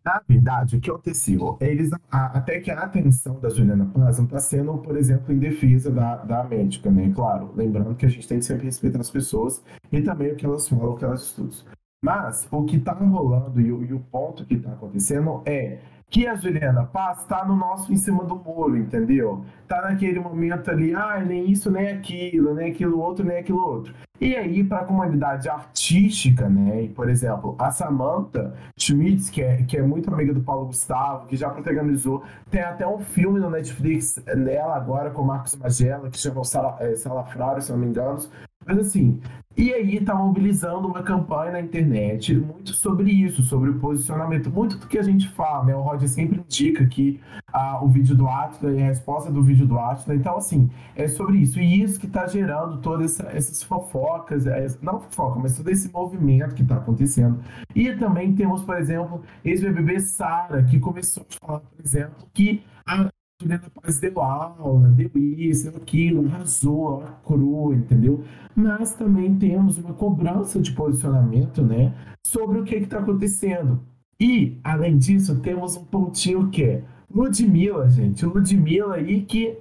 Na 0.04 0.22
verdade, 0.28 0.78
o 0.78 0.82
que 0.82 0.90
aconteceu? 0.90 1.58
Eles, 1.62 1.92
a, 2.10 2.38
até 2.38 2.60
que 2.60 2.72
a 2.72 2.80
atenção 2.80 3.40
da 3.40 3.50
Juliana 3.50 3.86
Paz 3.86 4.18
não 4.18 4.26
está 4.26 4.40
sendo, 4.40 4.78
por 4.80 4.98
exemplo, 4.98 5.32
em 5.32 5.38
defesa 5.38 5.92
da, 5.92 6.18
da 6.18 6.44
médica, 6.44 6.90
né? 6.90 7.12
Claro, 7.14 7.54
lembrando 7.56 7.96
que 7.96 8.06
a 8.06 8.10
gente 8.10 8.28
tem 8.28 8.40
que 8.40 8.46
sempre 8.46 8.66
respeitar 8.66 9.00
as 9.00 9.12
pessoas 9.12 9.64
e 9.92 10.02
também 10.02 10.32
o 10.32 10.36
que 10.36 10.46
elas 10.46 10.68
falam, 10.68 10.94
o 10.94 10.98
que 10.98 11.06
elas 11.06 11.22
estudam. 11.22 11.79
Mas 12.02 12.48
o 12.52 12.64
que 12.64 12.78
está 12.78 12.94
rolando 12.94 13.60
e 13.60 13.72
o, 13.72 13.84
e 13.84 13.94
o 13.94 14.00
ponto 14.00 14.46
que 14.46 14.56
está 14.56 14.72
acontecendo 14.72 15.42
é 15.46 15.80
que 16.10 16.26
a 16.26 16.36
Juliana 16.36 16.86
Paz 16.86 17.20
está 17.20 17.46
no 17.46 17.56
nosso 17.56 17.94
em 17.94 17.98
cima 17.98 18.24
do 18.24 18.36
muro, 18.36 18.76
entendeu? 18.76 19.46
Tá 19.68 19.82
naquele 19.82 20.20
momento 20.20 20.72
ali, 20.72 20.94
ah, 20.96 21.24
nem 21.24 21.52
isso, 21.52 21.70
nem 21.70 21.90
aquilo, 21.90 22.56
nem 22.56 22.72
aquilo 22.72 23.00
outro, 23.00 23.24
nem 23.24 23.38
aquilo 23.38 23.60
outro. 23.60 23.94
E 24.20 24.36
aí, 24.36 24.64
para 24.64 24.80
a 24.80 24.86
comunidade 24.86 25.48
artística, 25.48 26.50
né? 26.50 26.84
E, 26.84 26.90
por 26.90 27.10
exemplo, 27.10 27.56
a 27.60 27.72
Samantha 27.72 28.54
Schmitz, 28.78 29.30
que 29.30 29.42
é, 29.42 29.64
que 29.64 29.78
é 29.78 29.82
muito 29.82 30.12
amiga 30.12 30.34
do 30.34 30.42
Paulo 30.42 30.66
Gustavo, 30.66 31.28
que 31.28 31.38
já 31.38 31.50
protagonizou, 31.50 32.24
tem 32.50 32.62
até 32.62 32.88
um 32.88 33.00
filme 33.00 33.40
no 33.40 33.50
Netflix 33.50 34.16
dela 34.16 34.76
agora 34.76 35.12
com 35.12 35.22
o 35.22 35.26
Marcos 35.26 35.56
Magela, 35.56 36.10
que 36.10 36.18
chama 36.18 36.44
Sala, 36.44 36.76
é, 36.80 36.96
Salafrário, 36.96 37.62
se 37.62 37.72
não 37.72 37.80
me 37.80 37.86
engano. 37.86 38.20
Mas 38.66 38.78
assim, 38.80 39.22
E 39.60 39.74
aí 39.74 39.98
está 39.98 40.16
mobilizando 40.16 40.88
uma 40.88 41.04
campanha 41.04 41.52
na 41.52 41.60
internet 41.60 42.34
muito 42.34 42.72
sobre 42.72 43.12
isso, 43.12 43.44
sobre 43.44 43.72
o 43.72 43.78
posicionamento. 43.78 44.50
Muito 44.50 44.78
do 44.78 44.88
que 44.88 44.98
a 44.98 45.04
gente 45.04 45.28
fala, 45.28 45.66
né? 45.66 45.76
O 45.76 45.82
Roger 45.82 46.08
sempre 46.08 46.40
indica 46.40 46.86
que 46.86 47.20
ah, 47.52 47.84
o 47.84 47.90
vídeo 47.90 48.16
do 48.16 48.26
Atlas 48.26 48.74
e 48.78 48.82
a 48.82 48.86
resposta 48.86 49.30
do 49.30 49.44
vídeo 49.44 49.68
do 49.68 49.78
Atlas. 49.78 50.18
Então, 50.18 50.38
assim, 50.38 50.70
é 50.96 51.10
sobre 51.10 51.40
isso. 51.40 51.60
E 51.60 51.84
isso 51.84 52.00
que 52.00 52.06
está 52.06 52.26
gerando 52.26 52.78
todas 52.78 53.20
essa, 53.20 53.36
essas 53.36 53.62
fofocas, 53.62 54.48
é, 54.48 54.66
não 54.82 55.02
fofoca, 55.02 55.38
mas 55.42 55.58
todo 55.58 55.68
esse 55.68 55.92
movimento 55.92 56.56
que 56.56 56.62
está 56.62 56.78
acontecendo. 56.78 57.42
E 57.76 57.94
também 57.98 58.34
temos, 58.34 58.64
por 58.64 58.78
exemplo, 58.78 59.22
ex-BBB 59.44 60.00
Sara, 60.00 60.64
que 60.64 60.80
começou 60.80 61.26
a 61.30 61.46
falar, 61.46 61.60
por 61.60 61.86
exemplo, 61.86 62.30
que 62.34 62.64
a 62.88 63.10
Juliana 63.42 63.72
Paz 63.74 64.00
deu 64.00 64.20
aula, 64.20 64.90
deu 64.90 65.10
isso, 65.16 65.72
deu 65.72 65.82
aquilo, 65.82 66.28
arrasou, 66.28 67.06
cru, 67.24 67.74
entendeu? 67.74 68.22
Mas 68.54 68.94
também 68.94 69.34
temos 69.40 69.78
uma 69.78 69.94
cobrança 69.94 70.60
de 70.60 70.74
posicionamento, 70.74 71.64
né, 71.64 71.94
sobre 72.26 72.60
o 72.60 72.66
que 72.66 72.76
está 72.76 73.00
acontecendo. 73.00 73.80
E, 74.20 74.60
além 74.62 74.98
disso, 74.98 75.40
temos 75.40 75.78
um 75.78 75.86
pontinho 75.86 76.50
que 76.50 76.64
é 76.64 76.84
Ludmilla, 77.10 77.90
gente. 77.90 78.26
Ludmilla 78.26 78.96
aí 78.96 79.22
que 79.22 79.58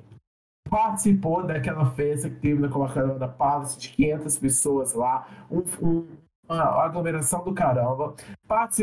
participou 0.69 1.47
daquela 1.47 1.87
festa 1.93 2.29
que 2.29 2.37
teve 2.37 2.61
na 2.61 2.69
Copacabana 2.69 3.17
da 3.17 3.29
Palace 3.29 3.79
de 3.79 3.91
500 3.91 4.39
pessoas 4.39 4.93
lá, 4.93 5.27
um, 5.49 5.63
um, 5.81 6.07
uma 6.49 6.65
aglomeração 6.85 7.45
do 7.45 7.55
caramba. 7.55 8.15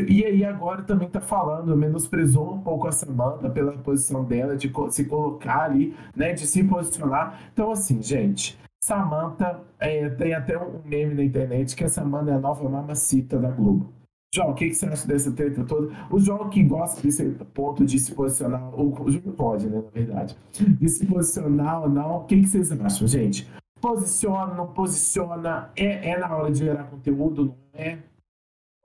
E 0.08 0.24
aí 0.24 0.46
agora 0.46 0.84
também 0.84 1.10
tá 1.10 1.20
falando, 1.20 1.76
menosprezou 1.76 2.54
um 2.54 2.62
pouco 2.62 2.88
a 2.88 2.92
Samanta 2.92 3.50
pela 3.50 3.72
posição 3.74 4.24
dela 4.24 4.56
de 4.56 4.72
se 4.92 5.06
colocar 5.06 5.64
ali, 5.64 5.96
né, 6.16 6.34
de 6.34 6.46
se 6.46 6.64
posicionar. 6.64 7.50
Então 7.52 7.72
assim, 7.72 8.02
gente, 8.02 8.58
Samanta 8.84 9.60
é, 9.80 10.08
tem 10.10 10.36
até 10.36 10.56
um 10.58 10.82
meme 10.86 11.16
na 11.16 11.24
internet 11.24 11.76
que 11.76 11.84
a 11.84 11.90
Samanta 11.90 12.30
é 12.30 12.36
a 12.36 12.40
nova 12.40 12.70
mamacita 12.70 13.40
da 13.40 13.50
Globo. 13.50 13.92
João, 14.36 14.52
o 14.52 14.54
que, 14.54 14.68
que, 14.68 14.76
você 14.76 14.86
acha 14.86 15.08
dessa 15.08 15.32
treta 15.32 15.64
toda? 15.64 15.96
O 16.12 16.20
João 16.20 16.50
que 16.50 16.62
gosta 16.62 17.02
desse 17.02 17.24
ponto 17.54 17.86
de 17.86 17.98
se 17.98 18.14
posicionar, 18.14 18.70
o 18.80 19.10
João 19.10 19.34
pode, 19.36 19.68
né, 19.68 19.82
na 19.82 19.90
verdade, 19.90 20.38
de 20.52 20.90
se 20.90 21.06
posicionar 21.08 21.84
ou 21.84 21.90
não, 21.90 22.18
o 22.18 22.26
que, 22.26 22.42
que 22.42 22.48
vocês 22.48 22.72
acham, 22.72 23.08
gente? 23.08 23.50
Posiciona, 23.82 24.54
não 24.54 24.68
posiciona? 24.68 25.72
É, 25.76 26.12
é 26.12 26.20
na 26.20 26.36
hora 26.36 26.52
de 26.52 26.60
gerar 26.60 26.84
conteúdo, 26.84 27.56
não 27.74 27.80
é? 27.80 28.00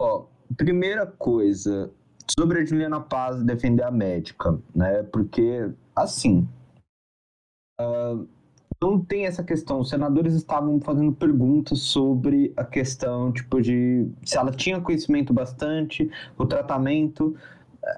Ó, 0.01 0.24
primeira 0.57 1.07
coisa, 1.07 1.90
sobre 2.38 2.61
a 2.61 2.64
Juliana 2.64 3.01
Paz 3.01 3.42
defender 3.42 3.82
a 3.82 3.90
médica, 3.90 4.59
né? 4.74 5.03
Porque, 5.05 5.70
assim, 5.94 6.48
uh, 7.80 8.26
não 8.82 9.01
tem 9.01 9.26
essa 9.26 9.42
questão. 9.42 9.80
Os 9.80 9.88
senadores 9.88 10.34
estavam 10.34 10.80
fazendo 10.80 11.12
perguntas 11.12 11.80
sobre 11.80 12.53
a 12.57 12.64
questão, 12.64 13.32
tipo, 13.32 13.61
de 13.61 14.09
se 14.24 14.38
ela 14.38 14.51
tinha 14.51 14.80
conhecimento 14.80 15.32
bastante, 15.32 16.11
o 16.38 16.46
tratamento 16.46 17.36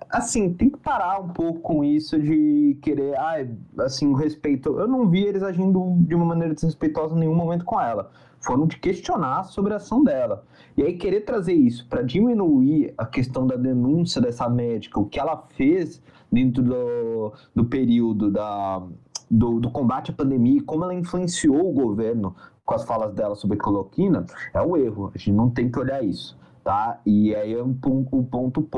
assim, 0.09 0.53
tem 0.55 0.71
que 0.71 0.79
parar 0.79 1.21
um 1.21 1.29
pouco 1.29 1.61
com 1.61 1.85
isso 1.85 2.19
de 2.19 2.79
querer, 2.83 3.17
ah, 3.17 3.47
assim, 3.81 4.07
o 4.07 4.15
respeito. 4.15 4.79
Eu 4.79 4.87
não 4.87 5.09
vi 5.09 5.25
eles 5.25 5.43
agindo 5.43 5.97
de 6.01 6.15
uma 6.15 6.25
maneira 6.25 6.55
desrespeitosa 6.55 7.15
em 7.15 7.21
nenhum 7.21 7.35
momento 7.35 7.65
com 7.65 7.81
ela. 7.81 8.11
Foram 8.45 8.67
de 8.67 8.79
questionar 8.79 9.45
sobre 9.45 9.73
a 9.73 9.77
ação 9.77 10.03
dela. 10.03 10.45
E 10.77 10.83
aí 10.83 10.97
querer 10.97 11.23
trazer 11.23 11.53
isso 11.53 11.89
para 11.89 12.03
diminuir 12.03 12.93
a 12.99 13.07
questão 13.07 13.47
da 13.47 13.57
denúncia 13.57 14.21
dessa 14.21 14.49
médica, 14.49 15.01
o 15.01 15.07
que 15.07 15.21
ela 15.21 15.37
fez 15.57 16.03
dentro 16.31 16.63
do, 16.63 17.33
do 17.55 17.65
período 17.65 18.31
da, 18.31 18.83
do, 19.31 19.61
do 19.61 19.71
combate 19.71 20.11
à 20.11 20.15
pandemia, 20.15 20.63
como 20.65 20.85
ela 20.85 20.95
influenciou 20.95 21.71
o 21.71 21.73
governo 21.73 22.35
com 22.65 22.75
as 22.75 22.85
falas 22.85 23.13
dela 23.15 23.35
sobre 23.35 23.59
cloroquina, 23.59 24.25
é 24.55 24.63
um 24.63 24.77
erro. 24.77 25.11
A 25.15 25.19
gente 25.19 25.33
não 25.33 25.51
tem 25.51 25.71
que 25.71 25.79
olhar 25.79 26.03
isso 26.03 26.41
tá? 26.63 27.01
E 27.05 27.35
aí 27.35 27.53
é 27.53 27.63
um, 27.63 27.77
o 28.11 28.25
ponto, 28.25 28.69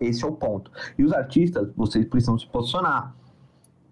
esse 0.00 0.24
é 0.24 0.26
o 0.26 0.32
ponto. 0.32 0.70
E 0.98 1.04
os 1.04 1.12
artistas, 1.12 1.70
vocês 1.76 2.04
precisam 2.06 2.38
se 2.38 2.46
posicionar. 2.46 3.14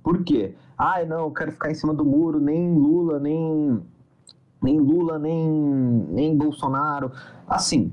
Por 0.03 0.23
quê? 0.25 0.55
Ah, 0.77 1.05
não, 1.05 1.21
eu 1.21 1.31
quero 1.31 1.53
ficar 1.53 1.71
em 1.71 1.75
cima 1.75 1.95
do 1.95 2.05
muro, 2.05 2.41
nem 2.41 2.75
Lula, 2.75 3.19
nem 3.19 3.83
nem 4.65 4.81
Lula, 4.81 5.19
nem 5.19 5.49
nem 6.11 6.37
Bolsonaro. 6.37 7.13
Assim, 7.47 7.93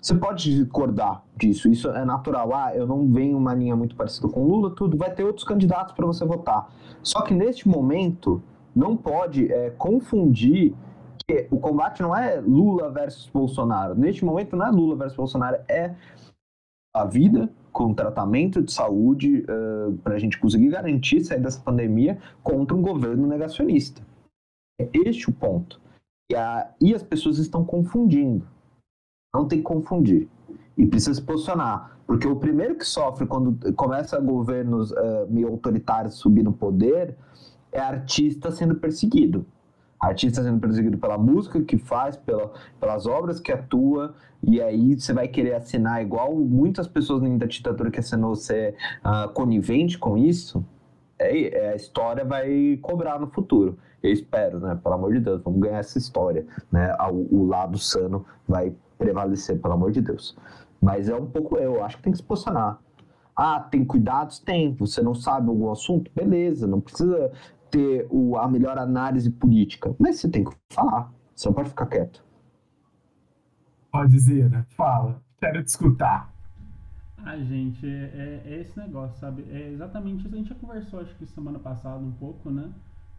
você 0.00 0.14
pode 0.14 0.54
discordar 0.54 1.24
disso, 1.36 1.68
isso 1.68 1.88
é 1.88 2.04
natural. 2.04 2.54
Ah, 2.54 2.74
eu 2.74 2.86
não 2.86 3.10
venho 3.10 3.36
uma 3.36 3.54
linha 3.54 3.74
muito 3.74 3.96
parecida 3.96 4.28
com 4.28 4.46
Lula, 4.46 4.70
tudo. 4.74 4.96
Vai 4.96 5.12
ter 5.12 5.24
outros 5.24 5.44
candidatos 5.44 5.94
para 5.94 6.06
você 6.06 6.24
votar. 6.24 6.72
Só 7.02 7.22
que 7.22 7.34
neste 7.34 7.68
momento, 7.68 8.42
não 8.74 8.96
pode 8.96 9.52
é, 9.52 9.70
confundir 9.70 10.74
porque 11.30 11.46
o 11.50 11.58
combate 11.60 12.02
não 12.02 12.16
é 12.16 12.40
Lula 12.40 12.90
versus 12.90 13.30
Bolsonaro. 13.32 13.94
Neste 13.94 14.24
momento 14.24 14.56
não 14.56 14.66
é 14.66 14.70
Lula 14.70 14.96
versus 14.96 15.16
Bolsonaro, 15.16 15.58
é 15.68 15.94
a 16.94 17.04
vida 17.04 17.48
com 17.72 17.94
tratamento 17.94 18.60
de 18.60 18.72
saúde 18.72 19.44
uh, 19.44 19.96
para 19.98 20.14
a 20.14 20.18
gente 20.18 20.40
conseguir 20.40 20.70
garantir 20.70 21.20
sair 21.20 21.40
dessa 21.40 21.60
pandemia 21.60 22.18
contra 22.42 22.76
um 22.76 22.82
governo 22.82 23.28
negacionista. 23.28 24.02
É 24.80 24.88
este 24.92 25.30
o 25.30 25.32
ponto. 25.32 25.80
E, 26.30 26.36
a, 26.36 26.70
e 26.80 26.94
as 26.94 27.02
pessoas 27.02 27.38
estão 27.38 27.64
confundindo. 27.64 28.46
Não 29.34 29.46
tem 29.46 29.58
que 29.58 29.64
confundir. 29.64 30.28
E 30.76 30.86
precisa 30.86 31.14
se 31.14 31.22
posicionar. 31.22 31.98
Porque 32.06 32.26
o 32.26 32.36
primeiro 32.36 32.76
que 32.76 32.84
sofre 32.84 33.26
quando 33.26 33.74
começa 33.74 34.18
governos 34.20 34.92
uh, 34.92 35.26
meio 35.28 35.48
autoritários 35.48 36.14
subir 36.14 36.42
no 36.42 36.52
poder 36.52 37.16
é 37.72 37.80
artista 37.80 38.50
sendo 38.50 38.76
perseguido 38.76 39.44
artista 40.00 40.42
sendo 40.42 40.58
perseguido 40.58 40.96
pela 40.96 41.18
música 41.18 41.60
que 41.60 41.76
faz, 41.76 42.16
pela, 42.16 42.50
pelas 42.80 43.06
obras 43.06 43.38
que 43.38 43.52
atua, 43.52 44.14
e 44.42 44.60
aí 44.60 44.98
você 44.98 45.12
vai 45.12 45.28
querer 45.28 45.54
assinar 45.54 46.00
igual 46.00 46.34
muitas 46.34 46.88
pessoas 46.88 47.20
da 47.38 47.46
ditadura 47.46 47.90
que 47.90 48.00
assinou 48.00 48.34
ser 48.34 48.74
uh, 49.04 49.30
conivente 49.34 49.98
com 49.98 50.16
isso, 50.16 50.64
é, 51.20 51.48
é, 51.48 51.72
a 51.72 51.76
história 51.76 52.24
vai 52.24 52.78
cobrar 52.80 53.18
no 53.20 53.28
futuro. 53.28 53.78
Eu 54.02 54.10
espero, 54.10 54.58
né? 54.58 54.78
Pelo 54.82 54.94
amor 54.94 55.12
de 55.12 55.20
Deus, 55.20 55.42
vamos 55.42 55.60
ganhar 55.60 55.78
essa 55.78 55.98
história, 55.98 56.46
né? 56.72 56.96
O, 57.10 57.42
o 57.42 57.46
lado 57.46 57.78
sano 57.78 58.24
vai 58.48 58.74
prevalecer, 58.98 59.60
pelo 59.60 59.74
amor 59.74 59.92
de 59.92 60.00
Deus. 60.00 60.36
Mas 60.80 61.08
é 61.08 61.14
um 61.14 61.26
pouco 61.26 61.56
eu, 61.58 61.84
acho 61.84 61.98
que 61.98 62.02
tem 62.02 62.12
que 62.12 62.18
se 62.18 62.24
posicionar. 62.24 62.78
Ah, 63.36 63.60
tem 63.60 63.84
cuidados? 63.84 64.38
Tem. 64.38 64.74
Você 64.76 65.02
não 65.02 65.14
sabe 65.14 65.48
algum 65.48 65.70
assunto? 65.70 66.10
Beleza, 66.14 66.66
não 66.66 66.80
precisa 66.80 67.30
ter 67.70 68.06
o, 68.10 68.36
a 68.36 68.48
melhor 68.48 68.78
análise 68.78 69.30
política, 69.30 69.94
mas 69.98 70.18
você 70.18 70.28
tem 70.28 70.44
que 70.44 70.50
falar, 70.72 71.12
você 71.34 71.48
não 71.48 71.54
pode 71.54 71.68
ficar 71.68 71.86
quieto. 71.86 72.24
Pode 73.92 74.10
dizer, 74.10 74.50
né? 74.50 74.64
Fala, 74.76 75.20
quero 75.38 75.62
te 75.62 75.68
escutar. 75.68 76.32
Ah, 77.24 77.36
gente, 77.36 77.86
é, 77.86 78.42
é, 78.44 78.60
esse 78.60 78.78
negócio, 78.78 79.18
sabe? 79.18 79.44
É 79.50 79.70
exatamente 79.72 80.26
isso. 80.26 80.34
A 80.34 80.38
gente 80.38 80.48
já 80.48 80.54
conversou, 80.54 81.00
acho 81.00 81.14
que 81.16 81.26
semana 81.26 81.58
passada, 81.58 81.98
um 81.98 82.12
pouco, 82.12 82.50
né? 82.50 82.72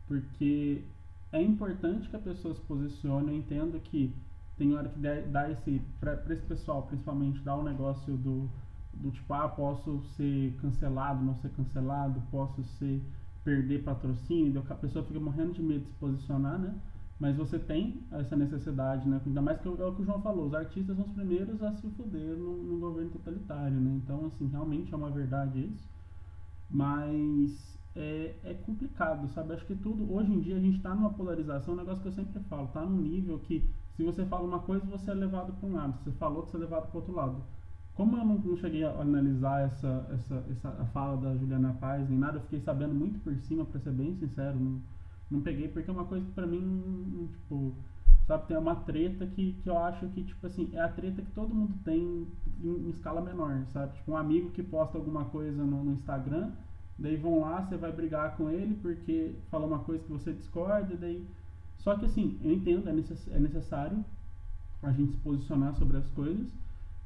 Porque 0.08 0.84
é 1.32 1.42
importante 1.42 2.10
que 2.10 2.16
a 2.16 2.20
pessoa 2.20 2.54
se 2.54 2.62
posicione. 2.62 3.32
Eu 3.32 3.38
entendo 3.38 3.80
que 3.80 4.14
tem 4.58 4.74
hora 4.76 4.90
que 4.90 5.00
dá 5.00 5.50
esse, 5.50 5.82
para 6.00 6.34
esse 6.34 6.46
pessoal, 6.46 6.84
principalmente, 6.84 7.40
dá 7.42 7.56
o 7.56 7.62
um 7.62 7.64
negócio 7.64 8.18
do, 8.18 8.50
do 8.94 9.12
tipo, 9.12 9.34
ah, 9.34 9.48
posso 9.48 10.02
ser 10.16 10.54
cancelado, 10.62 11.24
não 11.24 11.36
ser 11.36 11.50
cancelado, 11.52 12.22
posso 12.32 12.64
ser 12.64 13.02
perder 13.44 13.84
patrocínio, 13.84 14.64
a 14.70 14.76
pessoa 14.76 15.04
fica 15.06 15.20
morrendo 15.20 15.54
de 15.54 15.64
medo 15.64 15.82
de 15.82 15.88
se 15.88 15.96
posicionar, 15.96 16.60
né? 16.60 16.76
Mas 17.22 17.38
você 17.38 17.60
tem 17.60 18.02
essa 18.12 18.36
necessidade, 18.36 19.08
né? 19.08 19.22
Ainda 19.24 19.44
mais 19.44 19.62
que 19.62 19.68
é 19.68 19.72
o 19.72 19.94
que 19.94 20.02
o 20.02 20.06
João 20.06 20.20
falou, 20.24 20.48
os 20.48 20.56
artistas 20.56 20.98
são 20.98 21.06
os 21.06 21.12
primeiros 21.12 21.62
a 21.62 21.72
se 21.74 21.88
fuder 21.92 22.36
no, 22.36 22.64
no 22.64 22.80
governo 22.80 23.12
totalitário, 23.12 23.80
né? 23.80 24.02
Então, 24.04 24.26
assim, 24.26 24.48
realmente 24.48 24.92
é 24.92 24.98
uma 24.98 25.12
verdade 25.12 25.60
isso. 25.64 25.88
Mas 26.68 27.78
é, 27.96 28.34
é 28.44 28.56
complicado, 28.66 29.28
sabe? 29.28 29.54
Acho 29.54 29.68
que 29.68 29.76
tudo, 29.76 30.12
hoje 30.12 30.34
em 30.34 30.40
dia 30.40 30.56
a 30.56 30.60
gente 30.60 30.78
está 30.78 30.96
numa 30.96 31.12
polarização, 31.14 31.76
um 31.76 31.78
negócio 31.78 32.02
que 32.02 32.08
eu 32.08 32.12
sempre 32.12 32.40
falo, 32.50 32.70
tá 32.70 32.82
num 32.82 33.00
nível 33.00 33.38
que 33.38 33.70
se 33.96 34.04
você 34.04 34.26
fala 34.26 34.48
uma 34.48 34.60
coisa, 34.60 34.84
você 34.88 35.12
é 35.12 35.14
levado 35.14 35.54
para 35.54 35.70
um 35.70 35.76
lado, 35.76 36.00
se 36.00 36.06
você 36.06 36.12
falou, 36.14 36.48
você 36.48 36.58
é 36.58 36.62
levado 36.62 36.90
para 36.90 36.98
outro 36.98 37.14
lado. 37.14 37.44
Como 37.94 38.18
eu 38.18 38.26
não, 38.26 38.40
não, 38.40 38.58
cheguei 38.58 38.84
a 38.84 39.00
analisar 39.00 39.62
essa, 39.62 40.08
essa, 40.12 40.44
essa 40.50 40.72
fala 40.92 41.18
da 41.18 41.38
Juliana 41.38 41.78
Paz 41.80 42.10
nem 42.10 42.18
nada, 42.18 42.38
eu 42.38 42.42
fiquei 42.42 42.62
sabendo 42.62 42.96
muito 42.96 43.20
por 43.20 43.36
cima, 43.36 43.64
para 43.64 43.80
ser 43.80 43.92
bem 43.92 44.16
sincero. 44.16 44.58
Não, 44.60 44.82
não 45.32 45.42
peguei, 45.42 45.70
porque 45.70 45.90
é 45.90 45.94
uma 45.94 46.06
coisa 46.06 46.26
que 46.26 46.32
pra 46.34 46.46
mim, 46.46 47.30
tipo, 47.32 47.74
sabe, 48.28 48.48
tem 48.48 48.58
uma 48.58 48.76
treta 48.76 49.26
que, 49.26 49.54
que 49.54 49.70
eu 49.70 49.78
acho 49.78 50.08
que, 50.10 50.24
tipo 50.24 50.46
assim, 50.46 50.70
é 50.74 50.80
a 50.82 50.90
treta 50.90 51.22
que 51.22 51.32
todo 51.32 51.56
mundo 51.56 51.74
tem 51.84 52.28
em, 52.62 52.70
em 52.70 52.90
escala 52.90 53.22
menor, 53.22 53.66
sabe? 53.68 53.96
Tipo, 53.96 54.12
um 54.12 54.18
amigo 54.18 54.52
que 54.52 54.62
posta 54.62 54.98
alguma 54.98 55.26
coisa 55.26 55.64
no, 55.64 55.84
no 55.84 55.94
Instagram, 55.94 56.52
daí 57.00 57.16
vão 57.16 57.40
lá, 57.40 57.62
você 57.62 57.78
vai 57.78 57.92
brigar 57.92 58.36
com 58.36 58.50
ele 58.50 58.76
porque 58.76 59.36
fala 59.50 59.66
uma 59.66 59.80
coisa 59.80 60.04
que 60.04 60.12
você 60.12 60.34
discorda, 60.34 60.96
daí. 60.96 61.26
Só 61.78 61.98
que 61.98 62.06
assim, 62.06 62.40
eu 62.44 62.52
entendo, 62.52 62.88
é, 62.90 62.94
necess, 62.94 63.28
é 63.30 63.40
necessário 63.40 64.06
a 64.84 64.92
gente 64.92 65.14
se 65.14 65.18
posicionar 65.18 65.74
sobre 65.76 65.98
as 65.98 66.08
coisas. 66.10 66.48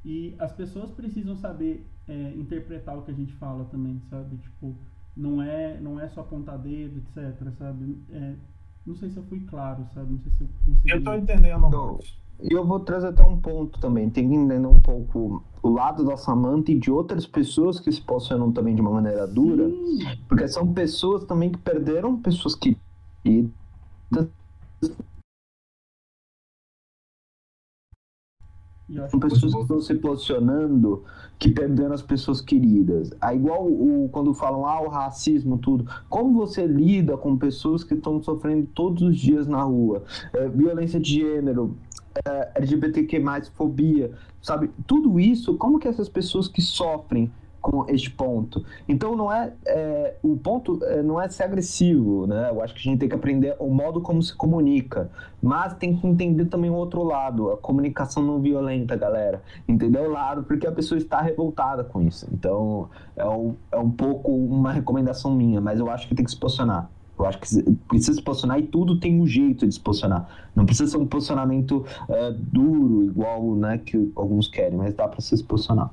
E 0.04 0.34
as 0.38 0.52
pessoas 0.52 0.90
precisam 0.90 1.34
saber 1.36 1.84
é, 2.06 2.32
interpretar 2.36 2.96
o 2.96 3.02
que 3.02 3.10
a 3.10 3.14
gente 3.14 3.32
fala 3.34 3.64
também, 3.64 4.00
sabe? 4.08 4.36
Tipo, 4.36 4.76
não 5.16 5.42
é, 5.42 5.80
não 5.80 5.98
é 5.98 6.08
só 6.08 6.20
apontar 6.20 6.58
dedo, 6.58 6.98
etc, 6.98 7.50
sabe? 7.58 7.98
É, 8.10 8.34
não 8.86 8.94
sei 8.94 9.10
se 9.10 9.16
eu 9.16 9.24
fui 9.24 9.40
claro, 9.40 9.86
sabe? 9.94 10.12
Não 10.12 10.20
sei 10.20 10.32
se 10.32 10.42
eu 10.42 10.48
consegui... 10.64 10.90
Eu 10.90 11.02
tô 11.02 11.14
entendendo. 11.14 12.00
E 12.42 12.52
eu 12.52 12.66
vou 12.66 12.80
trazer 12.80 13.08
até 13.08 13.24
um 13.24 13.40
ponto 13.40 13.80
também. 13.80 14.10
Tem 14.10 14.28
que 14.28 14.34
entender 14.34 14.66
um 14.66 14.80
pouco 14.80 15.42
o 15.62 15.68
lado 15.70 16.04
da 16.04 16.18
Samantha 16.18 16.70
e 16.70 16.78
de 16.78 16.90
outras 16.90 17.26
pessoas 17.26 17.80
que 17.80 17.90
se 17.90 18.00
posicionam 18.02 18.52
também 18.52 18.74
de 18.74 18.82
uma 18.82 18.90
maneira 18.90 19.26
dura. 19.26 19.68
Sim. 19.70 19.98
Porque 20.28 20.46
são 20.46 20.72
pessoas 20.72 21.24
também 21.24 21.50
que 21.50 21.58
perderam 21.58 22.20
pessoas 22.20 22.54
que. 22.54 22.76
São 29.10 29.18
pessoas 29.18 29.52
que 29.54 29.60
estão 29.60 29.80
se 29.80 29.94
posicionando 29.96 31.04
que 31.38 31.50
perderam 31.50 31.92
as 31.92 32.02
pessoas 32.02 32.40
queridas. 32.40 33.10
É 33.22 33.34
igual 33.34 33.66
o, 33.66 34.08
quando 34.10 34.32
falam, 34.32 34.66
ah, 34.66 34.80
o 34.80 34.88
racismo, 34.88 35.58
tudo. 35.58 35.86
Como 36.08 36.32
você 36.32 36.66
lida 36.66 37.16
com 37.16 37.36
pessoas 37.36 37.84
que 37.84 37.94
estão 37.94 38.22
sofrendo 38.22 38.66
todos 38.74 39.02
os 39.02 39.18
dias 39.18 39.46
na 39.46 39.62
rua? 39.62 40.04
É, 40.32 40.48
violência 40.48 40.98
de 40.98 41.20
gênero, 41.20 41.76
é, 42.26 42.52
LGBTQ+, 42.56 43.22
fobia, 43.54 44.12
sabe? 44.40 44.70
Tudo 44.86 45.20
isso, 45.20 45.54
como 45.56 45.78
que 45.78 45.88
essas 45.88 46.08
pessoas 46.08 46.48
que 46.48 46.62
sofrem 46.62 47.30
com 47.66 47.84
este 47.88 48.08
ponto. 48.08 48.64
Então 48.88 49.16
não 49.16 49.32
é, 49.32 49.52
é 49.66 50.14
o 50.22 50.36
ponto 50.36 50.78
é, 50.84 51.02
não 51.02 51.20
é 51.20 51.28
ser 51.28 51.42
agressivo, 51.42 52.24
né? 52.24 52.48
Eu 52.48 52.62
acho 52.62 52.72
que 52.72 52.78
a 52.78 52.82
gente 52.84 53.00
tem 53.00 53.08
que 53.08 53.14
aprender 53.16 53.56
o 53.58 53.68
modo 53.68 54.00
como 54.00 54.22
se 54.22 54.32
comunica, 54.32 55.10
mas 55.42 55.74
tem 55.74 55.96
que 55.96 56.06
entender 56.06 56.44
também 56.44 56.70
o 56.70 56.74
outro 56.74 57.02
lado, 57.02 57.50
a 57.50 57.56
comunicação 57.56 58.22
não 58.22 58.40
violenta, 58.40 58.94
galera. 58.94 59.42
Entendeu 59.66 60.04
o 60.04 60.10
lado 60.10 60.44
porque 60.44 60.64
a 60.64 60.70
pessoa 60.70 60.96
está 60.96 61.20
revoltada 61.20 61.82
com 61.82 62.00
isso. 62.00 62.28
Então 62.32 62.88
é 63.16 63.28
um, 63.28 63.56
é 63.72 63.78
um 63.78 63.90
pouco 63.90 64.30
uma 64.30 64.70
recomendação 64.70 65.34
minha, 65.34 65.60
mas 65.60 65.80
eu 65.80 65.90
acho 65.90 66.06
que 66.06 66.14
tem 66.14 66.24
que 66.24 66.30
se 66.30 66.38
posicionar. 66.38 66.88
Eu 67.18 67.26
acho 67.26 67.40
que 67.40 67.72
precisa 67.88 68.12
se 68.12 68.22
posicionar 68.22 68.60
e 68.60 68.62
tudo 68.62 69.00
tem 69.00 69.20
um 69.20 69.26
jeito 69.26 69.66
de 69.66 69.74
se 69.74 69.80
posicionar. 69.80 70.28
Não 70.54 70.64
precisa 70.64 70.88
ser 70.88 70.98
um 70.98 71.06
posicionamento 71.06 71.84
uh, 72.08 72.32
duro, 72.32 73.02
igual 73.06 73.56
né, 73.56 73.78
que 73.78 74.12
alguns 74.14 74.46
querem, 74.46 74.78
mas 74.78 74.94
dá 74.94 75.08
para 75.08 75.20
se 75.20 75.42
posicionar. 75.42 75.90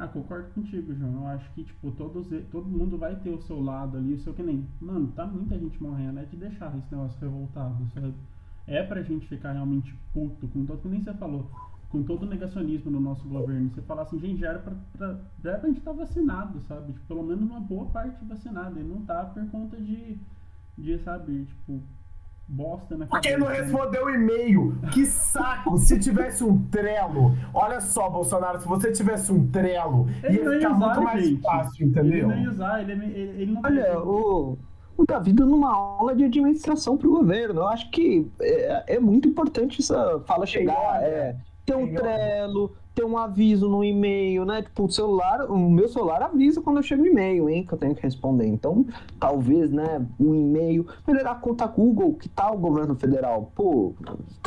Ah, 0.00 0.08
concordo 0.08 0.48
contigo, 0.54 0.94
João. 0.94 1.12
Eu 1.16 1.26
acho 1.26 1.50
que, 1.52 1.62
tipo, 1.62 1.90
todos, 1.92 2.26
todo 2.50 2.66
mundo 2.66 2.96
vai 2.96 3.14
ter 3.16 3.28
o 3.28 3.42
seu 3.42 3.60
lado 3.60 3.98
ali, 3.98 4.14
o 4.14 4.18
seu 4.18 4.32
que 4.32 4.42
nem. 4.42 4.66
Mano, 4.80 5.08
tá 5.08 5.26
muita 5.26 5.58
gente 5.58 5.80
morrendo, 5.82 6.20
é 6.20 6.24
de 6.24 6.38
deixar 6.38 6.74
esse 6.78 6.90
negócio 6.90 7.20
revoltado, 7.20 7.86
sabe? 7.92 8.14
É 8.66 8.82
pra 8.82 9.02
gente 9.02 9.28
ficar 9.28 9.52
realmente 9.52 9.94
puto 10.14 10.48
com 10.48 10.64
todo, 10.64 10.80
que 10.80 10.88
nem 10.88 11.02
você 11.02 11.12
falou, 11.12 11.50
com 11.90 12.02
todo 12.02 12.22
o 12.22 12.26
negacionismo 12.26 12.90
no 12.90 12.98
nosso 12.98 13.28
governo. 13.28 13.68
Você 13.68 13.82
falar 13.82 14.04
assim, 14.04 14.18
gente, 14.18 14.40
já 14.40 14.48
era 14.48 14.58
pra, 14.60 14.74
pra, 14.96 15.20
já 15.44 15.50
era 15.50 15.58
pra 15.58 15.68
gente 15.68 15.80
estar 15.80 15.90
tá 15.90 15.98
vacinado, 15.98 16.62
sabe? 16.62 16.94
Tipo, 16.94 17.06
pelo 17.06 17.22
menos 17.22 17.42
uma 17.42 17.60
boa 17.60 17.84
parte 17.90 18.24
vacinada. 18.24 18.80
E 18.80 18.82
não 18.82 19.04
tá 19.04 19.26
por 19.26 19.46
conta 19.50 19.76
de, 19.76 20.18
de 20.78 20.98
sabe, 21.00 21.44
tipo, 21.44 21.82
bosta 22.50 22.96
na 22.96 23.06
Porque 23.06 23.30
cabeça. 23.30 23.48
não 23.48 23.56
respondeu 23.56 24.04
o 24.06 24.10
e-mail. 24.10 24.76
Que 24.92 25.06
saco! 25.06 25.78
Se 25.78 25.98
tivesse 25.98 26.42
um 26.42 26.58
trelo, 26.66 27.34
olha 27.54 27.80
só, 27.80 28.10
Bolsonaro, 28.10 28.60
se 28.60 28.66
você 28.66 28.90
tivesse 28.92 29.30
um 29.32 29.46
trelo, 29.50 30.06
Ele 30.22 30.38
ia 30.38 30.44
não 30.44 30.52
ia 30.52 30.58
ficar 30.60 30.76
usar, 30.76 30.86
muito 30.86 31.02
mais 31.02 31.24
gente. 31.26 31.42
fácil, 31.42 31.82
Ele 31.82 31.90
entendeu? 31.90 32.28
não 32.28 32.38
ia 32.42 32.50
usar, 32.50 32.80
ele, 32.82 32.92
ele, 32.92 33.42
ele 33.42 33.52
não 33.52 33.62
Olha, 33.64 34.00
o, 34.00 34.58
o 34.96 35.04
Davi 35.06 35.32
dando 35.32 35.54
uma 35.54 35.72
aula 35.72 36.14
de 36.14 36.24
administração 36.24 36.96
para 36.96 37.08
o 37.08 37.12
governo. 37.12 37.60
Eu 37.60 37.68
acho 37.68 37.90
que 37.90 38.30
é, 38.40 38.96
é 38.96 39.00
muito 39.00 39.28
importante 39.28 39.80
essa 39.80 40.20
fala 40.26 40.44
chegar. 40.44 41.02
É, 41.02 41.36
ter 41.64 41.76
um 41.76 41.86
Tem 41.86 41.94
Trello, 41.94 42.72
ter 42.94 43.04
um 43.04 43.16
aviso 43.16 43.68
no 43.68 43.84
e-mail, 43.84 44.44
né? 44.44 44.62
Tipo, 44.62 44.84
o 44.84 44.90
celular, 44.90 45.50
o 45.50 45.70
meu 45.70 45.88
celular 45.88 46.22
avisa 46.22 46.60
quando 46.60 46.78
eu 46.78 46.82
chego 46.82 47.06
e-mail, 47.06 47.48
hein? 47.48 47.64
Que 47.64 47.74
eu 47.74 47.78
tenho 47.78 47.94
que 47.94 48.02
responder. 48.02 48.46
Então, 48.46 48.84
talvez, 49.18 49.70
né? 49.70 50.04
Um 50.18 50.34
e-mail. 50.34 50.86
Melhorar 51.06 51.32
a 51.32 51.36
conta 51.36 51.66
Google, 51.66 52.14
que 52.14 52.28
tal 52.28 52.56
o 52.56 52.58
governo 52.58 52.94
federal? 52.94 53.52
Pô, 53.54 53.94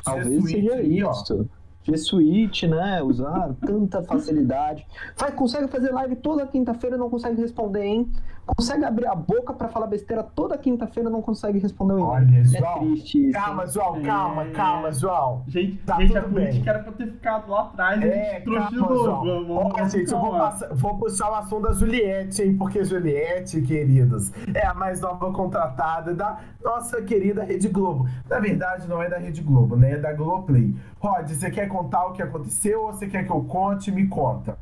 talvez 0.04 0.44
seja 0.44 0.82
isso. 0.82 1.48
G 1.84 1.98
Suite, 1.98 2.66
né? 2.68 3.04
Usar 3.04 3.54
tanta 3.66 4.02
facilidade. 4.04 4.86
Faz, 5.16 5.34
consegue 5.36 5.68
fazer 5.68 5.92
live 5.92 6.16
toda 6.16 6.48
quinta-feira, 6.48 6.98
não 6.98 7.10
consegue 7.10 7.42
responder, 7.42 7.84
hein? 7.84 8.10
Consegue 8.46 8.84
abrir 8.84 9.08
a 9.08 9.16
boca 9.16 9.54
pra 9.54 9.70
falar 9.70 9.88
besteira 9.88 10.22
toda 10.22 10.58
quinta-feira, 10.58 11.10
não 11.10 11.22
consegue 11.22 11.60
responder 11.60 11.94
o 11.94 11.98
e-mail. 11.98 12.10
Olha, 12.10 12.40
É 12.40 12.44
João. 12.44 12.80
triste 12.80 13.30
isso. 13.30 13.40
Calma, 13.40 13.66
João, 13.68 14.02
calma, 14.02 14.44
É. 14.44 14.52
calma, 14.52 14.92
João. 14.92 15.44
Gente, 15.48 15.78
Tá 15.86 15.96
gente 16.00 16.18
a 16.18 16.22
tudo 16.22 16.34
bem. 16.36 16.46
política 16.48 16.70
era 16.72 16.80
pra 16.84 16.92
ter 16.92 17.08
ficado 17.08 17.50
lá 17.50 17.62
atrás, 17.62 18.02
a 18.02 18.06
É, 18.06 18.34
gente 18.36 18.44
trouxe 18.44 18.70
de 18.70 18.76
novo. 18.76 18.96
João. 19.04 19.24
Vamos, 19.24 19.50
Ó, 19.50 19.70
vamos 19.70 19.92
gente, 19.94 20.12
eu 20.12 20.20
vou, 20.20 20.32
passar- 20.32 20.74
vou 20.74 20.98
puxar 20.98 21.32
o 21.32 21.36
assunto 21.36 21.62
da 21.64 21.72
Juliette, 21.74 22.42
hein? 22.44 22.58
Porque 22.58 22.84
Juliette, 22.84 23.62
queridos, 23.62 24.32
é 24.54 24.66
a 24.68 24.74
mais 24.74 25.00
nova 25.00 25.32
contratada 25.32 26.14
da 26.14 26.38
nossa 26.64 27.02
querida 27.02 27.44
Rede 27.44 27.70
Globo. 27.70 28.08
Na 28.30 28.40
verdade, 28.40 28.88
não 28.90 29.02
é 29.02 29.10
da 29.10 29.18
Rede 29.18 29.42
Globo, 29.42 29.76
né? 29.78 29.92
É 29.94 29.98
da 29.98 30.12
Globoplay. 30.12 30.76
Rod, 31.00 31.30
você 31.30 31.50
quer 31.50 31.68
contar 31.68 32.08
o 32.08 32.12
que 32.14 32.22
aconteceu 32.22 32.82
ou 32.84 32.94
você 32.94 33.08
quer 33.08 33.24
que 33.26 33.32
eu 33.32 33.42
conte? 33.46 33.90
Me 33.92 34.08
conta. 34.08 34.58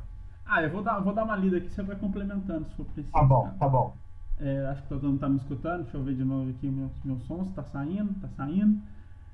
Ah, 0.53 0.61
eu 0.61 0.69
vou 0.69 0.83
dar, 0.83 0.99
vou 0.99 1.13
dar 1.13 1.23
uma 1.23 1.37
lida 1.37 1.55
aqui, 1.55 1.69
você 1.69 1.81
vai 1.81 1.95
complementando 1.95 2.65
se 2.65 2.75
for 2.75 2.83
preciso. 2.83 3.09
Tá 3.13 3.23
bom, 3.23 3.43
cara. 3.43 3.55
tá 3.55 3.69
bom. 3.69 3.95
É, 4.37 4.65
acho 4.65 4.81
que 4.81 4.89
todo 4.89 5.07
mundo 5.07 5.19
tá 5.21 5.29
me 5.29 5.37
escutando. 5.37 5.83
Deixa 5.83 5.95
eu 5.95 6.03
ver 6.03 6.13
de 6.13 6.25
novo 6.25 6.49
aqui 6.49 6.67
o 6.67 6.71
meu, 6.73 6.91
meu 7.05 7.17
som, 7.21 7.45
se 7.45 7.53
tá 7.53 7.63
saindo, 7.63 8.13
tá 8.19 8.27
saindo. 8.35 8.81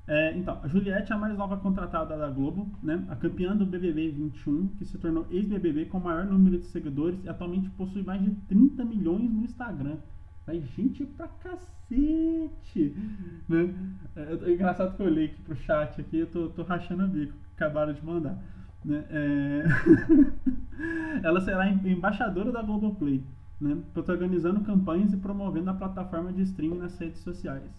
É, 0.06 0.38
então, 0.38 0.60
a 0.62 0.68
Juliette 0.68 1.10
é 1.10 1.16
a 1.16 1.18
mais 1.18 1.36
nova 1.36 1.56
contratada 1.56 2.16
da 2.16 2.30
Globo, 2.30 2.70
né? 2.80 3.04
A 3.08 3.16
campeã 3.16 3.56
do 3.56 3.66
BBB 3.66 4.10
21, 4.10 4.68
que 4.78 4.84
se 4.84 4.96
tornou 4.96 5.26
ex-BBB 5.28 5.86
com 5.86 5.98
o 5.98 6.04
maior 6.04 6.24
número 6.24 6.56
de 6.56 6.66
seguidores 6.66 7.18
e 7.24 7.28
atualmente 7.28 7.68
possui 7.70 8.04
mais 8.04 8.22
de 8.22 8.30
30 8.46 8.84
milhões 8.84 9.28
no 9.28 9.42
Instagram. 9.42 9.96
Vai 10.46 10.60
gente 10.60 11.04
pra 11.04 11.26
cacete, 11.26 12.96
né? 13.48 13.74
É, 14.14 14.50
é 14.50 14.54
engraçado 14.54 14.96
que 14.96 15.02
eu 15.02 15.06
olhei 15.06 15.26
aqui 15.26 15.42
pro 15.42 15.56
chat 15.56 16.00
aqui, 16.00 16.18
eu 16.20 16.30
tô, 16.30 16.48
tô 16.50 16.62
rachando 16.62 17.06
o 17.06 17.08
bico, 17.08 17.34
acabaram 17.56 17.92
de 17.92 18.04
mandar. 18.06 18.38
Né? 18.84 19.04
É... 19.10 19.64
Ela 21.22 21.40
será 21.40 21.68
em- 21.68 21.90
embaixadora 21.90 22.52
da 22.52 22.62
Globoplay, 22.62 23.22
né? 23.60 23.76
protagonizando 23.92 24.60
campanhas 24.60 25.12
e 25.12 25.16
promovendo 25.16 25.70
a 25.70 25.74
plataforma 25.74 26.32
de 26.32 26.42
streaming 26.42 26.78
nas 26.78 26.96
redes 26.98 27.20
sociais. 27.20 27.70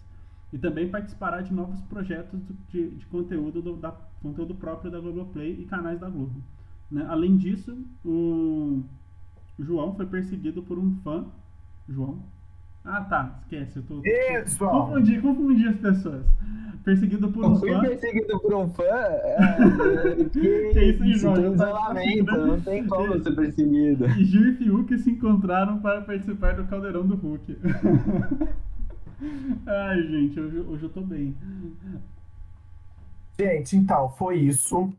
E 0.52 0.58
também 0.58 0.90
participará 0.90 1.40
de 1.40 1.52
novos 1.54 1.80
projetos 1.82 2.40
de, 2.68 2.90
de 2.90 3.06
conteúdo, 3.06 3.62
do, 3.62 3.76
da, 3.76 3.92
conteúdo 4.20 4.54
próprio 4.54 4.90
da 4.90 4.98
Globoplay 5.00 5.60
e 5.60 5.64
canais 5.64 6.00
da 6.00 6.10
Globo. 6.10 6.42
né? 6.90 7.06
Além 7.08 7.36
disso, 7.36 7.76
o 8.04 8.82
João 9.58 9.94
foi 9.94 10.06
perseguido 10.06 10.62
por 10.62 10.78
um 10.78 10.92
fã. 11.02 11.24
João? 11.88 12.22
Ah, 12.84 13.02
tá, 13.02 13.38
esquece. 13.42 13.76
Eu 13.78 13.82
tô, 13.82 14.00
Ê, 14.04 14.44
João. 14.46 14.86
confundi, 14.88 15.20
confundi 15.20 15.68
as 15.68 15.76
pessoas. 15.76 16.24
Perseguido 16.82 17.30
por 17.30 17.44
um 17.44 17.56
fui 17.56 17.70
fã. 17.72 17.80
perseguido 17.80 18.40
por 18.40 18.54
um 18.54 18.70
fã. 18.70 18.82
É, 18.84 19.36
que, 20.32 20.70
Que 20.72 21.10
isso, 21.10 21.20
João? 21.20 21.34
tem 21.34 21.52
isolamento, 21.52 22.32
não 22.46 22.60
tem 22.62 22.86
como 22.86 23.22
ser 23.22 23.34
perseguido. 23.36 24.06
E 24.06 24.24
Gil 24.24 24.48
e 24.52 24.54
Fiuk 24.56 24.98
se 24.98 25.10
encontraram 25.10 25.78
para 25.80 26.00
participar 26.00 26.54
do 26.54 26.64
Caldeirão 26.64 27.06
do 27.06 27.16
Hulk. 27.16 27.58
Ai, 29.66 30.02
gente, 30.04 30.40
hoje, 30.40 30.58
hoje 30.60 30.82
eu 30.84 30.88
tô 30.88 31.02
bem. 31.02 31.36
Gente, 33.38 33.76
então, 33.76 34.08
foi 34.10 34.38
isso. 34.38 34.90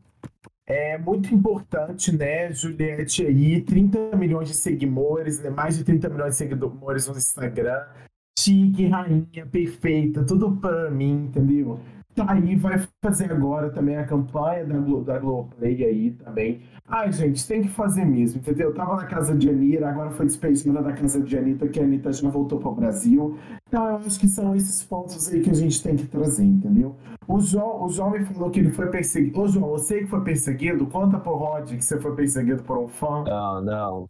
É 0.66 0.96
muito 0.96 1.34
importante, 1.34 2.16
né, 2.16 2.52
Juliette 2.52 3.26
aí, 3.26 3.60
30 3.62 4.16
milhões 4.16 4.48
de 4.48 4.54
seguidores, 4.54 5.40
né, 5.40 5.50
mais 5.50 5.76
de 5.76 5.84
30 5.84 6.08
milhões 6.08 6.32
de 6.32 6.36
seguidores 6.36 7.08
no 7.08 7.16
Instagram. 7.16 7.84
Chique, 8.38 8.86
rainha, 8.86 9.46
perfeita, 9.50 10.24
tudo 10.24 10.56
pra 10.56 10.90
mim, 10.90 11.26
entendeu? 11.26 11.80
Tá 12.14 12.30
aí, 12.30 12.54
vai 12.56 12.78
fazer 13.02 13.32
agora 13.32 13.70
também 13.70 13.96
a 13.96 14.04
campanha 14.04 14.66
da, 14.66 14.76
Glo 14.76 15.02
da 15.02 15.18
Globoplay 15.18 15.82
aí 15.82 16.10
também. 16.10 16.60
Ai, 16.86 17.10
gente, 17.10 17.46
tem 17.46 17.62
que 17.62 17.68
fazer 17.68 18.04
mesmo, 18.04 18.38
entendeu? 18.38 18.68
Eu 18.68 18.74
tava 18.74 18.96
na 18.96 19.06
casa 19.06 19.34
de 19.34 19.48
Anira, 19.48 19.88
agora 19.88 20.10
foi 20.10 20.26
despedida 20.26 20.82
da 20.82 20.92
casa 20.92 21.22
de 21.22 21.38
Anitta, 21.38 21.66
que 21.68 21.80
a 21.80 21.82
Anitta 21.82 22.12
já 22.12 22.28
voltou 22.28 22.58
pro 22.58 22.74
Brasil. 22.74 23.38
Então, 23.66 23.88
eu 23.88 23.96
acho 23.96 24.20
que 24.20 24.28
são 24.28 24.54
esses 24.54 24.82
pontos 24.82 25.26
aí 25.32 25.40
que 25.40 25.48
a 25.48 25.54
gente 25.54 25.82
tem 25.82 25.96
que 25.96 26.06
trazer, 26.06 26.44
entendeu? 26.44 26.94
O 27.28 27.40
João, 27.40 27.84
o 27.84 27.88
João 27.88 28.10
me 28.10 28.24
falou 28.24 28.50
que 28.50 28.60
ele 28.60 28.70
foi 28.70 28.88
perseguido. 28.88 29.40
Ô, 29.40 29.46
João, 29.48 29.70
você 29.70 30.00
que 30.00 30.06
foi 30.06 30.22
perseguido, 30.22 30.86
conta 30.86 31.18
pro 31.18 31.34
Rod 31.36 31.70
que 31.70 31.82
você 31.84 31.98
foi 32.00 32.14
perseguido 32.14 32.62
por 32.62 32.78
um 32.78 32.88
fã. 32.88 33.24
Não, 33.24 33.62
não. 33.62 34.08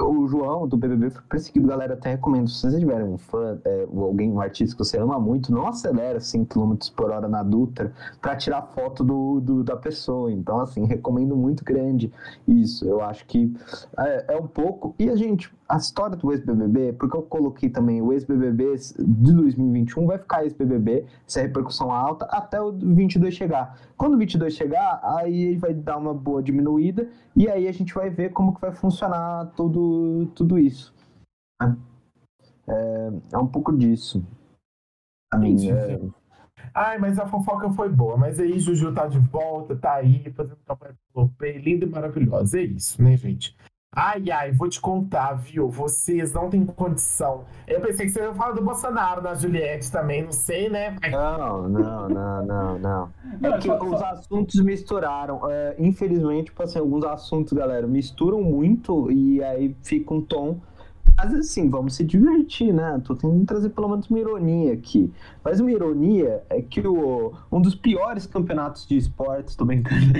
O 0.00 0.26
João 0.26 0.66
do 0.66 0.74
BBB 0.78 1.10
foi 1.10 1.22
perseguido, 1.28 1.68
galera. 1.68 1.92
Até 1.92 2.12
recomendo. 2.12 2.48
Se 2.48 2.60
vocês 2.62 2.78
tiverem 2.80 3.06
um 3.06 3.18
fã, 3.18 3.60
é, 3.62 3.86
alguém, 3.94 4.32
um 4.32 4.40
artista 4.40 4.74
que 4.74 4.82
você 4.82 4.96
ama 4.98 5.20
muito, 5.20 5.52
não 5.52 5.66
acelera 5.66 6.18
5 6.18 6.46
km 6.46 6.74
por 6.96 7.10
hora 7.10 7.28
na 7.28 7.42
Dutra 7.42 7.92
pra 8.18 8.34
tirar 8.34 8.62
foto 8.62 9.04
do, 9.04 9.38
do- 9.40 9.62
da 9.62 9.76
pessoa. 9.76 10.32
Então, 10.32 10.60
assim, 10.60 10.86
recomendo 10.86 11.36
muito 11.36 11.62
grande 11.62 12.10
isso. 12.48 12.86
Eu 12.88 13.02
acho 13.02 13.26
que 13.26 13.52
é, 13.98 14.32
é 14.32 14.36
um 14.38 14.46
pouco. 14.46 14.94
E 14.98 15.10
a 15.10 15.14
gente, 15.16 15.52
a 15.72 15.78
história 15.78 16.14
do 16.14 16.30
ex-BBB, 16.30 16.92
porque 16.92 17.16
eu 17.16 17.22
coloquei 17.22 17.70
também 17.70 18.02
o 18.02 18.12
ex-BBB 18.12 18.76
de 18.98 19.32
2021, 19.32 20.06
vai 20.06 20.18
ficar 20.18 20.44
ex-BBB, 20.44 21.06
se 21.26 21.40
a 21.40 21.42
repercussão 21.44 21.90
alta, 21.90 22.26
até 22.26 22.60
o 22.60 22.72
22 22.72 23.32
chegar. 23.32 23.80
Quando 23.96 24.12
o 24.12 24.18
22 24.18 24.52
chegar, 24.52 25.00
aí 25.02 25.44
ele 25.44 25.58
vai 25.58 25.72
dar 25.72 25.96
uma 25.96 26.12
boa 26.12 26.42
diminuída 26.42 27.08
e 27.34 27.48
aí 27.48 27.66
a 27.66 27.72
gente 27.72 27.94
vai 27.94 28.10
ver 28.10 28.32
como 28.34 28.54
que 28.54 28.60
vai 28.60 28.70
funcionar 28.70 29.46
tudo, 29.56 30.26
tudo 30.34 30.58
isso. 30.58 30.94
É, 32.68 33.12
é 33.32 33.38
um 33.38 33.46
pouco 33.46 33.74
disso. 33.74 34.22
A 35.32 35.38
mim, 35.38 35.52
Entendi. 35.52 35.70
é, 35.70 35.98
Ai, 36.74 36.98
mas 36.98 37.18
a 37.18 37.26
fofoca 37.26 37.70
foi 37.72 37.88
boa. 37.88 38.18
Mas 38.18 38.38
aí 38.38 38.58
Juju 38.58 38.92
tá 38.92 39.06
de 39.06 39.18
volta, 39.18 39.74
tá 39.74 39.94
aí, 39.94 40.30
fazendo 40.36 40.58
campanha 40.66 40.94
pelo 41.14 41.28
Play, 41.30 41.58
linda 41.58 41.86
e 41.86 41.88
maravilhosa. 41.88 42.60
É 42.60 42.64
isso, 42.64 43.02
né, 43.02 43.16
gente? 43.16 43.56
Ai, 43.94 44.30
ai, 44.30 44.52
vou 44.52 44.70
te 44.70 44.80
contar, 44.80 45.34
viu? 45.34 45.68
Vocês 45.68 46.32
não 46.32 46.48
têm 46.48 46.64
condição. 46.64 47.44
Eu 47.68 47.78
pensei 47.78 48.06
que 48.06 48.12
você 48.12 48.20
ia 48.20 48.32
falar 48.32 48.52
do 48.52 48.62
Bolsonaro 48.62 49.20
na 49.20 49.34
Juliette 49.34 49.92
também, 49.92 50.22
não 50.22 50.32
sei, 50.32 50.70
né? 50.70 50.96
Não, 51.10 51.68
não, 51.68 52.08
não, 52.08 52.46
não, 52.46 52.78
não. 52.78 53.10
É 53.42 53.58
que 53.58 53.70
os 53.70 54.02
assuntos 54.02 54.58
misturaram. 54.62 55.42
É, 55.50 55.74
infelizmente, 55.78 56.46
tipo 56.46 56.62
assim, 56.62 56.78
alguns 56.78 57.04
assuntos, 57.04 57.52
galera, 57.52 57.86
misturam 57.86 58.42
muito 58.42 59.12
e 59.12 59.44
aí 59.44 59.76
fica 59.82 60.14
um 60.14 60.22
tom. 60.22 60.58
Mas 61.14 61.34
assim, 61.34 61.68
vamos 61.68 61.94
se 61.94 62.02
divertir, 62.02 62.72
né? 62.72 62.98
Tô 63.04 63.14
tentando 63.14 63.44
trazer 63.44 63.68
pelo 63.68 63.90
menos 63.90 64.08
uma 64.08 64.18
ironia 64.18 64.72
aqui. 64.72 65.12
Mas 65.44 65.60
uma 65.60 65.70
ironia 65.70 66.42
é 66.48 66.62
que 66.62 66.80
o, 66.80 67.34
um 67.52 67.60
dos 67.60 67.74
piores 67.74 68.24
campeonatos 68.24 68.86
de 68.86 68.96
esportes, 68.96 69.54
tô 69.54 69.66
brincando, 69.66 70.14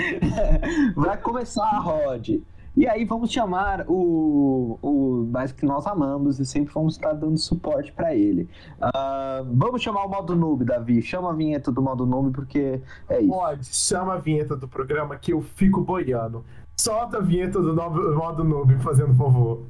vai 0.94 1.16
começar 1.16 1.64
a 1.64 1.78
Rod. 1.78 2.42
E 2.74 2.88
aí 2.88 3.04
vamos 3.04 3.30
chamar 3.30 3.84
o, 3.86 4.78
o 4.80 5.28
mais 5.30 5.52
que 5.52 5.64
nós 5.66 5.86
amamos 5.86 6.40
e 6.40 6.46
sempre 6.46 6.72
vamos 6.72 6.94
estar 6.94 7.12
dando 7.12 7.36
suporte 7.36 7.92
para 7.92 8.14
ele. 8.14 8.48
Uh, 8.78 9.44
vamos 9.54 9.82
chamar 9.82 10.06
o 10.06 10.08
modo 10.08 10.34
noob, 10.34 10.64
Davi. 10.64 11.02
Chama 11.02 11.30
a 11.30 11.34
vinheta 11.34 11.70
do 11.70 11.82
modo 11.82 12.06
noob 12.06 12.30
porque 12.30 12.80
é 13.08 13.20
isso. 13.20 13.28
Pode, 13.30 13.66
chama 13.66 14.14
a 14.14 14.18
vinheta 14.18 14.56
do 14.56 14.66
programa 14.66 15.16
que 15.16 15.32
eu 15.32 15.42
fico 15.42 15.82
boiando. 15.82 16.44
Solta 16.80 17.18
a 17.18 17.20
vinheta 17.20 17.60
do 17.60 17.74
modo 17.74 18.42
noob, 18.42 18.78
fazendo 18.78 19.14
favor. 19.14 19.62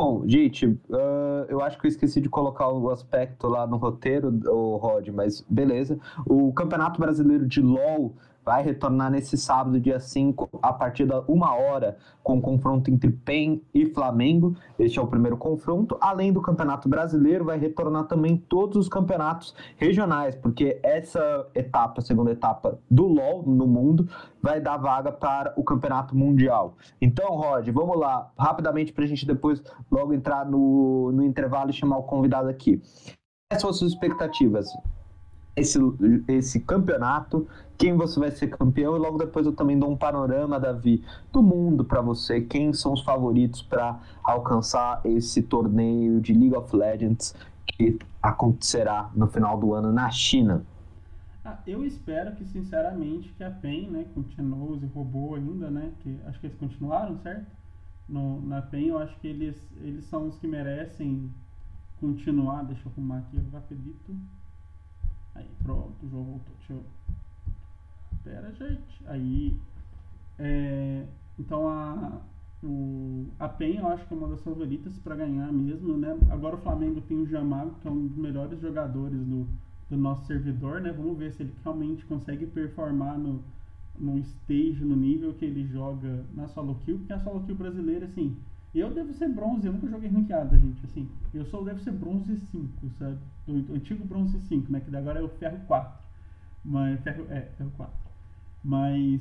Bom, 0.00 0.26
gente, 0.26 0.64
uh, 0.64 1.44
eu 1.50 1.60
acho 1.60 1.78
que 1.78 1.84
eu 1.84 1.88
esqueci 1.90 2.22
de 2.22 2.28
colocar 2.30 2.72
o 2.72 2.88
aspecto 2.88 3.46
lá 3.46 3.66
no 3.66 3.76
roteiro, 3.76 4.32
o 4.46 4.78
Rod, 4.78 5.06
mas 5.08 5.44
beleza. 5.46 5.98
O 6.26 6.54
Campeonato 6.54 6.98
Brasileiro 6.98 7.46
de 7.46 7.60
LoL 7.60 8.14
vai 8.44 8.62
retornar 8.62 9.10
nesse 9.10 9.36
sábado, 9.36 9.80
dia 9.80 10.00
5, 10.00 10.48
a 10.62 10.72
partir 10.72 11.06
da 11.06 11.20
uma 11.22 11.54
hora, 11.54 11.96
com 12.22 12.38
o 12.38 12.40
confronto 12.40 12.90
entre 12.90 13.10
PEN 13.10 13.62
e 13.74 13.86
Flamengo. 13.86 14.56
Este 14.78 14.98
é 14.98 15.02
o 15.02 15.06
primeiro 15.06 15.36
confronto. 15.36 15.96
Além 16.00 16.32
do 16.32 16.40
Campeonato 16.40 16.88
Brasileiro, 16.88 17.44
vai 17.44 17.58
retornar 17.58 18.04
também 18.04 18.36
todos 18.36 18.76
os 18.76 18.88
campeonatos 18.88 19.54
regionais, 19.76 20.34
porque 20.34 20.80
essa 20.82 21.46
etapa, 21.54 22.00
segunda 22.00 22.30
etapa 22.30 22.78
do 22.90 23.06
LoL 23.06 23.42
no 23.46 23.66
mundo, 23.66 24.08
vai 24.42 24.60
dar 24.60 24.76
vaga 24.76 25.12
para 25.12 25.52
o 25.56 25.64
Campeonato 25.64 26.16
Mundial. 26.16 26.76
Então, 27.00 27.36
Rod, 27.36 27.68
vamos 27.68 27.98
lá, 27.98 28.30
rapidamente, 28.38 28.92
para 28.92 29.04
a 29.04 29.06
gente 29.06 29.26
depois 29.26 29.62
logo 29.90 30.14
entrar 30.14 30.44
no, 30.44 31.12
no 31.12 31.22
intervalo 31.22 31.70
e 31.70 31.72
chamar 31.72 31.98
o 31.98 32.02
convidado 32.04 32.48
aqui. 32.48 32.80
Quais 33.50 33.60
são 33.60 33.70
as 33.70 33.76
suas 33.76 33.92
expectativas? 33.92 34.68
Esse, 35.56 35.78
esse 36.28 36.60
campeonato, 36.60 37.46
quem 37.76 37.96
você 37.96 38.20
vai 38.20 38.30
ser 38.30 38.48
campeão, 38.48 38.96
e 38.96 38.98
logo 38.98 39.18
depois 39.18 39.46
eu 39.46 39.52
também 39.52 39.78
dou 39.78 39.90
um 39.90 39.96
panorama, 39.96 40.60
Davi, 40.60 41.02
do 41.32 41.42
mundo 41.42 41.84
para 41.84 42.00
você, 42.00 42.40
quem 42.40 42.72
são 42.72 42.92
os 42.92 43.02
favoritos 43.02 43.62
para 43.62 44.00
alcançar 44.22 45.00
esse 45.04 45.42
torneio 45.42 46.20
de 46.20 46.32
League 46.32 46.54
of 46.54 46.74
Legends 46.76 47.34
que 47.66 47.98
acontecerá 48.22 49.10
no 49.14 49.26
final 49.26 49.58
do 49.58 49.72
ano 49.74 49.92
na 49.92 50.10
China. 50.10 50.64
Ah, 51.44 51.58
eu 51.66 51.84
espero 51.84 52.34
que, 52.36 52.44
sinceramente, 52.44 53.32
que 53.32 53.42
a 53.42 53.50
PEN, 53.50 53.90
né, 53.90 54.04
continue 54.14 54.78
e 54.82 54.86
roubou 54.86 55.34
ainda, 55.34 55.70
né, 55.70 55.92
que 56.00 56.18
acho 56.26 56.38
que 56.38 56.46
eles 56.46 56.58
continuaram, 56.58 57.16
certo? 57.18 57.46
No, 58.06 58.42
na 58.42 58.60
PEN, 58.60 58.88
eu 58.88 58.98
acho 58.98 59.18
que 59.20 59.28
eles, 59.28 59.56
eles 59.78 60.04
são 60.04 60.28
os 60.28 60.36
que 60.36 60.46
merecem 60.46 61.32
continuar. 61.98 62.64
Deixa 62.64 62.82
eu 62.86 62.92
arrumar 62.92 63.18
aqui 63.18 63.38
rapidito. 63.52 64.14
Aí, 65.34 65.48
pronto, 65.62 65.94
o 66.02 66.08
jogo 66.08 66.24
voltou. 66.24 66.54
Deixa 66.58 66.72
eu. 66.72 66.84
Pera, 68.24 68.52
gente. 68.52 69.06
Aí. 69.06 69.56
É... 70.38 71.04
Então 71.38 71.68
a. 71.68 72.20
O, 72.62 73.26
a 73.38 73.48
PEN 73.48 73.78
eu 73.78 73.88
acho 73.88 74.06
que 74.06 74.12
é 74.12 74.16
uma 74.18 74.28
das 74.28 74.42
favoritas 74.42 74.98
para 74.98 75.16
ganhar 75.16 75.50
mesmo, 75.50 75.96
né? 75.96 76.14
Agora 76.30 76.56
o 76.56 76.60
Flamengo 76.60 77.00
tem 77.00 77.16
o 77.16 77.26
Jamago, 77.26 77.74
que 77.80 77.88
é 77.88 77.90
um 77.90 78.06
dos 78.06 78.18
melhores 78.18 78.60
jogadores 78.60 79.18
do, 79.18 79.46
do 79.88 79.96
nosso 79.96 80.26
servidor, 80.26 80.82
né? 80.82 80.92
Vamos 80.92 81.16
ver 81.16 81.32
se 81.32 81.42
ele 81.42 81.54
realmente 81.64 82.04
consegue 82.04 82.46
performar 82.46 83.18
no, 83.18 83.42
no 83.98 84.18
stage, 84.18 84.84
no 84.84 84.94
nível 84.94 85.32
que 85.32 85.46
ele 85.46 85.66
joga 85.68 86.22
na 86.34 86.48
solo 86.48 86.74
kill, 86.84 86.98
porque 86.98 87.14
a 87.14 87.20
solo 87.20 87.42
kill 87.44 87.54
brasileira, 87.54 88.04
assim, 88.04 88.36
eu 88.78 88.90
devo 88.92 89.12
ser 89.12 89.28
bronze, 89.28 89.66
eu 89.66 89.72
nunca 89.72 89.88
joguei 89.88 90.08
ranqueada, 90.08 90.56
gente. 90.56 90.84
Assim, 90.84 91.08
eu 91.34 91.44
sou, 91.46 91.64
devo 91.64 91.80
ser 91.80 91.92
bronze 91.92 92.36
5, 92.36 92.90
sabe? 92.98 93.18
Do 93.46 93.74
antigo 93.74 94.04
bronze 94.04 94.38
5, 94.38 94.70
né? 94.70 94.80
Que 94.80 94.94
agora 94.94 95.18
é 95.18 95.22
o 95.22 95.28
ferro 95.28 95.58
4. 95.66 95.98
Mas, 96.64 97.00
ferro, 97.00 97.26
é, 97.30 97.40
ferro 97.56 97.72
4. 97.76 97.92
Mas, 98.62 99.20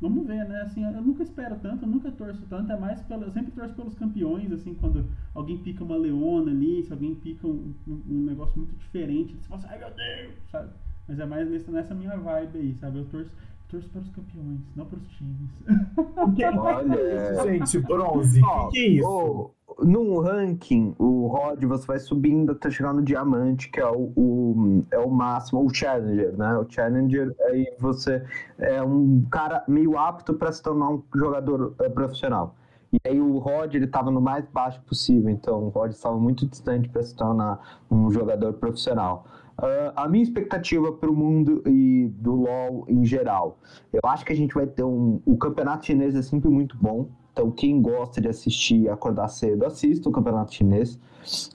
vamos 0.00 0.26
ver, 0.26 0.48
né? 0.48 0.62
Assim, 0.62 0.82
eu 0.82 1.02
nunca 1.02 1.22
espero 1.22 1.56
tanto, 1.56 1.84
eu 1.84 1.88
nunca 1.88 2.10
torço 2.10 2.46
tanto. 2.48 2.72
É 2.72 2.78
mais, 2.78 3.02
pela, 3.02 3.26
eu 3.26 3.32
sempre 3.32 3.52
torço 3.52 3.74
pelos 3.74 3.94
campeões, 3.94 4.50
assim, 4.50 4.72
quando 4.74 5.04
alguém 5.34 5.58
pica 5.58 5.84
uma 5.84 5.96
leona 5.96 6.50
ali, 6.50 6.82
se 6.84 6.92
alguém 6.92 7.14
pica 7.14 7.46
um, 7.46 7.74
um, 7.86 8.02
um 8.08 8.24
negócio 8.24 8.56
muito 8.56 8.74
diferente, 8.76 9.34
você 9.34 9.48
fala 9.48 9.60
assim, 9.60 9.68
ai 9.68 9.78
meu 9.78 9.94
Deus, 9.94 10.34
sabe? 10.50 10.70
Mas 11.06 11.18
é 11.18 11.26
mais 11.26 11.50
nessa, 11.50 11.70
nessa 11.70 11.94
minha 11.94 12.16
vibe 12.16 12.58
aí, 12.58 12.74
sabe? 12.80 12.98
Eu 12.98 13.04
torço 13.06 13.30
torço 13.68 13.88
para 13.90 14.00
os 14.00 14.08
campeões, 14.10 14.60
não 14.74 14.86
para 14.86 14.98
os 14.98 15.08
times. 15.16 15.50
Olha, 16.58 17.42
gente, 17.44 17.78
bronze. 17.80 18.40
O 18.42 18.68
que, 18.68 18.78
é 18.78 18.88
isso? 18.88 19.08
Oh, 19.08 19.50
num 19.84 20.20
ranking, 20.20 20.94
o 20.98 21.26
Rod, 21.26 21.62
você 21.64 21.86
vai 21.86 21.98
subindo 21.98 22.52
até 22.52 22.70
chegar 22.70 22.94
no 22.94 23.02
diamante, 23.02 23.68
que 23.70 23.80
é 23.80 23.86
o, 23.86 24.12
o, 24.16 24.84
é 24.90 24.98
o 24.98 25.10
máximo, 25.10 25.64
o 25.64 25.74
challenger, 25.74 26.36
né? 26.36 26.56
O 26.56 26.66
challenger, 26.68 27.34
aí 27.42 27.66
você 27.78 28.24
é 28.58 28.82
um 28.82 29.24
cara 29.30 29.64
meio 29.68 29.98
apto 29.98 30.34
para 30.34 30.52
se 30.52 30.62
tornar 30.62 30.90
um 30.90 31.02
jogador 31.14 31.74
uh, 31.78 31.90
profissional. 31.90 32.54
E 32.92 32.98
aí 33.08 33.20
o 33.20 33.38
Rod 33.38 33.74
ele 33.74 33.84
estava 33.84 34.10
no 34.10 34.20
mais 34.20 34.46
baixo 34.46 34.80
possível, 34.82 35.28
então 35.28 35.64
o 35.64 35.68
Rod 35.68 35.90
estava 35.90 36.16
muito 36.16 36.46
distante 36.46 36.88
para 36.88 37.02
se 37.02 37.14
tornar 37.14 37.80
um 37.90 38.10
jogador 38.10 38.54
profissional. 38.54 39.26
Uh, 39.58 39.90
a 39.96 40.06
minha 40.06 40.22
expectativa 40.22 40.92
para 40.92 41.10
o 41.10 41.16
mundo 41.16 41.62
e 41.66 42.08
do 42.18 42.34
LoL 42.34 42.84
em 42.88 43.04
geral, 43.06 43.58
eu 43.90 44.00
acho 44.04 44.24
que 44.24 44.32
a 44.32 44.36
gente 44.36 44.54
vai 44.54 44.66
ter 44.66 44.84
um. 44.84 45.20
O 45.24 45.36
campeonato 45.38 45.86
chinês 45.86 46.14
é 46.14 46.22
sempre 46.22 46.50
muito 46.50 46.76
bom. 46.76 47.08
Então, 47.32 47.50
quem 47.50 47.80
gosta 47.82 48.20
de 48.20 48.28
assistir 48.28 48.82
e 48.82 48.88
acordar 48.88 49.28
cedo, 49.28 49.66
assista 49.66 50.08
o 50.08 50.12
campeonato 50.12 50.54
chinês. 50.54 50.98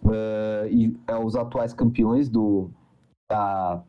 Uh, 0.04 0.68
e 0.70 0.96
é 1.08 1.16
os 1.16 1.36
atuais 1.36 1.74
campeões 1.74 2.30
do, 2.30 2.70
da, 3.30 3.84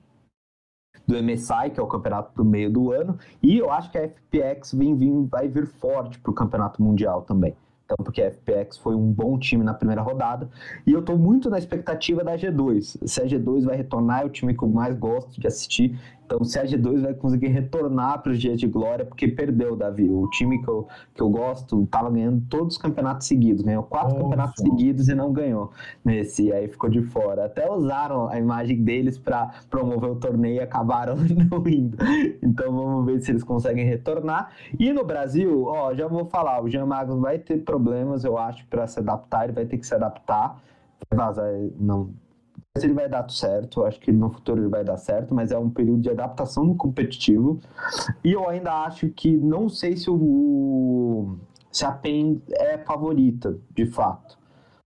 do 1.06 1.22
MSI, 1.22 1.70
que 1.72 1.80
é 1.80 1.82
o 1.82 1.86
campeonato 1.86 2.34
do 2.34 2.44
meio 2.44 2.70
do 2.70 2.92
ano. 2.92 3.18
E 3.42 3.58
eu 3.58 3.70
acho 3.70 3.90
que 3.90 3.98
a 3.98 4.08
FPX 4.08 4.72
vem, 4.72 4.96
vem, 4.96 5.26
vai 5.26 5.48
vir 5.48 5.66
forte 5.66 6.18
para 6.18 6.30
o 6.30 6.34
campeonato 6.34 6.82
mundial 6.82 7.22
também. 7.22 7.54
Então, 7.92 8.04
porque 8.04 8.22
a 8.22 8.30
FPX 8.30 8.78
foi 8.78 8.94
um 8.94 9.12
bom 9.12 9.38
time 9.38 9.62
na 9.62 9.74
primeira 9.74 10.00
rodada. 10.00 10.48
E 10.86 10.92
eu 10.92 11.00
estou 11.00 11.18
muito 11.18 11.50
na 11.50 11.58
expectativa 11.58 12.24
da 12.24 12.36
G2. 12.36 13.06
Se 13.06 13.20
a 13.20 13.26
G2 13.26 13.64
vai 13.64 13.76
retornar, 13.76 14.22
é 14.22 14.24
o 14.24 14.30
time 14.30 14.56
que 14.56 14.62
eu 14.62 14.68
mais 14.68 14.96
gosto 14.96 15.38
de 15.38 15.46
assistir. 15.46 15.98
Então, 16.32 16.44
se 16.44 16.58
a 16.58 16.64
G2 16.64 17.02
vai 17.02 17.12
conseguir 17.12 17.48
retornar 17.48 18.22
para 18.22 18.32
os 18.32 18.40
dias 18.40 18.58
de 18.58 18.66
glória, 18.66 19.04
porque 19.04 19.28
perdeu, 19.28 19.76
Davi. 19.76 20.08
O 20.08 20.30
time 20.30 20.62
que 20.62 20.68
eu, 20.68 20.88
que 21.14 21.20
eu 21.20 21.28
gosto 21.28 21.82
estava 21.82 22.08
ganhando 22.08 22.42
todos 22.48 22.76
os 22.76 22.80
campeonatos 22.80 23.26
seguidos. 23.26 23.62
Ganhou 23.62 23.82
quatro 23.82 24.14
Nossa. 24.14 24.22
campeonatos 24.22 24.62
seguidos 24.62 25.08
e 25.10 25.14
não 25.14 25.30
ganhou 25.30 25.72
nesse. 26.02 26.50
Aí 26.50 26.68
ficou 26.68 26.88
de 26.88 27.02
fora. 27.02 27.44
Até 27.44 27.70
usaram 27.70 28.28
a 28.28 28.38
imagem 28.38 28.82
deles 28.82 29.18
para 29.18 29.50
promover 29.68 30.10
o 30.10 30.16
torneio 30.16 30.56
e 30.56 30.60
acabaram 30.60 31.16
não 31.50 31.68
indo. 31.68 31.98
Então, 32.42 32.72
vamos 32.72 33.04
ver 33.04 33.20
se 33.20 33.30
eles 33.30 33.44
conseguem 33.44 33.84
retornar. 33.84 34.52
E 34.78 34.90
no 34.90 35.04
Brasil, 35.04 35.66
ó, 35.66 35.94
já 35.94 36.08
vou 36.08 36.24
falar, 36.24 36.62
o 36.62 36.70
Jean 36.70 36.86
Magnus 36.86 37.20
vai 37.20 37.38
ter 37.38 37.58
problemas, 37.58 38.24
eu 38.24 38.38
acho, 38.38 38.66
para 38.68 38.86
se 38.86 38.98
adaptar. 38.98 39.44
Ele 39.44 39.52
vai 39.52 39.66
ter 39.66 39.76
que 39.76 39.86
se 39.86 39.94
adaptar. 39.94 40.58
Vazar, 41.14 41.52
não 41.78 42.10
se 42.76 42.86
ele 42.86 42.94
vai 42.94 43.08
dar 43.08 43.28
certo, 43.30 43.84
acho 43.84 44.00
que 44.00 44.10
no 44.10 44.30
futuro 44.30 44.62
ele 44.62 44.68
vai 44.68 44.82
dar 44.82 44.96
certo, 44.96 45.34
mas 45.34 45.52
é 45.52 45.58
um 45.58 45.68
período 45.68 46.00
de 46.00 46.10
adaptação 46.10 46.64
no 46.64 46.74
competitivo. 46.74 47.60
E 48.24 48.32
eu 48.32 48.48
ainda 48.48 48.84
acho 48.84 49.08
que 49.10 49.36
não 49.36 49.68
sei 49.68 49.96
se 49.96 50.08
o 50.10 51.36
se 51.70 51.84
a 51.84 51.92
PEN 51.92 52.42
é 52.50 52.78
favorita, 52.78 53.58
de 53.70 53.86
fato. 53.86 54.38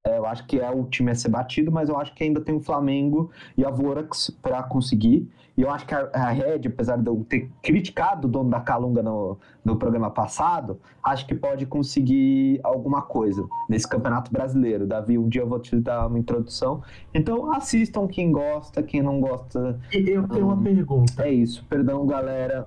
É, 0.05 0.19
eu 0.19 0.27
acho 0.27 0.47
que 0.47 0.59
é 0.59 0.71
o 0.71 0.85
time 0.85 1.11
a 1.13 1.15
ser 1.15 1.29
batido, 1.29 1.71
mas 1.71 1.89
eu 1.89 1.97
acho 1.97 2.15
que 2.15 2.25
ainda 2.25 2.41
tem 2.41 2.55
o 2.55 2.61
Flamengo 2.61 3.31
e 3.57 3.65
a 3.65 3.71
Vorax 3.71 4.31
para 4.43 4.63
conseguir. 4.63 5.31
E 5.57 5.63
eu 5.63 5.71
acho 5.71 5.87
que 5.87 5.95
a, 5.95 6.09
a 6.13 6.31
Red, 6.31 6.63
apesar 6.67 6.97
de 6.97 7.07
eu 7.07 7.27
ter 7.29 7.51
criticado 7.61 8.27
o 8.27 8.31
dono 8.31 8.49
da 8.49 8.61
Calunga 8.61 9.03
no, 9.03 9.39
no 9.65 9.77
programa 9.77 10.11
passado, 10.11 10.81
acho 11.03 11.27
que 11.27 11.35
pode 11.35 11.67
conseguir 11.67 12.59
alguma 12.63 13.03
coisa 13.03 13.47
nesse 13.69 13.87
campeonato 13.87 14.33
brasileiro. 14.33 14.87
Davi, 14.87 15.19
um 15.19 15.29
dia 15.29 15.43
eu 15.43 15.49
vou 15.49 15.61
te 15.61 15.79
dar 15.79 16.07
uma 16.07 16.19
introdução. 16.19 16.83
Então 17.13 17.53
assistam 17.53 18.07
quem 18.07 18.33
gosta, 18.33 18.83
quem 18.83 19.03
não 19.03 19.21
gosta. 19.21 19.79
Eu 19.93 20.27
tenho 20.27 20.47
hum, 20.47 20.53
uma 20.53 20.63
pergunta. 20.63 21.23
É 21.23 21.31
isso, 21.31 21.65
perdão, 21.69 22.07
galera. 22.07 22.67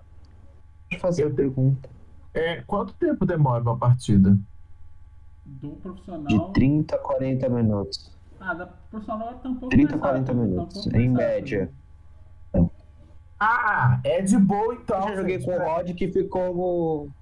fazer 0.99 1.25
a 1.25 1.29
pergunta. 1.31 1.89
É, 2.33 2.61
quanto 2.67 2.93
tempo 2.93 3.25
demora 3.25 3.63
uma 3.63 3.77
partida? 3.77 4.37
Do 5.45 5.69
profissional. 5.71 6.27
De 6.27 6.53
30 6.53 6.95
a 6.95 6.99
40 6.99 7.49
minutos. 7.49 8.15
Ah, 8.39 8.53
da 8.53 8.67
profissional 8.67 9.33
tá 9.35 9.49
um 9.49 9.55
pouco 9.55 9.69
30 9.69 9.95
a 9.95 9.97
mais 9.97 10.01
40 10.01 10.17
rápido, 10.17 10.25
tá 10.25 10.33
um 10.33 10.47
minutos, 10.47 10.87
em 10.87 11.09
mais 11.09 11.51
rápido. 11.51 11.84
Ah, 13.39 13.99
é 14.03 14.21
de 14.21 14.37
boa 14.37 14.75
então. 14.75 14.97
Eu 14.97 15.03
já 15.03 15.15
joguei 15.15 15.39
gente, 15.39 15.45
com 15.45 15.51
o. 15.57 15.59
Rod 15.59 15.93
que 15.93 16.11
ficou 16.11 17.13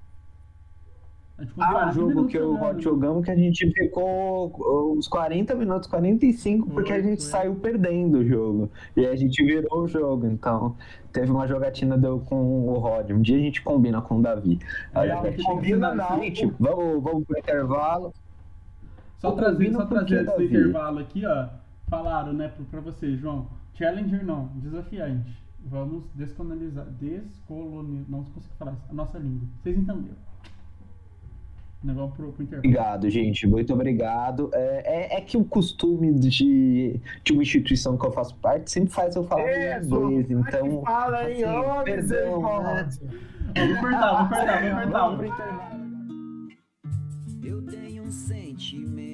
gente 1.40 1.54
Ah, 1.60 1.80
o 1.82 1.90
40 1.92 1.92
jogo 1.92 2.08
minutos 2.08 2.32
que 2.32 2.38
eu 2.38 2.44
e 2.44 2.46
o 2.54 2.58
jogando. 2.58 2.60
Rod 2.60 2.82
jogamos 2.82 3.26
que 3.26 3.32
a 3.32 3.36
gente 3.36 3.70
ficou 3.72 4.96
uns 4.98 5.08
40 5.08 5.56
minutos, 5.56 5.88
45, 5.90 6.70
porque 6.72 6.94
a 6.94 7.02
gente 7.02 7.22
foi. 7.22 7.30
saiu 7.30 7.56
perdendo 7.56 8.20
o 8.20 8.26
jogo. 8.26 8.72
E 8.96 9.02
aí 9.02 9.08
a 9.08 9.16
gente 9.16 9.44
virou 9.44 9.84
o 9.84 9.88
jogo. 9.88 10.28
Então, 10.28 10.78
teve 11.12 11.32
uma 11.32 11.48
jogatina 11.48 11.98
deu 11.98 12.20
com 12.22 12.68
o 12.70 12.78
Rod. 12.80 13.12
Um 13.12 13.22
dia 13.22 13.38
a 13.38 13.42
gente 13.42 13.62
combina 13.64 14.02
com 14.02 14.20
o 14.20 14.22
Davi. 14.22 14.60
A 14.94 15.06
É, 15.06 15.08
jogatina. 15.08 15.44
combina 15.44 15.96
não. 15.96 16.20
Gente, 16.22 16.46
vamos, 16.60 17.04
vamos 17.04 17.26
pro 17.26 17.38
intervalo. 17.40 18.14
Só 19.18 19.32
trazer, 19.34 19.72
ouvindo 19.72 19.78
só 19.78 19.86
trazer 19.86 20.20
do 20.20 20.26
Davi? 20.26 20.46
intervalo 20.46 21.00
aqui, 21.00 21.26
ó. 21.26 21.50
Falaram, 21.90 22.34
né, 22.34 22.52
pra 22.70 22.82
você, 22.82 23.16
João. 23.18 23.48
Challenger 23.74 24.26
não, 24.26 24.48
desafiante. 24.56 25.43
Vamos 25.66 26.04
descolonizar. 26.14 26.86
Descolonizar. 27.00 28.06
Não 28.10 28.24
consigo 28.24 28.54
falar 28.60 28.76
a 28.90 28.94
nossa 28.94 29.18
língua. 29.18 29.48
Vocês 29.62 29.78
entenderam? 29.78 30.18
Né, 31.84 31.94
pro, 32.16 32.32
pro. 32.32 32.46
Obrigado, 32.58 33.10
gente. 33.10 33.46
Muito 33.46 33.74
obrigado. 33.74 34.50
É, 34.54 35.16
é, 35.16 35.18
é 35.18 35.22
que 35.22 35.36
o 35.36 35.44
costume 35.44 36.14
de, 36.14 37.00
de 37.24 37.34
uma 37.34 37.42
instituição 37.44 37.98
que 37.98 38.06
eu 38.06 38.12
faço 38.12 38.36
parte 38.38 38.72
sempre 38.72 38.94
faz 38.94 39.16
eu 39.18 39.24
falar 39.26 39.42
É, 39.42 39.82
em 39.82 39.86
inglês. 39.86 40.28
só- 40.28 40.40
Então, 40.58 40.82
fala 40.84 41.18
aí, 41.18 41.44
assim, 41.44 41.58
ô, 41.58 41.84
perdão, 41.84 42.42
misericórdia. 42.42 43.10
Ó, 43.56 45.10
vou 45.10 45.18
pro 45.18 45.26
intervalo. 45.28 45.84
Eu 47.44 47.62
tenho 47.66 48.04
um 48.04 48.12
sentimento 48.12 49.13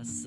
us 0.00 0.26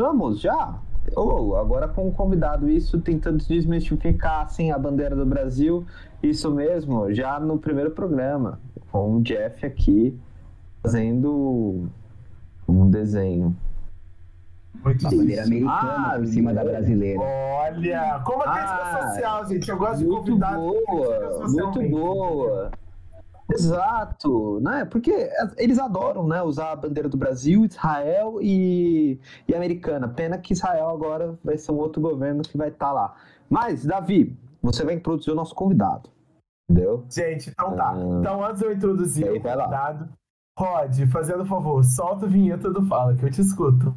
voltamos 0.00 0.40
já? 0.40 0.78
Oh, 1.16 1.54
agora 1.56 1.88
com 1.88 2.08
o 2.08 2.12
convidado, 2.12 2.68
isso 2.68 3.00
tentando 3.00 3.38
desmistificar 3.44 4.44
assim, 4.44 4.70
a 4.70 4.78
bandeira 4.78 5.14
do 5.14 5.26
Brasil. 5.26 5.84
Isso 6.22 6.50
mesmo, 6.50 7.12
já 7.12 7.38
no 7.40 7.58
primeiro 7.58 7.90
programa, 7.90 8.58
com 8.90 9.16
o 9.16 9.22
Jeff 9.22 9.64
aqui 9.64 10.18
fazendo 10.82 11.86
um 12.68 12.90
desenho. 12.90 13.56
Muito 14.84 15.06
A 15.06 15.10
bandeira 15.10 15.42
americana 15.44 16.14
Ah, 16.14 16.16
por 16.16 16.26
cima 16.26 16.54
da 16.54 16.62
é. 16.62 16.64
brasileira. 16.64 17.20
Olha, 17.20 18.22
como 18.24 18.42
a 18.42 18.52
crítica 18.52 18.82
Ah, 18.82 19.08
social, 19.08 19.48
gente. 19.48 19.70
Eu 19.70 19.76
gosto 19.78 19.98
de 19.98 20.06
criticam 20.08 20.54
boa, 20.54 21.48
muito 21.48 21.90
boa. 21.90 22.70
Exato, 23.52 24.60
né? 24.60 24.84
Porque 24.84 25.30
eles 25.56 25.78
adoram, 25.78 26.26
né, 26.26 26.42
usar 26.42 26.72
a 26.72 26.76
bandeira 26.76 27.08
do 27.08 27.16
Brasil, 27.16 27.64
Israel 27.64 28.38
e, 28.40 29.18
e 29.46 29.54
americana. 29.54 30.08
Pena 30.08 30.38
que 30.38 30.52
Israel 30.52 30.88
agora 30.88 31.38
vai 31.44 31.58
ser 31.58 31.72
um 31.72 31.78
outro 31.78 32.00
governo 32.00 32.42
que 32.42 32.56
vai 32.56 32.68
estar 32.68 32.92
lá. 32.92 33.16
Mas, 33.48 33.84
Davi, 33.84 34.36
você 34.62 34.84
vai 34.84 34.94
introduzir 34.94 35.32
o 35.32 35.36
nosso 35.36 35.54
convidado, 35.54 36.08
entendeu? 36.68 37.04
Gente, 37.10 37.50
então 37.50 37.74
tá. 37.74 37.90
Ah. 37.90 38.18
Então, 38.20 38.44
antes 38.44 38.60
de 38.60 38.66
eu 38.66 38.72
introduzir 38.72 39.30
o 39.30 39.40
convidado, 39.40 40.08
Rod, 40.58 41.06
fazendo 41.10 41.46
favor, 41.46 41.82
solta 41.82 42.26
a 42.26 42.28
vinheta 42.28 42.70
do 42.70 42.82
Fala, 42.86 43.14
que 43.14 43.24
eu 43.24 43.30
te 43.30 43.40
escuto. 43.40 43.94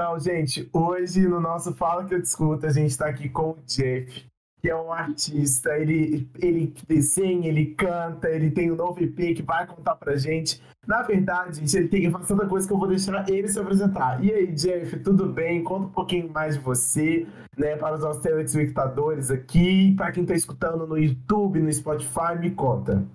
Então, 0.00 0.18
gente, 0.18 0.66
hoje 0.72 1.28
no 1.28 1.38
nosso 1.38 1.74
Fala 1.74 2.06
que 2.06 2.14
eu 2.14 2.22
te 2.22 2.24
escuto, 2.24 2.64
a 2.64 2.72
gente 2.72 2.96
tá 2.96 3.06
aqui 3.06 3.28
com 3.28 3.50
o 3.50 3.58
Jeff, 3.66 4.24
que 4.58 4.70
é 4.70 4.74
um 4.74 4.90
artista, 4.90 5.76
ele, 5.76 6.26
ele 6.40 6.72
desenha, 6.88 7.48
ele 7.48 7.74
canta, 7.74 8.30
ele 8.30 8.50
tem 8.50 8.72
um 8.72 8.76
novo 8.76 8.98
EP 9.04 9.36
que 9.36 9.42
vai 9.42 9.66
contar 9.66 9.96
pra 9.96 10.16
gente. 10.16 10.58
Na 10.86 11.02
verdade, 11.02 11.58
gente, 11.58 11.76
ele 11.76 11.88
tem 11.88 12.10
tanta 12.10 12.46
coisa 12.46 12.66
que 12.66 12.72
eu 12.72 12.78
vou 12.78 12.88
deixar 12.88 13.28
ele 13.28 13.46
se 13.46 13.60
apresentar. 13.60 14.24
E 14.24 14.32
aí, 14.32 14.46
Jeff, 14.46 14.98
tudo 15.00 15.30
bem? 15.30 15.62
Conta 15.62 15.88
um 15.88 15.92
pouquinho 15.92 16.32
mais 16.32 16.56
de 16.56 16.62
você, 16.62 17.26
né, 17.58 17.76
para 17.76 17.96
os 17.96 18.02
nossos 18.02 18.22
telespectadores 18.22 19.30
aqui, 19.30 19.94
para 19.96 20.12
quem 20.12 20.24
tá 20.24 20.32
escutando 20.32 20.86
no 20.86 20.96
YouTube, 20.96 21.60
no 21.60 21.70
Spotify, 21.70 22.38
me 22.40 22.52
conta. 22.52 23.06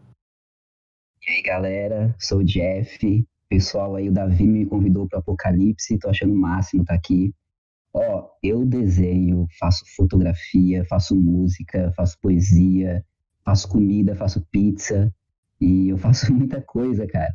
E 1.26 1.32
aí, 1.32 1.42
galera, 1.42 2.14
sou 2.20 2.42
o 2.42 2.44
Jeff. 2.44 3.26
Pessoal 3.50 3.96
aí, 3.96 4.10
o 4.10 4.12
Davi 4.12 4.48
me 4.48 4.66
convidou 4.66 5.08
para 5.08 5.20
Apocalipse, 5.20 6.00
tô 6.00 6.10
achando 6.10 6.34
o 6.34 6.38
máximo 6.38 6.82
estar 6.82 6.96
aqui. 6.96 7.34
Ó, 7.94 8.28
eu 8.44 8.66
desenho, 8.66 9.46
faço 9.60 9.84
fotografia, 9.96 10.84
faço 10.86 11.16
música, 11.16 11.94
faço 11.96 12.18
poesia, 12.20 13.06
faço 13.46 13.70
comida, 13.70 14.16
faço 14.16 14.46
pizza 14.52 15.14
e 15.62 15.90
eu 15.90 15.98
faço 16.00 16.34
muita 16.34 16.62
coisa, 16.62 17.08
cara. 17.08 17.34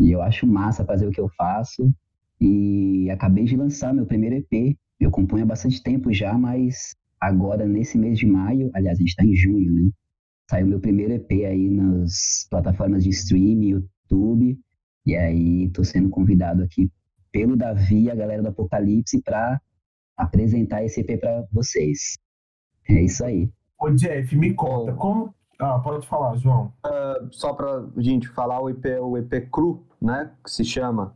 E 0.00 0.10
eu 0.10 0.22
acho 0.22 0.46
massa 0.46 0.84
fazer 0.84 1.06
o 1.06 1.10
que 1.10 1.20
eu 1.20 1.28
faço 1.36 1.94
e 2.40 3.08
acabei 3.10 3.44
de 3.44 3.56
lançar 3.56 3.94
meu 3.94 4.06
primeiro 4.06 4.36
EP. 4.36 4.76
Eu 4.98 5.10
componho 5.10 5.44
há 5.44 5.46
bastante 5.46 5.82
tempo 5.82 6.12
já, 6.12 6.36
mas 6.36 6.96
agora 7.20 7.66
nesse 7.66 7.98
mês 7.98 8.18
de 8.18 8.26
maio, 8.26 8.70
aliás, 8.74 8.98
a 8.98 9.00
gente 9.00 9.14
tá 9.14 9.24
em 9.24 9.34
junho, 9.34 9.72
né? 9.72 9.90
Saiu 10.50 10.66
meu 10.66 10.80
primeiro 10.80 11.12
EP 11.12 11.30
aí 11.46 11.68
nas 11.70 12.46
plataformas 12.50 13.04
de 13.04 13.10
streaming, 13.10 13.68
YouTube. 13.68 14.58
E 15.06 15.16
aí 15.16 15.68
tô 15.70 15.84
sendo 15.84 16.08
convidado 16.08 16.62
aqui 16.62 16.90
pelo 17.30 17.56
Davi 17.56 18.04
e 18.04 18.10
a 18.10 18.14
galera 18.14 18.42
do 18.42 18.48
Apocalipse 18.48 19.20
para 19.22 19.60
apresentar 20.16 20.84
esse 20.84 21.00
EP 21.00 21.20
para 21.20 21.44
vocês. 21.52 22.16
É 22.88 23.02
isso 23.02 23.24
aí. 23.24 23.50
Ô, 23.78 23.90
Jeff, 23.90 24.36
me 24.36 24.54
conta, 24.54 24.94
como. 24.94 25.34
Ah, 25.58 25.78
pode 25.78 26.06
falar, 26.06 26.36
João. 26.36 26.72
Só 27.30 27.52
pra 27.54 27.86
gente 27.98 28.28
falar 28.28 28.60
o 28.60 28.70
EP, 28.70 28.84
o 29.00 29.18
EP 29.18 29.48
Cru, 29.50 29.86
né? 30.00 30.32
Que 30.44 30.50
se 30.50 30.64
chama. 30.64 31.14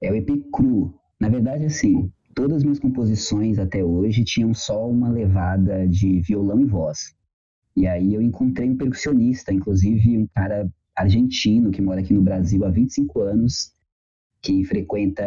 É 0.00 0.10
o 0.10 0.14
EP 0.14 0.28
cru. 0.52 0.94
Na 1.20 1.28
verdade, 1.28 1.64
assim, 1.64 2.12
todas 2.34 2.58
as 2.58 2.62
minhas 2.62 2.78
composições 2.78 3.58
até 3.58 3.82
hoje 3.82 4.24
tinham 4.24 4.54
só 4.54 4.88
uma 4.88 5.08
levada 5.08 5.88
de 5.88 6.20
violão 6.20 6.60
e 6.60 6.64
voz. 6.64 7.16
E 7.76 7.86
aí 7.86 8.14
eu 8.14 8.22
encontrei 8.22 8.70
um 8.70 8.76
percussionista, 8.76 9.52
inclusive 9.52 10.18
um 10.18 10.26
cara 10.28 10.70
argentino 10.98 11.70
que 11.70 11.80
mora 11.80 12.00
aqui 12.00 12.12
no 12.12 12.22
Brasil 12.22 12.64
há 12.64 12.70
25 12.70 13.20
anos, 13.20 13.72
que 14.42 14.64
frequenta 14.64 15.24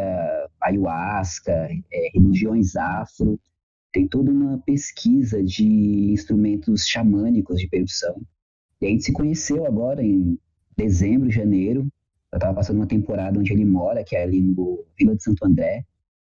ayahuasca, 0.62 1.52
é, 1.52 2.10
religiões 2.14 2.76
afro, 2.76 3.40
tem 3.92 4.08
toda 4.08 4.32
uma 4.32 4.58
pesquisa 4.60 5.44
de 5.44 6.12
instrumentos 6.12 6.86
xamânicos 6.88 7.60
de 7.60 7.68
percussão. 7.68 8.22
E 8.82 8.86
a 8.86 8.90
gente 8.90 9.04
se 9.04 9.14
conheceu 9.14 9.66
agora 9.66 10.04
em 10.04 10.38
dezembro, 10.78 11.30
janeiro. 11.30 11.88
Eu 12.32 12.38
estava 12.38 12.56
passando 12.56 12.78
uma 12.78 12.88
temporada 12.88 13.38
onde 13.38 13.52
ele 13.52 13.66
mora, 13.66 14.04
que 14.04 14.16
é 14.16 14.24
ali 14.24 14.42
no 14.42 14.86
Vila 14.98 15.16
de 15.16 15.24
Santo 15.24 15.46
André, 15.46 15.86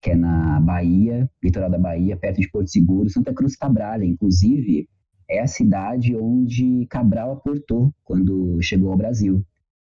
que 0.02 0.10
é 0.10 0.14
na 0.16 0.60
Bahia, 0.60 1.30
litoral 1.42 1.70
da 1.70 1.78
Bahia, 1.78 2.16
perto 2.16 2.40
de 2.40 2.50
Porto 2.50 2.68
Seguro, 2.68 3.08
Santa 3.08 3.32
Cruz 3.32 3.56
Cabralha, 3.56 4.04
inclusive, 4.04 4.88
é 5.28 5.40
a 5.40 5.46
cidade 5.46 6.16
onde 6.16 6.86
Cabral 6.86 7.32
aportou 7.32 7.92
quando 8.04 8.58
chegou 8.62 8.90
ao 8.90 8.96
Brasil. 8.96 9.44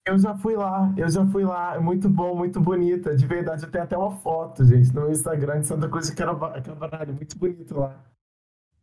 Eu 0.06 0.18
já 0.18 0.34
fui 0.34 0.56
lá, 0.56 0.92
eu 0.96 1.08
já 1.08 1.26
fui 1.26 1.44
lá. 1.44 1.76
É 1.76 1.80
muito 1.80 2.08
bom, 2.08 2.34
muito 2.34 2.60
bonita. 2.60 3.14
De 3.14 3.26
verdade, 3.26 3.64
eu 3.64 3.70
tenho 3.70 3.84
até 3.84 3.96
uma 3.96 4.10
foto, 4.10 4.64
gente, 4.64 4.94
no 4.94 5.10
Instagram 5.10 5.60
de 5.60 5.66
Santa 5.66 5.88
Cruz 5.88 6.06
de 6.08 6.16
Cabralho. 6.16 7.14
Muito 7.14 7.38
bonito 7.38 7.78
lá. 7.78 8.02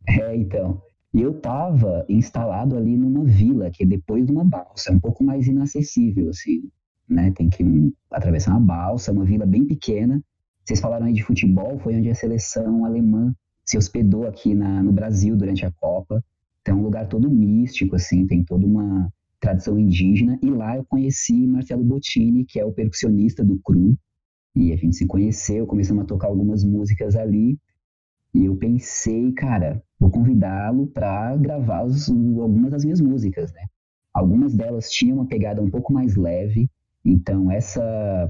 É, 0.08 0.34
então. 0.34 0.80
E 1.12 1.20
eu 1.20 1.40
tava 1.40 2.04
instalado 2.08 2.76
ali 2.76 2.96
numa 2.96 3.24
vila, 3.24 3.70
que 3.70 3.82
é 3.82 3.86
depois 3.86 4.26
de 4.26 4.32
uma 4.32 4.44
balsa, 4.44 4.90
é 4.90 4.94
um 4.94 5.00
pouco 5.00 5.24
mais 5.24 5.46
inacessível, 5.46 6.28
assim, 6.28 6.70
né? 7.08 7.30
Tem 7.32 7.48
que 7.48 7.64
atravessar 8.10 8.52
uma 8.52 8.60
balsa, 8.60 9.12
uma 9.12 9.24
vila 9.24 9.46
bem 9.46 9.66
pequena. 9.66 10.22
Vocês 10.64 10.80
falaram 10.80 11.06
aí 11.06 11.14
de 11.14 11.22
futebol, 11.22 11.78
foi 11.78 11.96
onde 11.96 12.10
a 12.10 12.14
seleção 12.14 12.84
alemã 12.84 13.34
se 13.64 13.76
hospedou 13.76 14.26
aqui 14.26 14.54
na, 14.54 14.82
no 14.82 14.92
Brasil 14.92 15.36
durante 15.36 15.64
a 15.64 15.72
Copa. 15.72 16.22
Então 16.68 16.76
é 16.76 16.80
um 16.80 16.84
lugar 16.84 17.08
todo 17.08 17.30
místico, 17.30 17.96
assim, 17.96 18.26
tem 18.26 18.44
toda 18.44 18.66
uma 18.66 19.10
tradição 19.40 19.78
indígena. 19.78 20.38
E 20.42 20.50
lá 20.50 20.76
eu 20.76 20.84
conheci 20.84 21.46
Marcelo 21.46 21.82
Bottini, 21.82 22.44
que 22.44 22.60
é 22.60 22.64
o 22.64 22.72
percussionista 22.72 23.42
do 23.42 23.58
Cru. 23.64 23.96
E 24.54 24.70
a 24.70 24.76
gente 24.76 24.94
se 24.94 25.06
conheceu, 25.06 25.66
começamos 25.66 26.02
a 26.02 26.06
tocar 26.06 26.28
algumas 26.28 26.62
músicas 26.62 27.16
ali. 27.16 27.58
E 28.34 28.44
eu 28.44 28.54
pensei, 28.54 29.32
cara, 29.32 29.82
vou 29.98 30.10
convidá-lo 30.10 30.88
para 30.88 31.34
gravar 31.38 31.78
algumas 31.78 32.70
das 32.70 32.84
minhas 32.84 33.00
músicas, 33.00 33.50
né? 33.54 33.64
Algumas 34.12 34.54
delas 34.54 34.90
tinham 34.90 35.16
uma 35.16 35.26
pegada 35.26 35.62
um 35.62 35.70
pouco 35.70 35.90
mais 35.90 36.16
leve, 36.16 36.68
então 37.02 37.50
essa 37.50 37.80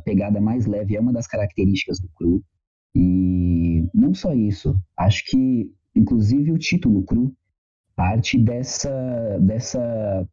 pegada 0.04 0.40
mais 0.40 0.64
leve 0.64 0.94
é 0.94 1.00
uma 1.00 1.12
das 1.12 1.26
características 1.26 1.98
do 1.98 2.08
Cru. 2.14 2.40
E 2.94 3.84
não 3.92 4.14
só 4.14 4.32
isso, 4.32 4.76
acho 4.96 5.24
que 5.26 5.72
inclusive 5.92 6.52
o 6.52 6.58
título 6.58 7.02
Cru 7.02 7.34
parte 7.98 8.38
dessa 8.38 8.88
dessa 9.40 10.24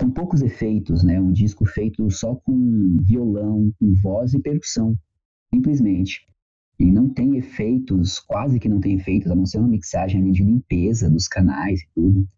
com 0.00 0.08
poucos 0.08 0.40
efeitos, 0.40 1.02
né? 1.02 1.20
Um 1.20 1.32
disco 1.32 1.66
feito 1.66 2.08
só 2.08 2.36
com 2.36 2.96
violão, 3.02 3.72
com 3.80 3.92
voz 3.94 4.34
e 4.34 4.38
percussão, 4.38 4.96
simplesmente. 5.52 6.24
E 6.78 6.84
não 6.84 7.08
tem 7.08 7.36
efeitos, 7.36 8.20
quase 8.20 8.60
que 8.60 8.68
não 8.68 8.78
tem 8.78 8.94
efeitos, 8.94 9.32
a 9.32 9.34
não 9.34 9.44
ser 9.44 9.58
uma 9.58 9.66
mixagem 9.66 10.20
ali 10.22 10.30
de 10.30 10.44
limpeza 10.44 11.10
dos 11.10 11.26
canais 11.26 11.80
e 11.80 11.88
tudo. 11.92 12.28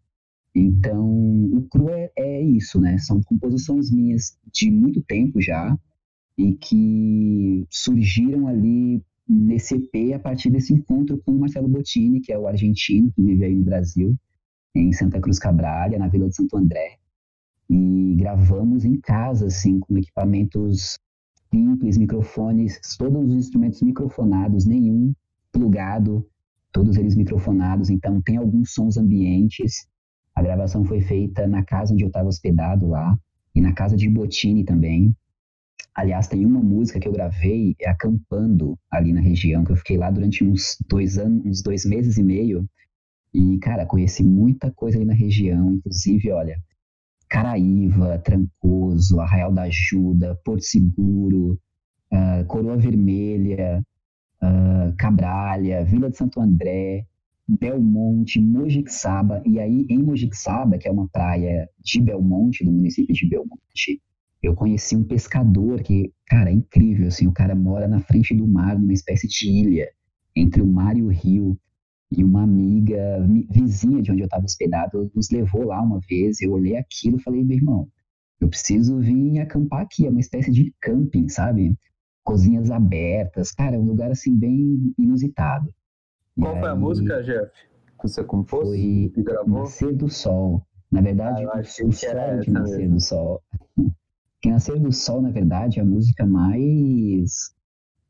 Então, 0.55 1.45
o 1.53 1.61
cru 1.69 1.89
é, 1.89 2.09
é 2.17 2.41
isso, 2.41 2.81
né? 2.81 2.97
São 2.97 3.21
composições 3.21 3.91
minhas 3.91 4.35
de 4.51 4.71
muito 4.71 4.99
tempo 5.03 5.39
já 5.39 5.77
e 6.35 6.53
que 6.53 7.67
surgiram 7.69 8.47
ali 8.47 8.99
nesse 9.29 9.75
EP 9.75 10.15
a 10.15 10.19
partir 10.19 10.49
desse 10.49 10.73
encontro 10.73 11.21
com 11.23 11.33
o 11.33 11.39
Marcelo 11.39 11.67
Bottini, 11.67 12.19
que 12.19 12.33
é 12.33 12.39
o 12.39 12.47
argentino 12.47 13.11
que 13.13 13.21
vive 13.21 13.45
aí 13.45 13.55
no 13.55 13.63
Brasil, 13.63 14.17
em 14.75 14.91
Santa 14.93 15.19
Cruz 15.19 15.39
Cabralha, 15.39 15.97
na 15.97 16.07
Vila 16.07 16.29
de 16.29 16.35
Santo 16.35 16.57
André. 16.57 16.97
E 17.69 18.15
gravamos 18.17 18.85
em 18.85 18.99
casa, 18.99 19.47
assim, 19.47 19.79
com 19.79 19.97
equipamentos 19.97 20.99
simples, 21.53 21.97
microfones, 21.97 22.79
todos 22.97 23.29
os 23.29 23.35
instrumentos 23.35 23.81
microfonados, 23.81 24.65
nenhum 24.65 25.13
plugado, 25.51 26.25
todos 26.71 26.95
eles 26.95 27.15
microfonados, 27.15 27.89
então 27.89 28.21
tem 28.21 28.37
alguns 28.37 28.73
sons 28.73 28.97
ambientes. 28.97 29.85
A 30.33 30.41
gravação 30.41 30.85
foi 30.85 31.01
feita 31.01 31.45
na 31.47 31.63
casa 31.63 31.93
onde 31.93 32.03
eu 32.03 32.07
estava 32.07 32.29
hospedado 32.29 32.87
lá, 32.87 33.17
e 33.53 33.61
na 33.61 33.73
casa 33.73 33.97
de 33.97 34.09
Botini 34.09 34.63
também. 34.63 35.15
Aliás, 35.93 36.27
tem 36.27 36.45
uma 36.45 36.61
música 36.61 36.99
que 36.99 37.07
eu 37.07 37.11
gravei 37.11 37.75
é 37.79 37.89
acampando 37.89 38.79
ali 38.89 39.11
na 39.11 39.19
região, 39.19 39.63
que 39.65 39.73
eu 39.73 39.75
fiquei 39.75 39.97
lá 39.97 40.09
durante 40.09 40.43
uns 40.43 40.77
dois 40.87 41.17
anos, 41.17 41.45
uns 41.45 41.61
dois 41.61 41.85
meses 41.85 42.17
e 42.17 42.23
meio. 42.23 42.65
E, 43.33 43.57
cara, 43.59 43.85
conheci 43.85 44.23
muita 44.23 44.71
coisa 44.71 44.97
ali 44.97 45.05
na 45.05 45.13
região, 45.13 45.73
inclusive, 45.73 46.31
olha, 46.31 46.57
Caraíva, 47.29 48.19
Trancoso, 48.19 49.19
Arraial 49.19 49.53
da 49.53 49.63
Ajuda, 49.63 50.37
Porto 50.43 50.63
Seguro, 50.63 51.57
ah, 52.11 52.43
Coroa 52.45 52.75
Vermelha, 52.77 53.81
ah, 54.41 54.93
Cabralha, 54.97 55.85
Vila 55.85 56.09
de 56.09 56.17
Santo 56.17 56.41
André, 56.41 57.05
Belmonte, 57.47 58.39
Mojixaba. 58.39 59.41
E 59.45 59.59
aí, 59.59 59.85
em 59.89 59.99
Mojixaba, 59.99 60.77
que 60.77 60.87
é 60.87 60.91
uma 60.91 61.07
praia 61.07 61.69
de 61.79 62.01
Belmonte, 62.01 62.65
do 62.65 62.71
município 62.71 63.13
de 63.13 63.27
Belmonte, 63.27 64.01
eu 64.41 64.55
conheci 64.55 64.95
um 64.95 65.03
pescador 65.03 65.81
que, 65.83 66.11
cara, 66.27 66.49
é 66.49 66.53
incrível, 66.53 67.07
assim, 67.07 67.27
o 67.27 67.31
cara 67.31 67.55
mora 67.55 67.87
na 67.87 67.99
frente 67.99 68.35
do 68.35 68.47
mar, 68.47 68.77
numa 68.77 68.93
espécie 68.93 69.27
de 69.27 69.49
ilha, 69.49 69.87
entre 70.35 70.61
o 70.61 70.67
mar 70.67 70.97
e 70.97 71.03
o 71.03 71.07
rio. 71.07 71.57
E 72.11 72.23
uma 72.23 72.43
amiga 72.43 73.19
mi- 73.27 73.47
vizinha 73.49 74.01
de 74.01 74.11
onde 74.11 74.21
eu 74.21 74.25
estava 74.25 74.43
hospedado 74.45 75.09
nos 75.15 75.29
levou 75.29 75.63
lá 75.65 75.81
uma 75.81 75.99
vez. 76.09 76.41
Eu 76.41 76.51
olhei 76.51 76.75
aquilo 76.77 77.17
e 77.17 77.21
falei, 77.21 77.43
meu 77.43 77.57
irmão, 77.57 77.87
eu 78.39 78.49
preciso 78.49 78.99
vir 78.99 79.39
acampar 79.39 79.81
aqui. 79.81 80.05
É 80.05 80.09
uma 80.09 80.19
espécie 80.19 80.51
de 80.51 80.73
camping, 80.81 81.29
sabe? 81.29 81.77
Cozinhas 82.23 82.69
abertas. 82.69 83.51
Cara, 83.51 83.75
é 83.75 83.79
um 83.79 83.85
lugar 83.85 84.11
assim 84.11 84.35
bem 84.37 84.93
inusitado. 84.97 85.73
E 86.37 86.41
Qual 86.41 86.59
foi 86.59 86.69
a 86.69 86.75
música, 86.75 87.23
Jeff? 87.23 87.51
Que 87.99 88.07
você 88.09 88.23
compôs 88.23 88.67
Foi 88.69 89.11
gravou? 89.23 89.59
Nascer 89.61 89.95
do 89.95 90.09
Sol. 90.09 90.65
Na 90.91 90.99
verdade, 91.01 91.45
Ah, 91.45 91.59
o 91.85 91.91
solo 91.93 92.39
de 92.41 92.51
Nascer 92.51 92.77
mesmo. 92.79 92.95
do 92.95 92.99
Sol. 92.99 93.41
Que 94.41 94.49
Nascer 94.49 94.79
do 94.79 94.91
Sol, 94.91 95.21
na 95.21 95.29
verdade, 95.29 95.77
é 95.79 95.83
a 95.83 95.85
música 95.85 96.25
mais, 96.25 97.53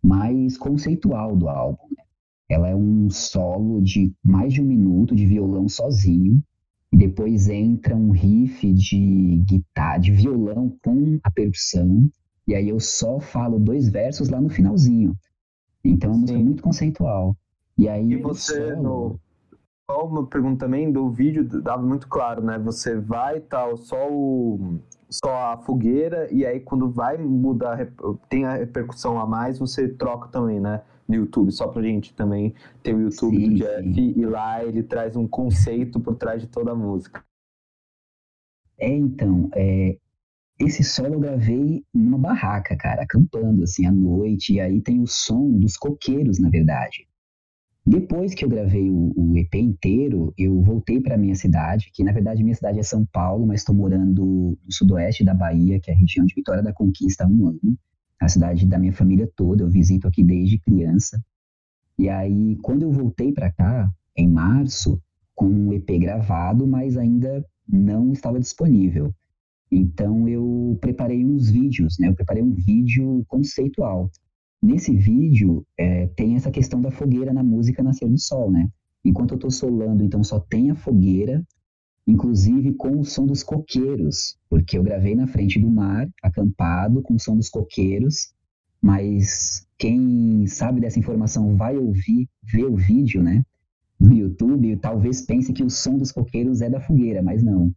mais 0.02 0.58
conceitual 0.58 1.36
do 1.36 1.50
álbum. 1.50 1.84
né? 1.96 2.04
Ela 2.52 2.68
é 2.70 2.76
um 2.76 3.10
solo 3.10 3.82
de 3.82 4.14
mais 4.22 4.54
de 4.54 4.62
um 4.62 4.66
minuto 4.66 5.16
de 5.16 5.26
violão 5.26 5.70
sozinho. 5.70 6.44
E 6.92 6.98
depois 6.98 7.48
entra 7.48 7.96
um 7.96 8.12
riff 8.12 8.74
de 8.74 9.42
guitarra, 9.48 9.98
de 10.00 10.12
violão 10.12 10.76
com 10.84 11.18
a 11.24 11.32
percussão. 11.32 12.10
E 12.46 12.54
aí 12.54 12.68
eu 12.68 12.82
só 12.82 13.20
falo 13.22 13.58
dois 13.58 13.88
versos 13.88 14.28
lá 14.28 14.42
no 14.42 14.50
finalzinho. 14.50 15.16
Então 15.86 16.10
é 16.10 16.14
uma 16.14 16.20
música 16.20 16.40
muito 16.40 16.62
conceitual. 16.62 17.38
E 17.78 17.88
aí 17.88 18.12
E 18.12 18.22
você, 18.22 18.74
solo- 18.74 18.84
no... 18.84 19.20
Só 19.90 20.06
uma 20.06 20.26
pergunta 20.26 20.66
também, 20.66 20.92
do 20.92 21.10
vídeo 21.10 21.44
dava 21.62 21.82
muito 21.82 22.08
claro, 22.10 22.44
né? 22.44 22.60
Você 22.60 23.00
vai 23.00 23.38
e 23.38 23.42
tal, 23.42 23.78
só 23.78 24.12
o... 24.12 24.80
Só 25.10 25.30
a 25.54 25.58
fogueira, 25.58 26.28
e 26.34 26.46
aí 26.46 26.60
quando 26.62 26.90
vai 26.90 27.18
mudar, 27.18 27.92
tem 28.30 28.46
a 28.46 28.56
repercussão 28.56 29.20
a 29.20 29.26
mais, 29.26 29.60
você 29.60 29.88
troca 29.88 30.30
também, 30.30 30.60
né? 30.60 30.82
No 31.08 31.16
YouTube, 31.16 31.52
só 31.52 31.68
pra 31.68 31.82
gente 31.82 32.14
também 32.14 32.54
ter 32.82 32.96
o 32.96 33.02
YouTube 33.02 33.36
Sim, 33.36 33.50
do 33.50 33.56
Jeff, 33.56 33.94
sim. 33.94 34.14
e 34.16 34.26
lá 34.26 34.64
ele 34.64 34.84
traz 34.84 35.16
um 35.16 35.28
conceito 35.28 36.00
por 36.00 36.16
trás 36.16 36.42
de 36.42 36.48
toda 36.48 36.72
a 36.72 36.76
música. 36.76 37.24
É, 38.80 38.90
então, 38.90 39.50
é, 39.54 39.98
esse 40.60 40.84
solo 40.84 41.16
eu 41.16 41.20
gravei 41.20 41.84
numa 41.94 42.18
barraca, 42.18 42.76
cara, 42.76 43.04
acampando, 43.04 43.64
assim, 43.64 43.86
à 43.86 43.92
noite, 43.92 44.54
e 44.54 44.60
aí 44.60 44.82
tem 44.82 45.02
o 45.02 45.08
som 45.08 45.52
dos 45.58 45.76
coqueiros, 45.78 46.40
na 46.40 46.50
verdade. 46.50 47.08
Depois 47.86 48.36
que 48.36 48.46
eu 48.46 48.50
gravei 48.50 48.90
o, 48.92 49.12
o 49.16 49.38
EP 49.38 49.56
inteiro, 49.56 50.32
eu 50.38 50.62
voltei 50.62 51.02
para 51.02 51.18
minha 51.18 51.34
cidade, 51.34 51.90
que 51.92 52.04
na 52.04 52.12
verdade 52.12 52.44
minha 52.44 52.54
cidade 52.54 52.78
é 52.78 52.84
São 52.84 53.04
Paulo, 53.06 53.48
mas 53.48 53.62
estou 53.62 53.74
morando 53.74 54.24
no 54.24 54.58
sudoeste 54.72 55.24
da 55.24 55.34
Bahia, 55.34 55.80
que 55.80 55.90
é 55.90 55.94
a 55.94 55.98
região 55.98 56.26
de 56.26 56.36
Vitória 56.36 56.62
da 56.62 56.72
Conquista 56.72 57.24
há 57.24 57.28
um 57.28 57.48
ano. 57.48 57.78
A 58.22 58.30
cidade 58.30 58.68
da 58.68 58.78
minha 58.78 58.94
família 58.94 59.28
toda, 59.36 59.64
eu 59.64 59.70
visito 59.70 60.08
aqui 60.08 60.24
desde 60.24 60.60
criança. 60.60 61.20
E 61.98 62.08
aí, 62.08 62.56
quando 62.62 62.84
eu 62.84 62.92
voltei 62.92 63.34
para 63.34 63.52
cá, 63.52 63.92
em 64.16 64.30
março, 64.30 65.02
com 65.36 65.48
um 65.48 65.74
EP 65.74 65.90
gravado, 66.00 66.68
mas 66.68 66.98
ainda 66.98 67.44
não 67.68 68.12
estava 68.12 68.40
disponível. 68.40 69.12
Então 69.72 70.28
eu 70.28 70.78
preparei 70.80 71.26
uns 71.26 71.50
vídeos, 71.50 71.98
né? 71.98 72.10
Eu 72.10 72.16
preparei 72.16 72.44
um 72.44 72.54
vídeo 72.54 73.24
conceitual. 73.28 74.12
nesse 74.62 74.96
vídeo 74.96 75.66
é, 75.76 76.06
tem 76.08 76.36
essa 76.36 76.52
questão 76.52 76.80
da 76.80 76.92
fogueira 76.92 77.34
na 77.34 77.42
música 77.42 77.82
Nascer 77.82 78.08
do 78.08 78.20
Sol, 78.20 78.52
né? 78.52 78.70
Enquanto 79.04 79.34
eu 79.34 79.40
tô 79.40 79.50
solando, 79.50 80.04
então 80.04 80.24
só 80.24 80.40
tem 80.40 80.70
a 80.70 80.76
fogueira, 80.76 81.44
inclusive 82.12 82.74
com 82.74 83.00
o 83.00 83.06
som 83.06 83.26
dos 83.26 83.42
coqueiros, 83.42 84.38
porque 84.50 84.78
eu 84.78 84.84
gravei 84.84 85.16
na 85.16 85.28
frente 85.28 85.60
do 85.60 85.70
mar, 85.70 86.10
acampado, 86.22 87.02
com 87.02 87.16
o 87.16 87.20
som 87.20 87.38
dos 87.38 87.50
coqueiros, 87.50 88.34
mas 88.82 89.66
quem 89.78 90.46
sabe 90.46 90.82
dessa 90.82 91.00
informação 91.00 91.56
vai 91.56 91.78
ouvir, 91.78 92.28
ver 92.44 92.66
o 92.66 92.76
vídeo, 92.76 93.24
né? 93.24 93.44
No 93.98 94.14
YouTube, 94.14 94.76
talvez 94.78 95.22
pense 95.22 95.54
que 95.54 95.64
o 95.64 95.70
som 95.70 95.98
dos 95.98 96.12
coqueiros 96.12 96.62
é 96.62 96.70
da 96.70 96.82
fogueira, 96.82 97.22
mas 97.22 97.42
não. 97.42 97.72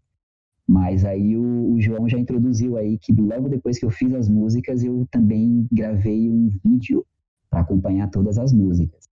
Mas 0.66 1.04
aí 1.04 1.36
o, 1.36 1.74
o, 1.74 1.80
João 1.80 2.08
já 2.08 2.18
introduziu 2.18 2.76
aí 2.76 2.98
que 2.98 3.12
logo 3.12 3.48
depois 3.48 3.78
que 3.78 3.84
eu 3.84 3.90
fiz 3.90 4.12
as 4.14 4.28
músicas, 4.28 4.82
eu 4.82 5.06
também 5.10 5.66
gravei 5.70 6.28
um 6.30 6.48
vídeo 6.64 7.06
para 7.50 7.60
acompanhar 7.60 8.10
todas 8.10 8.38
as 8.38 8.52
músicas. 8.52 9.04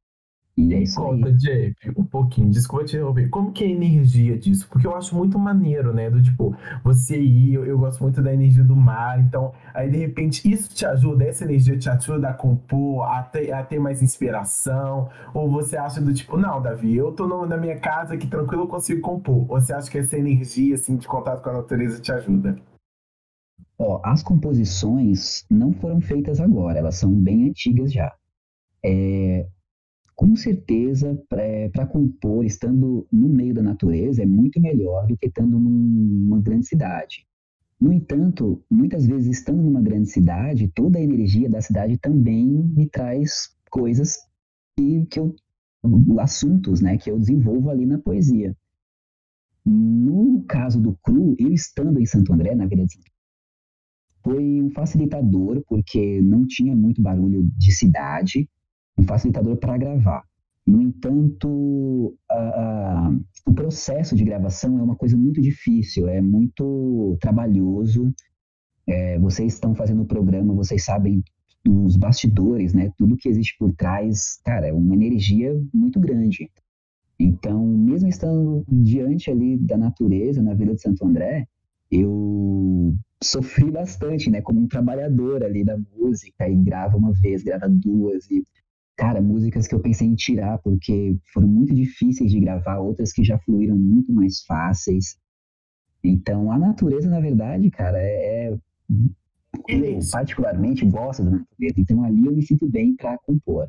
E 0.57 0.75
é 0.75 0.83
isso 0.83 1.01
conta, 1.01 1.29
aí. 1.29 1.37
Jeff, 1.37 1.75
um 1.97 2.05
pouquinho, 2.05 2.51
desculpa 2.51 2.85
te 2.85 2.97
interromper. 2.97 3.31
Como 3.31 3.53
que 3.53 3.65
é 3.65 3.69
a 3.69 3.71
energia 3.71 4.37
disso? 4.37 4.69
Porque 4.69 4.87
eu 4.87 4.95
acho 4.95 5.17
muito 5.17 5.39
maneiro, 5.39 5.95
né? 5.95 6.11
Do 6.11 6.23
tipo, 6.23 6.55
você 6.85 7.19
ir, 7.19 7.55
eu, 7.55 7.65
eu, 7.65 7.79
gosto 7.79 8.03
muito 8.03 8.21
da 8.21 8.35
energia 8.35 8.63
do 8.63 8.77
mar, 8.77 9.19
então, 9.19 9.53
aí 9.73 9.91
de 9.91 9.97
repente 9.97 10.51
isso 10.51 10.69
te 10.75 10.85
ajuda, 10.85 11.25
essa 11.25 11.45
energia 11.45 11.79
te 11.79 11.89
ajuda 11.89 12.29
a 12.29 12.35
compor, 12.35 13.05
a 13.05 13.23
ter, 13.23 13.51
a 13.51 13.63
ter 13.63 13.79
mais 13.79 14.03
inspiração? 14.03 15.09
Ou 15.33 15.51
você 15.51 15.77
acha 15.77 16.03
do 16.03 16.13
tipo, 16.13 16.37
não, 16.37 16.61
Davi, 16.61 16.95
eu 16.95 17.13
tô 17.13 17.27
no, 17.27 17.47
na 17.47 17.57
minha 17.57 17.79
casa 17.81 18.15
aqui 18.15 18.27
tranquilo, 18.27 18.65
eu 18.65 18.69
consigo 18.69 19.01
compor? 19.01 19.51
Ou 19.51 19.59
você 19.59 19.73
acha 19.73 19.91
que 19.91 19.99
essa 19.99 20.19
energia, 20.19 20.75
assim, 20.75 20.97
de 20.97 21.09
contato 21.09 21.43
com 21.43 21.49
a 21.49 21.55
natureza 21.55 21.99
te 21.99 22.13
ajuda? 22.13 22.57
Ó, 23.79 24.03
as 24.05 24.23
composições 24.23 25.47
não 25.51 25.73
foram 25.73 26.01
feitas 26.01 26.41
agora, 26.41 26.79
elas 26.79 26.97
são 26.97 27.11
bem 27.11 27.49
antigas 27.49 27.91
já. 27.91 28.15
É, 28.85 29.47
com 30.15 30.37
certeza, 30.37 31.21
para 31.29 31.87
compor, 31.87 32.45
estando 32.45 33.07
no 33.11 33.29
meio 33.29 33.55
da 33.55 33.63
natureza, 33.63 34.23
é 34.23 34.27
muito 34.27 34.61
melhor 34.61 35.07
do 35.07 35.17
que 35.17 35.27
estando 35.27 35.59
numa 35.59 36.41
grande 36.41 36.67
cidade. 36.67 37.27
No 37.81 37.93
entanto, 37.93 38.63
muitas 38.71 39.07
vezes, 39.07 39.39
estando 39.39 39.63
numa 39.63 39.83
grande 39.83 40.09
cidade, 40.09 40.71
toda 40.75 40.99
a 40.99 41.03
energia 41.03 41.51
da 41.51 41.61
cidade 41.61 41.99
também 41.99 42.47
me 42.47 42.89
traz 42.89 43.57
coisas 43.71 44.19
que, 44.77 45.07
que 45.07 45.19
eu. 45.19 45.35
assuntos 46.21 46.81
né, 46.81 46.97
que 46.97 47.11
eu 47.11 47.19
desenvolvo 47.19 47.71
ali 47.71 47.87
na 47.87 47.99
poesia. 47.99 48.57
No 49.65 50.45
caso 50.45 50.81
do 50.81 50.97
Cru, 51.03 51.35
eu 51.39 51.53
estando 51.53 52.01
em 52.01 52.07
Santo 52.07 52.33
André, 52.33 52.55
na 52.55 52.67
Vila 52.67 52.85
de 52.85 52.95
Santo 52.95 53.13
foi 54.23 54.63
um 54.63 54.71
facilitador, 54.71 55.63
porque 55.67 56.21
não 56.23 56.47
tinha 56.47 56.75
muito 56.77 57.03
barulho 57.03 57.51
de 57.57 57.73
cidade, 57.73 58.49
um 58.99 59.05
facilitador 59.05 59.57
para 59.57 59.77
gravar. 59.77 60.23
No 60.67 60.81
entanto, 60.81 62.17
a, 62.31 62.35
a, 62.35 63.13
o 63.47 63.53
processo 63.53 64.15
de 64.15 64.25
gravação 64.25 64.79
é 64.79 64.83
uma 64.83 64.97
coisa 64.97 65.17
muito 65.17 65.41
difícil, 65.41 66.09
é 66.09 66.21
muito 66.21 67.17
trabalhoso. 67.21 68.13
É, 68.87 69.19
vocês 69.19 69.55
estão 69.55 69.75
fazendo 69.75 70.03
o 70.03 70.07
programa, 70.07 70.55
vocês 70.55 70.85
sabem 70.85 71.23
dos 71.65 71.97
bastidores, 71.97 72.75
né? 72.75 72.91
Tudo 72.97 73.17
que 73.17 73.29
existe 73.29 73.57
por 73.59 73.73
trás, 73.73 74.41
cara, 74.45 74.69
é 74.69 74.73
uma 74.73 74.95
energia 74.95 75.53
muito 75.73 75.99
grande. 76.01 76.51
Então, 77.19 77.65
mesmo 77.67 78.09
estando 78.09 78.65
diante 78.69 79.31
ali 79.31 79.57
da 79.57 79.77
natureza, 79.77 80.43
na 80.43 80.55
Vila 80.55 80.75
de 80.75 80.83
Santo 80.83 81.05
André, 81.07 81.47
eu 81.91 82.95
sofri 83.23 83.71
bastante, 83.71 84.31
né? 84.31 84.41
Como 84.41 84.61
um 84.61 84.67
trabalhador 84.67 85.45
ali 85.45 85.65
da 85.65 85.77
música, 85.97 86.49
e 86.49 86.57
grava 86.57 86.97
uma 86.97 87.13
vez, 87.13 87.43
grava 87.43 87.69
duas, 87.69 88.29
e 88.31 88.43
cara, 88.97 89.21
músicas 89.21 89.67
que 89.67 89.75
eu 89.75 89.81
pensei 89.81 90.07
em 90.07 90.15
tirar 90.15 90.59
porque 90.59 91.17
foram 91.33 91.49
muito 91.49 91.75
difíceis 91.75 92.31
de 92.31 92.41
gravar, 92.41 92.79
outras 92.79 93.13
que 93.13 93.25
já 93.25 93.39
fluíram 93.39 93.77
muito 93.77 94.13
mais 94.13 94.43
fáceis. 94.43 95.17
Então, 96.05 96.51
a 96.51 96.59
natureza, 96.59 97.09
na 97.09 97.21
verdade, 97.21 97.71
cara, 97.71 97.99
é. 97.99 98.53
é 98.53 98.59
eu 99.69 99.99
particularmente 100.11 100.85
gosto 100.87 101.23
da 101.25 101.31
natureza, 101.31 101.75
então 101.79 102.03
ali 102.05 102.27
eu 102.27 102.33
me 102.33 102.43
sinto 102.43 102.69
bem 102.69 102.97
para 102.97 103.19
compor. 103.19 103.69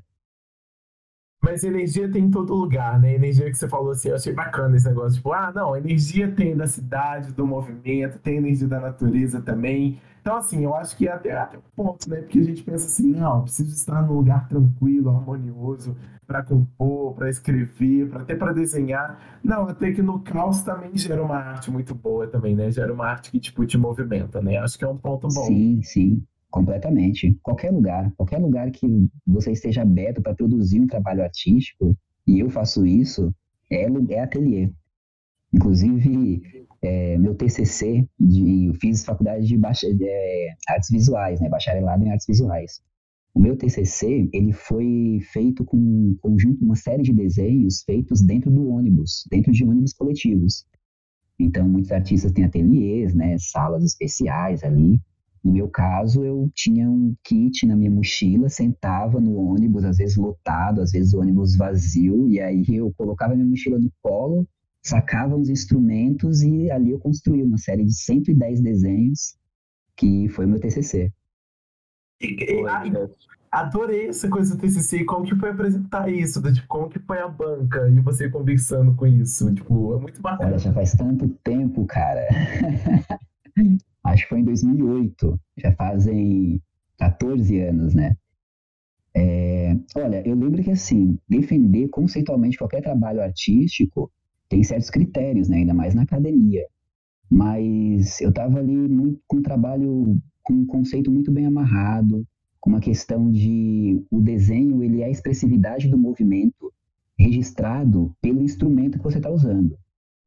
Mas 1.43 1.61
energia 1.65 2.09
tem 2.09 2.23
em 2.23 2.31
todo 2.31 2.55
lugar, 2.55 2.97
né? 3.01 3.15
Energia 3.15 3.51
que 3.51 3.57
você 3.57 3.67
falou 3.67 3.91
assim, 3.91 4.07
eu 4.07 4.15
achei 4.15 4.31
bacana 4.31 4.77
esse 4.77 4.87
negócio. 4.87 5.17
Tipo, 5.17 5.33
ah, 5.33 5.51
não, 5.53 5.75
energia 5.75 6.31
tem 6.31 6.55
da 6.55 6.65
cidade, 6.65 7.33
do 7.33 7.45
movimento, 7.45 8.17
tem 8.19 8.37
energia 8.37 8.65
da 8.65 8.79
natureza 8.79 9.41
também. 9.41 9.99
Então, 10.21 10.37
assim, 10.37 10.63
eu 10.63 10.73
acho 10.73 10.95
que 10.95 11.05
é 11.05 11.11
até, 11.11 11.33
até 11.33 11.57
um 11.57 11.61
ponto, 11.75 12.09
né? 12.09 12.21
Porque 12.21 12.39
a 12.39 12.43
gente 12.43 12.63
pensa 12.63 12.85
assim, 12.85 13.11
não, 13.11 13.41
preciso 13.41 13.75
estar 13.75 14.01
num 14.01 14.13
lugar 14.13 14.47
tranquilo, 14.47 15.09
harmonioso, 15.09 15.97
para 16.25 16.41
compor, 16.41 17.13
para 17.13 17.29
escrever, 17.29 18.09
pra, 18.09 18.21
até 18.21 18.35
para 18.35 18.53
desenhar. 18.53 19.19
Não, 19.43 19.67
até 19.67 19.91
que 19.91 20.01
no 20.01 20.21
caos 20.21 20.61
também 20.61 20.95
gera 20.97 21.21
uma 21.21 21.35
arte 21.35 21.69
muito 21.69 21.93
boa 21.93 22.25
também, 22.25 22.55
né? 22.55 22.71
Gera 22.71 22.93
uma 22.93 23.05
arte 23.05 23.29
que, 23.29 23.39
tipo, 23.41 23.65
te 23.65 23.77
movimenta, 23.77 24.41
né? 24.41 24.59
Acho 24.59 24.77
que 24.77 24.85
é 24.85 24.87
um 24.87 24.97
ponto 24.97 25.27
bom. 25.27 25.45
Sim, 25.45 25.81
sim. 25.83 26.23
Completamente. 26.53 27.35
Qualquer 27.41 27.71
lugar, 27.71 28.13
qualquer 28.15 28.37
lugar 28.37 28.69
que 28.69 28.85
você 29.25 29.53
esteja 29.53 29.81
aberto 29.81 30.21
para 30.21 30.35
produzir 30.35 30.79
um 30.79 30.85
trabalho 30.85 31.23
artístico, 31.23 31.97
e 32.27 32.37
eu 32.37 32.47
faço 32.47 32.85
isso, 32.85 33.33
é, 33.71 33.87
é 34.11 34.19
ateliê. 34.19 34.71
Inclusive, 35.51 36.67
é, 36.83 37.17
meu 37.17 37.33
TCC, 37.33 38.07
de, 38.19 38.67
eu 38.67 38.75
fiz 38.75 39.03
faculdade 39.03 39.47
de, 39.47 39.57
baixa, 39.57 39.91
de 39.95 40.05
é, 40.07 40.49
artes 40.69 40.91
visuais, 40.91 41.41
né, 41.41 41.49
bacharelado 41.49 42.05
em 42.05 42.11
artes 42.11 42.27
visuais. 42.27 42.83
O 43.33 43.39
meu 43.39 43.57
TCC, 43.57 44.29
ele 44.31 44.53
foi 44.53 45.21
feito 45.31 45.65
com 45.65 45.75
um 45.75 46.15
conjunto, 46.21 46.63
uma 46.63 46.75
série 46.75 47.01
de 47.01 47.13
desenhos 47.13 47.81
feitos 47.81 48.21
dentro 48.21 48.51
do 48.51 48.69
ônibus, 48.69 49.23
dentro 49.31 49.51
de 49.51 49.63
ônibus 49.63 49.93
coletivos. 49.93 50.67
Então, 51.39 51.67
muitos 51.67 51.91
artistas 51.91 52.31
têm 52.31 52.45
ateliês, 52.45 53.15
né, 53.15 53.37
salas 53.39 53.83
especiais 53.83 54.63
ali, 54.63 55.01
no 55.43 55.51
meu 55.51 55.67
caso, 55.67 56.23
eu 56.23 56.49
tinha 56.53 56.89
um 56.89 57.13
kit 57.21 57.65
na 57.65 57.75
minha 57.75 57.91
mochila, 57.91 58.47
sentava 58.47 59.19
no 59.19 59.35
ônibus, 59.35 59.83
às 59.83 59.97
vezes 59.97 60.15
lotado, 60.15 60.81
às 60.81 60.91
vezes 60.91 61.13
o 61.13 61.19
ônibus 61.19 61.57
vazio, 61.57 62.29
e 62.29 62.39
aí 62.39 62.63
eu 62.69 62.93
colocava 62.95 63.35
minha 63.35 63.47
mochila 63.47 63.77
no 63.77 63.91
colo, 64.01 64.47
sacava 64.81 65.35
uns 65.35 65.49
instrumentos 65.49 66.41
e 66.41 66.71
ali 66.71 66.91
eu 66.91 66.99
construí 66.99 67.43
uma 67.43 67.57
série 67.57 67.83
de 67.83 67.93
110 67.93 68.61
desenhos, 68.61 69.35
que 69.97 70.29
foi 70.29 70.45
o 70.45 70.49
meu 70.49 70.59
TCC. 70.61 71.11
E, 72.21 72.25
e, 72.25 72.67
ai, 72.67 72.91
adorei 73.51 74.07
essa 74.07 74.29
coisa 74.29 74.55
do 74.55 74.61
TCC. 74.61 75.03
Como 75.03 75.25
que 75.25 75.35
foi 75.35 75.49
apresentar 75.49 76.09
isso? 76.09 76.41
Tipo, 76.53 76.67
como 76.67 76.89
que 76.89 76.99
foi 76.99 77.19
a 77.19 77.27
banca 77.27 77.89
e 77.89 77.99
você 77.99 78.29
conversando 78.29 78.95
com 78.95 79.05
isso? 79.05 79.53
Tipo, 79.53 79.95
é 79.95 79.99
muito 79.99 80.21
bacana. 80.21 80.51
Olha, 80.51 80.57
já 80.57 80.71
faz 80.71 80.93
tanto 80.93 81.27
tempo, 81.43 81.85
cara. 81.85 82.25
acho 84.03 84.23
que 84.23 84.29
foi 84.29 84.39
em 84.39 84.43
2008, 84.43 85.39
já 85.57 85.71
fazem 85.73 86.61
14 86.97 87.59
anos, 87.59 87.93
né? 87.93 88.15
É, 89.15 89.75
olha, 89.95 90.27
eu 90.27 90.35
lembro 90.35 90.63
que 90.63 90.71
assim, 90.71 91.17
defender 91.29 91.87
conceitualmente 91.89 92.57
qualquer 92.57 92.81
trabalho 92.81 93.21
artístico 93.21 94.11
tem 94.49 94.63
certos 94.63 94.89
critérios, 94.89 95.47
né? 95.49 95.57
Ainda 95.57 95.73
mais 95.73 95.93
na 95.93 96.03
academia. 96.03 96.65
Mas 97.29 98.19
eu 98.21 98.29
estava 98.29 98.59
ali 98.59 98.75
muito, 98.75 99.19
com 99.27 99.37
um 99.37 99.41
trabalho 99.41 100.17
com 100.43 100.53
um 100.53 100.65
conceito 100.65 101.09
muito 101.09 101.31
bem 101.31 101.45
amarrado, 101.45 102.25
com 102.59 102.69
uma 102.69 102.79
questão 102.79 103.31
de 103.31 104.03
o 104.11 104.19
desenho 104.21 104.83
ele 104.83 105.01
é 105.01 105.05
a 105.05 105.09
expressividade 105.09 105.87
do 105.87 105.97
movimento 105.97 106.71
registrado 107.17 108.15
pelo 108.21 108.41
instrumento 108.41 108.97
que 108.97 109.03
você 109.03 109.17
está 109.17 109.29
usando. 109.29 109.77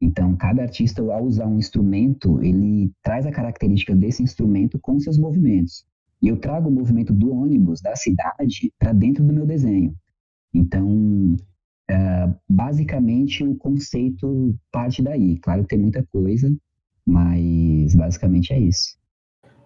Então, 0.01 0.37
cada 0.37 0.63
artista, 0.63 1.01
ao 1.03 1.25
usar 1.25 1.47
um 1.47 1.59
instrumento, 1.59 2.43
ele 2.43 2.93
traz 3.03 3.27
a 3.27 3.33
característica 3.33 3.95
desse 3.95 4.23
instrumento 4.23 4.79
com 4.79 5.01
seus 5.01 5.19
movimentos. 5.19 5.85
E 6.21 6.29
eu 6.29 6.37
trago 6.37 6.69
o 6.69 6.73
movimento 6.73 7.13
do 7.13 7.33
ônibus, 7.33 7.81
da 7.81 7.97
cidade, 7.97 8.73
para 8.79 8.93
dentro 8.93 9.25
do 9.25 9.33
meu 9.33 9.47
desenho. 9.47 9.95
Então, 10.53 11.37
uh, 11.91 12.35
basicamente, 12.49 13.45
o 13.45 13.55
conceito 13.57 14.55
parte 14.71 15.03
daí. 15.03 15.39
Claro 15.39 15.63
que 15.63 15.69
tem 15.69 15.79
muita 15.79 16.07
coisa, 16.13 16.55
mas 17.07 17.95
basicamente 17.95 18.53
é 18.53 18.59
isso. 18.59 18.99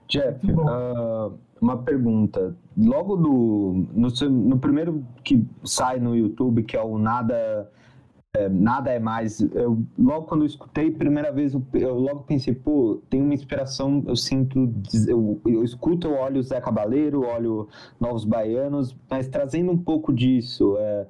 Jeff, 0.09 0.45
uh, 0.51 1.39
uma 1.61 1.83
pergunta. 1.83 2.57
Logo 2.77 3.17
do, 3.17 3.87
no, 3.95 4.09
no 4.29 4.59
primeiro 4.59 5.05
que 5.25 5.47
sai 5.65 6.01
no 6.01 6.17
YouTube, 6.17 6.65
que 6.65 6.77
é 6.77 6.83
o 6.83 6.99
Nada 6.99 7.71
nada 8.51 8.91
é 8.91 8.99
mais. 8.99 9.41
Eu, 9.41 9.85
logo 9.99 10.27
quando 10.27 10.43
eu 10.43 10.47
escutei, 10.47 10.91
primeira 10.91 11.33
vez, 11.33 11.55
eu, 11.55 11.63
eu, 11.75 11.95
logo 11.95 12.23
pensei, 12.23 12.55
pô, 12.55 13.03
tem 13.11 13.21
uma 13.21 13.35
inspiração, 13.35 14.05
eu 14.07 14.15
sinto, 14.15 14.73
eu, 15.09 15.41
eu 15.45 15.65
escuto, 15.65 16.07
eu 16.07 16.15
olho 16.15 16.43
Zé 16.43 16.61
Cabaleiro, 16.61 17.27
olho 17.27 17.69
Novos 17.99 18.25
Baianos, 18.25 18.97
mas 19.11 19.29
trazendo 19.29 19.73
um 19.73 19.79
pouco 19.79 20.13
disso, 20.13 20.77
é, 20.79 21.07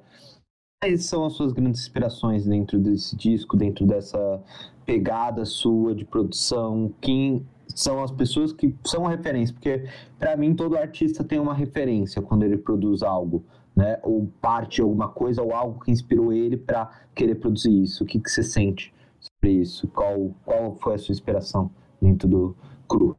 quais 0.81 1.05
são 1.05 1.23
as 1.25 1.33
suas 1.33 1.53
grandes 1.53 1.81
inspirações 1.81 2.45
dentro 2.45 2.79
desse 2.79 3.15
disco, 3.15 3.55
dentro 3.55 3.85
dessa 3.85 4.41
pegada 4.85 5.45
sua 5.45 5.93
de 5.93 6.03
produção? 6.03 6.91
Quem 6.99 7.45
são 7.67 8.03
as 8.03 8.11
pessoas 8.11 8.51
que 8.51 8.75
são 8.83 9.05
referência, 9.05 9.53
porque 9.53 9.85
para 10.19 10.35
mim 10.35 10.55
todo 10.55 10.75
artista 10.75 11.23
tem 11.23 11.39
uma 11.39 11.53
referência 11.53 12.21
quando 12.21 12.43
ele 12.43 12.57
produz 12.57 13.03
algo, 13.03 13.45
né? 13.75 13.99
Ou 14.03 14.27
parte 14.41 14.75
de 14.75 14.81
alguma 14.81 15.09
coisa 15.09 15.41
ou 15.41 15.53
algo 15.53 15.79
que 15.83 15.91
inspirou 15.91 16.33
ele 16.33 16.57
para 16.57 16.89
querer 17.15 17.35
produzir 17.35 17.81
isso. 17.81 18.03
O 18.03 18.07
que, 18.07 18.19
que 18.19 18.29
você 18.29 18.43
sente 18.43 18.93
sobre 19.19 19.61
isso? 19.61 19.87
Qual, 19.89 20.35
qual 20.45 20.75
foi 20.77 20.95
a 20.95 20.97
sua 20.97 21.13
inspiração 21.13 21.71
dentro 22.01 22.27
do 22.27 22.55
cru? 22.87 23.17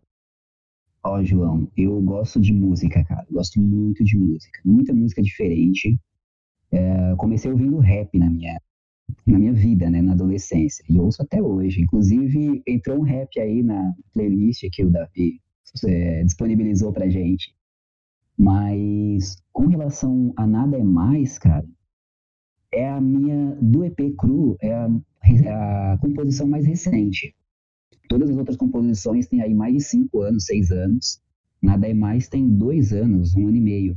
Ó, 1.05 1.23
João, 1.23 1.69
eu 1.77 2.01
gosto 2.01 2.41
de 2.41 2.53
música, 2.53 3.05
cara. 3.05 3.27
Gosto 3.31 3.61
muito 3.61 4.05
de 4.05 4.16
música. 4.16 4.61
Muita 4.65 4.93
música 4.95 5.20
diferente. 5.20 5.99
É, 6.70 7.15
comecei 7.16 7.51
ouvindo 7.51 7.79
rap 7.79 8.16
na 8.16 8.31
minha, 8.31 8.61
na 9.27 9.39
minha 9.39 9.53
vida, 9.53 9.91
né, 9.91 10.01
na 10.01 10.12
adolescência. 10.12 10.85
E 10.89 10.99
ouço 10.99 11.23
até 11.23 11.43
hoje. 11.43 11.83
Inclusive, 11.83 12.62
entrou 12.66 12.99
um 12.99 13.03
rap 13.03 13.39
aí 13.41 13.62
na 13.62 13.93
playlist 14.15 14.65
que 14.73 14.85
o 14.85 14.91
Davi 14.91 15.41
é, 15.85 16.23
disponibilizou 16.23 16.93
pra 16.93 17.09
gente. 17.09 17.53
Mas 18.38 19.36
com 19.52 19.66
relação 19.66 20.32
a 20.36 20.46
Nada 20.46 20.76
é 20.78 20.82
Mais, 20.82 21.38
cara, 21.38 21.66
é 22.72 22.88
a 22.88 23.00
minha, 23.00 23.56
do 23.60 23.84
EP 23.84 24.16
Cru, 24.16 24.56
é 24.60 24.72
a, 24.72 25.92
a 25.92 25.98
composição 25.98 26.46
mais 26.46 26.66
recente. 26.66 27.34
Todas 28.09 28.30
as 28.30 28.36
outras 28.36 28.56
composições 28.56 29.26
têm 29.26 29.42
aí 29.42 29.54
mais 29.54 29.74
de 29.74 29.80
cinco 29.80 30.22
anos, 30.22 30.44
seis 30.44 30.70
anos. 30.70 31.20
Nada 31.62 31.86
é 31.86 31.94
mais 31.94 32.28
tem 32.28 32.48
dois 32.48 32.92
anos, 32.92 33.34
um 33.36 33.46
ano 33.46 33.56
e 33.56 33.60
meio. 33.60 33.96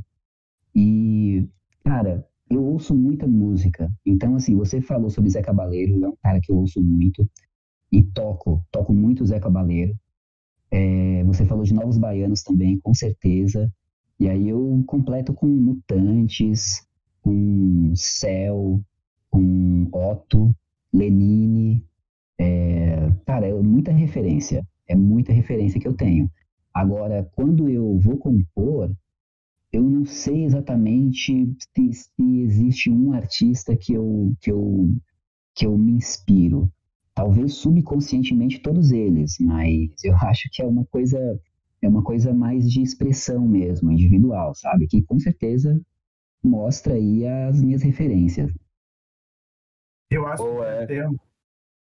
E, 0.76 1.48
cara, 1.84 2.28
eu 2.50 2.64
ouço 2.64 2.94
muita 2.94 3.26
música. 3.26 3.92
Então, 4.06 4.36
assim, 4.36 4.56
você 4.56 4.82
falou 4.82 5.10
sobre 5.10 5.30
Zé 5.30 5.42
Cabaleiro, 5.42 6.04
é 6.04 6.08
um 6.08 6.16
cara 6.22 6.40
que 6.42 6.52
eu 6.52 6.58
ouço 6.58 6.82
muito. 6.82 7.28
E 7.92 8.04
toco, 8.04 8.64
toco 8.72 8.94
muito 8.94 9.26
Zé 9.26 9.40
Cabaleiro. 9.40 9.98
É, 10.70 11.24
você 11.24 11.46
falou 11.46 11.64
de 11.64 11.74
Novos 11.74 11.98
Baianos 11.98 12.44
também, 12.44 12.80
com 12.80 12.94
certeza. 12.94 13.72
E 14.20 14.30
aí 14.30 14.50
eu 14.50 14.84
completo 14.88 15.34
com 15.34 15.48
Mutantes, 15.48 16.88
com 17.22 17.92
Céu, 17.96 18.82
com 19.30 19.90
Otto, 19.92 20.56
Lenine. 20.94 21.84
É, 22.40 23.12
cara, 23.26 23.48
é 23.48 23.54
muita 23.54 23.92
referência. 23.92 24.66
É 24.88 24.96
muita 24.96 25.34
referência 25.34 25.80
que 25.80 25.88
eu 25.88 25.94
tenho. 25.96 26.30
Agora, 26.74 27.30
quando 27.36 27.70
eu 27.70 27.98
vou 28.00 28.18
compor, 28.18 28.92
eu 29.72 29.84
não 29.84 30.06
sei 30.06 30.46
exatamente 30.46 31.56
se, 31.76 31.94
se, 31.94 32.40
existe 32.42 32.90
um 32.90 33.12
artista 33.14 33.76
que 33.76 33.94
eu, 33.94 34.34
que, 34.40 34.52
eu, 34.52 34.96
que 35.54 35.66
eu 35.66 35.78
me 35.78 35.94
inspiro. 35.94 36.72
Talvez 37.14 37.56
subconscientemente 37.56 38.60
todos 38.60 38.92
eles, 38.92 39.38
mas 39.40 39.92
eu 40.04 40.16
acho 40.24 40.50
que 40.52 40.62
é 40.62 40.66
uma 40.66 40.86
coisa 40.86 41.18
é 41.86 41.90
uma 41.90 42.04
coisa 42.04 42.34
mais 42.34 42.70
de 42.70 42.82
expressão 42.82 43.48
mesmo, 43.48 43.92
individual, 43.92 44.54
sabe? 44.56 44.88
Que 44.88 45.02
com 45.02 45.20
certeza 45.20 45.80
mostra 46.44 46.94
aí 46.96 47.26
as 47.28 47.62
minhas 47.62 47.82
referências. 47.84 48.52
Eu 50.12 50.28
acho 50.28 50.44
Ou 50.44 50.58
que 50.60 50.62
é- 50.66 50.86
tem- 50.86 51.20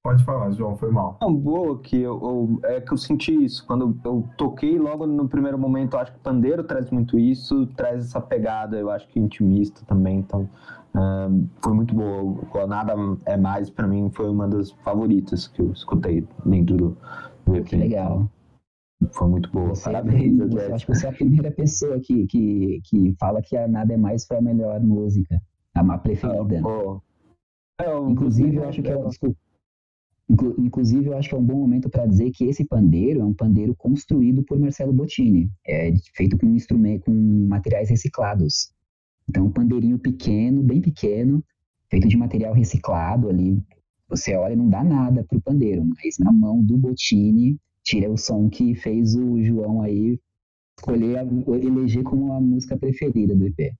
Pode 0.05 0.25
falar, 0.25 0.51
João, 0.51 0.77
foi 0.77 0.91
mal. 0.91 1.17
Não, 1.23 1.33
boa, 1.33 1.79
que 1.79 1.97
eu, 1.97 2.21
eu- 2.21 2.61
é 2.65 2.81
que 2.81 2.93
eu 2.93 2.97
senti 2.97 3.33
isso. 3.45 3.65
Quando 3.65 3.97
eu 4.05 4.29
toquei 4.37 4.77
logo 4.77 5.07
no 5.07 5.29
primeiro 5.29 5.57
momento, 5.57 5.95
eu 5.95 6.01
acho 6.01 6.11
que 6.13 6.19
o 6.19 6.23
pandeiro 6.23 6.65
traz 6.65 6.91
muito 6.91 7.17
isso, 7.17 7.69
traz 7.77 8.07
essa 8.07 8.21
pegada, 8.21 8.77
eu 8.77 8.91
acho 8.91 9.07
que 9.07 9.21
intimista 9.21 9.85
também, 9.87 10.19
então 10.19 10.49
foi 11.63 11.73
muito 11.73 11.95
boa. 11.95 12.21
O 12.53 12.67
Nada 12.67 12.95
é 13.27 13.37
Mais, 13.37 13.71
pra 13.71 13.87
mim, 13.87 14.11
foi 14.13 14.29
uma 14.29 14.49
das 14.49 14.73
favoritas 14.83 15.47
que 15.47 15.63
eu 15.63 15.71
escutei 15.71 16.27
dentro 16.45 16.77
do, 16.77 16.97
do 17.47 17.55
EP. 17.57 17.65
Que 17.69 17.77
legal. 17.77 18.29
Foi 19.11 19.29
muito 19.29 19.51
boa. 19.51 19.71
Você, 19.71 19.85
Parabéns, 19.85 20.37
você- 20.37 20.49
Jeff. 20.49 20.73
acho 20.73 20.87
que 20.87 20.95
você 20.95 21.07
é 21.07 21.11
a 21.11 21.13
primeira 21.13 21.51
pessoa 21.51 21.99
que, 22.01 22.27
que, 22.27 22.81
que 22.85 23.15
fala 23.19 23.43
que 23.43 23.57
a 23.57 23.67
Nada 23.67 23.93
é 23.95 23.97
Mais 23.97 24.25
foi 24.27 24.37
a 24.37 24.43
melhor 24.43 24.81
música, 24.81 25.41
a 25.75 25.83
má 25.83 25.99
preferida. 25.99 26.61
Pô. 26.63 27.03
É, 27.81 27.87
eu- 27.93 28.09
Inclusive, 28.11 28.57
eu 28.57 28.69
acho 28.69 28.83
que 28.83 28.91
é 28.91 28.97
um, 28.97 29.09
desculpa. 29.09 29.37
Inclu- 30.31 30.55
Inclusive, 30.59 31.07
eu 31.07 31.17
acho 31.19 31.29
que 31.29 31.35
é 31.35 31.39
um 31.39 31.45
bom 31.45 31.57
momento 31.57 31.91
para 31.91 32.07
dizer 32.07 32.31
que 32.31 32.45
esse 32.45 32.65
pandeiro 32.65 33.21
é 33.21 33.25
um 33.25 33.35
pandeiro 33.35 33.75
construído 33.75 34.43
por 34.45 34.59
Marcelo 34.59 34.93
Bottini. 34.93 35.51
É 35.67 35.93
feito 36.15 36.39
com 36.39 36.47
instrumento, 36.47 37.05
com 37.07 37.13
materiais 37.49 37.91
reciclados. 37.91 38.73
Então, 39.29 39.47
um 39.47 39.51
pandeirinho 39.51 39.99
pequeno, 39.99 40.63
bem 40.63 40.81
pequeno, 40.81 41.43
feito 41.91 42.09
de 42.09 42.17
material 42.17 42.55
reciclado 42.55 43.29
ali. 43.29 43.61
Você 44.09 44.35
olha, 44.37 44.55
não 44.55 44.69
dá 44.69 44.85
nada 44.85 45.25
pro 45.25 45.41
pandeiro, 45.41 45.85
mas 45.85 46.19
na 46.19 46.33
mão 46.33 46.63
do 46.63 46.77
Bottini, 46.77 47.59
tira 47.85 48.11
o 48.11 48.17
som 48.17 48.49
que 48.49 48.75
fez 48.75 49.15
o 49.15 49.43
João 49.43 49.83
aí 49.83 50.19
escolher, 50.79 51.27
eleger 51.63 52.03
como 52.03 52.33
a 52.33 52.41
música 52.41 52.77
preferida 52.77 53.35
do 53.35 53.47
EP. 53.47 53.75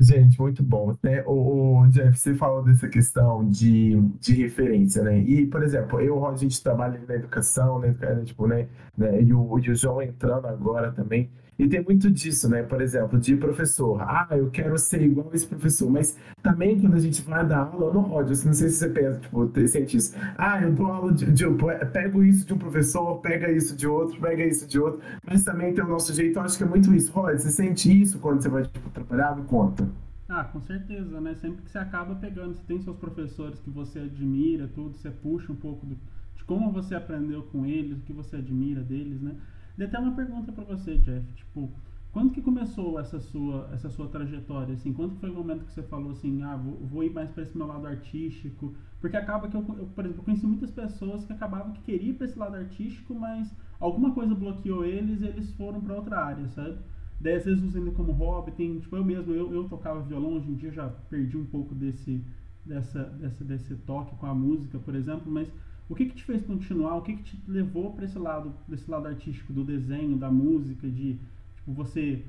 Gente, 0.00 0.40
muito 0.40 0.62
bom. 0.62 0.96
Né? 1.02 1.22
O, 1.24 1.82
o 1.82 1.88
Jeff, 1.88 2.18
você 2.18 2.34
falou 2.34 2.64
dessa 2.64 2.88
questão 2.88 3.48
de, 3.48 4.00
de 4.18 4.34
referência, 4.34 5.02
né? 5.04 5.20
E, 5.20 5.46
por 5.46 5.62
exemplo, 5.62 6.00
eu, 6.00 6.26
a 6.26 6.34
gente 6.34 6.60
trabalha 6.62 7.00
na 7.06 7.14
educação, 7.14 7.78
né, 7.78 7.94
tipo, 8.24 8.46
né, 8.48 8.68
né, 8.96 9.22
e 9.22 9.32
o, 9.32 9.58
e 9.60 9.70
o 9.70 9.74
João 9.74 10.02
entrando 10.02 10.46
agora 10.46 10.90
também. 10.92 11.30
E 11.58 11.68
tem 11.68 11.82
muito 11.84 12.10
disso, 12.10 12.48
né? 12.48 12.62
Por 12.64 12.80
exemplo, 12.82 13.18
de 13.18 13.36
professor. 13.36 14.00
Ah, 14.02 14.26
eu 14.32 14.50
quero 14.50 14.76
ser 14.76 15.02
igual 15.02 15.30
esse 15.32 15.46
professor. 15.46 15.88
Mas 15.90 16.16
também 16.42 16.80
quando 16.80 16.94
a 16.94 16.98
gente 17.00 17.22
vai 17.22 17.46
dar 17.46 17.58
aula 17.72 17.92
no 17.92 18.00
Rod, 18.00 18.30
eu 18.30 18.44
não 18.46 18.52
sei 18.52 18.68
se 18.68 18.76
você 18.76 18.88
pensa, 18.90 19.20
tipo, 19.20 19.68
sente 19.68 19.96
isso. 19.96 20.14
Ah, 20.36 20.60
eu 20.62 20.72
dou 20.72 20.86
aula 20.86 21.12
de, 21.12 21.26
de- 21.32 21.44
pego 21.92 22.24
isso 22.24 22.44
de 22.46 22.52
um 22.54 22.58
professor, 22.58 23.18
pega 23.20 23.50
isso 23.52 23.76
de 23.76 23.86
outro, 23.86 24.20
pega 24.20 24.44
isso 24.44 24.66
de 24.66 24.78
outro. 24.80 25.00
Mas 25.26 25.44
também 25.44 25.72
tem 25.72 25.84
o 25.84 25.88
nosso 25.88 26.12
jeito, 26.12 26.38
eu 26.38 26.42
acho 26.42 26.56
que 26.58 26.64
é 26.64 26.66
muito 26.66 26.92
isso. 26.94 27.12
Rod, 27.12 27.38
você 27.38 27.50
sente 27.50 28.02
isso 28.02 28.18
quando 28.18 28.42
você 28.42 28.48
vai, 28.48 28.64
tipo, 28.64 28.90
trabalhar? 28.90 29.36
Me 29.36 29.44
conta. 29.44 29.88
Ah, 30.28 30.44
com 30.44 30.60
certeza, 30.60 31.20
né? 31.20 31.34
Sempre 31.34 31.62
que 31.62 31.70
você 31.70 31.78
acaba 31.78 32.14
pegando, 32.16 32.54
você 32.54 32.64
tem 32.64 32.80
seus 32.80 32.96
professores 32.96 33.60
que 33.60 33.70
você 33.70 34.00
admira, 34.00 34.66
tudo, 34.68 34.96
você 34.96 35.10
puxa 35.10 35.52
um 35.52 35.56
pouco 35.56 35.86
do- 35.86 35.98
de 36.34 36.44
como 36.44 36.72
você 36.72 36.94
aprendeu 36.94 37.42
com 37.44 37.66
eles, 37.66 37.98
o 37.98 38.02
que 38.02 38.12
você 38.12 38.36
admira 38.36 38.82
deles, 38.82 39.20
né? 39.20 39.36
Dei 39.76 39.86
até 39.86 39.98
uma 39.98 40.14
pergunta 40.14 40.52
pra 40.52 40.64
você, 40.64 40.96
Jeff, 40.98 41.26
tipo, 41.34 41.70
quando 42.12 42.32
que 42.32 42.40
começou 42.40 42.98
essa 43.00 43.18
sua, 43.18 43.68
essa 43.72 43.90
sua 43.90 44.06
trajetória, 44.08 44.74
assim? 44.74 44.92
Quando 44.92 45.16
foi 45.16 45.30
o 45.30 45.34
momento 45.34 45.64
que 45.64 45.72
você 45.72 45.82
falou 45.82 46.12
assim, 46.12 46.42
ah, 46.44 46.56
vou, 46.56 46.76
vou 46.86 47.02
ir 47.02 47.10
mais 47.12 47.30
pra 47.32 47.42
esse 47.42 47.56
meu 47.58 47.66
lado 47.66 47.86
artístico? 47.88 48.72
Porque 49.00 49.16
acaba 49.16 49.48
que 49.48 49.56
eu, 49.56 49.64
eu, 49.76 49.86
por 49.86 50.04
exemplo, 50.04 50.22
conheci 50.22 50.46
muitas 50.46 50.70
pessoas 50.70 51.24
que 51.24 51.32
acabavam 51.32 51.72
que 51.72 51.80
queriam 51.82 52.14
pra 52.14 52.26
esse 52.26 52.38
lado 52.38 52.54
artístico, 52.54 53.14
mas 53.14 53.52
alguma 53.80 54.12
coisa 54.12 54.32
bloqueou 54.34 54.84
eles 54.84 55.22
e 55.22 55.26
eles 55.26 55.50
foram 55.54 55.80
pra 55.80 55.96
outra 55.96 56.24
área, 56.24 56.48
sabe? 56.48 56.78
Daí 57.20 57.34
às 57.34 57.44
vezes 57.44 57.64
usando 57.64 57.90
como 57.92 58.12
hobby, 58.12 58.52
tem, 58.52 58.78
tipo, 58.78 58.94
eu 58.96 59.04
mesmo, 59.04 59.32
eu, 59.32 59.52
eu 59.52 59.68
tocava 59.68 60.00
violão, 60.02 60.34
hoje 60.34 60.50
em 60.50 60.54
dia 60.54 60.70
já 60.70 60.88
perdi 61.10 61.36
um 61.36 61.44
pouco 61.46 61.74
desse, 61.74 62.22
dessa, 62.64 63.04
dessa, 63.04 63.44
desse 63.44 63.74
toque 63.76 64.14
com 64.16 64.26
a 64.26 64.34
música, 64.34 64.78
por 64.78 64.94
exemplo, 64.94 65.30
mas 65.32 65.52
o 65.88 65.94
que 65.94 66.06
que 66.06 66.14
te 66.14 66.24
fez 66.24 66.42
continuar, 66.42 66.96
o 66.96 67.02
que 67.02 67.14
que 67.16 67.22
te 67.22 67.38
levou 67.50 67.92
para 67.92 68.04
esse 68.04 68.18
lado, 68.18 68.54
desse 68.68 68.90
lado 68.90 69.06
artístico 69.06 69.52
do 69.52 69.64
desenho, 69.64 70.16
da 70.16 70.30
música, 70.30 70.88
de, 70.90 71.18
tipo, 71.56 71.72
você, 71.72 72.22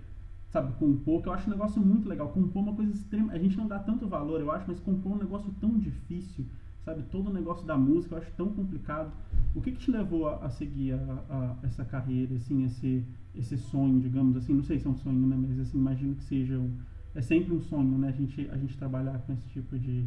sabe, 0.50 0.74
compor, 0.74 1.22
que 1.22 1.28
eu 1.30 1.34
acho 1.34 1.48
um 1.48 1.52
negócio 1.54 1.82
muito 1.82 2.08
legal, 2.08 2.30
compor 2.30 2.62
é 2.64 2.66
uma 2.68 2.76
coisa 2.76 2.92
extrema, 2.94 3.34
a 3.34 3.40
gente 3.40 3.58
não 3.58 3.68
dá 3.68 3.80
tanto 3.80 4.08
valor, 4.08 4.40
eu 4.42 4.52
acho, 4.52 4.66
mas 4.68 4.80
compor 4.80 5.14
é 5.14 5.16
um 5.16 5.20
negócio 5.20 5.52
tão 5.60 5.78
difícil, 5.78 6.46
sabe, 6.84 7.04
todo 7.04 7.30
o 7.30 7.34
negócio 7.34 7.66
da 7.66 7.78
música 7.78 8.16
eu 8.16 8.20
acho 8.20 8.32
tão 8.34 8.50
complicado, 8.50 9.12
o 9.54 9.62
que 9.62 9.72
que 9.72 9.80
te 9.80 9.92
levou 9.92 10.28
a, 10.28 10.46
a 10.46 10.50
seguir 10.50 10.94
a, 10.94 10.98
a- 11.30 11.56
essa 11.64 11.84
carreira, 11.86 12.36
assim, 12.36 12.64
esse, 12.66 13.04
esse 13.34 13.58
sonho, 13.58 14.00
digamos 14.00 14.36
assim, 14.38 14.54
não 14.54 14.64
sei 14.64 14.80
se 14.80 14.88
é 14.88 14.90
um 14.90 14.96
sonho, 14.96 15.26
né, 15.28 15.36
mas 15.40 15.60
assim, 15.60 15.78
imagino 15.78 16.16
que 16.16 16.24
seja 16.24 16.58
um, 16.60 16.72
é 17.14 17.22
sempre 17.22 17.54
um 17.54 17.62
sonho, 17.62 17.98
né, 17.98 18.10
a 18.10 18.12
gente, 18.12 18.48
a 18.52 18.58
gente 18.58 18.78
trabalhar 18.78 19.20
com 19.20 19.34
esse 19.34 19.48
tipo 19.50 19.78
de, 19.80 20.06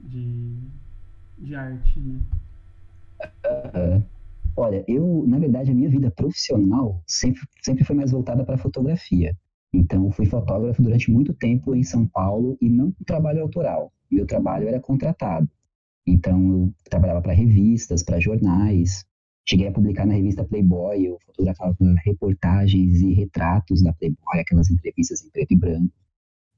de, 0.00 0.56
de 1.38 1.54
arte, 1.54 1.98
né. 2.00 2.20
Olha, 4.56 4.84
eu, 4.86 5.24
na 5.26 5.38
verdade, 5.38 5.70
a 5.70 5.74
minha 5.74 5.88
vida 5.88 6.10
profissional 6.10 7.02
sempre, 7.06 7.40
sempre 7.62 7.84
foi 7.84 7.96
mais 7.96 8.10
voltada 8.10 8.44
para 8.44 8.58
fotografia. 8.58 9.34
Então, 9.72 10.10
fui 10.10 10.26
fotógrafo 10.26 10.82
durante 10.82 11.10
muito 11.10 11.32
tempo 11.32 11.74
em 11.74 11.82
São 11.82 12.06
Paulo 12.06 12.58
e 12.60 12.68
não 12.68 12.92
trabalho 13.06 13.42
autoral. 13.42 13.92
Meu 14.10 14.26
trabalho 14.26 14.66
era 14.68 14.80
contratado. 14.80 15.48
Então, 16.06 16.52
eu 16.52 16.74
trabalhava 16.90 17.22
para 17.22 17.32
revistas, 17.32 18.02
para 18.02 18.18
jornais. 18.18 19.04
Cheguei 19.48 19.68
a 19.68 19.72
publicar 19.72 20.06
na 20.06 20.14
revista 20.14 20.44
Playboy, 20.44 21.06
eu 21.06 21.18
fotografava 21.24 21.76
reportagens 22.04 23.00
e 23.00 23.12
retratos 23.14 23.82
da 23.82 23.92
Playboy, 23.92 24.40
aquelas 24.40 24.70
entrevistas 24.70 25.24
em 25.24 25.30
preto 25.30 25.52
e 25.52 25.56
branco. 25.56 25.92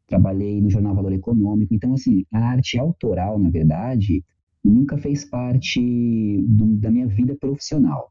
Trabalhei 0.06 0.60
no 0.60 0.70
jornal 0.70 0.94
Valor 0.94 1.12
Econômico. 1.12 1.74
Então, 1.74 1.94
assim, 1.94 2.24
a 2.32 2.38
arte 2.38 2.78
autoral, 2.78 3.38
na 3.38 3.50
verdade, 3.50 4.24
nunca 4.64 4.96
fez 4.98 5.24
parte 5.24 5.80
do- 6.48 6.76
da 6.76 6.90
minha 6.90 7.06
vida 7.06 7.36
profissional. 7.36 8.10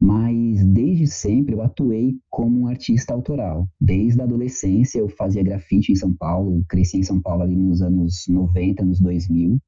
Mas 0.00 0.64
desde 0.64 1.06
sempre 1.06 1.54
eu 1.54 1.62
atuei 1.62 2.16
como 2.30 2.60
um 2.62 2.66
artista 2.68 3.12
autoral. 3.14 3.68
Desde 3.80 4.20
a 4.20 4.24
adolescência 4.24 4.98
eu 4.98 5.08
fazia 5.08 5.42
grafite 5.42 5.92
em 5.92 5.96
São 5.96 6.14
Paulo, 6.14 6.64
cresci 6.68 6.98
em 6.98 7.02
São 7.02 7.20
Paulo 7.20 7.42
ali 7.42 7.54
nos 7.56 7.82
anos 7.82 8.24
90, 8.28 8.84
nos 8.84 9.00
2000. 9.00 9.58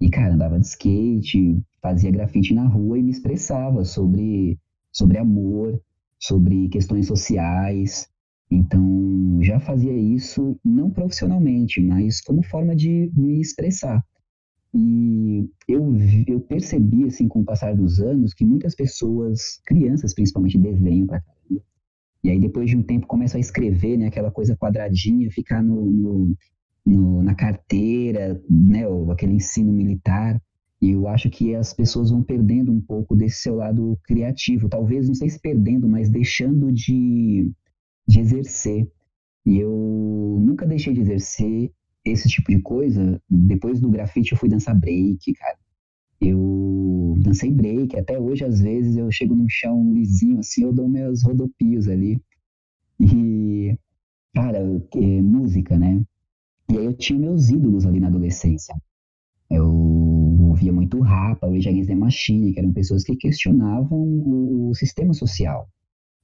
E, 0.00 0.08
cara, 0.10 0.34
andava 0.34 0.58
de 0.58 0.66
skate, 0.66 1.62
fazia 1.82 2.10
grafite 2.10 2.54
na 2.54 2.66
rua 2.66 2.98
e 2.98 3.02
me 3.02 3.10
expressava 3.10 3.84
sobre, 3.84 4.58
sobre 4.92 5.18
amor, 5.18 5.80
sobre 6.18 6.68
questões 6.68 7.06
sociais. 7.06 8.08
Então, 8.50 9.38
já 9.42 9.60
fazia 9.60 9.92
isso 9.92 10.58
não 10.64 10.90
profissionalmente, 10.90 11.80
mas 11.82 12.20
como 12.20 12.42
forma 12.42 12.74
de 12.74 13.10
me 13.14 13.40
expressar. 13.40 14.02
E 14.72 15.48
eu, 15.68 15.92
eu 16.28 16.40
percebi, 16.40 17.04
assim, 17.04 17.26
com 17.28 17.40
o 17.40 17.44
passar 17.44 17.74
dos 17.74 18.00
anos, 18.00 18.32
que 18.34 18.44
muitas 18.44 18.74
pessoas, 18.74 19.60
crianças 19.66 20.14
principalmente, 20.14 20.58
desenham 20.58 21.06
pra 21.06 21.20
caramba. 21.20 21.62
E 22.24 22.30
aí, 22.30 22.40
depois 22.40 22.70
de 22.70 22.76
um 22.76 22.82
tempo, 22.82 23.06
começam 23.06 23.38
a 23.38 23.40
escrever, 23.40 23.96
né? 23.98 24.06
Aquela 24.08 24.30
coisa 24.30 24.56
quadradinha, 24.56 25.30
ficar 25.30 25.62
no, 25.62 25.86
no- 25.90 26.34
no- 26.86 27.22
na 27.22 27.34
carteira, 27.34 28.42
né? 28.50 28.86
ou 28.88 29.10
aquele 29.12 29.34
ensino 29.34 29.72
militar. 29.72 30.40
E 30.82 30.90
eu 30.92 31.08
acho 31.08 31.30
que 31.30 31.54
as 31.54 31.74
pessoas 31.74 32.10
vão 32.10 32.22
perdendo 32.22 32.72
um 32.72 32.80
pouco 32.80 33.16
desse 33.16 33.42
seu 33.42 33.56
lado 33.56 33.98
criativo. 34.04 34.68
Talvez, 34.68 35.06
não 35.08 35.14
sei 35.14 35.30
se 35.30 35.40
perdendo, 35.40 35.88
mas 35.88 36.10
deixando 36.10 36.72
de, 36.72 37.50
de 38.08 38.20
exercer. 38.20 38.88
E 39.46 39.58
eu 39.58 40.38
nunca 40.40 40.66
deixei 40.66 40.92
de 40.94 41.00
exercer 41.00 41.72
esse 42.04 42.28
tipo 42.28 42.50
de 42.50 42.60
coisa. 42.60 43.20
Depois 43.28 43.80
do 43.80 43.90
grafite, 43.90 44.32
eu 44.32 44.38
fui 44.38 44.48
dançar 44.48 44.78
break, 44.78 45.32
cara. 45.34 45.58
Eu 46.20 47.16
dancei 47.22 47.50
break. 47.50 47.96
Até 47.96 48.18
hoje, 48.18 48.44
às 48.44 48.60
vezes, 48.60 48.96
eu 48.96 49.10
chego 49.10 49.34
num 49.34 49.48
chão 49.48 49.92
lisinho, 49.92 50.38
assim, 50.38 50.62
eu 50.62 50.72
dou 50.72 50.88
meus 50.88 51.22
rodopios 51.22 51.88
ali. 51.88 52.20
E, 52.98 53.76
cara, 54.34 54.58
é, 54.94 55.22
música, 55.22 55.78
né? 55.78 56.02
E 56.70 56.78
aí 56.78 56.84
eu 56.84 56.94
tinha 56.94 57.18
meus 57.18 57.48
ídolos 57.50 57.86
ali 57.86 57.98
na 57.98 58.08
adolescência. 58.08 58.74
Eu 59.50 59.66
ouvia 59.68 60.72
muito 60.72 61.00
Rapa, 61.00 61.48
Rage 61.48 61.68
Against 61.68 61.88
the 61.88 61.94
Machine, 61.94 62.52
que 62.52 62.60
eram 62.60 62.72
pessoas 62.72 63.02
que 63.02 63.16
questionavam 63.16 63.98
o, 63.98 64.68
o 64.68 64.74
sistema 64.74 65.12
social. 65.12 65.68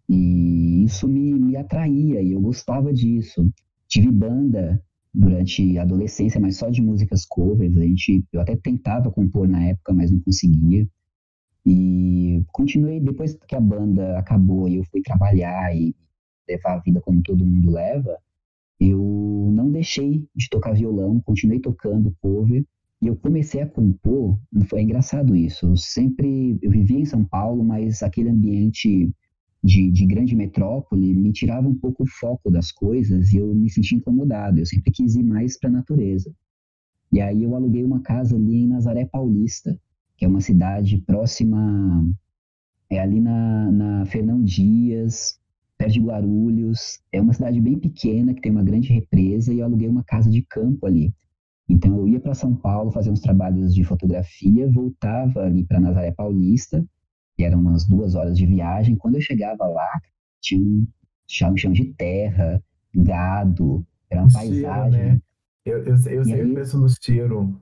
E 0.08 0.84
isso 0.84 1.08
me, 1.08 1.34
me 1.34 1.56
atraía 1.56 2.22
e 2.22 2.32
eu 2.32 2.40
gostava 2.40 2.92
disso. 2.92 3.50
Tive 3.88 4.12
banda 4.12 4.80
durante 5.16 5.78
a 5.78 5.82
adolescência, 5.82 6.38
mas 6.38 6.56
só 6.56 6.68
de 6.68 6.82
músicas 6.82 7.24
covers. 7.24 7.76
A 7.76 7.80
gente, 7.80 8.22
eu 8.30 8.40
até 8.40 8.54
tentava 8.54 9.10
compor 9.10 9.48
na 9.48 9.64
época, 9.64 9.94
mas 9.94 10.10
não 10.10 10.20
conseguia. 10.20 10.86
E 11.64 12.44
continuei, 12.52 13.00
depois 13.00 13.34
que 13.34 13.56
a 13.56 13.60
banda 13.60 14.18
acabou 14.18 14.68
e 14.68 14.76
eu 14.76 14.84
fui 14.84 15.00
trabalhar 15.00 15.74
e 15.74 15.96
levar 16.48 16.74
a 16.74 16.78
vida 16.80 17.00
como 17.00 17.22
todo 17.22 17.46
mundo 17.46 17.70
leva, 17.70 18.16
eu 18.78 19.50
não 19.52 19.70
deixei 19.70 20.28
de 20.34 20.48
tocar 20.50 20.74
violão, 20.74 21.18
continuei 21.20 21.58
tocando 21.58 22.14
cover 22.20 22.62
e 23.00 23.06
eu 23.06 23.16
comecei 23.16 23.62
a 23.62 23.66
compor. 23.66 24.38
Foi 24.68 24.82
engraçado 24.82 25.34
isso. 25.34 25.66
Eu 25.66 25.76
sempre 25.76 26.58
eu 26.60 26.70
vivia 26.70 27.00
em 27.00 27.06
São 27.06 27.24
Paulo, 27.24 27.64
mas 27.64 28.02
aquele 28.02 28.28
ambiente 28.28 29.10
de, 29.62 29.90
de 29.90 30.06
grande 30.06 30.34
metrópole 30.34 31.14
me 31.14 31.32
tirava 31.32 31.68
um 31.68 31.74
pouco 31.74 32.04
o 32.04 32.06
foco 32.06 32.50
das 32.50 32.70
coisas 32.70 33.32
e 33.32 33.38
eu 33.38 33.54
me 33.54 33.68
sentia 33.70 33.98
incomodado. 33.98 34.58
Eu 34.58 34.66
sempre 34.66 34.92
quis 34.92 35.14
ir 35.14 35.24
mais 35.24 35.58
para 35.58 35.68
a 35.68 35.72
natureza. 35.72 36.32
E 37.12 37.20
aí 37.20 37.42
eu 37.42 37.54
aluguei 37.54 37.84
uma 37.84 38.00
casa 38.00 38.36
ali 38.36 38.62
em 38.62 38.68
Nazaré 38.68 39.04
Paulista, 39.04 39.78
que 40.16 40.24
é 40.24 40.28
uma 40.28 40.40
cidade 40.40 40.98
próxima, 40.98 42.04
é 42.90 43.00
ali 43.00 43.20
na, 43.20 43.70
na 43.70 44.06
Fernão 44.06 44.42
Dias, 44.42 45.38
perto 45.78 45.92
de 45.92 46.00
Guarulhos. 46.00 47.00
É 47.12 47.20
uma 47.20 47.32
cidade 47.32 47.60
bem 47.60 47.78
pequena 47.78 48.34
que 48.34 48.40
tem 48.40 48.52
uma 48.52 48.64
grande 48.64 48.92
represa 48.92 49.52
e 49.52 49.60
eu 49.60 49.64
aluguei 49.64 49.88
uma 49.88 50.04
casa 50.04 50.30
de 50.30 50.42
campo 50.42 50.86
ali. 50.86 51.14
Então 51.68 51.96
eu 51.96 52.08
ia 52.08 52.20
para 52.20 52.34
São 52.34 52.54
Paulo 52.54 52.92
fazer 52.92 53.10
uns 53.10 53.20
trabalhos 53.20 53.74
de 53.74 53.82
fotografia, 53.82 54.70
voltava 54.70 55.40
ali 55.42 55.64
para 55.64 55.80
Nazaré 55.80 56.12
Paulista, 56.12 56.84
e 57.38 57.44
eram 57.44 57.60
umas 57.60 57.86
duas 57.86 58.14
horas 58.14 58.36
de 58.36 58.46
viagem. 58.46 58.96
Quando 58.96 59.16
eu 59.16 59.20
chegava 59.20 59.66
lá, 59.66 60.00
tinha 60.40 60.60
um 60.60 60.86
chão, 61.28 61.56
chão 61.56 61.72
de 61.72 61.92
terra, 61.94 62.62
gado, 62.94 63.86
era 64.10 64.20
uma 64.22 64.26
Um 64.26 64.30
cheiro, 64.30 64.50
paisagem. 64.50 65.02
né? 65.02 65.20
Eu, 65.64 65.78
eu, 65.84 65.94
eu 65.94 66.24
sempre 66.24 66.40
aí- 66.42 66.54
penso 66.54 66.78
no 66.80 66.88
cheiro. 66.88 67.60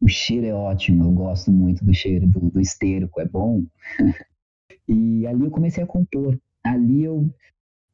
O 0.00 0.08
cheiro 0.08 0.46
é 0.46 0.54
ótimo, 0.54 1.04
eu 1.04 1.10
gosto 1.10 1.50
muito 1.50 1.84
do 1.84 1.92
cheiro 1.92 2.26
do, 2.28 2.50
do 2.50 2.60
esterco, 2.60 3.20
é 3.20 3.26
bom. 3.26 3.64
e 4.88 5.26
ali 5.26 5.42
eu 5.44 5.50
comecei 5.50 5.82
a 5.82 5.86
compor. 5.86 6.38
Ali 6.62 7.02
eu 7.04 7.28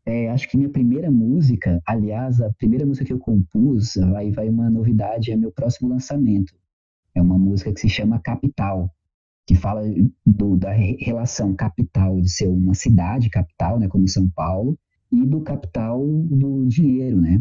é, 0.07 0.29
acho 0.31 0.49
que 0.49 0.57
minha 0.59 0.69
primeira 0.69 1.11
música, 1.11 1.81
aliás, 1.87 2.41
a 2.43 2.53
primeira 2.55 2.85
música 2.85 3.07
que 3.07 3.13
eu 3.13 3.19
compus, 3.19 3.95
vai, 3.97 4.31
vai 4.31 4.49
uma 4.51 4.69
novidade, 4.69 5.33
é 5.33 5.37
meu 5.37 5.51
próximo 5.51 5.89
lançamento. 5.89 6.55
É 7.15 7.23
uma 7.23 7.39
música 7.39 7.73
que 7.73 7.81
se 7.81 7.89
chama 7.89 8.21
Capital, 8.21 8.91
que 9.47 9.55
fala 9.55 9.83
do- 10.25 10.57
da 10.57 10.73
re- 10.73 10.97
relação 11.01 11.55
capital 11.55 12.21
de 12.21 12.31
ser 12.31 12.49
uma 12.49 12.75
cidade 12.75 13.31
capital, 13.31 13.79
né, 13.79 13.89
como 13.89 14.09
São 14.09 14.29
Paulo, 14.31 14.79
e 15.13 15.25
do 15.27 15.41
capital 15.43 16.01
do 16.05 16.67
dinheiro, 16.67 17.21
né? 17.21 17.41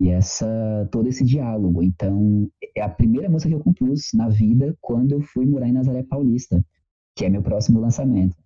E 0.00 0.08
essa 0.08 0.88
todo 0.90 1.08
esse 1.08 1.24
diálogo. 1.24 1.82
Então, 1.82 2.48
é 2.74 2.80
a 2.80 2.88
primeira 2.88 3.28
música 3.28 3.50
que 3.50 3.54
eu 3.54 3.60
compus 3.62 4.10
na 4.14 4.28
vida 4.28 4.74
quando 4.80 5.12
eu 5.12 5.20
fui 5.20 5.44
morar 5.44 5.68
em 5.68 5.72
Nazaré 5.72 6.02
Paulista, 6.02 6.64
que 7.14 7.24
é 7.26 7.30
meu 7.30 7.42
próximo 7.42 7.80
lançamento. 7.80 8.36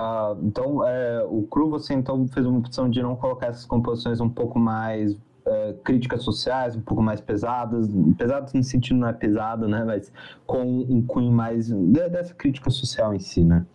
Ah, 0.00 0.36
então, 0.42 0.86
é, 0.86 1.24
o 1.24 1.42
Cru, 1.48 1.70
você 1.70 1.94
então 1.94 2.26
fez 2.28 2.46
uma 2.46 2.58
opção 2.58 2.88
de 2.88 3.02
não 3.02 3.16
colocar 3.16 3.48
essas 3.48 3.66
composições 3.66 4.20
um 4.20 4.28
pouco 4.28 4.58
mais 4.58 5.16
é, 5.48 5.72
críticas 5.84 6.22
sociais, 6.22 6.76
um 6.76 6.80
pouco 6.80 7.02
mais 7.02 7.20
pesadas, 7.20 7.88
pesadas 8.16 8.52
no 8.52 8.62
sentido 8.62 8.98
não 9.00 9.08
é 9.08 9.12
pesado, 9.12 9.66
né, 9.66 9.84
mas 9.84 10.12
com 10.46 10.62
um 10.62 11.04
cunho 11.06 11.32
mais 11.32 11.68
de- 11.68 12.08
dessa 12.08 12.34
crítica 12.34 12.70
social 12.70 13.14
em 13.14 13.18
si, 13.18 13.42
né? 13.44 13.66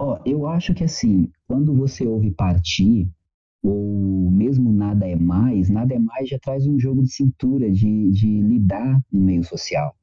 Ó, 0.00 0.18
eu 0.24 0.46
acho 0.46 0.74
que 0.74 0.84
assim, 0.84 1.28
quando 1.46 1.74
você 1.74 2.06
ouve 2.06 2.30
partir, 2.30 3.10
ou 3.62 4.30
mesmo 4.30 4.72
nada 4.72 5.06
é 5.06 5.16
mais, 5.16 5.68
nada 5.68 5.94
é 5.94 5.98
mais 5.98 6.28
já 6.28 6.38
traz 6.38 6.66
um 6.66 6.78
jogo 6.78 7.02
de 7.02 7.12
cintura, 7.12 7.70
de, 7.70 8.10
de 8.10 8.40
lidar 8.40 9.00
no 9.12 9.20
meio 9.20 9.42
social. 9.42 9.94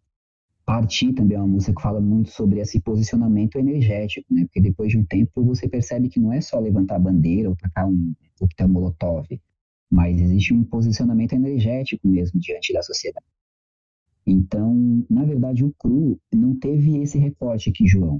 Partir 0.65 1.13
também 1.13 1.37
é 1.37 1.39
uma 1.39 1.47
música 1.47 1.73
que 1.75 1.81
fala 1.81 2.01
muito 2.01 2.31
sobre 2.31 2.59
esse 2.59 2.81
posicionamento 2.81 3.57
energético, 3.57 4.33
né? 4.33 4.43
Porque 4.45 4.59
depois 4.59 4.89
de 4.89 4.97
um 4.97 5.05
tempo 5.05 5.43
você 5.43 5.69
percebe 5.69 6.09
que 6.09 6.19
não 6.19 6.33
é 6.33 6.41
só 6.41 6.59
levantar 6.59 6.95
a 6.95 6.99
bandeira 6.99 7.49
ou 7.49 7.55
tacar 7.55 7.87
um 7.87 8.13
coquetel 8.37 8.67
molotov, 8.67 9.27
mas 9.95 10.19
existe 10.19 10.53
um 10.53 10.61
posicionamento 10.61 11.31
energético 11.31 12.05
mesmo 12.05 12.37
diante 12.37 12.73
da 12.73 12.83
sociedade. 12.83 13.25
Então, 14.27 15.05
na 15.09 15.23
verdade, 15.23 15.63
o 15.63 15.73
cru 15.79 16.19
não 16.33 16.53
teve 16.53 16.97
esse 16.97 17.17
recorte 17.17 17.69
aqui, 17.69 17.87
João. 17.87 18.19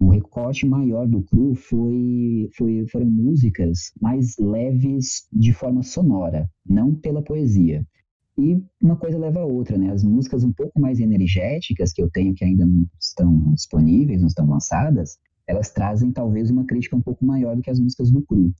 O 0.00 0.08
recorte 0.08 0.66
maior 0.66 1.06
do 1.06 1.22
cru 1.22 1.54
foi, 1.54 2.48
foi, 2.56 2.84
foram 2.90 3.06
músicas 3.06 3.92
mais 4.00 4.36
leves 4.36 5.28
de 5.32 5.52
forma 5.52 5.84
sonora, 5.84 6.50
não 6.66 6.92
pela 6.92 7.22
poesia. 7.22 7.86
E 8.36 8.60
uma 8.82 8.96
coisa 8.96 9.16
leva 9.16 9.40
a 9.40 9.44
outra, 9.44 9.78
né? 9.78 9.92
As 9.92 10.02
músicas 10.02 10.42
um 10.42 10.52
pouco 10.52 10.80
mais 10.80 10.98
energéticas 10.98 11.92
que 11.92 12.02
eu 12.02 12.10
tenho 12.10 12.34
que 12.34 12.44
ainda 12.44 12.66
não 12.66 12.84
estão 12.98 13.52
disponíveis, 13.54 14.20
não 14.20 14.28
estão 14.28 14.48
lançadas, 14.48 15.18
elas 15.46 15.70
trazem 15.70 16.10
talvez 16.10 16.50
uma 16.50 16.64
crítica 16.64 16.96
um 16.96 17.02
pouco 17.02 17.24
maior 17.24 17.54
do 17.54 17.62
que 17.62 17.70
as 17.70 17.78
músicas 17.78 18.10
do 18.10 18.22
cru. 18.22 18.52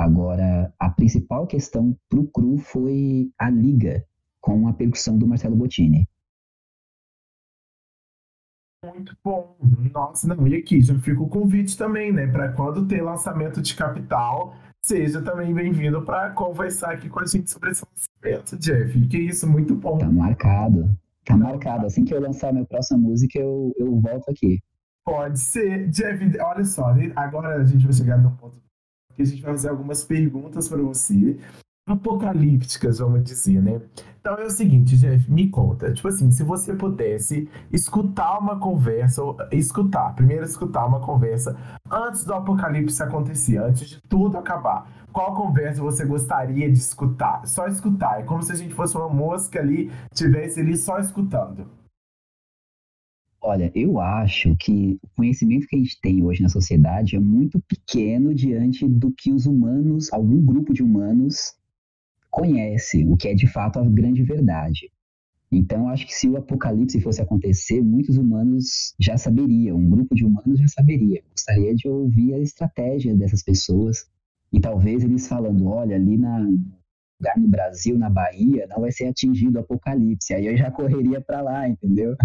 Agora, 0.00 0.72
a 0.78 0.88
principal 0.88 1.46
questão 1.46 1.94
pro 2.08 2.26
cru 2.28 2.56
foi 2.56 3.30
a 3.38 3.50
liga 3.50 4.02
com 4.40 4.66
a 4.66 4.72
percussão 4.72 5.18
do 5.18 5.26
Marcelo 5.26 5.54
Bottini. 5.54 6.08
Muito 8.82 9.14
bom. 9.22 9.58
Nossa, 9.92 10.26
não, 10.26 10.48
e 10.48 10.56
aqui 10.56 10.80
já 10.80 10.98
fica 11.00 11.20
o 11.20 11.28
convite 11.28 11.76
também, 11.76 12.10
né? 12.12 12.26
Para 12.26 12.50
quando 12.50 12.88
ter 12.88 13.02
lançamento 13.02 13.60
de 13.60 13.76
Capital, 13.76 14.56
seja 14.80 15.20
também 15.20 15.52
bem-vindo 15.52 16.02
para 16.02 16.30
conversar 16.30 16.92
aqui 16.92 17.10
com 17.10 17.20
a 17.20 17.26
gente 17.26 17.50
sobre 17.50 17.72
esse 17.72 17.84
lançamento, 17.84 18.56
Jeff. 18.56 19.06
Que 19.06 19.18
isso, 19.18 19.46
muito 19.46 19.74
bom. 19.74 19.98
Tá 19.98 20.10
marcado. 20.10 20.96
Tá 21.26 21.36
marcado. 21.36 21.84
Assim 21.84 22.06
que 22.06 22.14
eu 22.14 22.22
lançar 22.22 22.54
minha 22.54 22.64
próxima 22.64 22.98
música, 22.98 23.38
eu, 23.38 23.74
eu 23.76 24.00
volto 24.00 24.30
aqui. 24.30 24.60
Pode 25.04 25.38
ser. 25.38 25.90
Jeff, 25.90 26.24
olha 26.40 26.64
só, 26.64 26.94
né? 26.94 27.12
agora 27.14 27.60
a 27.60 27.64
gente 27.66 27.84
vai 27.84 27.92
chegar 27.92 28.16
no 28.16 28.34
ponto 28.38 28.58
que 29.14 29.22
a 29.22 29.24
gente 29.24 29.42
vai 29.42 29.52
fazer 29.52 29.68
algumas 29.68 30.04
perguntas 30.04 30.68
para 30.68 30.82
você, 30.82 31.38
apocalípticas, 31.88 32.98
vamos 32.98 33.24
dizer, 33.24 33.60
né? 33.62 33.80
Então 34.20 34.34
é 34.34 34.44
o 34.44 34.50
seguinte, 34.50 34.96
Jeff, 34.96 35.30
me 35.30 35.48
conta, 35.48 35.92
tipo 35.92 36.06
assim, 36.08 36.30
se 36.30 36.42
você 36.42 36.74
pudesse 36.74 37.48
escutar 37.72 38.38
uma 38.38 38.58
conversa, 38.58 39.22
ou 39.22 39.36
escutar, 39.50 40.14
primeiro 40.14 40.44
escutar 40.44 40.86
uma 40.86 41.00
conversa 41.00 41.56
antes 41.90 42.24
do 42.24 42.34
apocalipse 42.34 43.02
acontecer, 43.02 43.58
antes 43.58 43.88
de 43.88 44.00
tudo 44.02 44.36
acabar, 44.36 44.86
qual 45.12 45.34
conversa 45.34 45.82
você 45.82 46.04
gostaria 46.04 46.70
de 46.70 46.78
escutar? 46.78 47.46
Só 47.46 47.66
escutar, 47.66 48.20
é 48.20 48.22
como 48.22 48.42
se 48.42 48.52
a 48.52 48.56
gente 48.56 48.74
fosse 48.74 48.96
uma 48.96 49.08
mosca 49.08 49.58
ali, 49.58 49.90
tivesse 50.14 50.60
ali 50.60 50.76
só 50.76 50.98
escutando. 50.98 51.79
Olha, 53.42 53.72
eu 53.74 53.98
acho 53.98 54.54
que 54.56 54.98
o 55.02 55.08
conhecimento 55.16 55.66
que 55.66 55.74
a 55.74 55.78
gente 55.78 55.98
tem 56.00 56.22
hoje 56.22 56.42
na 56.42 56.48
sociedade 56.48 57.16
é 57.16 57.20
muito 57.20 57.58
pequeno 57.60 58.34
diante 58.34 58.86
do 58.86 59.10
que 59.12 59.32
os 59.32 59.46
humanos, 59.46 60.12
algum 60.12 60.44
grupo 60.44 60.74
de 60.74 60.82
humanos, 60.82 61.54
conhece, 62.30 63.04
o 63.06 63.16
que 63.16 63.28
é 63.28 63.34
de 63.34 63.46
fato 63.46 63.78
a 63.78 63.88
grande 63.88 64.22
verdade. 64.22 64.90
Então, 65.50 65.88
acho 65.88 66.06
que 66.06 66.14
se 66.14 66.28
o 66.28 66.36
apocalipse 66.36 67.00
fosse 67.00 67.20
acontecer, 67.20 67.82
muitos 67.82 68.18
humanos 68.18 68.94
já 69.00 69.16
saberiam, 69.16 69.78
um 69.78 69.88
grupo 69.88 70.14
de 70.14 70.24
humanos 70.24 70.60
já 70.60 70.68
saberia. 70.68 71.22
Gostaria 71.30 71.74
de 71.74 71.88
ouvir 71.88 72.34
a 72.34 72.38
estratégia 72.38 73.16
dessas 73.16 73.42
pessoas 73.42 74.06
e 74.52 74.60
talvez 74.60 75.02
eles 75.02 75.26
falando, 75.26 75.66
olha, 75.66 75.96
ali 75.96 76.16
na 76.16 76.38
lugar 76.38 77.38
no 77.38 77.48
Brasil, 77.48 77.98
na 77.98 78.08
Bahia, 78.08 78.66
não 78.68 78.80
vai 78.80 78.92
ser 78.92 79.06
atingido 79.06 79.58
o 79.58 79.60
apocalipse. 79.60 80.32
Aí 80.32 80.46
eu 80.46 80.56
já 80.56 80.70
correria 80.70 81.20
para 81.20 81.42
lá, 81.42 81.68
entendeu? 81.68 82.16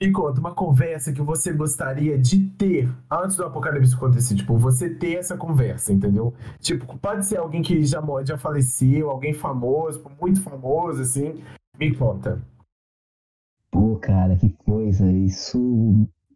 Me 0.00 0.10
conta, 0.10 0.40
uma 0.40 0.54
conversa 0.54 1.12
que 1.12 1.20
você 1.20 1.52
gostaria 1.52 2.18
de 2.18 2.48
ter 2.50 2.88
antes 3.10 3.36
do 3.36 3.44
apocalipse 3.44 3.94
acontecer. 3.94 4.34
Tipo, 4.34 4.56
você 4.56 4.90
ter 4.90 5.16
essa 5.16 5.36
conversa, 5.36 5.92
entendeu? 5.92 6.34
Tipo, 6.58 6.98
pode 6.98 7.26
ser 7.26 7.36
alguém 7.38 7.62
que 7.62 7.84
já, 7.84 8.02
já 8.24 8.36
faleceu, 8.36 9.10
alguém 9.10 9.32
famoso, 9.32 10.02
muito 10.20 10.42
famoso, 10.42 11.02
assim. 11.02 11.42
Me 11.78 11.94
conta. 11.94 12.42
Pô, 13.70 13.96
cara, 13.96 14.36
que 14.36 14.50
coisa. 14.50 15.10
Isso, 15.12 15.58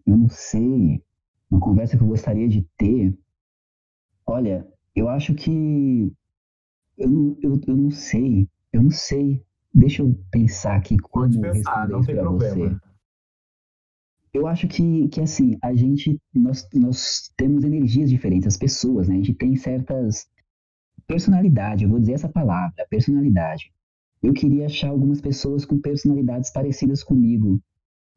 eu 0.06 0.16
não 0.16 0.28
sei. 0.28 1.02
Uma 1.50 1.60
conversa 1.60 1.96
que 1.96 2.02
eu 2.02 2.08
gostaria 2.08 2.48
de 2.48 2.62
ter. 2.76 3.16
Olha, 4.26 4.66
eu 4.94 5.08
acho 5.08 5.34
que. 5.34 6.12
Eu, 6.96 7.36
eu, 7.42 7.60
eu 7.66 7.76
não 7.76 7.90
sei. 7.90 8.48
Eu 8.72 8.82
não 8.82 8.90
sei. 8.90 9.44
Deixa 9.76 10.00
eu 10.00 10.18
pensar 10.30 10.76
aqui 10.76 10.96
como 10.96 11.26
Pode 11.26 11.38
pensar, 11.38 11.86
responder 11.86 12.20
problema. 12.22 12.54
você. 12.70 12.86
Eu 14.32 14.46
acho 14.46 14.66
que, 14.66 15.08
que 15.08 15.20
assim, 15.20 15.58
a 15.62 15.74
gente, 15.74 16.18
nós, 16.34 16.66
nós 16.72 17.30
temos 17.36 17.62
energias 17.62 18.08
diferentes, 18.08 18.46
as 18.46 18.56
pessoas, 18.56 19.06
né? 19.06 19.14
A 19.14 19.18
gente 19.18 19.34
tem 19.34 19.54
certas 19.54 20.26
personalidade, 21.06 21.84
eu 21.84 21.90
vou 21.90 22.00
dizer 22.00 22.14
essa 22.14 22.28
palavra, 22.28 22.86
personalidade. 22.88 23.70
Eu 24.22 24.32
queria 24.32 24.64
achar 24.64 24.88
algumas 24.88 25.20
pessoas 25.20 25.64
com 25.64 25.78
personalidades 25.78 26.50
parecidas 26.50 27.04
comigo, 27.04 27.60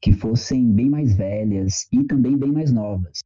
que 0.01 0.13
fossem 0.13 0.71
bem 0.71 0.89
mais 0.89 1.13
velhas 1.13 1.87
e 1.91 2.05
também 2.05 2.37
bem 2.37 2.51
mais 2.51 2.71
novas. 2.71 3.19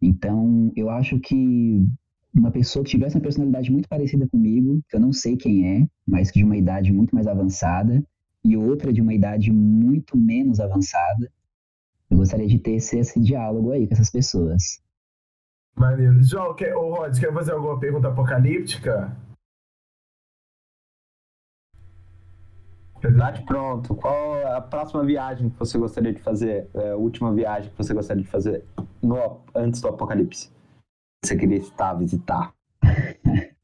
Então, 0.00 0.70
eu 0.76 0.90
acho 0.90 1.18
que 1.20 1.86
uma 2.34 2.50
pessoa 2.50 2.84
que 2.84 2.90
tivesse 2.90 3.16
uma 3.16 3.22
personalidade 3.22 3.70
muito 3.70 3.88
parecida 3.88 4.26
comigo, 4.26 4.82
que 4.88 4.96
eu 4.96 5.00
não 5.00 5.12
sei 5.12 5.36
quem 5.36 5.82
é, 5.82 5.86
mas 6.06 6.32
de 6.32 6.42
uma 6.42 6.56
idade 6.56 6.92
muito 6.92 7.14
mais 7.14 7.26
avançada, 7.26 8.02
e 8.44 8.56
outra 8.56 8.92
de 8.92 9.00
uma 9.00 9.14
idade 9.14 9.52
muito 9.52 10.16
menos 10.16 10.58
avançada, 10.58 11.30
eu 12.10 12.16
gostaria 12.16 12.46
de 12.46 12.58
ter 12.58 12.72
esse, 12.72 12.98
esse 12.98 13.20
diálogo 13.20 13.70
aí 13.70 13.86
com 13.86 13.94
essas 13.94 14.10
pessoas. 14.10 14.82
Maneiro. 15.76 16.22
João, 16.22 16.54
quer, 16.54 16.74
ô 16.76 16.94
Rod, 16.94 17.18
quer 17.18 17.32
fazer 17.32 17.52
alguma 17.52 17.78
pergunta 17.78 18.08
apocalíptica? 18.08 19.16
Bate 23.16 23.44
pronto. 23.44 23.94
Qual 23.96 24.46
a 24.46 24.60
próxima 24.60 25.04
viagem 25.04 25.50
que 25.50 25.58
você 25.58 25.76
gostaria 25.76 26.12
de 26.12 26.20
fazer? 26.20 26.68
É, 26.74 26.90
a 26.90 26.96
última 26.96 27.32
viagem 27.34 27.70
que 27.70 27.76
você 27.76 27.92
gostaria 27.92 28.22
de 28.22 28.28
fazer 28.28 28.64
no- 29.02 29.40
antes 29.54 29.80
do 29.80 29.88
apocalipse? 29.88 30.50
Você 31.24 31.36
queria 31.36 31.58
estar, 31.58 31.94
visitar? 31.94 32.52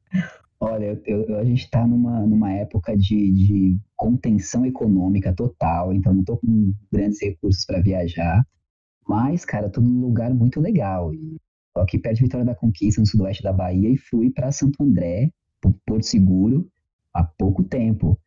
Olha, 0.61 1.01
eu- 1.07 1.25
eu- 1.29 1.39
a 1.39 1.45
gente 1.45 1.65
está 1.65 1.87
numa, 1.87 2.21
numa 2.27 2.53
época 2.53 2.97
de, 2.97 3.33
de 3.33 3.79
contenção 3.97 4.67
econômica 4.67 5.33
total, 5.35 5.93
então 5.93 6.13
não 6.13 6.21
estou 6.21 6.39
com 6.39 6.73
grandes 6.93 7.21
recursos 7.23 7.65
para 7.65 7.81
viajar. 7.81 8.45
Mas, 9.09 9.45
cara, 9.45 9.69
estou 9.69 9.83
num 9.83 10.01
lugar 10.01 10.35
muito 10.35 10.61
legal. 10.61 11.15
E 11.15 11.37
tô 11.75 11.83
aqui 11.83 11.99
perto 11.99 12.17
de 12.19 12.25
Vitória 12.25 12.47
da 12.47 12.55
Conquista, 12.55 13.01
no 13.01 13.07
sudoeste 13.07 13.43
da 13.43 13.53
Bahia, 13.53 13.91
e 13.91 13.97
fui 13.99 14.31
para 14.31 14.53
Santo 14.53 14.83
André, 14.83 15.31
Porto 15.87 16.05
Seguro, 16.05 16.69
há 17.15 17.25
pouco 17.25 17.65
tempo. 17.65 18.19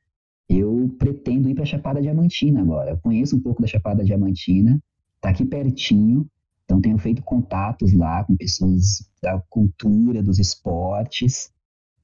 Eu 0.49 0.93
pretendo 0.99 1.49
ir 1.49 1.55
para 1.55 1.65
Chapada 1.65 2.01
Diamantina 2.01 2.61
agora. 2.61 2.91
Eu 2.91 2.99
conheço 2.99 3.37
um 3.37 3.41
pouco 3.41 3.61
da 3.61 3.67
Chapada 3.67 4.03
Diamantina, 4.03 4.79
tá 5.21 5.29
aqui 5.29 5.45
pertinho, 5.45 6.27
então 6.71 6.79
tenho 6.79 6.97
feito 6.97 7.21
contatos 7.21 7.91
lá 7.91 8.23
com 8.23 8.37
pessoas 8.37 9.05
da 9.21 9.43
cultura, 9.49 10.23
dos 10.23 10.39
esportes. 10.39 11.51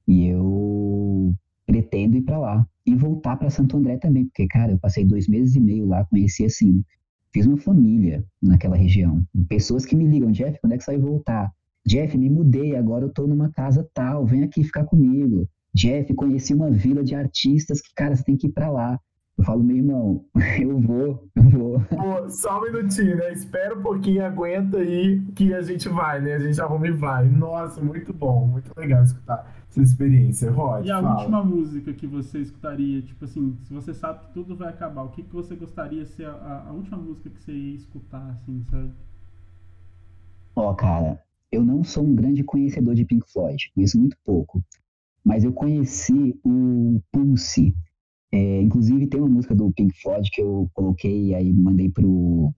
E 0.06 0.26
eu 0.26 1.34
pretendo 1.64 2.18
ir 2.18 2.22
para 2.22 2.38
lá 2.38 2.68
e 2.84 2.94
voltar 2.94 3.36
para 3.36 3.48
Santo 3.48 3.78
André 3.78 3.96
também, 3.96 4.26
porque, 4.26 4.46
cara, 4.46 4.72
eu 4.72 4.78
passei 4.78 5.06
dois 5.06 5.26
meses 5.26 5.56
e 5.56 5.60
meio 5.60 5.86
lá, 5.86 6.04
conheci 6.04 6.44
assim, 6.44 6.82
fiz 7.32 7.46
uma 7.46 7.56
família 7.56 8.22
naquela 8.42 8.76
região. 8.76 9.22
Pessoas 9.48 9.86
que 9.86 9.96
me 9.96 10.06
ligam, 10.06 10.30
Jeff, 10.30 10.58
quando 10.60 10.74
é 10.74 10.78
que 10.78 10.84
você 10.84 10.92
vai 10.92 11.00
voltar? 11.00 11.50
Jeff, 11.86 12.16
me 12.18 12.28
mudei, 12.28 12.76
agora 12.76 13.06
eu 13.06 13.12
tô 13.12 13.26
numa 13.26 13.50
casa 13.50 13.88
tal, 13.94 14.26
vem 14.26 14.42
aqui 14.42 14.62
ficar 14.62 14.84
comigo. 14.84 15.48
Jeff, 15.74 16.12
conheci 16.12 16.52
uma 16.52 16.70
vila 16.70 17.02
de 17.02 17.14
artistas 17.14 17.80
que, 17.80 17.88
cara, 17.94 18.14
você 18.14 18.22
tem 18.22 18.36
que 18.36 18.48
ir 18.48 18.52
para 18.52 18.70
lá. 18.70 19.00
Eu 19.38 19.44
falo, 19.44 19.62
meu 19.62 19.76
irmão, 19.76 20.24
eu 20.60 20.80
vou, 20.80 21.30
eu 21.34 21.42
vou. 21.50 21.80
Pô, 21.80 22.28
só 22.28 22.58
um 22.58 22.62
minutinho, 22.64 23.16
né? 23.16 23.32
Espera 23.32 23.78
um 23.78 23.82
pouquinho, 23.82 24.24
aguenta 24.24 24.78
aí 24.78 25.20
que 25.34 25.54
a 25.54 25.62
gente 25.62 25.88
vai, 25.88 26.20
né? 26.20 26.34
A 26.34 26.38
gente 26.40 26.60
arruma 26.60 26.88
e 26.88 26.90
vai. 26.92 27.28
Nossa, 27.28 27.80
muito 27.80 28.12
bom, 28.12 28.46
muito 28.48 28.70
legal 28.76 29.02
escutar 29.04 29.46
essa 29.70 29.80
experiência. 29.82 30.50
Rod, 30.50 30.86
E 30.86 30.90
a 30.90 31.00
fala. 31.00 31.20
última 31.20 31.44
música 31.44 31.92
que 31.92 32.06
você 32.06 32.40
escutaria, 32.40 33.00
tipo 33.02 33.24
assim, 33.24 33.56
se 33.62 33.72
você 33.72 33.94
sabe 33.94 34.26
que 34.26 34.32
tudo 34.34 34.56
vai 34.56 34.68
acabar, 34.70 35.02
o 35.04 35.10
que, 35.10 35.22
que 35.22 35.32
você 35.32 35.54
gostaria 35.54 36.04
de 36.04 36.10
ser 36.10 36.26
a, 36.26 36.32
a- 36.32 36.68
a 36.68 36.72
última 36.72 36.96
música 36.98 37.30
que 37.30 37.40
você 37.40 37.52
ia 37.52 37.76
escutar, 37.76 38.30
assim, 38.30 38.64
sabe? 38.70 38.90
Ó, 40.54 40.74
cara, 40.74 41.22
eu 41.52 41.64
não 41.64 41.82
sou 41.84 42.04
um 42.04 42.14
grande 42.14 42.42
conhecedor 42.44 42.94
de 42.94 43.04
Pink 43.04 43.30
Floyd, 43.32 43.70
conheço 43.74 43.98
muito 43.98 44.16
pouco. 44.24 44.62
Mas 45.24 45.44
eu 45.44 45.52
conheci 45.52 46.38
o 46.44 47.00
Pulse. 47.12 47.74
É, 48.30 48.60
inclusive 48.60 49.06
tem 49.06 49.20
uma 49.20 49.28
música 49.28 49.54
do 49.54 49.72
Pink 49.72 49.98
Floyd 50.00 50.30
que 50.30 50.42
eu 50.42 50.70
coloquei 50.74 51.34
aí, 51.34 51.52
mandei 51.52 51.90
pro, 51.90 52.52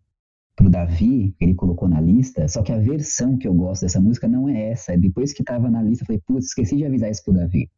pro 0.57 0.69
Davi, 0.69 1.35
ele 1.41 1.55
colocou 1.55 1.89
na 1.89 2.01
lista, 2.01 2.49
só 2.49 2.63
que 2.63 2.73
a 2.73 2.79
versão 2.79 3.39
que 3.39 3.47
eu 3.47 3.55
gosto 3.55 3.83
dessa 3.83 4.01
música 4.01 4.27
não 4.27 4.49
é 4.49 4.71
essa. 4.71 4.97
Depois 4.97 5.33
que 5.33 5.45
tava 5.45 5.71
na 5.71 5.83
lista, 5.83 6.03
eu 6.03 6.07
falei, 6.07 6.23
putz, 6.27 6.47
esqueci 6.47 6.77
de 6.77 6.85
avisar 6.85 7.11
isso 7.11 7.25
pro 7.25 7.35
Davi. 7.35 7.71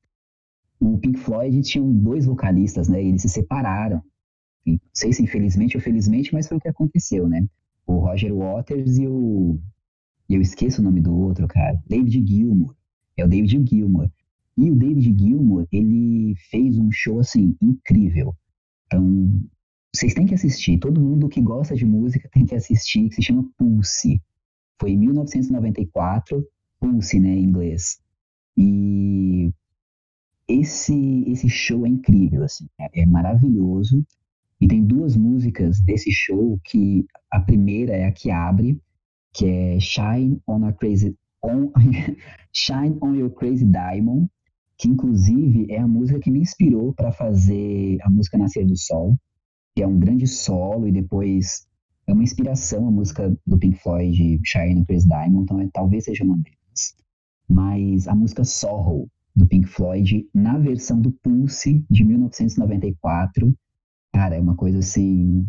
O 0.80 0.98
Pink 0.98 1.18
Floyd 1.18 1.60
tinham 1.62 1.92
dois 1.92 2.24
vocalistas, 2.26 2.88
né? 2.88 3.02
Eles 3.02 3.22
se 3.22 3.28
separaram. 3.28 4.02
Não 4.66 4.78
sei 4.92 5.12
se 5.12 5.22
infelizmente 5.22 5.76
ou 5.76 5.82
felizmente, 5.82 6.32
mas 6.32 6.48
foi 6.48 6.56
o 6.56 6.60
que 6.60 6.68
aconteceu, 6.68 7.28
né? 7.28 7.46
O 7.86 7.98
Roger 7.98 8.34
Waters 8.34 8.98
e 8.98 9.06
o 9.06 9.60
eu 10.34 10.40
esqueço 10.40 10.80
o 10.80 10.84
nome 10.84 11.00
do 11.00 11.14
outro, 11.14 11.46
cara. 11.46 11.78
David 11.86 12.26
Gilmour. 12.26 12.74
É 13.16 13.24
o 13.24 13.28
David 13.28 13.68
Gilmour. 13.68 14.10
E 14.56 14.70
o 14.70 14.76
David 14.76 15.18
Gilmour, 15.18 15.66
ele 15.72 16.34
fez 16.50 16.78
um 16.78 16.90
show, 16.90 17.18
assim, 17.18 17.56
incrível. 17.60 18.34
Então, 18.86 19.40
vocês 19.94 20.14
têm 20.14 20.26
que 20.26 20.34
assistir. 20.34 20.78
Todo 20.78 21.00
mundo 21.00 21.28
que 21.28 21.40
gosta 21.40 21.74
de 21.74 21.84
música 21.84 22.28
tem 22.32 22.44
que 22.44 22.54
assistir, 22.54 23.08
que 23.08 23.16
se 23.16 23.22
chama 23.22 23.48
Pulse. 23.56 24.20
Foi 24.80 24.92
em 24.92 24.98
1994, 24.98 26.46
Pulse, 26.80 27.20
né, 27.20 27.30
em 27.30 27.44
inglês. 27.44 28.00
E 28.56 29.52
esse, 30.48 31.24
esse 31.26 31.48
show 31.48 31.86
é 31.86 31.88
incrível, 31.88 32.44
assim. 32.44 32.66
É, 32.78 33.02
é 33.02 33.06
maravilhoso. 33.06 34.04
E 34.60 34.68
tem 34.68 34.84
duas 34.84 35.16
músicas 35.16 35.80
desse 35.80 36.10
show 36.12 36.58
que 36.64 37.04
a 37.30 37.40
primeira 37.40 37.92
é 37.94 38.06
a 38.06 38.12
que 38.12 38.30
abre, 38.30 38.80
que 39.32 39.46
é 39.46 39.80
Shine 39.80 40.40
on 40.46 40.64
a 40.64 40.72
Crazy 40.72 41.16
on, 41.42 41.72
Shine 42.52 42.96
on 43.02 43.14
Your 43.14 43.30
Crazy 43.30 43.64
Diamond, 43.64 44.28
que 44.82 44.88
inclusive 44.88 45.70
é 45.70 45.78
a 45.78 45.86
música 45.86 46.18
que 46.18 46.28
me 46.28 46.40
inspirou 46.40 46.92
para 46.92 47.12
fazer 47.12 47.98
a 48.02 48.10
música 48.10 48.36
Nascer 48.36 48.66
do 48.66 48.76
Sol, 48.76 49.16
que 49.76 49.82
é 49.82 49.86
um 49.86 49.96
grande 49.96 50.26
solo 50.26 50.88
e 50.88 50.92
depois 50.92 51.68
é 52.04 52.12
uma 52.12 52.24
inspiração 52.24 52.88
a 52.88 52.90
música 52.90 53.32
do 53.46 53.56
Pink 53.56 53.78
Floyd 53.78 54.40
Shine 54.44 54.80
a 54.80 54.84
Crazy 54.84 55.06
Diamond, 55.06 55.44
então 55.44 55.60
é, 55.60 55.68
talvez 55.72 56.02
seja 56.02 56.24
uma 56.24 56.34
delas. 56.34 56.96
Mas 57.48 58.08
a 58.08 58.14
música 58.16 58.42
Sorrow 58.42 59.08
do 59.36 59.46
Pink 59.46 59.68
Floyd 59.68 60.28
na 60.34 60.58
versão 60.58 61.00
do 61.00 61.12
Pulse 61.12 61.84
de 61.88 62.04
1994, 62.04 63.54
cara, 64.12 64.34
é 64.34 64.40
uma 64.40 64.56
coisa 64.56 64.80
assim 64.80 65.46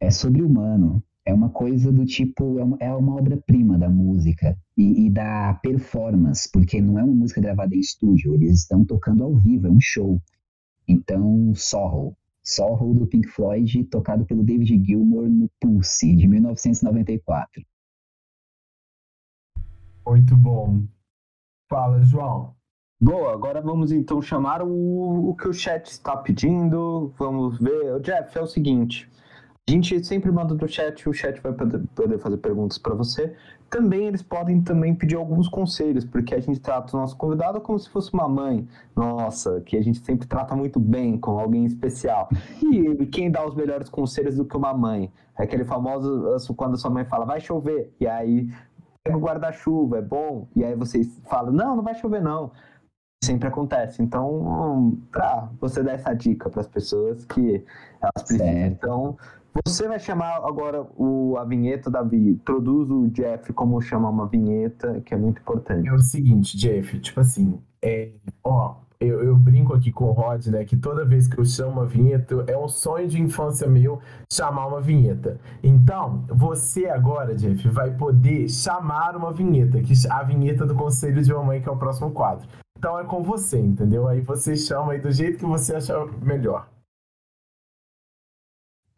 é 0.00 0.10
sobre-humano. 0.10 1.00
É 1.26 1.34
uma 1.34 1.50
coisa 1.50 1.92
do 1.92 2.06
tipo, 2.06 2.58
é 2.58 2.64
uma, 2.64 2.76
é 2.80 2.94
uma 2.94 3.16
obra-prima 3.16 3.76
da 3.76 3.90
música 3.90 4.56
e, 4.76 5.06
e 5.06 5.10
da 5.10 5.54
performance, 5.54 6.48
porque 6.50 6.80
não 6.80 6.98
é 6.98 7.02
uma 7.02 7.14
música 7.14 7.40
gravada 7.40 7.74
em 7.74 7.80
estúdio, 7.80 8.34
eles 8.34 8.60
estão 8.60 8.84
tocando 8.84 9.24
ao 9.24 9.34
vivo, 9.34 9.66
é 9.66 9.70
um 9.70 9.80
show. 9.80 10.22
Então, 10.86 11.52
Sorrow. 11.54 12.16
Sorrow 12.44 12.94
do 12.94 13.08
Pink 13.08 13.26
Floyd, 13.26 13.84
tocado 13.84 14.24
pelo 14.24 14.44
David 14.44 14.84
Gilmour 14.84 15.28
no 15.28 15.50
Pulse, 15.60 16.14
de 16.14 16.28
1994. 16.28 17.66
Muito 20.06 20.36
bom. 20.36 20.84
Fala, 21.68 22.00
João. 22.04 22.54
Boa, 23.00 23.32
agora 23.32 23.60
vamos 23.60 23.90
então 23.90 24.22
chamar 24.22 24.62
o, 24.62 25.30
o 25.30 25.34
que 25.34 25.48
o 25.48 25.52
chat 25.52 25.86
está 25.86 26.16
pedindo. 26.16 27.12
Vamos 27.18 27.58
ver. 27.58 28.00
Jeff, 28.00 28.38
é 28.38 28.40
o 28.40 28.46
seguinte: 28.46 29.10
A 29.68 29.72
gente 29.72 30.04
sempre 30.04 30.30
manda 30.30 30.54
do 30.54 30.68
chat, 30.68 31.08
o 31.08 31.12
chat 31.12 31.40
vai 31.40 31.52
poder 31.52 32.18
fazer 32.18 32.36
perguntas 32.36 32.78
para 32.78 32.94
você. 32.94 33.34
Também 33.68 34.06
eles 34.06 34.22
podem 34.22 34.62
também 34.62 34.94
pedir 34.94 35.16
alguns 35.16 35.48
conselhos, 35.48 36.04
porque 36.04 36.36
a 36.36 36.40
gente 36.40 36.60
trata 36.60 36.96
o 36.96 37.00
nosso 37.00 37.16
convidado 37.16 37.60
como 37.60 37.76
se 37.76 37.90
fosse 37.90 38.14
uma 38.14 38.28
mãe 38.28 38.68
nossa, 38.94 39.60
que 39.62 39.76
a 39.76 39.82
gente 39.82 39.98
sempre 40.04 40.28
trata 40.28 40.54
muito 40.54 40.78
bem, 40.78 41.18
com 41.18 41.32
alguém 41.40 41.64
especial. 41.64 42.28
E 42.62 43.06
quem 43.06 43.28
dá 43.28 43.44
os 43.44 43.56
melhores 43.56 43.88
conselhos 43.88 44.36
do 44.36 44.44
que 44.44 44.56
uma 44.56 44.72
mãe? 44.72 45.12
É 45.36 45.42
aquele 45.42 45.64
famoso 45.64 46.54
quando 46.54 46.74
a 46.74 46.78
sua 46.78 46.90
mãe 46.90 47.04
fala, 47.04 47.24
vai 47.24 47.40
chover, 47.40 47.92
e 47.98 48.06
aí 48.06 48.48
pega 49.02 49.18
o 49.18 49.20
guarda-chuva, 49.20 49.98
é 49.98 50.02
bom, 50.02 50.46
e 50.54 50.64
aí 50.64 50.76
vocês 50.76 51.20
falam, 51.28 51.52
não, 51.52 51.74
não 51.74 51.82
vai 51.82 51.96
chover 51.96 52.22
não. 52.22 52.52
Sempre 53.24 53.48
acontece. 53.48 54.00
Então, 54.00 54.96
pra 55.10 55.48
você 55.60 55.82
dar 55.82 55.94
essa 55.94 56.14
dica 56.14 56.48
para 56.48 56.60
as 56.60 56.68
pessoas 56.68 57.24
que 57.24 57.64
elas 58.00 58.22
precisam. 58.22 58.46
Certo. 58.46 58.72
Então, 58.72 59.18
você 59.64 59.88
vai 59.88 59.98
chamar 59.98 60.36
agora 60.44 60.86
o, 60.96 61.36
a 61.38 61.44
vinheta, 61.44 61.90
Davi. 61.90 62.34
Produz 62.44 62.90
o 62.90 63.08
Jeff 63.08 63.52
como 63.52 63.80
chamar 63.80 64.10
uma 64.10 64.26
vinheta, 64.26 65.00
que 65.00 65.14
é 65.14 65.16
muito 65.16 65.40
importante. 65.40 65.88
É 65.88 65.92
o 65.92 65.98
seguinte, 65.98 66.56
Jeff, 66.56 66.98
tipo 67.00 67.20
assim, 67.20 67.58
é, 67.82 68.10
ó, 68.42 68.76
eu, 68.98 69.22
eu 69.22 69.36
brinco 69.36 69.74
aqui 69.74 69.92
com 69.92 70.06
o 70.06 70.12
Rod, 70.12 70.46
né, 70.46 70.64
que 70.64 70.76
toda 70.76 71.04
vez 71.04 71.28
que 71.28 71.38
eu 71.38 71.44
chamo 71.44 71.72
uma 71.72 71.86
vinheta, 71.86 72.44
é 72.46 72.56
um 72.56 72.68
sonho 72.68 73.06
de 73.06 73.20
infância 73.20 73.68
meu 73.68 74.00
chamar 74.32 74.66
uma 74.66 74.80
vinheta. 74.80 75.38
Então, 75.62 76.24
você 76.28 76.86
agora, 76.86 77.34
Jeff, 77.34 77.68
vai 77.68 77.90
poder 77.90 78.48
chamar 78.48 79.16
uma 79.16 79.32
vinheta, 79.32 79.80
que 79.80 79.92
a 80.08 80.22
vinheta 80.22 80.66
do 80.66 80.74
Conselho 80.74 81.22
de 81.22 81.32
Mamãe, 81.32 81.60
que 81.60 81.68
é 81.68 81.72
o 81.72 81.76
próximo 81.76 82.10
quadro. 82.10 82.48
Então 82.78 82.98
é 82.98 83.04
com 83.04 83.22
você, 83.22 83.58
entendeu? 83.58 84.06
Aí 84.06 84.20
você 84.20 84.54
chama 84.54 84.92
aí 84.92 85.00
do 85.00 85.10
jeito 85.10 85.38
que 85.38 85.46
você 85.46 85.74
achar 85.74 86.06
melhor. 86.22 86.68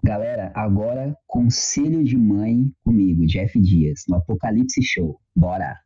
Galera, 0.08 0.50
agora 0.54 1.14
conselho 1.26 2.02
de 2.02 2.16
mãe 2.16 2.72
comigo, 2.82 3.26
Jeff 3.26 3.60
Dias, 3.60 4.04
no 4.08 4.16
Apocalipse 4.16 4.82
Show. 4.82 5.20
Bora! 5.36 5.78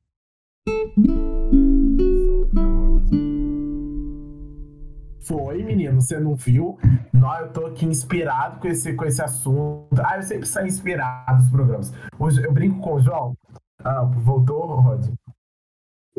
Foi, 5.27 5.65
menino, 5.65 6.01
você 6.01 6.21
não 6.21 6.37
viu? 6.37 6.79
Não, 7.13 7.37
eu 7.41 7.53
tô 7.53 7.67
aqui 7.67 7.85
inspirado 7.85 8.61
com 8.61 8.69
esse, 8.69 8.95
com 8.95 9.05
esse 9.05 9.21
assunto. 9.21 9.89
Ah, 9.99 10.19
eu 10.19 10.23
sempre 10.23 10.47
saio 10.47 10.69
inspirado 10.69 11.43
nos 11.43 11.51
programas. 11.51 11.93
Hoje 12.17 12.45
eu 12.45 12.53
brinco 12.53 12.79
com 12.79 12.95
o 12.95 13.01
João. 13.01 13.37
Ah, 13.83 14.05
voltou, 14.05 14.67
Rod? 14.67 15.05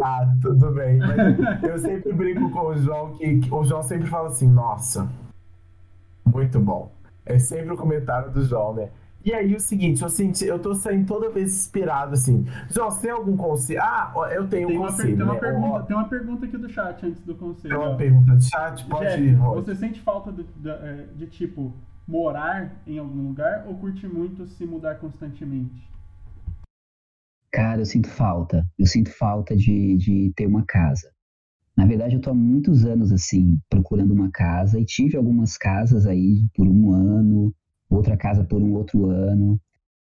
Ah, 0.01 0.29
tudo 0.41 0.73
bem. 0.73 0.97
Mas 0.97 1.63
eu 1.63 1.79
sempre 1.79 2.11
brinco 2.11 2.51
com 2.51 2.67
o 2.67 2.75
João 2.75 3.15
que, 3.15 3.39
que 3.39 3.49
o 3.49 3.63
João 3.63 3.81
sempre 3.81 4.09
fala 4.09 4.27
assim, 4.27 4.49
nossa, 4.49 5.09
muito 6.25 6.59
bom. 6.59 6.91
É 7.25 7.39
sempre 7.39 7.73
o 7.73 7.77
comentário 7.77 8.31
do 8.31 8.43
João, 8.43 8.73
né? 8.73 8.89
E 9.25 9.33
aí, 9.33 9.55
o 9.55 9.59
seguinte, 9.59 10.01
eu 10.03 10.09
senti, 10.09 10.45
eu 10.45 10.59
tô 10.59 10.75
saindo 10.75 11.07
toda 11.07 11.29
vez 11.29 11.53
inspirado, 11.53 12.13
assim. 12.13 12.45
João, 12.69 12.91
você 12.91 13.03
tem 13.03 13.11
algum 13.11 13.37
conselho? 13.37 13.81
Ah, 13.81 14.11
eu 14.31 14.45
tenho 14.49 14.67
Tem 14.67 14.77
um 14.77 14.81
conselho, 14.81 15.15
tem, 15.15 15.25
uma 15.25 15.33
né? 15.35 15.39
pergunta, 15.39 15.83
tem 15.83 15.95
uma 15.95 16.09
pergunta 16.09 16.45
aqui 16.45 16.57
do 16.57 16.69
chat 16.69 17.05
antes 17.05 17.21
do 17.21 17.33
conselho. 17.35 17.77
Tem 17.79 17.87
uma 17.87 17.95
pergunta 17.95 18.35
do 18.35 18.43
chat, 18.43 18.83
pode 18.85 19.05
Jeff, 19.05 19.21
ir, 19.23 19.33
Rod. 19.35 19.63
você 19.63 19.75
sente 19.75 20.01
falta 20.01 20.29
do- 20.29 20.43
da- 20.57 20.75
é, 20.85 21.07
de, 21.15 21.27
tipo, 21.27 21.73
morar 22.05 22.69
em 22.85 22.99
algum 22.99 23.25
lugar 23.29 23.63
ou 23.65 23.75
curte 23.75 24.05
muito 24.05 24.45
se 24.45 24.65
mudar 24.65 24.95
constantemente? 24.95 25.89
Cara, 27.53 27.79
eu 27.79 27.85
sinto 27.85 28.09
falta. 28.09 28.65
Eu 28.77 28.85
sinto 28.87 29.09
falta 29.11 29.55
de, 29.55 29.95
de 29.95 30.33
ter 30.35 30.47
uma 30.47 30.65
casa. 30.65 31.12
Na 31.75 31.85
verdade, 31.85 32.15
eu 32.15 32.21
tô 32.21 32.29
há 32.29 32.33
muitos 32.33 32.85
anos 32.85 33.11
assim, 33.11 33.59
procurando 33.69 34.13
uma 34.13 34.29
casa 34.31 34.79
e 34.79 34.85
tive 34.85 35.17
algumas 35.17 35.57
casas 35.57 36.05
aí 36.05 36.45
por 36.55 36.67
um 36.67 36.91
ano, 36.91 37.53
outra 37.89 38.15
casa 38.15 38.43
por 38.43 38.61
um 38.61 38.73
outro 38.73 39.09
ano. 39.09 39.59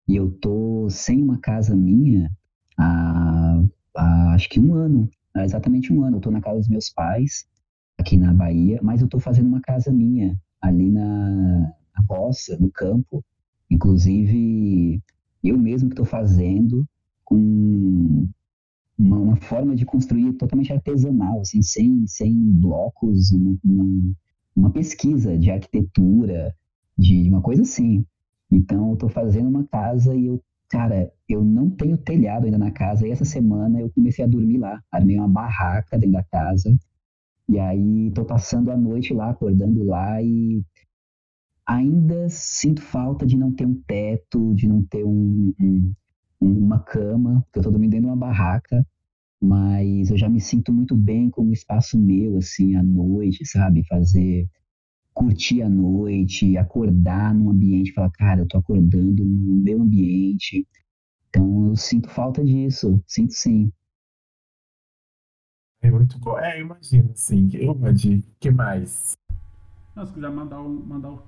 E 0.09 0.17
eu 0.17 0.31
tô 0.31 0.89
sem 0.91 1.23
uma 1.23 1.39
casa 1.39 1.77
minha 1.77 2.31
há, 2.79 3.63
há 3.97 4.33
acho 4.35 4.49
que 4.49 4.59
um 4.61 4.75
ano, 4.75 5.11
há 5.35 5.45
exatamente 5.45 5.93
um 5.93 6.03
ano. 6.05 6.17
Eu 6.17 6.21
tô 6.21 6.31
na 6.31 6.41
casa 6.41 6.59
dos 6.59 6.69
meus 6.69 6.89
pais, 6.91 7.47
aqui 7.99 8.17
na 8.17 8.33
Bahia, 8.33 8.81
mas 8.83 9.03
eu 9.03 9.09
tô 9.09 9.19
fazendo 9.21 9.47
uma 9.49 9.61
casa 9.61 9.93
minha 9.93 10.39
ali 10.63 10.91
na, 10.91 11.61
na 11.61 12.05
roça, 12.09 12.57
no 12.59 12.71
campo. 12.71 13.23
Inclusive, 13.71 15.03
eu 15.45 15.59
mesmo 15.59 15.91
que 15.91 15.97
tô 15.97 16.05
fazendo 16.05 16.87
com 17.25 18.27
uma, 18.99 19.17
uma 19.17 19.37
forma 19.37 19.77
de 19.77 19.87
construir 19.87 20.33
totalmente 20.33 20.73
artesanal, 20.73 21.41
assim, 21.41 21.63
sem, 21.63 22.07
sem 22.07 22.35
blocos, 22.35 23.31
uma, 23.33 23.57
uma, 24.57 24.71
pesquisa 24.71 25.39
de 25.39 25.51
arquitetura, 25.51 26.55
de 26.99 27.29
uma 27.29 27.41
coisa 27.41 27.63
assim. 27.63 28.05
Então, 28.51 28.91
eu 28.91 28.97
tô 28.97 29.09
fazendo 29.09 29.49
uma 29.49 29.65
casa 29.65 30.15
e 30.15 30.27
eu, 30.27 30.43
cara, 30.69 31.13
eu 31.29 31.45
não 31.45 31.71
tenho 31.71 31.97
telhado 31.97 32.47
ainda 32.47 32.59
na 32.59 32.73
casa, 32.73 33.07
e 33.07 33.11
essa 33.11 33.25
semana 33.25 33.81
eu 33.81 33.91
comecei 33.91 34.25
a 34.25 34.29
dormir 34.29 34.59
lá, 34.59 34.83
armei 34.91 35.17
uma 35.17 35.29
barraca 35.29 35.99
dentro 35.99 36.13
da 36.15 36.25
casa, 36.25 36.77
e 37.49 37.59
aí 37.59 38.11
tô 38.11 38.25
passando 38.25 38.71
a 38.71 38.77
noite 38.77 39.15
lá, 39.15 39.31
acordando 39.31 39.85
lá 39.85 40.21
e 40.21 40.63
ainda 41.67 42.29
sinto 42.29 42.83
falta 42.83 43.27
de 43.27 43.37
não 43.37 43.53
ter 43.53 43.67
um 43.67 43.75
teto, 43.75 44.55
de 44.55 44.67
não 44.67 44.83
ter 44.83 45.05
um, 45.05 45.55
um 45.61 45.93
uma 46.41 46.79
cama, 46.81 47.43
porque 47.45 47.59
eu 47.59 47.63
tô 47.63 47.71
dormindo 47.71 47.91
dentro 47.91 48.07
de 48.07 48.13
uma 48.13 48.17
barraca, 48.17 48.87
mas 49.41 50.11
eu 50.11 50.17
já 50.17 50.29
me 50.29 50.41
sinto 50.41 50.73
muito 50.73 50.97
bem 50.97 51.31
com 51.31 51.43
o 51.43 51.53
espaço 51.53 51.99
meu, 51.99 52.39
assim, 52.39 52.75
à 52.77 52.83
noite, 52.83 53.47
sabe? 53.47 53.85
Fazer, 53.87 54.49
curtir 55.13 55.63
a 55.63 55.69
noite, 55.69 56.57
acordar 56.57 57.35
num 57.35 57.51
ambiente, 57.51 57.93
falar, 57.93 58.11
cara, 58.13 58.41
eu 58.43 58.49
tô 58.49 58.59
acordando 58.59 59.25
no 59.25 59.61
meu 59.61 59.83
ambiente. 59.83 60.67
Então 61.29 61.69
eu 61.69 61.77
sinto 61.77 62.09
falta 62.09 62.45
disso, 62.45 63.03
sinto 63.07 63.33
sim. 63.33 63.73
É 65.81 65.91
muito 65.91 66.19
bom. 66.19 66.39
É, 66.39 66.61
imagino, 66.61 67.11
sim. 67.15 67.49
Rod, 67.67 68.23
que 68.41 68.51
mais? 68.51 69.17
Não, 69.95 70.07
se 70.07 70.13
quiser 70.13 70.31
mandar 70.31 70.61
um, 70.61 70.87
mandar 70.87 71.11
um, 71.11 71.19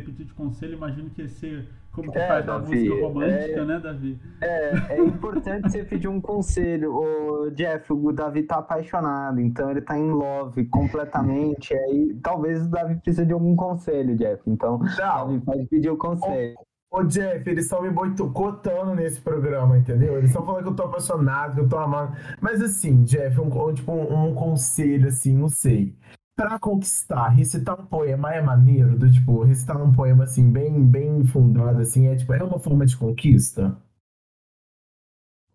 pedir 0.00 0.24
de 0.24 0.32
conselho, 0.34 0.74
imagino 0.74 1.10
que 1.10 1.22
ia 1.22 1.28
ser 1.28 1.68
como 1.92 2.10
que 2.10 2.18
É, 2.18 2.26
faz 2.26 2.48
a 2.48 2.58
Davi, 2.58 2.70
música 2.88 3.06
romântica, 3.06 3.60
é- 3.60 3.64
né, 3.66 3.78
Davi? 3.80 4.18
É, 4.40 4.94
é 4.94 5.00
importante 5.04 5.70
você 5.70 5.84
pedir 5.84 6.08
um 6.08 6.20
conselho. 6.20 6.94
O 6.94 7.50
Jeff, 7.50 7.92
o 7.92 8.12
Davi 8.12 8.42
tá 8.44 8.56
apaixonado, 8.56 9.40
então 9.40 9.70
ele 9.70 9.82
tá 9.82 9.98
em 9.98 10.10
love 10.10 10.64
completamente. 10.66 11.74
Aí 11.74 12.14
talvez 12.22 12.62
o 12.62 12.70
Davi 12.70 12.94
precise 12.96 13.26
de 13.26 13.32
algum 13.32 13.54
conselho, 13.54 14.16
Jeff. 14.16 14.42
Então, 14.46 14.78
Não, 14.78 14.96
Davi 14.96 15.40
pode 15.40 15.66
pedir 15.66 15.90
o 15.90 15.96
conselho. 15.96 16.54
Ô, 16.90 17.02
Jeff, 17.04 17.48
eles 17.48 17.64
estão 17.64 17.80
me 17.82 17.88
boicotando 17.90 18.94
nesse 18.94 19.18
programa, 19.20 19.78
entendeu? 19.78 20.18
Eles 20.18 20.28
estão 20.28 20.44
falando 20.44 20.62
que 20.64 20.68
eu 20.70 20.76
tô 20.76 20.82
apaixonado, 20.82 21.54
que 21.54 21.60
eu 21.60 21.68
tô 21.68 21.78
amando. 21.78 22.12
Mas 22.40 22.60
assim, 22.60 23.02
Jeff, 23.04 23.40
um, 23.40 23.46
um- 23.46 23.72
tipo, 23.72 23.92
um, 23.92 24.28
um 24.28 24.34
conselho, 24.34 25.08
assim, 25.08 25.34
não 25.34 25.48
sei. 25.48 25.94
Pra 26.36 26.58
conquistar, 26.58 27.28
recitar 27.30 27.80
um 27.80 27.86
poema 27.86 28.34
é 28.34 28.42
maneiro, 28.42 28.98
do 28.98 29.10
tipo, 29.10 29.42
recitar 29.44 29.82
um 29.82 29.92
poema 29.92 30.24
assim, 30.24 30.52
bem, 30.52 30.84
bem 30.86 31.24
fundado, 31.24 31.80
assim, 31.80 32.06
é 32.06 32.14
tipo, 32.16 32.34
é 32.34 32.44
uma 32.44 32.58
forma 32.58 32.84
de 32.84 32.94
conquista? 32.98 33.74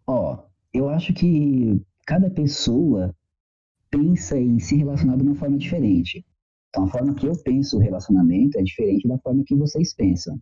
Ó, 0.06 0.44
eu 0.74 0.90
acho 0.90 1.14
que 1.14 1.82
cada 2.06 2.30
pessoa 2.30 3.16
pensa 3.92 4.38
em 4.40 4.60
se 4.60 4.76
relacionar 4.78 5.18
de 5.18 5.24
uma 5.24 5.36
forma 5.36 5.58
diferente. 5.58 6.26
Então, 6.70 6.86
a 6.86 6.90
forma 6.92 7.16
que 7.16 7.28
eu 7.28 7.34
penso 7.44 7.78
o 7.78 7.82
relacionamento 7.82 8.60
é 8.60 8.64
diferente 8.64 9.08
da 9.08 9.18
forma 9.20 9.44
que 9.46 9.56
vocês 9.56 9.96
pensam. 9.96 10.40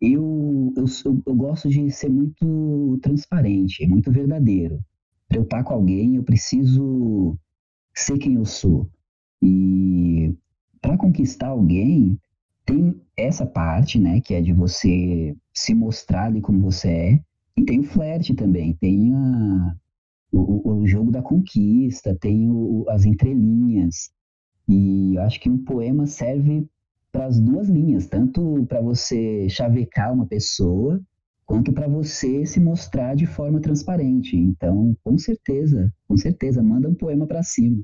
Eu, 0.00 0.72
eu, 0.76 0.86
sou- 0.88 1.22
eu 1.26 1.34
gosto 1.36 1.68
de 1.70 1.90
ser 1.90 2.10
muito 2.10 2.98
transparente, 3.02 3.86
muito 3.88 4.12
verdadeiro. 4.12 4.80
Para 5.28 5.38
eu 5.38 5.44
estar 5.44 5.64
com 5.64 5.74
alguém, 5.74 6.16
eu 6.16 6.24
preciso 6.24 7.38
ser 7.94 8.18
quem 8.18 8.34
eu 8.36 8.46
sou. 8.46 8.90
E 9.42 10.34
para 10.80 10.96
conquistar 10.96 11.48
alguém, 11.48 12.18
tem 12.64 13.00
essa 13.16 13.46
parte, 13.46 13.98
né, 13.98 14.20
que 14.20 14.34
é 14.34 14.40
de 14.40 14.52
você 14.52 15.36
se 15.54 15.74
mostrar 15.74 16.24
ali 16.26 16.40
como 16.40 16.60
você 16.60 16.88
é, 16.88 17.20
e 17.56 17.64
tem 17.64 17.80
o 17.80 17.84
flerte 17.84 18.34
também, 18.34 18.74
tem 18.74 19.14
a, 19.14 19.76
o, 20.32 20.70
o- 20.82 20.86
jogo 20.86 21.10
da 21.10 21.22
conquista, 21.22 22.14
tem 22.20 22.50
o- 22.50 22.84
as 22.88 23.04
entrelinhas. 23.04 24.10
E 24.68 25.14
eu 25.16 25.22
acho 25.22 25.40
que 25.40 25.50
um 25.50 25.58
poema 25.64 26.06
serve 26.06 26.66
para 27.12 27.26
as 27.26 27.40
duas 27.40 27.68
linhas, 27.68 28.06
tanto 28.06 28.64
para 28.68 28.80
você 28.80 29.48
chavecar 29.48 30.12
uma 30.12 30.26
pessoa, 30.26 31.00
quanto 31.46 31.72
para 31.72 31.88
você 31.88 32.44
se 32.46 32.60
mostrar 32.60 33.14
de 33.16 33.26
forma 33.26 33.60
transparente. 33.60 34.36
Então, 34.36 34.96
com 35.04 35.18
certeza, 35.18 35.92
com 36.08 36.16
certeza, 36.16 36.62
manda 36.62 36.88
um 36.88 36.94
poema 36.94 37.26
para 37.26 37.42
cima. 37.42 37.82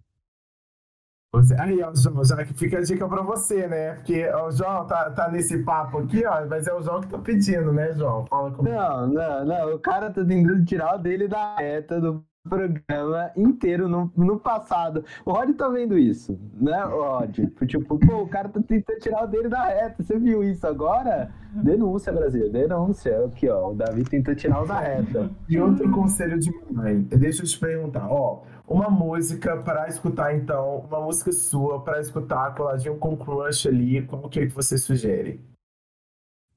Você... 1.34 1.56
Aí, 1.58 1.82
ó, 1.82 1.94
João, 1.94 2.22
já 2.22 2.44
que 2.44 2.52
fica 2.52 2.76
a 2.78 2.82
dica 2.82 3.08
pra 3.08 3.22
você, 3.22 3.66
né? 3.66 3.94
Porque 3.94 4.28
ó, 4.28 4.48
o 4.48 4.52
João 4.52 4.86
tá, 4.86 5.10
tá 5.10 5.30
nesse 5.30 5.62
papo 5.64 5.98
aqui, 5.98 6.22
ó, 6.26 6.46
mas 6.46 6.66
é 6.66 6.74
o 6.74 6.82
João 6.82 7.00
que 7.00 7.08
tá 7.08 7.18
pedindo, 7.18 7.72
né, 7.72 7.92
João? 7.94 8.26
Fala 8.26 8.50
comigo. 8.50 8.76
Não, 8.76 9.06
não, 9.06 9.44
não. 9.46 9.74
O 9.74 9.78
cara 9.78 10.10
tá 10.10 10.22
tentando 10.22 10.62
tirar 10.66 10.96
o 10.96 10.98
dele 10.98 11.26
da 11.26 11.56
reta 11.56 11.98
do 11.98 12.22
programa 12.46 13.30
inteiro 13.36 13.88
no, 13.88 14.12
no 14.16 14.38
passado. 14.38 15.04
O 15.24 15.32
Rod 15.32 15.54
tá 15.54 15.68
vendo 15.68 15.96
isso, 15.96 16.38
né, 16.60 16.84
Rod? 16.84 17.38
Tipo, 17.66 17.98
pô, 17.98 18.22
o 18.22 18.28
cara 18.28 18.48
tá 18.48 18.60
tentando 18.60 18.98
tirar 18.98 19.24
o 19.24 19.26
dele 19.26 19.48
da 19.48 19.64
reta. 19.64 20.02
Você 20.02 20.18
viu 20.18 20.42
isso 20.44 20.66
agora? 20.66 21.30
Denúncia, 21.54 22.12
Brasil, 22.12 22.50
denúncia. 22.50 23.24
Aqui, 23.26 23.48
ó, 23.48 23.70
o 23.70 23.74
Davi 23.74 24.04
tentou 24.04 24.34
tirar 24.34 24.62
o 24.62 24.66
da 24.66 24.80
reta. 24.80 25.30
E 25.48 25.58
outro 25.58 25.90
conselho 25.92 26.38
de 26.38 26.50
mãe, 26.70 27.00
deixa 27.02 27.42
eu 27.42 27.46
te 27.46 27.58
perguntar, 27.58 28.06
ó, 28.10 28.42
uma 28.72 28.88
música 28.90 29.56
para 29.62 29.88
escutar 29.88 30.34
então, 30.34 30.78
uma 30.80 31.00
música 31.00 31.30
sua 31.32 31.82
para 31.82 32.00
escutar 32.00 32.54
coladinho 32.54 32.96
com 32.98 33.16
crush 33.16 33.68
ali, 33.68 34.06
qual 34.06 34.28
que 34.28 34.40
é 34.40 34.46
que 34.46 34.52
você 34.54 34.78
sugere? 34.78 35.40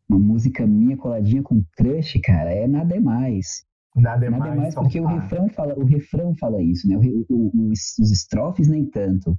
Uma 0.07 0.19
música 0.19 0.65
minha 0.65 0.95
coladinha 0.95 1.41
com 1.43 1.63
crush, 1.75 2.19
cara, 2.21 2.51
é 2.51 2.67
nada 2.67 2.95
é 2.95 2.99
mais. 2.99 3.65
Nada 3.95 4.25
é 4.25 4.29
Nada 4.29 4.45
mais, 4.45 4.57
mais 4.57 4.73
então 4.73 4.83
porque 4.83 4.99
o 4.99 5.03
tá. 5.03 5.09
refrão 5.09 5.49
fala, 5.49 5.73
o 5.79 5.85
refrão 5.85 6.35
fala 6.35 6.61
isso, 6.61 6.87
né? 6.87 6.97
O- 6.97 7.25
o- 7.29 7.69
os, 7.71 7.97
os 7.97 8.11
estrofes 8.11 8.67
nem 8.67 8.85
tanto, 8.85 9.37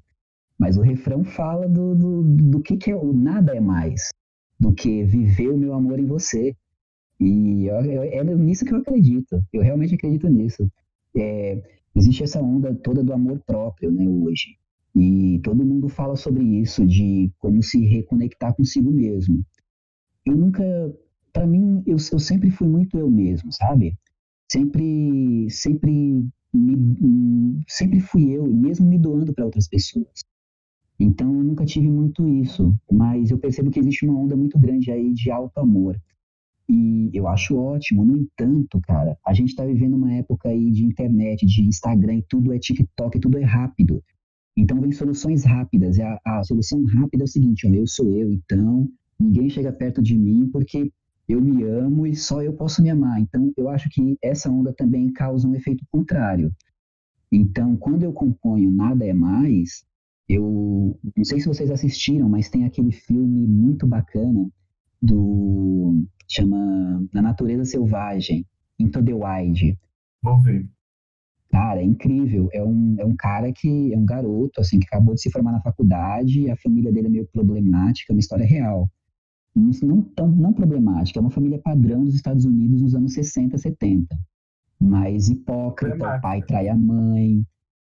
mas 0.58 0.76
o 0.76 0.82
refrão 0.82 1.22
fala 1.24 1.68
do, 1.68 1.94
do, 1.94 2.22
do 2.22 2.60
que, 2.62 2.76
que 2.76 2.90
é 2.90 2.96
o 2.96 3.12
nada 3.12 3.54
é 3.54 3.60
mais 3.60 4.08
do 4.58 4.72
que 4.72 5.04
viver 5.04 5.50
o 5.50 5.58
meu 5.58 5.74
amor 5.74 5.98
em 5.98 6.06
você. 6.06 6.56
E 7.20 7.66
eu- 7.66 7.84
eu- 7.84 8.02
é 8.02 8.24
nisso 8.24 8.64
que 8.64 8.72
eu 8.72 8.78
acredito. 8.78 9.40
Eu 9.52 9.62
realmente 9.62 9.94
acredito 9.94 10.28
nisso. 10.28 10.66
É, 11.14 11.62
existe 11.97 12.23
essa 12.23 12.40
onda 12.40 12.74
toda 12.74 13.02
do 13.02 13.12
amor 13.12 13.40
próprio, 13.47 13.90
né? 13.90 14.06
Hoje. 14.09 14.56
E 14.94 15.40
todo 15.43 15.64
mundo 15.64 15.89
fala 15.89 16.16
sobre 16.16 16.44
isso, 16.44 16.86
de 16.86 17.31
como 17.39 17.62
se 17.62 17.85
reconectar 17.85 18.55
consigo 18.55 18.90
mesmo. 18.90 19.44
Eu 20.24 20.36
nunca, 20.36 20.64
para 21.32 21.47
mim, 21.47 21.82
eu, 21.86 21.97
eu 22.12 22.18
sempre 22.18 22.51
fui 22.51 22.68
muito 22.68 22.98
eu 22.98 23.10
mesmo, 23.10 23.52
sabe? 23.52 23.94
sempre 24.51 25.48
sempre 25.51 26.24
me, 26.52 27.64
sempre 27.68 28.01
fui 28.01 28.31
eu 28.31 28.47
mesmo 28.47 28.86
me 28.86 28.98
doando 28.98 29.32
para 29.35 29.44
outras 29.44 29.68
pessoas 29.68 30.24
então 30.98 31.27
eu 31.35 31.44
nunca 31.44 31.64
tive 31.64 31.89
muito 31.90 32.27
isso 32.28 32.74
mas 32.90 33.31
eu 33.31 33.39
percebo 33.39 33.70
que 33.70 33.81
existe 33.81 34.06
uma 34.06 34.18
onda 34.18 34.36
muito 34.36 34.59
grande 34.59 34.90
aí 34.90 35.12
de 35.12 35.31
alto 35.31 35.59
amor 35.59 36.01
e 36.68 37.10
eu 37.14 37.28
acho 37.28 37.56
ótimo 37.56 38.05
no 38.05 38.16
entanto 38.16 38.80
cara 38.80 39.16
a 39.26 39.32
gente 39.32 39.51
está 39.51 39.64
vivendo 39.64 39.94
uma 39.94 40.12
época 40.14 40.48
aí 40.48 40.70
de 40.70 40.84
internet 40.84 41.47
de 41.47 41.62
Instagram 41.62 42.16
e 42.16 42.24
tudo 42.28 42.52
é 42.52 42.59
TikTok 42.59 43.20
tudo 43.20 43.38
é 43.38 43.44
rápido 43.44 44.02
então 44.56 44.80
vem 44.80 44.93
soluções 44.93 45.44
rápidas 45.44 45.98
e 45.98 46.02
a, 46.02 46.18
a 46.24 46.43
solução 46.44 46.82
rápida 46.84 47.22
é 47.22 47.26
o 47.26 47.28
seguinte 47.28 47.66
ó, 47.66 47.70
eu 47.70 47.86
sou 47.86 48.10
eu 48.10 48.32
então 48.32 48.88
ninguém 49.18 49.48
chega 49.48 49.72
perto 49.72 50.02
de 50.02 50.18
mim 50.18 50.48
porque 50.52 50.90
eu 51.28 51.40
me 51.40 51.64
amo 51.64 52.06
e 52.06 52.14
só 52.14 52.43
eu 52.43 52.52
posso 52.52 52.82
me 52.82 52.90
amar. 52.90 53.20
Então, 53.20 53.52
eu 53.56 53.68
acho 53.68 53.88
que 53.90 54.16
essa 54.22 54.51
onda 54.51 54.72
também 54.72 55.12
causa 55.12 55.48
um 55.48 55.55
efeito 55.55 55.84
contrário. 55.90 56.52
Então, 57.30 57.76
quando 57.76 58.05
eu 58.05 58.12
componho 58.12 58.70
Nada 58.70 59.05
é 59.05 59.12
Mais, 59.12 59.84
eu 60.28 60.98
não 61.16 61.24
sei 61.24 61.40
se 61.40 61.48
vocês 61.48 61.70
assistiram, 61.70 62.28
mas 62.28 62.48
tem 62.48 62.64
aquele 62.64 62.93
filme 62.93 63.47
muito 63.47 63.86
bacana 63.86 64.48
do 65.02 66.05
chama 66.28 67.06
Na 67.12 67.22
Natureza 67.22 67.64
Selvagem, 67.64 68.46
Into 68.78 69.02
the 69.02 69.14
Wild. 69.14 69.78
Vou 70.22 70.40
ver. 70.42 70.68
Cara, 71.50 71.80
é 71.80 71.84
incrível. 71.84 72.48
É 72.52 72.62
um, 72.62 72.96
é 72.98 73.04
um 73.04 73.14
cara 73.16 73.52
que 73.52 73.92
é 73.92 73.96
um 73.96 74.04
garoto, 74.04 74.60
assim, 74.60 74.78
que 74.78 74.86
acabou 74.86 75.14
de 75.14 75.22
se 75.22 75.30
formar 75.30 75.52
na 75.52 75.60
faculdade, 75.60 76.50
a 76.50 76.56
família 76.56 76.92
dele 76.92 77.06
é 77.06 77.10
meio 77.10 77.26
problemática, 77.28 78.12
é 78.12 78.14
uma 78.14 78.20
história 78.20 78.44
real. 78.44 78.90
Não, 79.54 79.70
não 79.82 80.02
tão 80.02 80.28
não 80.28 80.52
problemática, 80.52 81.18
é 81.18 81.22
uma 81.22 81.30
família 81.30 81.58
padrão 81.58 82.04
dos 82.04 82.14
Estados 82.14 82.44
Unidos 82.44 82.82
nos 82.82 82.94
anos 82.94 83.14
60, 83.14 83.56
70. 83.56 84.18
Mas 84.78 85.28
hipócrita, 85.28 86.16
o 86.16 86.20
pai 86.20 86.42
trai 86.42 86.68
a 86.68 86.76
mãe, 86.76 87.42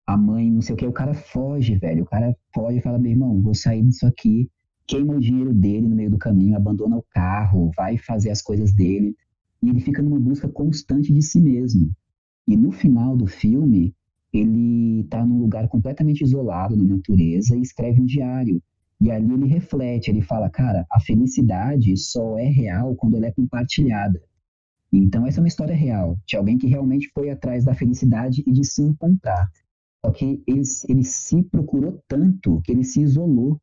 a 0.05 0.15
mãe 0.15 0.51
não 0.51 0.61
sei 0.61 0.75
o 0.75 0.77
que, 0.77 0.85
o 0.85 0.93
cara 0.93 1.13
foge, 1.15 1.75
velho. 1.75 2.03
O 2.03 2.05
cara 2.05 2.35
foge 2.53 2.77
e 2.77 2.81
fala, 2.81 2.99
meu 2.99 3.11
irmão, 3.11 3.41
vou 3.41 3.55
sair 3.55 3.81
disso 3.83 4.05
aqui, 4.05 4.47
queima 4.87 5.13
o 5.15 5.19
dinheiro 5.19 5.53
dele 5.53 5.87
no 5.87 5.95
meio 5.95 6.11
do 6.11 6.17
caminho, 6.17 6.55
abandona 6.55 6.97
o 6.97 7.05
carro, 7.11 7.71
vai 7.75 7.97
fazer 7.97 8.29
as 8.29 8.41
coisas 8.41 8.73
dele. 8.73 9.15
E 9.61 9.69
ele 9.69 9.79
fica 9.79 10.01
numa 10.01 10.19
busca 10.19 10.47
constante 10.47 11.13
de 11.13 11.21
si 11.21 11.41
mesmo. 11.41 11.91
E 12.47 12.55
no 12.55 12.71
final 12.71 13.17
do 13.17 13.25
filme, 13.25 13.95
ele 14.31 15.01
está 15.01 15.25
num 15.25 15.39
lugar 15.39 15.67
completamente 15.67 16.23
isolado 16.23 16.75
na 16.75 16.83
natureza 16.83 17.57
e 17.57 17.61
escreve 17.61 18.01
um 18.01 18.05
diário. 18.05 18.61
E 19.01 19.11
ali 19.11 19.33
ele 19.33 19.47
reflete, 19.47 20.09
ele 20.09 20.21
fala, 20.21 20.49
cara, 20.49 20.85
a 20.91 20.99
felicidade 20.99 21.95
só 21.97 22.37
é 22.37 22.47
real 22.47 22.95
quando 22.95 23.17
ela 23.17 23.27
é 23.27 23.31
compartilhada. 23.31 24.21
Então 24.91 25.25
essa 25.25 25.39
é 25.39 25.41
uma 25.41 25.47
história 25.47 25.75
real, 25.75 26.17
de 26.25 26.37
alguém 26.37 26.57
que 26.57 26.67
realmente 26.67 27.09
foi 27.13 27.29
atrás 27.29 27.65
da 27.65 27.73
felicidade 27.73 28.43
e 28.45 28.51
de 28.51 28.63
se 28.63 28.81
encontrar. 28.81 29.49
Só 30.05 30.11
que 30.11 30.43
ele, 30.47 30.61
ele 30.87 31.03
se 31.03 31.43
procurou 31.43 32.01
tanto 32.07 32.61
que 32.63 32.71
ele 32.71 32.83
se 32.83 33.01
isolou. 33.01 33.59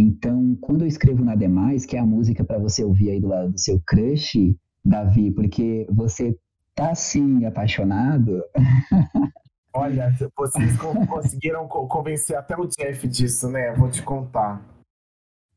Então, 0.00 0.56
quando 0.62 0.82
eu 0.82 0.88
escrevo 0.88 1.22
Nada 1.24 1.44
é 1.44 1.48
Mais, 1.48 1.84
que 1.84 1.96
é 1.96 2.00
a 2.00 2.06
música 2.06 2.42
para 2.42 2.58
você 2.58 2.82
ouvir 2.82 3.10
aí 3.10 3.20
do 3.20 3.28
lado 3.28 3.52
do 3.52 3.58
seu 3.60 3.78
crush, 3.86 4.56
Davi, 4.84 5.30
porque 5.30 5.86
você 5.90 6.34
tá 6.74 6.90
assim 6.90 7.44
apaixonado, 7.44 8.42
Olha, 9.72 10.12
vocês 10.36 10.76
con- 10.78 11.06
conseguiram 11.06 11.68
co- 11.68 11.86
convencer 11.86 12.36
até 12.36 12.56
o 12.56 12.66
Jeff 12.66 13.06
disso, 13.06 13.48
né? 13.48 13.72
Vou 13.76 13.88
te 13.88 14.02
contar. 14.02 14.66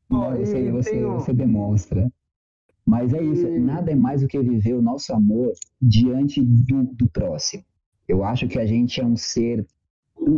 Né, 0.08 0.36
você, 0.38 0.70
você, 0.70 1.04
você 1.04 1.32
demonstra. 1.32 2.08
Mas 2.86 3.12
é 3.12 3.20
isso, 3.22 3.46
E- 3.46 3.58
nada 3.58 3.90
é 3.90 3.94
mais 3.96 4.20
do 4.20 4.28
que 4.28 4.38
viver 4.38 4.74
o 4.74 4.82
nosso 4.82 5.12
amor 5.12 5.52
diante 5.82 6.40
do, 6.42 6.84
do 6.84 7.08
próximo. 7.10 7.64
Eu 8.06 8.22
acho 8.22 8.46
que 8.46 8.58
a 8.58 8.66
gente 8.66 9.00
é 9.00 9.04
um 9.04 9.16
ser. 9.16 9.66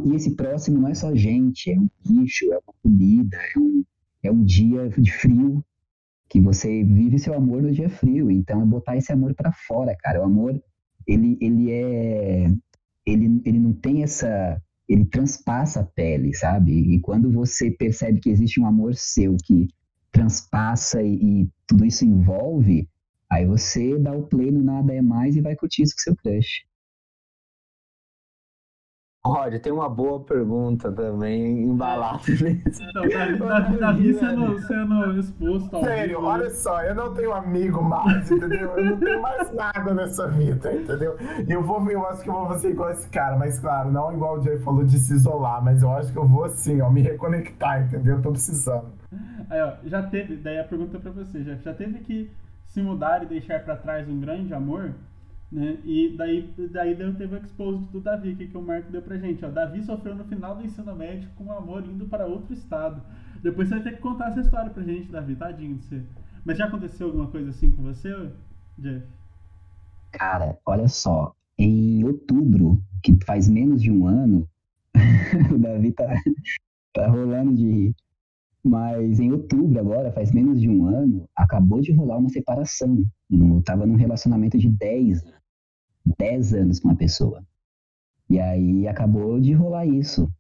E 0.06 0.14
esse 0.14 0.34
próximo 0.36 0.80
não 0.80 0.88
é 0.88 0.94
só 0.94 1.14
gente, 1.14 1.70
é 1.70 1.78
um 1.78 1.88
bicho, 2.08 2.46
é 2.52 2.56
uma 2.56 2.74
comida, 2.82 3.36
é 3.54 3.58
um, 3.58 3.84
é 4.27 4.31
um 4.31 4.44
dia 4.44 4.89
de 4.90 5.12
frio 5.12 5.65
que 6.28 6.40
você 6.40 6.82
vive 6.82 7.19
seu 7.19 7.35
amor 7.35 7.62
no 7.62 7.73
dia 7.73 7.89
frio. 7.89 8.31
Então 8.31 8.61
é 8.61 8.65
botar 8.65 8.97
esse 8.97 9.12
amor 9.12 9.35
pra 9.35 9.53
fora, 9.53 9.97
cara. 9.98 10.20
O 10.20 10.24
amor, 10.24 10.61
ele, 11.07 11.39
ele 11.40 11.70
é. 11.70 12.51
Ele, 13.07 13.40
ele 13.44 13.59
não 13.59 13.73
tem 13.73 14.03
essa. 14.03 14.61
Ele 14.89 15.05
transpassa 15.05 15.81
a 15.81 15.85
pele, 15.85 16.35
sabe? 16.35 16.73
E 16.73 17.01
quando 17.01 17.31
você 17.31 17.70
percebe 17.70 18.20
que 18.20 18.31
existe 18.31 18.61
um 18.61 18.66
amor 18.66 18.94
seu 18.94 19.36
que 19.44 19.69
transpassa 20.12 21.03
e, 21.03 21.15
e 21.15 21.51
tudo 21.66 21.85
isso 21.85 22.05
envolve, 22.05 22.89
aí 23.31 23.44
você 23.44 23.98
dá 23.98 24.12
o 24.12 24.27
play 24.27 24.51
no 24.51 24.62
Nada 24.62 24.94
é 24.94 25.03
Mais 25.03 25.36
e 25.36 25.40
vai 25.40 25.57
curtir 25.57 25.82
isso 25.82 25.94
com 25.94 26.03
seu 26.03 26.16
crush. 26.16 26.65
Rod, 29.27 29.55
tem 29.61 29.73
uma 29.73 29.89
boa 29.89 30.20
pergunta 30.20 30.90
também 30.93 31.62
embalada 31.65 32.20
nisso. 32.27 32.82
Então, 32.82 33.78
Davi, 33.78 34.15
sendo, 34.15 34.59
sendo 34.61 35.19
exposto 35.19 35.77
ao 35.77 35.85
Sério, 35.85 36.19
vivo, 36.19 36.28
olha 36.28 36.51
só, 36.51 36.82
eu 36.82 36.94
não 36.94 37.15
tenho 37.15 37.32
amigo 37.32 37.82
mais, 37.82 38.31
entendeu? 38.31 38.70
Eu 38.77 38.85
não 38.85 38.97
tenho 38.98 39.23
mais 39.23 39.53
nada 39.53 39.94
nessa 39.94 40.28
vida, 40.28 40.73
entendeu? 40.73 41.16
E 41.47 41.53
eu 41.53 41.62
vou, 41.62 41.85
eu 41.90 42.07
acho 42.07 42.23
que 42.23 42.28
eu 42.28 42.35
vou 42.35 42.47
fazer 42.47 42.70
igual 42.70 42.90
esse 42.90 43.09
cara, 43.09 43.36
mas 43.36 43.59
claro, 43.59 43.90
não 43.90 44.12
igual 44.12 44.39
o 44.39 44.43
Jay 44.43 44.59
falou 44.59 44.85
de 44.85 44.98
se 44.98 45.15
isolar, 45.15 45.62
mas 45.62 45.82
eu 45.82 45.90
acho 45.93 46.12
que 46.12 46.19
eu 46.19 46.27
vou 46.27 46.44
assim, 46.44 46.81
ó, 46.81 46.90
me 46.90 47.03
reconectar, 47.03 47.82
entendeu? 47.82 48.16
Eu 48.16 48.23
tô 48.23 48.32
precisando. 48.32 48.86
Aí, 49.48 49.61
ó, 49.61 49.74
já 49.85 50.03
teve, 50.03 50.36
daí 50.36 50.59
a 50.59 50.65
pergunta 50.65 50.98
pra 50.98 51.11
você, 51.11 51.43
Jeff, 51.43 51.62
já 51.62 51.74
teve 51.74 52.01
que 52.01 52.31
se 52.66 52.82
mudar 52.82 53.23
e 53.23 53.27
deixar 53.27 53.61
pra 53.65 53.77
trás 53.77 54.09
um 54.09 54.20
grande 54.20 54.53
amor, 54.53 54.93
né? 55.51 55.78
E 55.85 56.14
daí, 56.16 56.52
daí 56.70 56.97
teve 56.97 57.35
o 57.35 57.39
expose 57.39 57.85
do 57.86 58.01
Davi, 58.01 58.35
que, 58.35 58.48
que 58.48 58.56
o 58.56 58.62
Marco 58.62 58.90
deu 58.90 59.02
pra 59.02 59.16
gente, 59.16 59.44
ó. 59.44 59.48
Davi 59.48 59.82
sofreu 59.82 60.14
no 60.14 60.24
final 60.24 60.56
do 60.56 60.64
ensino 60.64 60.94
médio 60.94 61.31
com 61.36 61.44
um 61.44 61.52
amor 61.52 61.85
indo 61.85 62.06
para 62.06 62.27
outro 62.27 62.52
estado. 62.52 63.02
Depois 63.43 63.68
você 63.68 63.74
vai 63.74 63.85
ter 63.85 63.93
que 63.93 64.02
contar 64.02 64.28
essa 64.28 64.40
história 64.40 64.70
pra 64.70 64.82
gente, 64.82 65.10
Davi, 65.10 65.36
tadinho 65.36 65.77
de 65.77 65.85
você. 65.85 66.02
Mas 66.44 66.59
já 66.59 66.66
aconteceu 66.66 67.06
alguma 67.06 67.28
coisa 67.28 67.51
assim 67.51 67.70
com 67.73 67.82
você, 67.82 68.12
Jeff? 68.78 69.06
Cara, 70.12 70.59
olha 70.64 70.89
só, 70.89 71.35
em 71.59 72.05
outubro, 72.05 72.82
que 73.02 73.16
faz 73.24 73.48
menos 73.48 73.82
de 73.82 73.90
um 73.90 74.06
ano, 74.06 74.48
o 75.55 75.59
Davi 75.59 75.93
tá, 75.93 76.06
tá 76.93 77.06
rolando 77.09 77.55
de 77.55 77.70
rir. 77.70 77.94
Mas 78.64 79.20
em 79.20 79.31
outubro 79.31 79.78
agora, 79.78 80.10
faz 80.10 80.32
menos 80.32 80.60
de 80.60 80.68
um 80.68 80.86
ano, 80.86 81.28
acabou 81.36 81.81
de 81.81 81.93
rolar 81.93 82.18
uma 82.18 82.28
separação. 82.28 83.05
Eu 83.31 83.62
tava 83.62 83.86
num 83.86 83.94
relacionamento 83.94 84.59
de 84.59 84.68
10, 84.68 85.23
10 86.18 86.54
anos 86.54 86.80
com 86.80 86.88
uma 86.88 86.96
pessoa. 86.96 87.44
E 88.30 88.40
aí 88.40 88.88
acabou 88.88 89.40
de 89.40 89.52
rolar 89.54 89.86
isso. 89.86 90.30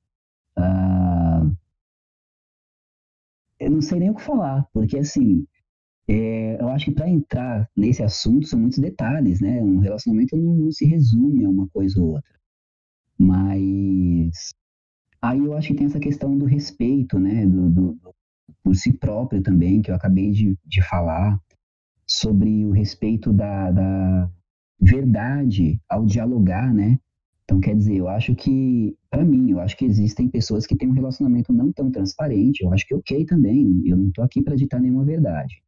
Ah, 0.56 1.44
eu 3.58 3.70
não 3.70 3.80
sei 3.80 3.98
nem 4.00 4.10
o 4.10 4.14
que 4.14 4.22
falar, 4.22 4.66
porque 4.72 4.98
assim, 4.98 5.46
é, 6.08 6.60
eu 6.60 6.68
acho 6.70 6.86
que 6.86 6.92
para 6.92 7.08
entrar 7.10 7.68
nesse 7.76 8.02
assunto 8.02 8.46
são 8.48 8.60
muitos 8.60 8.78
detalhes, 8.78 9.40
né? 9.40 9.62
Um 9.62 9.78
relacionamento 9.80 10.36
não, 10.36 10.56
não 10.56 10.72
se 10.72 10.86
resume 10.86 11.44
a 11.44 11.50
uma 11.50 11.68
coisa 11.70 12.00
ou 12.00 12.10
outra. 12.14 12.30
Mas 13.18 14.54
aí 15.22 15.38
eu 15.40 15.54
acho 15.56 15.68
que 15.68 15.74
tem 15.76 15.86
essa 15.86 16.00
questão 16.00 16.38
do 16.38 16.46
respeito, 16.46 17.18
né? 17.18 17.46
Do- 17.46 17.70
do- 17.70 17.98
por 18.64 18.76
si 18.76 18.92
próprio 18.92 19.42
também, 19.42 19.82
que 19.82 19.90
eu 19.90 19.94
acabei 19.94 20.30
de, 20.32 20.56
de 20.66 20.82
falar, 20.82 21.40
sobre 22.06 22.66
o 22.66 22.72
respeito 22.72 23.32
da, 23.32 23.70
da 23.72 24.30
verdade 24.80 25.80
ao 25.88 26.04
dialogar, 26.04 26.72
né? 26.72 26.98
Então, 27.44 27.60
quer 27.60 27.76
dizer, 27.76 27.96
eu 27.96 28.08
acho 28.08 28.34
que, 28.34 28.96
para 29.08 29.24
mim, 29.24 29.52
eu 29.52 29.60
acho 29.60 29.76
que 29.76 29.84
existem 29.84 30.28
pessoas 30.28 30.66
que 30.66 30.76
têm 30.76 30.88
um 30.88 30.92
relacionamento 30.92 31.52
não 31.52 31.72
tão 31.72 31.92
transparente. 31.92 32.64
Eu 32.64 32.72
acho 32.72 32.84
que 32.84 32.94
ok 32.94 33.24
também. 33.24 33.82
Eu 33.86 33.96
não 33.96 34.10
tô 34.10 34.22
aqui 34.22 34.42
para 34.42 34.56
ditar 34.56 34.80
nenhuma 34.80 35.04
verdade. 35.04 35.62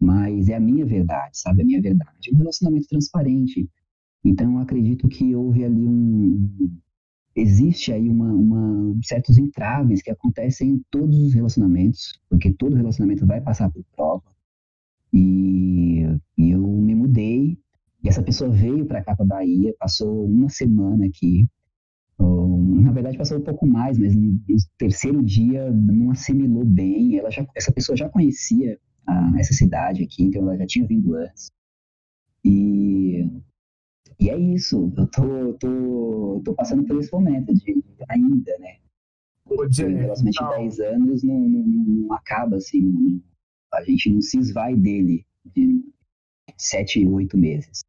Mas 0.00 0.48
é 0.48 0.56
a 0.56 0.60
minha 0.60 0.84
verdade, 0.84 1.38
sabe? 1.38 1.62
A 1.62 1.64
minha 1.64 1.80
verdade. 1.80 2.34
Um 2.34 2.38
relacionamento 2.38 2.88
transparente. 2.88 3.70
Então, 4.24 4.54
eu 4.54 4.58
acredito 4.58 5.06
que 5.08 5.34
houve 5.34 5.64
ali 5.64 5.86
um. 5.86 6.50
Existe 7.36 7.92
aí 7.92 8.08
uma, 8.08 8.32
uma, 8.32 8.96
certos 9.04 9.38
entraves 9.38 10.02
que 10.02 10.10
acontecem 10.10 10.70
em 10.70 10.82
todos 10.90 11.16
os 11.18 11.34
relacionamentos, 11.34 12.20
porque 12.28 12.52
todo 12.52 12.76
relacionamento 12.76 13.24
vai 13.24 13.40
passar 13.40 13.70
por 13.70 13.84
prova. 13.94 14.24
E, 15.12 16.01
e 18.02 18.08
essa 18.08 18.22
pessoa 18.22 18.50
veio 18.50 18.84
para 18.84 19.02
cá, 19.02 19.14
para 19.14 19.24
Bahia, 19.24 19.74
passou 19.78 20.24
uma 20.26 20.48
semana 20.48 21.06
aqui. 21.06 21.46
Ou, 22.18 22.58
na 22.58 22.90
verdade, 22.90 23.16
passou 23.16 23.38
um 23.38 23.42
pouco 23.44 23.64
mais, 23.66 23.96
mas 23.96 24.14
no, 24.14 24.38
terceiro 24.76 25.22
dia 25.22 25.70
não 25.70 26.10
assimilou 26.10 26.64
bem. 26.64 27.16
Ela 27.16 27.30
já, 27.30 27.46
essa 27.54 27.72
pessoa 27.72 27.96
já 27.96 28.08
conhecia 28.08 28.78
a, 29.06 29.32
essa 29.38 29.54
cidade 29.54 30.02
aqui, 30.02 30.24
então 30.24 30.42
ela 30.42 30.58
já 30.58 30.66
tinha 30.66 30.86
vindo 30.86 31.14
antes. 31.14 31.52
E, 32.44 33.24
e 34.18 34.30
é 34.30 34.36
isso. 34.36 34.92
Eu 34.96 35.06
tô, 35.06 35.54
tô, 35.54 36.42
tô 36.44 36.54
passando 36.54 36.84
por 36.84 36.98
esse 36.98 37.12
momento 37.12 37.54
de, 37.54 37.84
ainda, 38.08 38.58
né? 38.58 38.78
Relacionamento 39.48 40.30
de 40.30 40.56
10 40.56 40.80
anos 40.80 41.22
não, 41.22 41.38
não, 41.38 41.64
não 41.66 42.12
acaba 42.14 42.56
assim. 42.56 43.22
A 43.72 43.82
gente 43.84 44.10
não 44.10 44.20
se 44.20 44.38
esvai 44.38 44.74
dele 44.74 45.24
de 45.54 45.84
7, 46.56 47.06
8 47.06 47.38
meses. 47.38 47.84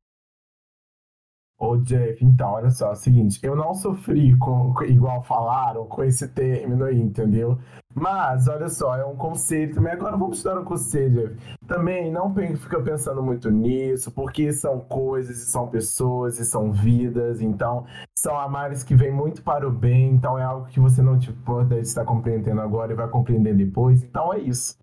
Ô 1.65 1.77
Jeff, 1.77 2.25
então, 2.25 2.51
olha 2.51 2.69
só, 2.69 2.89
é 2.89 2.91
o 2.91 2.95
seguinte, 2.95 3.39
eu 3.41 3.55
não 3.55 3.73
sofri 3.73 4.35
com, 4.35 4.73
igual 4.83 5.23
falaram, 5.23 5.85
com 5.85 6.03
esse 6.03 6.27
término 6.27 6.83
aí, 6.83 6.99
entendeu? 6.99 7.57
Mas, 7.95 8.49
olha 8.49 8.67
só, 8.67 8.97
é 8.97 9.05
um 9.05 9.15
conselho 9.15 9.73
também. 9.73 9.93
Agora 9.93 10.17
vamos 10.17 10.39
te 10.39 10.43
dar 10.43 10.59
um 10.59 10.65
conselho, 10.65 11.29
Jeff. 11.29 11.57
Também 11.65 12.11
não 12.11 12.35
fica 12.57 12.81
pensando 12.81 13.23
muito 13.23 13.49
nisso, 13.49 14.11
porque 14.11 14.51
são 14.51 14.81
coisas, 14.81 15.37
e 15.37 15.45
são 15.45 15.69
pessoas, 15.69 16.37
e 16.37 16.43
são 16.43 16.69
vidas, 16.69 17.39
então 17.39 17.85
são 18.19 18.37
amares 18.37 18.83
que 18.83 18.93
vêm 18.93 19.13
muito 19.13 19.41
para 19.41 19.65
o 19.65 19.71
bem, 19.71 20.09
então 20.09 20.37
é 20.37 20.43
algo 20.43 20.67
que 20.67 20.81
você 20.81 21.01
não 21.01 21.17
te 21.17 21.31
pode 21.31 21.79
estar 21.79 22.03
compreendendo 22.03 22.59
agora 22.59 22.91
e 22.91 22.95
vai 22.95 23.07
compreender 23.07 23.55
depois. 23.55 24.03
Então 24.03 24.33
é 24.33 24.39
isso. 24.39 24.77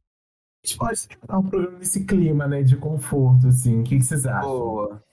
A 0.65 0.67
gente 0.67 0.79
pode 0.79 1.09
terminar 1.09 1.39
um 1.41 1.43
programa 1.43 1.79
nesse 1.79 2.07
clima, 2.07 2.47
né, 2.47 2.63
de 2.63 2.79
conforto, 2.79 3.49
assim. 3.49 3.81
O 3.81 3.85
que, 3.85 3.99
que 3.99 4.05
vocês 4.05 4.25
acham? 4.25 4.49
Boa. 4.51 5.10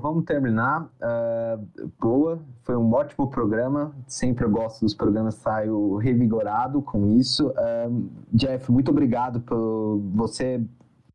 Vamos 0.00 0.24
terminar. 0.24 0.90
Uh, 1.00 1.90
boa, 2.00 2.40
foi 2.62 2.76
um 2.76 2.92
ótimo 2.92 3.28
programa. 3.28 3.94
Sempre 4.06 4.44
eu 4.44 4.50
gosto 4.50 4.80
dos 4.80 4.94
programas, 4.94 5.36
saio 5.36 5.96
revigorado 5.96 6.82
com 6.82 7.06
isso. 7.16 7.48
Uh, 7.48 8.08
Jeff, 8.32 8.70
muito 8.70 8.90
obrigado 8.90 9.40
por 9.40 10.00
você 10.14 10.60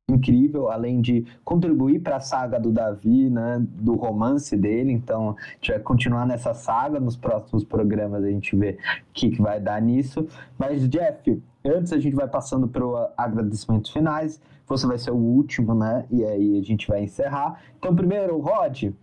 incrível, 0.10 0.69
além 0.69 1.02
de 1.02 1.26
contribuir 1.43 1.99
para 1.99 2.18
a 2.18 2.19
saga 2.19 2.60
do 2.60 2.72
Davi, 2.72 3.30
né, 3.30 3.57
do 3.60 3.95
romance 3.95 4.56
dele. 4.57 4.91
Então, 4.91 5.35
a 5.38 5.53
gente 5.56 5.72
vai 5.72 5.80
continuar 5.80 6.26
nessa 6.26 6.53
saga 6.53 6.99
nos 6.99 7.15
próximos 7.15 7.64
programas, 7.64 8.23
a 8.23 8.30
gente 8.30 8.56
vê 8.56 8.77
o 9.10 9.14
que, 9.14 9.30
que 9.30 9.41
vai 9.41 9.60
dar 9.60 9.81
nisso. 9.81 10.27
Mas, 10.57 10.88
Jeff, 10.89 11.41
antes 11.65 11.93
a 11.93 11.99
gente 11.99 12.15
vai 12.15 12.27
passando 12.27 12.68
para 12.68 13.11
agradecimentos 13.18 13.91
finais 13.91 14.41
você 14.72 14.88
vai 14.88 14.98
ser 14.98 15.11
o 15.11 15.15
último, 15.15 15.76
né? 15.76 16.06
E 16.10 16.23
aí 16.23 16.57
a 16.57 16.64
gente 16.64 16.88
vai 16.88 17.03
encerrar. 17.03 17.61
Então, 17.77 17.95
primeiro, 17.95 18.39
Rod, 18.39 18.93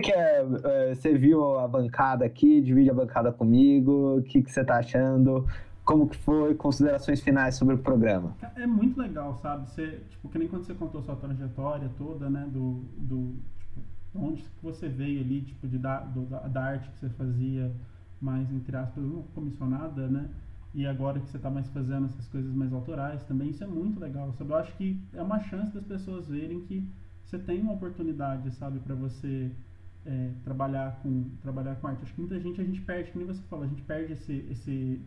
que 0.00 0.12
é, 0.12 0.46
é, 0.64 0.94
você 0.94 1.16
viu 1.16 1.58
a 1.58 1.66
bancada 1.66 2.24
aqui, 2.24 2.60
divide 2.60 2.90
a 2.90 2.94
bancada 2.94 3.32
comigo, 3.32 4.18
o 4.18 4.22
que, 4.22 4.42
que 4.42 4.50
você 4.50 4.64
tá 4.64 4.76
achando? 4.76 5.46
Como 5.84 6.08
que 6.08 6.16
foi? 6.16 6.54
Considerações 6.54 7.20
finais 7.20 7.56
sobre 7.56 7.74
o 7.74 7.78
programa. 7.78 8.36
É 8.56 8.66
muito 8.66 9.00
legal, 9.00 9.34
sabe? 9.36 9.68
Você, 9.70 10.00
tipo, 10.10 10.28
que 10.28 10.38
nem 10.38 10.46
quando 10.46 10.64
você 10.64 10.74
contou 10.74 11.02
sua 11.02 11.16
trajetória 11.16 11.90
toda, 11.98 12.30
né? 12.30 12.46
Do, 12.50 12.84
do 12.96 13.34
tipo, 13.58 13.80
onde 14.14 14.44
você 14.62 14.88
veio 14.88 15.20
ali, 15.20 15.42
tipo, 15.42 15.66
de, 15.66 15.78
da, 15.78 16.00
do, 16.00 16.26
da 16.26 16.62
arte 16.62 16.88
que 16.90 16.98
você 16.98 17.08
fazia 17.10 17.72
mais, 18.20 18.50
entre 18.52 18.76
aspas, 18.76 19.02
comissionada, 19.34 20.06
né? 20.06 20.28
E 20.74 20.86
agora 20.86 21.20
que 21.20 21.28
você 21.28 21.36
está 21.36 21.50
mais 21.50 21.68
fazendo 21.68 22.06
essas 22.06 22.26
coisas 22.28 22.54
mais 22.54 22.72
autorais 22.72 23.22
também, 23.24 23.50
isso 23.50 23.62
é 23.62 23.66
muito 23.66 24.00
legal, 24.00 24.32
sabe? 24.32 24.50
Eu 24.50 24.56
acho 24.56 24.76
que 24.76 24.98
é 25.12 25.22
uma 25.22 25.40
chance 25.40 25.72
das 25.72 25.84
pessoas 25.84 26.26
verem 26.28 26.60
que 26.62 26.88
você 27.24 27.38
tem 27.38 27.60
uma 27.60 27.74
oportunidade, 27.74 28.50
sabe, 28.52 28.78
para 28.80 28.94
você 28.94 29.50
é, 30.04 30.30
trabalhar 30.44 31.00
com 31.02 31.24
trabalhar 31.42 31.76
com 31.76 31.86
arte. 31.86 32.02
Acho 32.02 32.14
que 32.14 32.20
muita 32.20 32.40
gente 32.40 32.60
a 32.60 32.64
gente 32.64 32.80
perde, 32.80 33.10
como 33.12 33.26
você 33.26 33.42
falou, 33.42 33.64
a 33.64 33.68
gente 33.68 33.82
perde 33.82 34.14
esse, 34.14 34.46
esse 34.50 35.00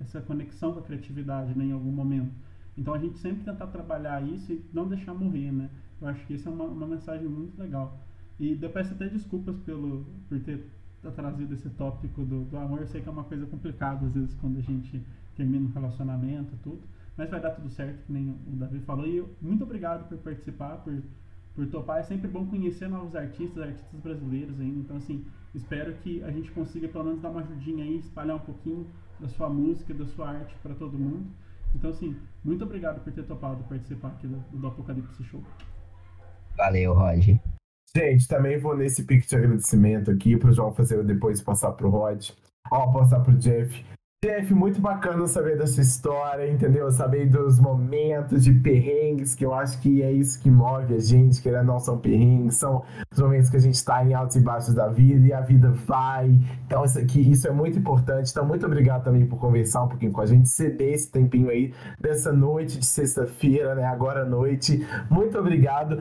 essa 0.00 0.20
conexão 0.20 0.72
com 0.72 0.80
a 0.80 0.82
criatividade, 0.82 1.56
né, 1.56 1.66
em 1.66 1.72
algum 1.72 1.90
momento. 1.90 2.32
Então 2.76 2.94
a 2.94 2.98
gente 2.98 3.18
sempre 3.18 3.44
tentar 3.44 3.66
trabalhar 3.68 4.22
isso 4.22 4.52
e 4.52 4.64
não 4.72 4.88
deixar 4.88 5.14
morrer, 5.14 5.50
né? 5.52 5.68
Eu 6.00 6.08
acho 6.08 6.24
que 6.26 6.34
isso 6.34 6.48
é 6.48 6.52
uma, 6.52 6.64
uma 6.64 6.86
mensagem 6.86 7.28
muito 7.28 7.58
legal. 7.58 7.98
E 8.38 8.56
eu 8.60 8.70
peço 8.70 8.94
até 8.94 9.08
desculpas 9.08 9.56
pelo 9.60 10.06
por 10.28 10.38
ter 10.40 10.64
ter 11.02 11.10
trazido 11.12 11.54
esse 11.54 11.68
tópico 11.70 12.24
do, 12.24 12.44
do 12.44 12.56
amor. 12.56 12.80
Eu 12.80 12.86
sei 12.86 13.00
que 13.00 13.08
é 13.08 13.12
uma 13.12 13.24
coisa 13.24 13.46
complicada 13.46 14.06
às 14.06 14.12
vezes 14.12 14.34
quando 14.34 14.58
a 14.58 14.62
gente 14.62 15.02
termina 15.36 15.66
um 15.66 15.72
relacionamento 15.72 16.56
tudo. 16.62 16.80
Mas 17.16 17.30
vai 17.30 17.40
dar 17.40 17.50
tudo 17.50 17.68
certo, 17.70 18.04
que 18.06 18.12
nem 18.12 18.30
o 18.30 18.56
Davi 18.56 18.78
falou. 18.80 19.06
E 19.06 19.16
eu, 19.16 19.28
muito 19.42 19.64
obrigado 19.64 20.08
por 20.08 20.18
participar, 20.18 20.76
por, 20.78 21.02
por 21.54 21.66
topar. 21.66 21.98
É 21.98 22.02
sempre 22.04 22.28
bom 22.28 22.46
conhecer 22.46 22.88
novos 22.88 23.16
artistas, 23.16 23.60
artistas 23.60 24.00
brasileiros 24.00 24.60
ainda. 24.60 24.78
Então, 24.78 24.96
assim, 24.96 25.24
espero 25.52 25.92
que 25.94 26.22
a 26.22 26.30
gente 26.30 26.50
consiga 26.52 26.86
pelo 26.86 27.04
menos 27.04 27.20
dar 27.20 27.30
uma 27.30 27.40
ajudinha 27.40 27.84
aí, 27.84 27.98
espalhar 27.98 28.36
um 28.36 28.40
pouquinho 28.40 28.86
da 29.18 29.28
sua 29.28 29.48
música, 29.48 29.92
da 29.92 30.06
sua 30.06 30.28
arte 30.28 30.54
para 30.62 30.74
todo 30.76 30.96
mundo. 30.96 31.26
Então, 31.74 31.90
assim, 31.90 32.16
muito 32.44 32.64
obrigado 32.64 33.02
por 33.02 33.12
ter 33.12 33.24
topado 33.24 33.64
participar 33.64 34.08
aqui 34.08 34.28
do, 34.28 34.38
do 34.52 34.66
Apocalipse 34.68 35.24
Show. 35.24 35.42
Valeu, 36.56 36.94
Roger. 36.94 37.40
Gente, 37.98 38.28
também 38.28 38.56
vou 38.56 38.76
nesse 38.76 39.02
pique 39.02 39.26
de 39.26 39.34
agradecimento 39.34 40.08
aqui 40.08 40.36
pro 40.36 40.52
João 40.52 40.72
fazer 40.72 41.02
depois 41.02 41.40
passar 41.40 41.72
pro 41.72 41.90
Rod. 41.90 42.30
Ó, 42.70 42.92
passar 42.92 43.18
pro 43.18 43.36
Jeff. 43.36 43.84
Jeff, 44.24 44.54
muito 44.54 44.80
bacana 44.80 45.26
saber 45.26 45.58
dessa 45.58 45.80
história, 45.80 46.48
entendeu? 46.48 46.88
Saber 46.92 47.28
dos 47.28 47.58
momentos 47.58 48.44
de 48.44 48.52
perrengues, 48.52 49.34
que 49.34 49.44
eu 49.44 49.52
acho 49.52 49.80
que 49.80 50.00
é 50.00 50.12
isso 50.12 50.40
que 50.40 50.48
move 50.48 50.94
a 50.94 51.00
gente, 51.00 51.42
que 51.42 51.50
não 51.50 51.80
são 51.80 51.98
perrengues, 51.98 52.54
são 52.54 52.84
os 53.10 53.20
momentos 53.20 53.50
que 53.50 53.56
a 53.56 53.60
gente 53.60 53.74
está 53.74 54.04
em 54.04 54.14
altos 54.14 54.36
e 54.36 54.40
baixos 54.40 54.74
da 54.74 54.86
vida 54.86 55.26
e 55.26 55.32
a 55.32 55.40
vida 55.40 55.72
vai. 55.72 56.38
Então, 56.66 56.84
isso 56.84 57.00
aqui, 57.00 57.28
isso 57.28 57.48
é 57.48 57.50
muito 57.50 57.80
importante. 57.80 58.30
Então, 58.30 58.46
muito 58.46 58.64
obrigado 58.64 59.02
também 59.02 59.26
por 59.26 59.40
conversar 59.40 59.82
um 59.82 59.88
pouquinho 59.88 60.12
com 60.12 60.20
a 60.20 60.26
gente, 60.26 60.48
ceder 60.48 60.94
esse 60.94 61.10
tempinho 61.10 61.50
aí 61.50 61.74
dessa 62.00 62.32
noite 62.32 62.78
de 62.78 62.86
sexta-feira, 62.86 63.74
né? 63.74 63.86
Agora 63.86 64.22
à 64.22 64.24
noite. 64.24 64.86
Muito 65.10 65.36
obrigado. 65.36 66.00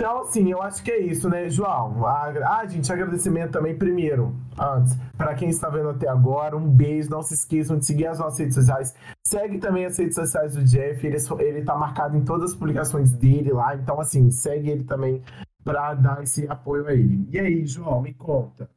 Então, 0.00 0.20
assim, 0.20 0.48
eu 0.48 0.62
acho 0.62 0.80
que 0.84 0.92
é 0.92 1.00
isso, 1.00 1.28
né, 1.28 1.48
João? 1.48 2.06
Ah, 2.06 2.64
gente, 2.68 2.92
agradecimento 2.92 3.50
também, 3.50 3.76
primeiro, 3.76 4.32
antes, 4.56 4.96
para 5.16 5.34
quem 5.34 5.48
está 5.48 5.68
vendo 5.68 5.88
até 5.88 6.08
agora, 6.08 6.56
um 6.56 6.70
beijo, 6.70 7.10
não 7.10 7.20
se 7.20 7.34
esqueçam 7.34 7.76
de 7.76 7.84
seguir 7.84 8.06
as 8.06 8.20
nossas 8.20 8.38
redes 8.38 8.54
sociais. 8.54 8.94
Segue 9.26 9.58
também 9.58 9.86
as 9.86 9.98
redes 9.98 10.14
sociais 10.14 10.54
do 10.54 10.62
Jeff, 10.62 11.04
ele, 11.04 11.16
ele 11.40 11.64
tá 11.64 11.76
marcado 11.76 12.16
em 12.16 12.24
todas 12.24 12.52
as 12.52 12.56
publicações 12.56 13.10
dele 13.10 13.52
lá, 13.52 13.74
então, 13.74 14.00
assim, 14.00 14.30
segue 14.30 14.70
ele 14.70 14.84
também 14.84 15.20
para 15.64 15.94
dar 15.94 16.22
esse 16.22 16.46
apoio 16.46 16.86
a 16.86 16.94
ele. 16.94 17.28
E 17.32 17.40
aí, 17.40 17.66
João, 17.66 18.00
me 18.00 18.14
conta. 18.14 18.70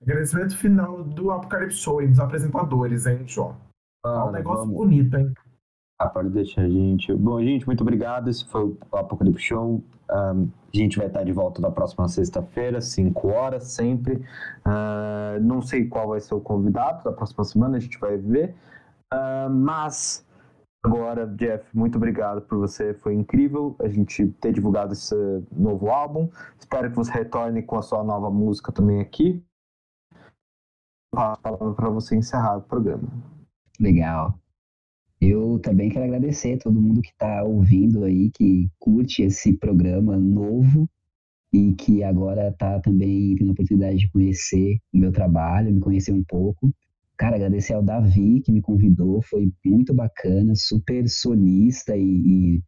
Agradecimento 0.00 0.56
final 0.56 1.04
do 1.04 1.30
Apocalipse 1.30 1.76
Show 1.76 2.00
e 2.00 2.08
dos 2.08 2.18
apresentadores, 2.18 3.04
hein, 3.04 3.24
João? 3.26 3.54
Ah, 4.02 4.24
um 4.26 4.32
negócio 4.32 4.64
vamos. 4.64 4.76
bonito, 4.76 5.14
hein? 5.14 5.30
Ah, 5.98 6.08
pode 6.08 6.30
deixar, 6.30 6.68
gente. 6.68 7.14
Bom, 7.14 7.40
gente, 7.40 7.66
muito 7.66 7.82
obrigado. 7.82 8.28
Esse 8.28 8.44
foi 8.46 8.64
o 8.64 8.96
Apocalipse 8.96 9.42
Show. 9.42 9.82
Um, 10.10 10.50
a 10.72 10.76
gente 10.76 10.98
vai 10.98 11.06
estar 11.06 11.22
de 11.22 11.32
volta 11.32 11.62
na 11.62 11.70
próxima 11.70 12.08
sexta-feira, 12.08 12.80
5 12.80 13.28
horas, 13.28 13.64
sempre. 13.64 14.16
Uh, 14.66 15.40
não 15.40 15.62
sei 15.62 15.86
qual 15.86 16.08
vai 16.08 16.20
ser 16.20 16.34
o 16.34 16.40
convidado 16.40 17.04
da 17.04 17.12
próxima 17.12 17.44
semana, 17.44 17.76
a 17.76 17.80
gente 17.80 17.98
vai 17.98 18.16
ver. 18.16 18.56
Uh, 19.12 19.48
mas, 19.48 20.26
agora, 20.84 21.28
Jeff, 21.28 21.64
muito 21.72 21.96
obrigado 21.96 22.42
por 22.42 22.58
você. 22.58 22.92
Foi 22.94 23.14
incrível 23.14 23.76
a 23.78 23.88
gente 23.88 24.26
ter 24.40 24.52
divulgado 24.52 24.94
esse 24.94 25.14
novo 25.52 25.90
álbum. 25.90 26.28
Espero 26.58 26.90
que 26.90 26.96
você 26.96 27.12
retorne 27.12 27.62
com 27.62 27.78
a 27.78 27.82
sua 27.82 28.02
nova 28.02 28.30
música 28.30 28.72
também 28.72 29.00
aqui. 29.00 29.40
Para 31.14 31.88
você 31.90 32.16
encerrar 32.16 32.56
o 32.56 32.62
programa. 32.62 33.08
Legal. 33.78 34.36
Eu 35.26 35.58
também 35.58 35.88
quero 35.88 36.04
agradecer 36.04 36.52
a 36.52 36.58
todo 36.58 36.78
mundo 36.78 37.00
que 37.00 37.08
está 37.08 37.42
ouvindo 37.42 38.04
aí, 38.04 38.30
que 38.30 38.68
curte 38.78 39.22
esse 39.22 39.54
programa 39.54 40.18
novo 40.18 40.86
e 41.50 41.72
que 41.72 42.02
agora 42.02 42.48
está 42.48 42.78
também 42.78 43.34
tendo 43.34 43.48
a 43.48 43.52
oportunidade 43.52 43.96
de 43.96 44.10
conhecer 44.10 44.76
o 44.92 44.98
meu 44.98 45.10
trabalho, 45.10 45.72
me 45.72 45.80
conhecer 45.80 46.12
um 46.12 46.22
pouco. 46.22 46.70
Cara, 47.16 47.36
agradecer 47.36 47.72
ao 47.72 47.82
Davi 47.82 48.42
que 48.42 48.52
me 48.52 48.60
convidou, 48.60 49.22
foi 49.22 49.50
muito 49.64 49.94
bacana, 49.94 50.54
super 50.54 51.08
solista 51.08 51.96
e, 51.96 52.02
e 52.02 52.62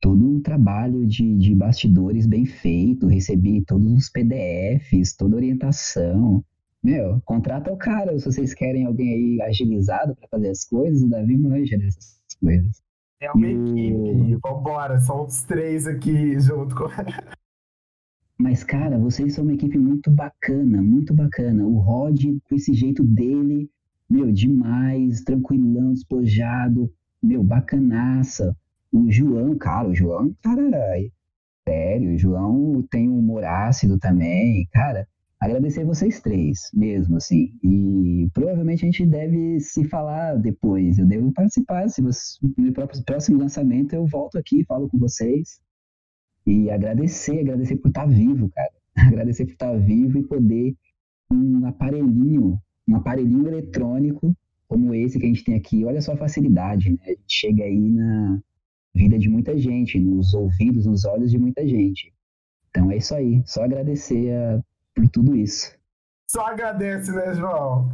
todo 0.00 0.26
um 0.26 0.40
trabalho 0.40 1.06
de, 1.06 1.36
de 1.36 1.54
bastidores 1.54 2.26
bem 2.26 2.46
feito. 2.46 3.06
Recebi 3.06 3.62
todos 3.66 3.92
os 3.92 4.08
PDFs, 4.08 5.14
toda 5.14 5.34
a 5.34 5.36
orientação. 5.36 6.42
Meu, 6.88 7.20
contrata 7.26 7.70
o 7.70 7.76
cara, 7.76 8.18
se 8.18 8.24
vocês 8.24 8.54
querem 8.54 8.86
alguém 8.86 9.12
aí 9.12 9.42
agilizado 9.42 10.16
pra 10.16 10.26
fazer 10.26 10.48
as 10.48 10.64
coisas, 10.64 11.02
o 11.02 11.08
Davi 11.10 11.36
manja 11.36 11.76
dessas 11.76 12.18
coisas. 12.40 12.82
É 13.20 13.30
uma 13.30 13.46
E 13.46 13.54
o- 13.92 14.06
equipe. 14.06 14.40
Vambora, 14.42 14.98
são 14.98 15.26
os 15.26 15.42
três 15.42 15.86
aqui 15.86 16.40
junto 16.40 16.74
com. 16.74 16.84
Mas, 18.40 18.64
cara, 18.64 18.98
vocês 18.98 19.34
são 19.34 19.44
uma 19.44 19.52
equipe 19.52 19.76
muito 19.78 20.10
bacana, 20.10 20.80
muito 20.80 21.12
bacana. 21.12 21.66
O 21.66 21.76
Rod, 21.78 22.24
com 22.48 22.54
esse 22.54 22.72
jeito 22.72 23.04
dele, 23.04 23.68
meu, 24.08 24.32
demais, 24.32 25.20
tranquilão, 25.22 25.92
despojado, 25.92 26.90
meu, 27.22 27.44
bacanaça. 27.44 28.56
O 28.90 29.10
João, 29.10 29.54
cara, 29.58 29.88
o 29.90 29.94
João, 29.94 30.34
cara, 30.42 30.70
sério, 31.68 32.14
o 32.14 32.18
João 32.18 32.82
tem 32.90 33.10
um 33.10 33.18
humor 33.18 33.44
ácido 33.44 33.98
também, 33.98 34.66
cara. 34.72 35.06
Agradecer 35.40 35.84
vocês 35.84 36.20
três, 36.20 36.68
mesmo, 36.74 37.16
assim. 37.16 37.52
E 37.62 38.28
provavelmente 38.34 38.82
a 38.84 38.86
gente 38.86 39.06
deve 39.06 39.60
se 39.60 39.84
falar 39.84 40.34
depois. 40.36 40.98
Eu 40.98 41.06
devo 41.06 41.32
participar. 41.32 41.88
Se 41.88 42.02
você, 42.02 42.38
no 42.56 42.72
próximo 43.04 43.38
lançamento, 43.38 43.92
eu 43.94 44.04
volto 44.06 44.36
aqui, 44.36 44.64
falo 44.64 44.88
com 44.88 44.98
vocês. 44.98 45.60
E 46.46 46.70
agradecer, 46.70 47.40
agradecer 47.40 47.76
por 47.76 47.88
estar 47.88 48.06
vivo, 48.06 48.48
cara. 48.50 48.72
Agradecer 49.08 49.44
por 49.44 49.52
estar 49.52 49.76
vivo 49.78 50.18
e 50.18 50.24
poder 50.24 50.74
um 51.30 51.64
aparelhinho, 51.66 52.58
um 52.88 52.96
aparelhinho 52.96 53.46
eletrônico 53.46 54.34
como 54.66 54.92
esse 54.94 55.18
que 55.18 55.24
a 55.24 55.28
gente 55.28 55.44
tem 55.44 55.54
aqui. 55.54 55.84
Olha 55.84 56.00
só 56.00 56.14
a 56.14 56.16
facilidade, 56.16 56.90
né? 56.90 56.98
A 57.04 57.10
gente 57.10 57.22
chega 57.28 57.62
aí 57.64 57.90
na 57.90 58.40
vida 58.94 59.18
de 59.18 59.28
muita 59.28 59.56
gente, 59.56 60.00
nos 60.00 60.34
ouvidos, 60.34 60.84
nos 60.86 61.04
olhos 61.04 61.30
de 61.30 61.38
muita 61.38 61.66
gente. 61.66 62.12
Então 62.70 62.90
é 62.90 62.96
isso 62.96 63.14
aí. 63.14 63.42
Só 63.46 63.62
agradecer 63.62 64.32
a- 64.32 64.62
por 64.98 65.08
tudo 65.08 65.36
isso. 65.36 65.72
Só 66.30 66.46
agradece, 66.46 67.12
né, 67.12 67.32
João? 67.34 67.88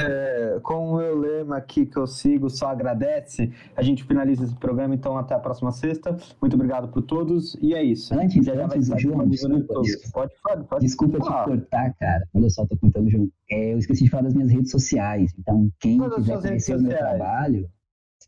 É, 0.00 0.60
com 0.62 0.92
o 0.92 0.96
meu 0.98 1.18
lema 1.18 1.56
aqui 1.56 1.84
que 1.84 1.96
eu 1.96 2.06
sigo, 2.06 2.48
só 2.48 2.68
agradece. 2.68 3.52
A 3.76 3.82
gente 3.82 4.04
finaliza 4.04 4.44
esse 4.44 4.54
programa, 4.54 4.94
então 4.94 5.16
até 5.16 5.34
a 5.34 5.38
próxima 5.38 5.72
sexta. 5.72 6.16
Muito 6.40 6.54
obrigado 6.54 6.88
por 6.88 7.02
todos. 7.02 7.56
E 7.60 7.74
é 7.74 7.82
isso. 7.82 8.14
Antes, 8.14 8.44
Já 8.44 8.54
já 8.54 8.66
vai 8.66 8.76
antes, 8.76 8.88
estar 8.88 8.98
João, 8.98 9.28
desculpa. 9.28 9.74
Pode, 10.12 10.32
pode, 10.42 10.64
pode. 10.68 10.84
Desculpa 10.84 11.18
te 11.18 11.26
falar. 11.26 11.44
cortar, 11.46 11.94
cara. 11.94 12.24
Olha 12.34 12.50
só, 12.50 12.66
tô 12.66 12.76
contando 12.76 13.10
junto. 13.10 13.32
É, 13.50 13.72
eu 13.72 13.78
esqueci 13.78 14.04
de 14.04 14.10
falar 14.10 14.24
das 14.24 14.34
minhas 14.34 14.50
redes 14.52 14.70
sociais. 14.70 15.32
Então, 15.38 15.68
quem 15.80 15.98
Quais 15.98 16.12
as 16.12 16.18
quiser 16.18 16.42
conhecer 16.42 16.76
o 16.76 16.80
meu 16.82 16.90
sociais? 16.92 17.16
trabalho, 17.16 17.68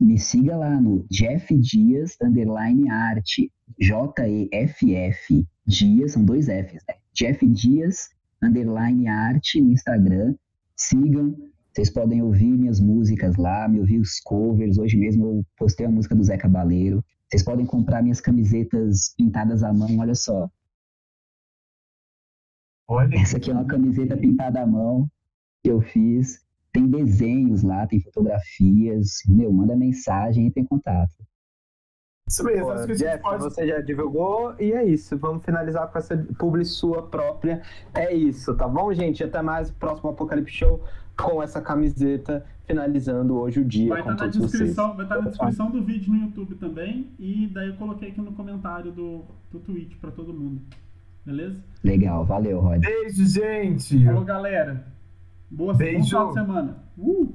me 0.00 0.18
siga 0.18 0.56
lá 0.56 0.80
no 0.80 1.06
Jeff 1.10 1.56
Dias 1.56 2.16
underline 2.22 2.88
arte. 2.90 3.52
J-E-F-F. 3.78 5.46
Dias, 5.66 6.12
são 6.12 6.24
dois 6.24 6.46
Fs, 6.46 6.82
né? 6.88 6.94
Jeff 7.14 7.46
Dias 7.46 8.08
underline 8.42 9.08
arte 9.08 9.60
no 9.60 9.72
Instagram. 9.72 10.34
Sigam. 10.76 11.34
Vocês 11.72 11.88
podem 11.88 12.20
ouvir 12.22 12.58
minhas 12.58 12.80
músicas 12.80 13.36
lá, 13.36 13.68
me 13.68 13.78
ouvir 13.78 14.00
os 14.00 14.18
covers. 14.20 14.76
Hoje 14.76 14.96
mesmo 14.96 15.24
eu 15.24 15.46
postei 15.56 15.86
a 15.86 15.90
música 15.90 16.14
do 16.14 16.24
Zé 16.24 16.36
Cabaleiro. 16.36 17.04
Vocês 17.28 17.44
podem 17.44 17.64
comprar 17.64 18.02
minhas 18.02 18.20
camisetas 18.20 19.14
pintadas 19.16 19.62
à 19.62 19.72
mão, 19.72 19.98
olha 19.98 20.14
só. 20.14 20.50
Olha, 22.88 23.14
Essa 23.16 23.36
aqui 23.36 23.50
é 23.50 23.54
uma 23.54 23.66
camiseta 23.66 24.16
pintada 24.16 24.60
à 24.60 24.66
mão 24.66 25.08
que 25.62 25.70
eu 25.70 25.80
fiz. 25.80 26.44
Tem 26.72 26.88
desenhos 26.88 27.62
lá, 27.62 27.86
tem 27.86 28.00
fotografias. 28.00 29.18
Meu, 29.28 29.52
manda 29.52 29.76
mensagem, 29.76 30.46
entra 30.46 30.60
em 30.60 30.66
contato. 30.66 31.14
Isso 32.30 32.44
mesmo. 32.44 32.86
Jeff, 32.94 33.22
pode. 33.22 33.42
você 33.42 33.66
já 33.66 33.80
divulgou 33.80 34.54
e 34.58 34.72
é 34.72 34.84
isso. 34.84 35.18
Vamos 35.18 35.44
finalizar 35.44 35.88
com 35.88 35.98
essa 35.98 36.16
publi 36.38 36.64
sua 36.64 37.02
própria. 37.02 37.60
É 37.92 38.14
isso, 38.14 38.54
tá 38.56 38.68
bom, 38.68 38.92
gente? 38.94 39.24
Até 39.24 39.42
mais. 39.42 39.70
Próximo 39.70 40.10
Apocalipse 40.10 40.54
Show 40.54 40.80
com 41.16 41.42
essa 41.42 41.60
camiseta, 41.60 42.46
finalizando 42.66 43.36
hoje 43.36 43.60
o 43.60 43.64
dia 43.64 43.90
Vai 43.90 44.02
com 44.02 44.12
estar 44.12 44.24
na 44.26 44.30
todos 44.32 44.50
vocês. 44.50 44.52
descrição, 44.52 44.96
vai 44.96 45.04
estar 45.04 45.16
na 45.16 45.20
Opa. 45.20 45.30
descrição 45.30 45.70
do 45.70 45.82
vídeo 45.82 46.12
no 46.14 46.20
YouTube 46.20 46.54
também. 46.54 47.10
E 47.18 47.46
daí 47.52 47.68
eu 47.68 47.74
coloquei 47.74 48.08
aqui 48.08 48.20
no 48.20 48.32
comentário 48.32 48.90
do, 48.90 49.24
do 49.50 49.58
tweet 49.60 49.96
pra 49.96 50.10
todo 50.10 50.32
mundo. 50.32 50.62
Beleza? 51.26 51.62
Legal, 51.84 52.24
valeu, 52.24 52.60
Rod. 52.60 52.80
Beijo, 52.80 53.26
gente. 53.26 54.02
Falou, 54.04 54.24
galera. 54.24 54.86
Boa 55.50 55.72
bom 55.72 55.78
Beijo. 55.78 56.06
final 56.06 56.28
de 56.28 56.34
semana. 56.34 56.76
Uh! 56.96 57.34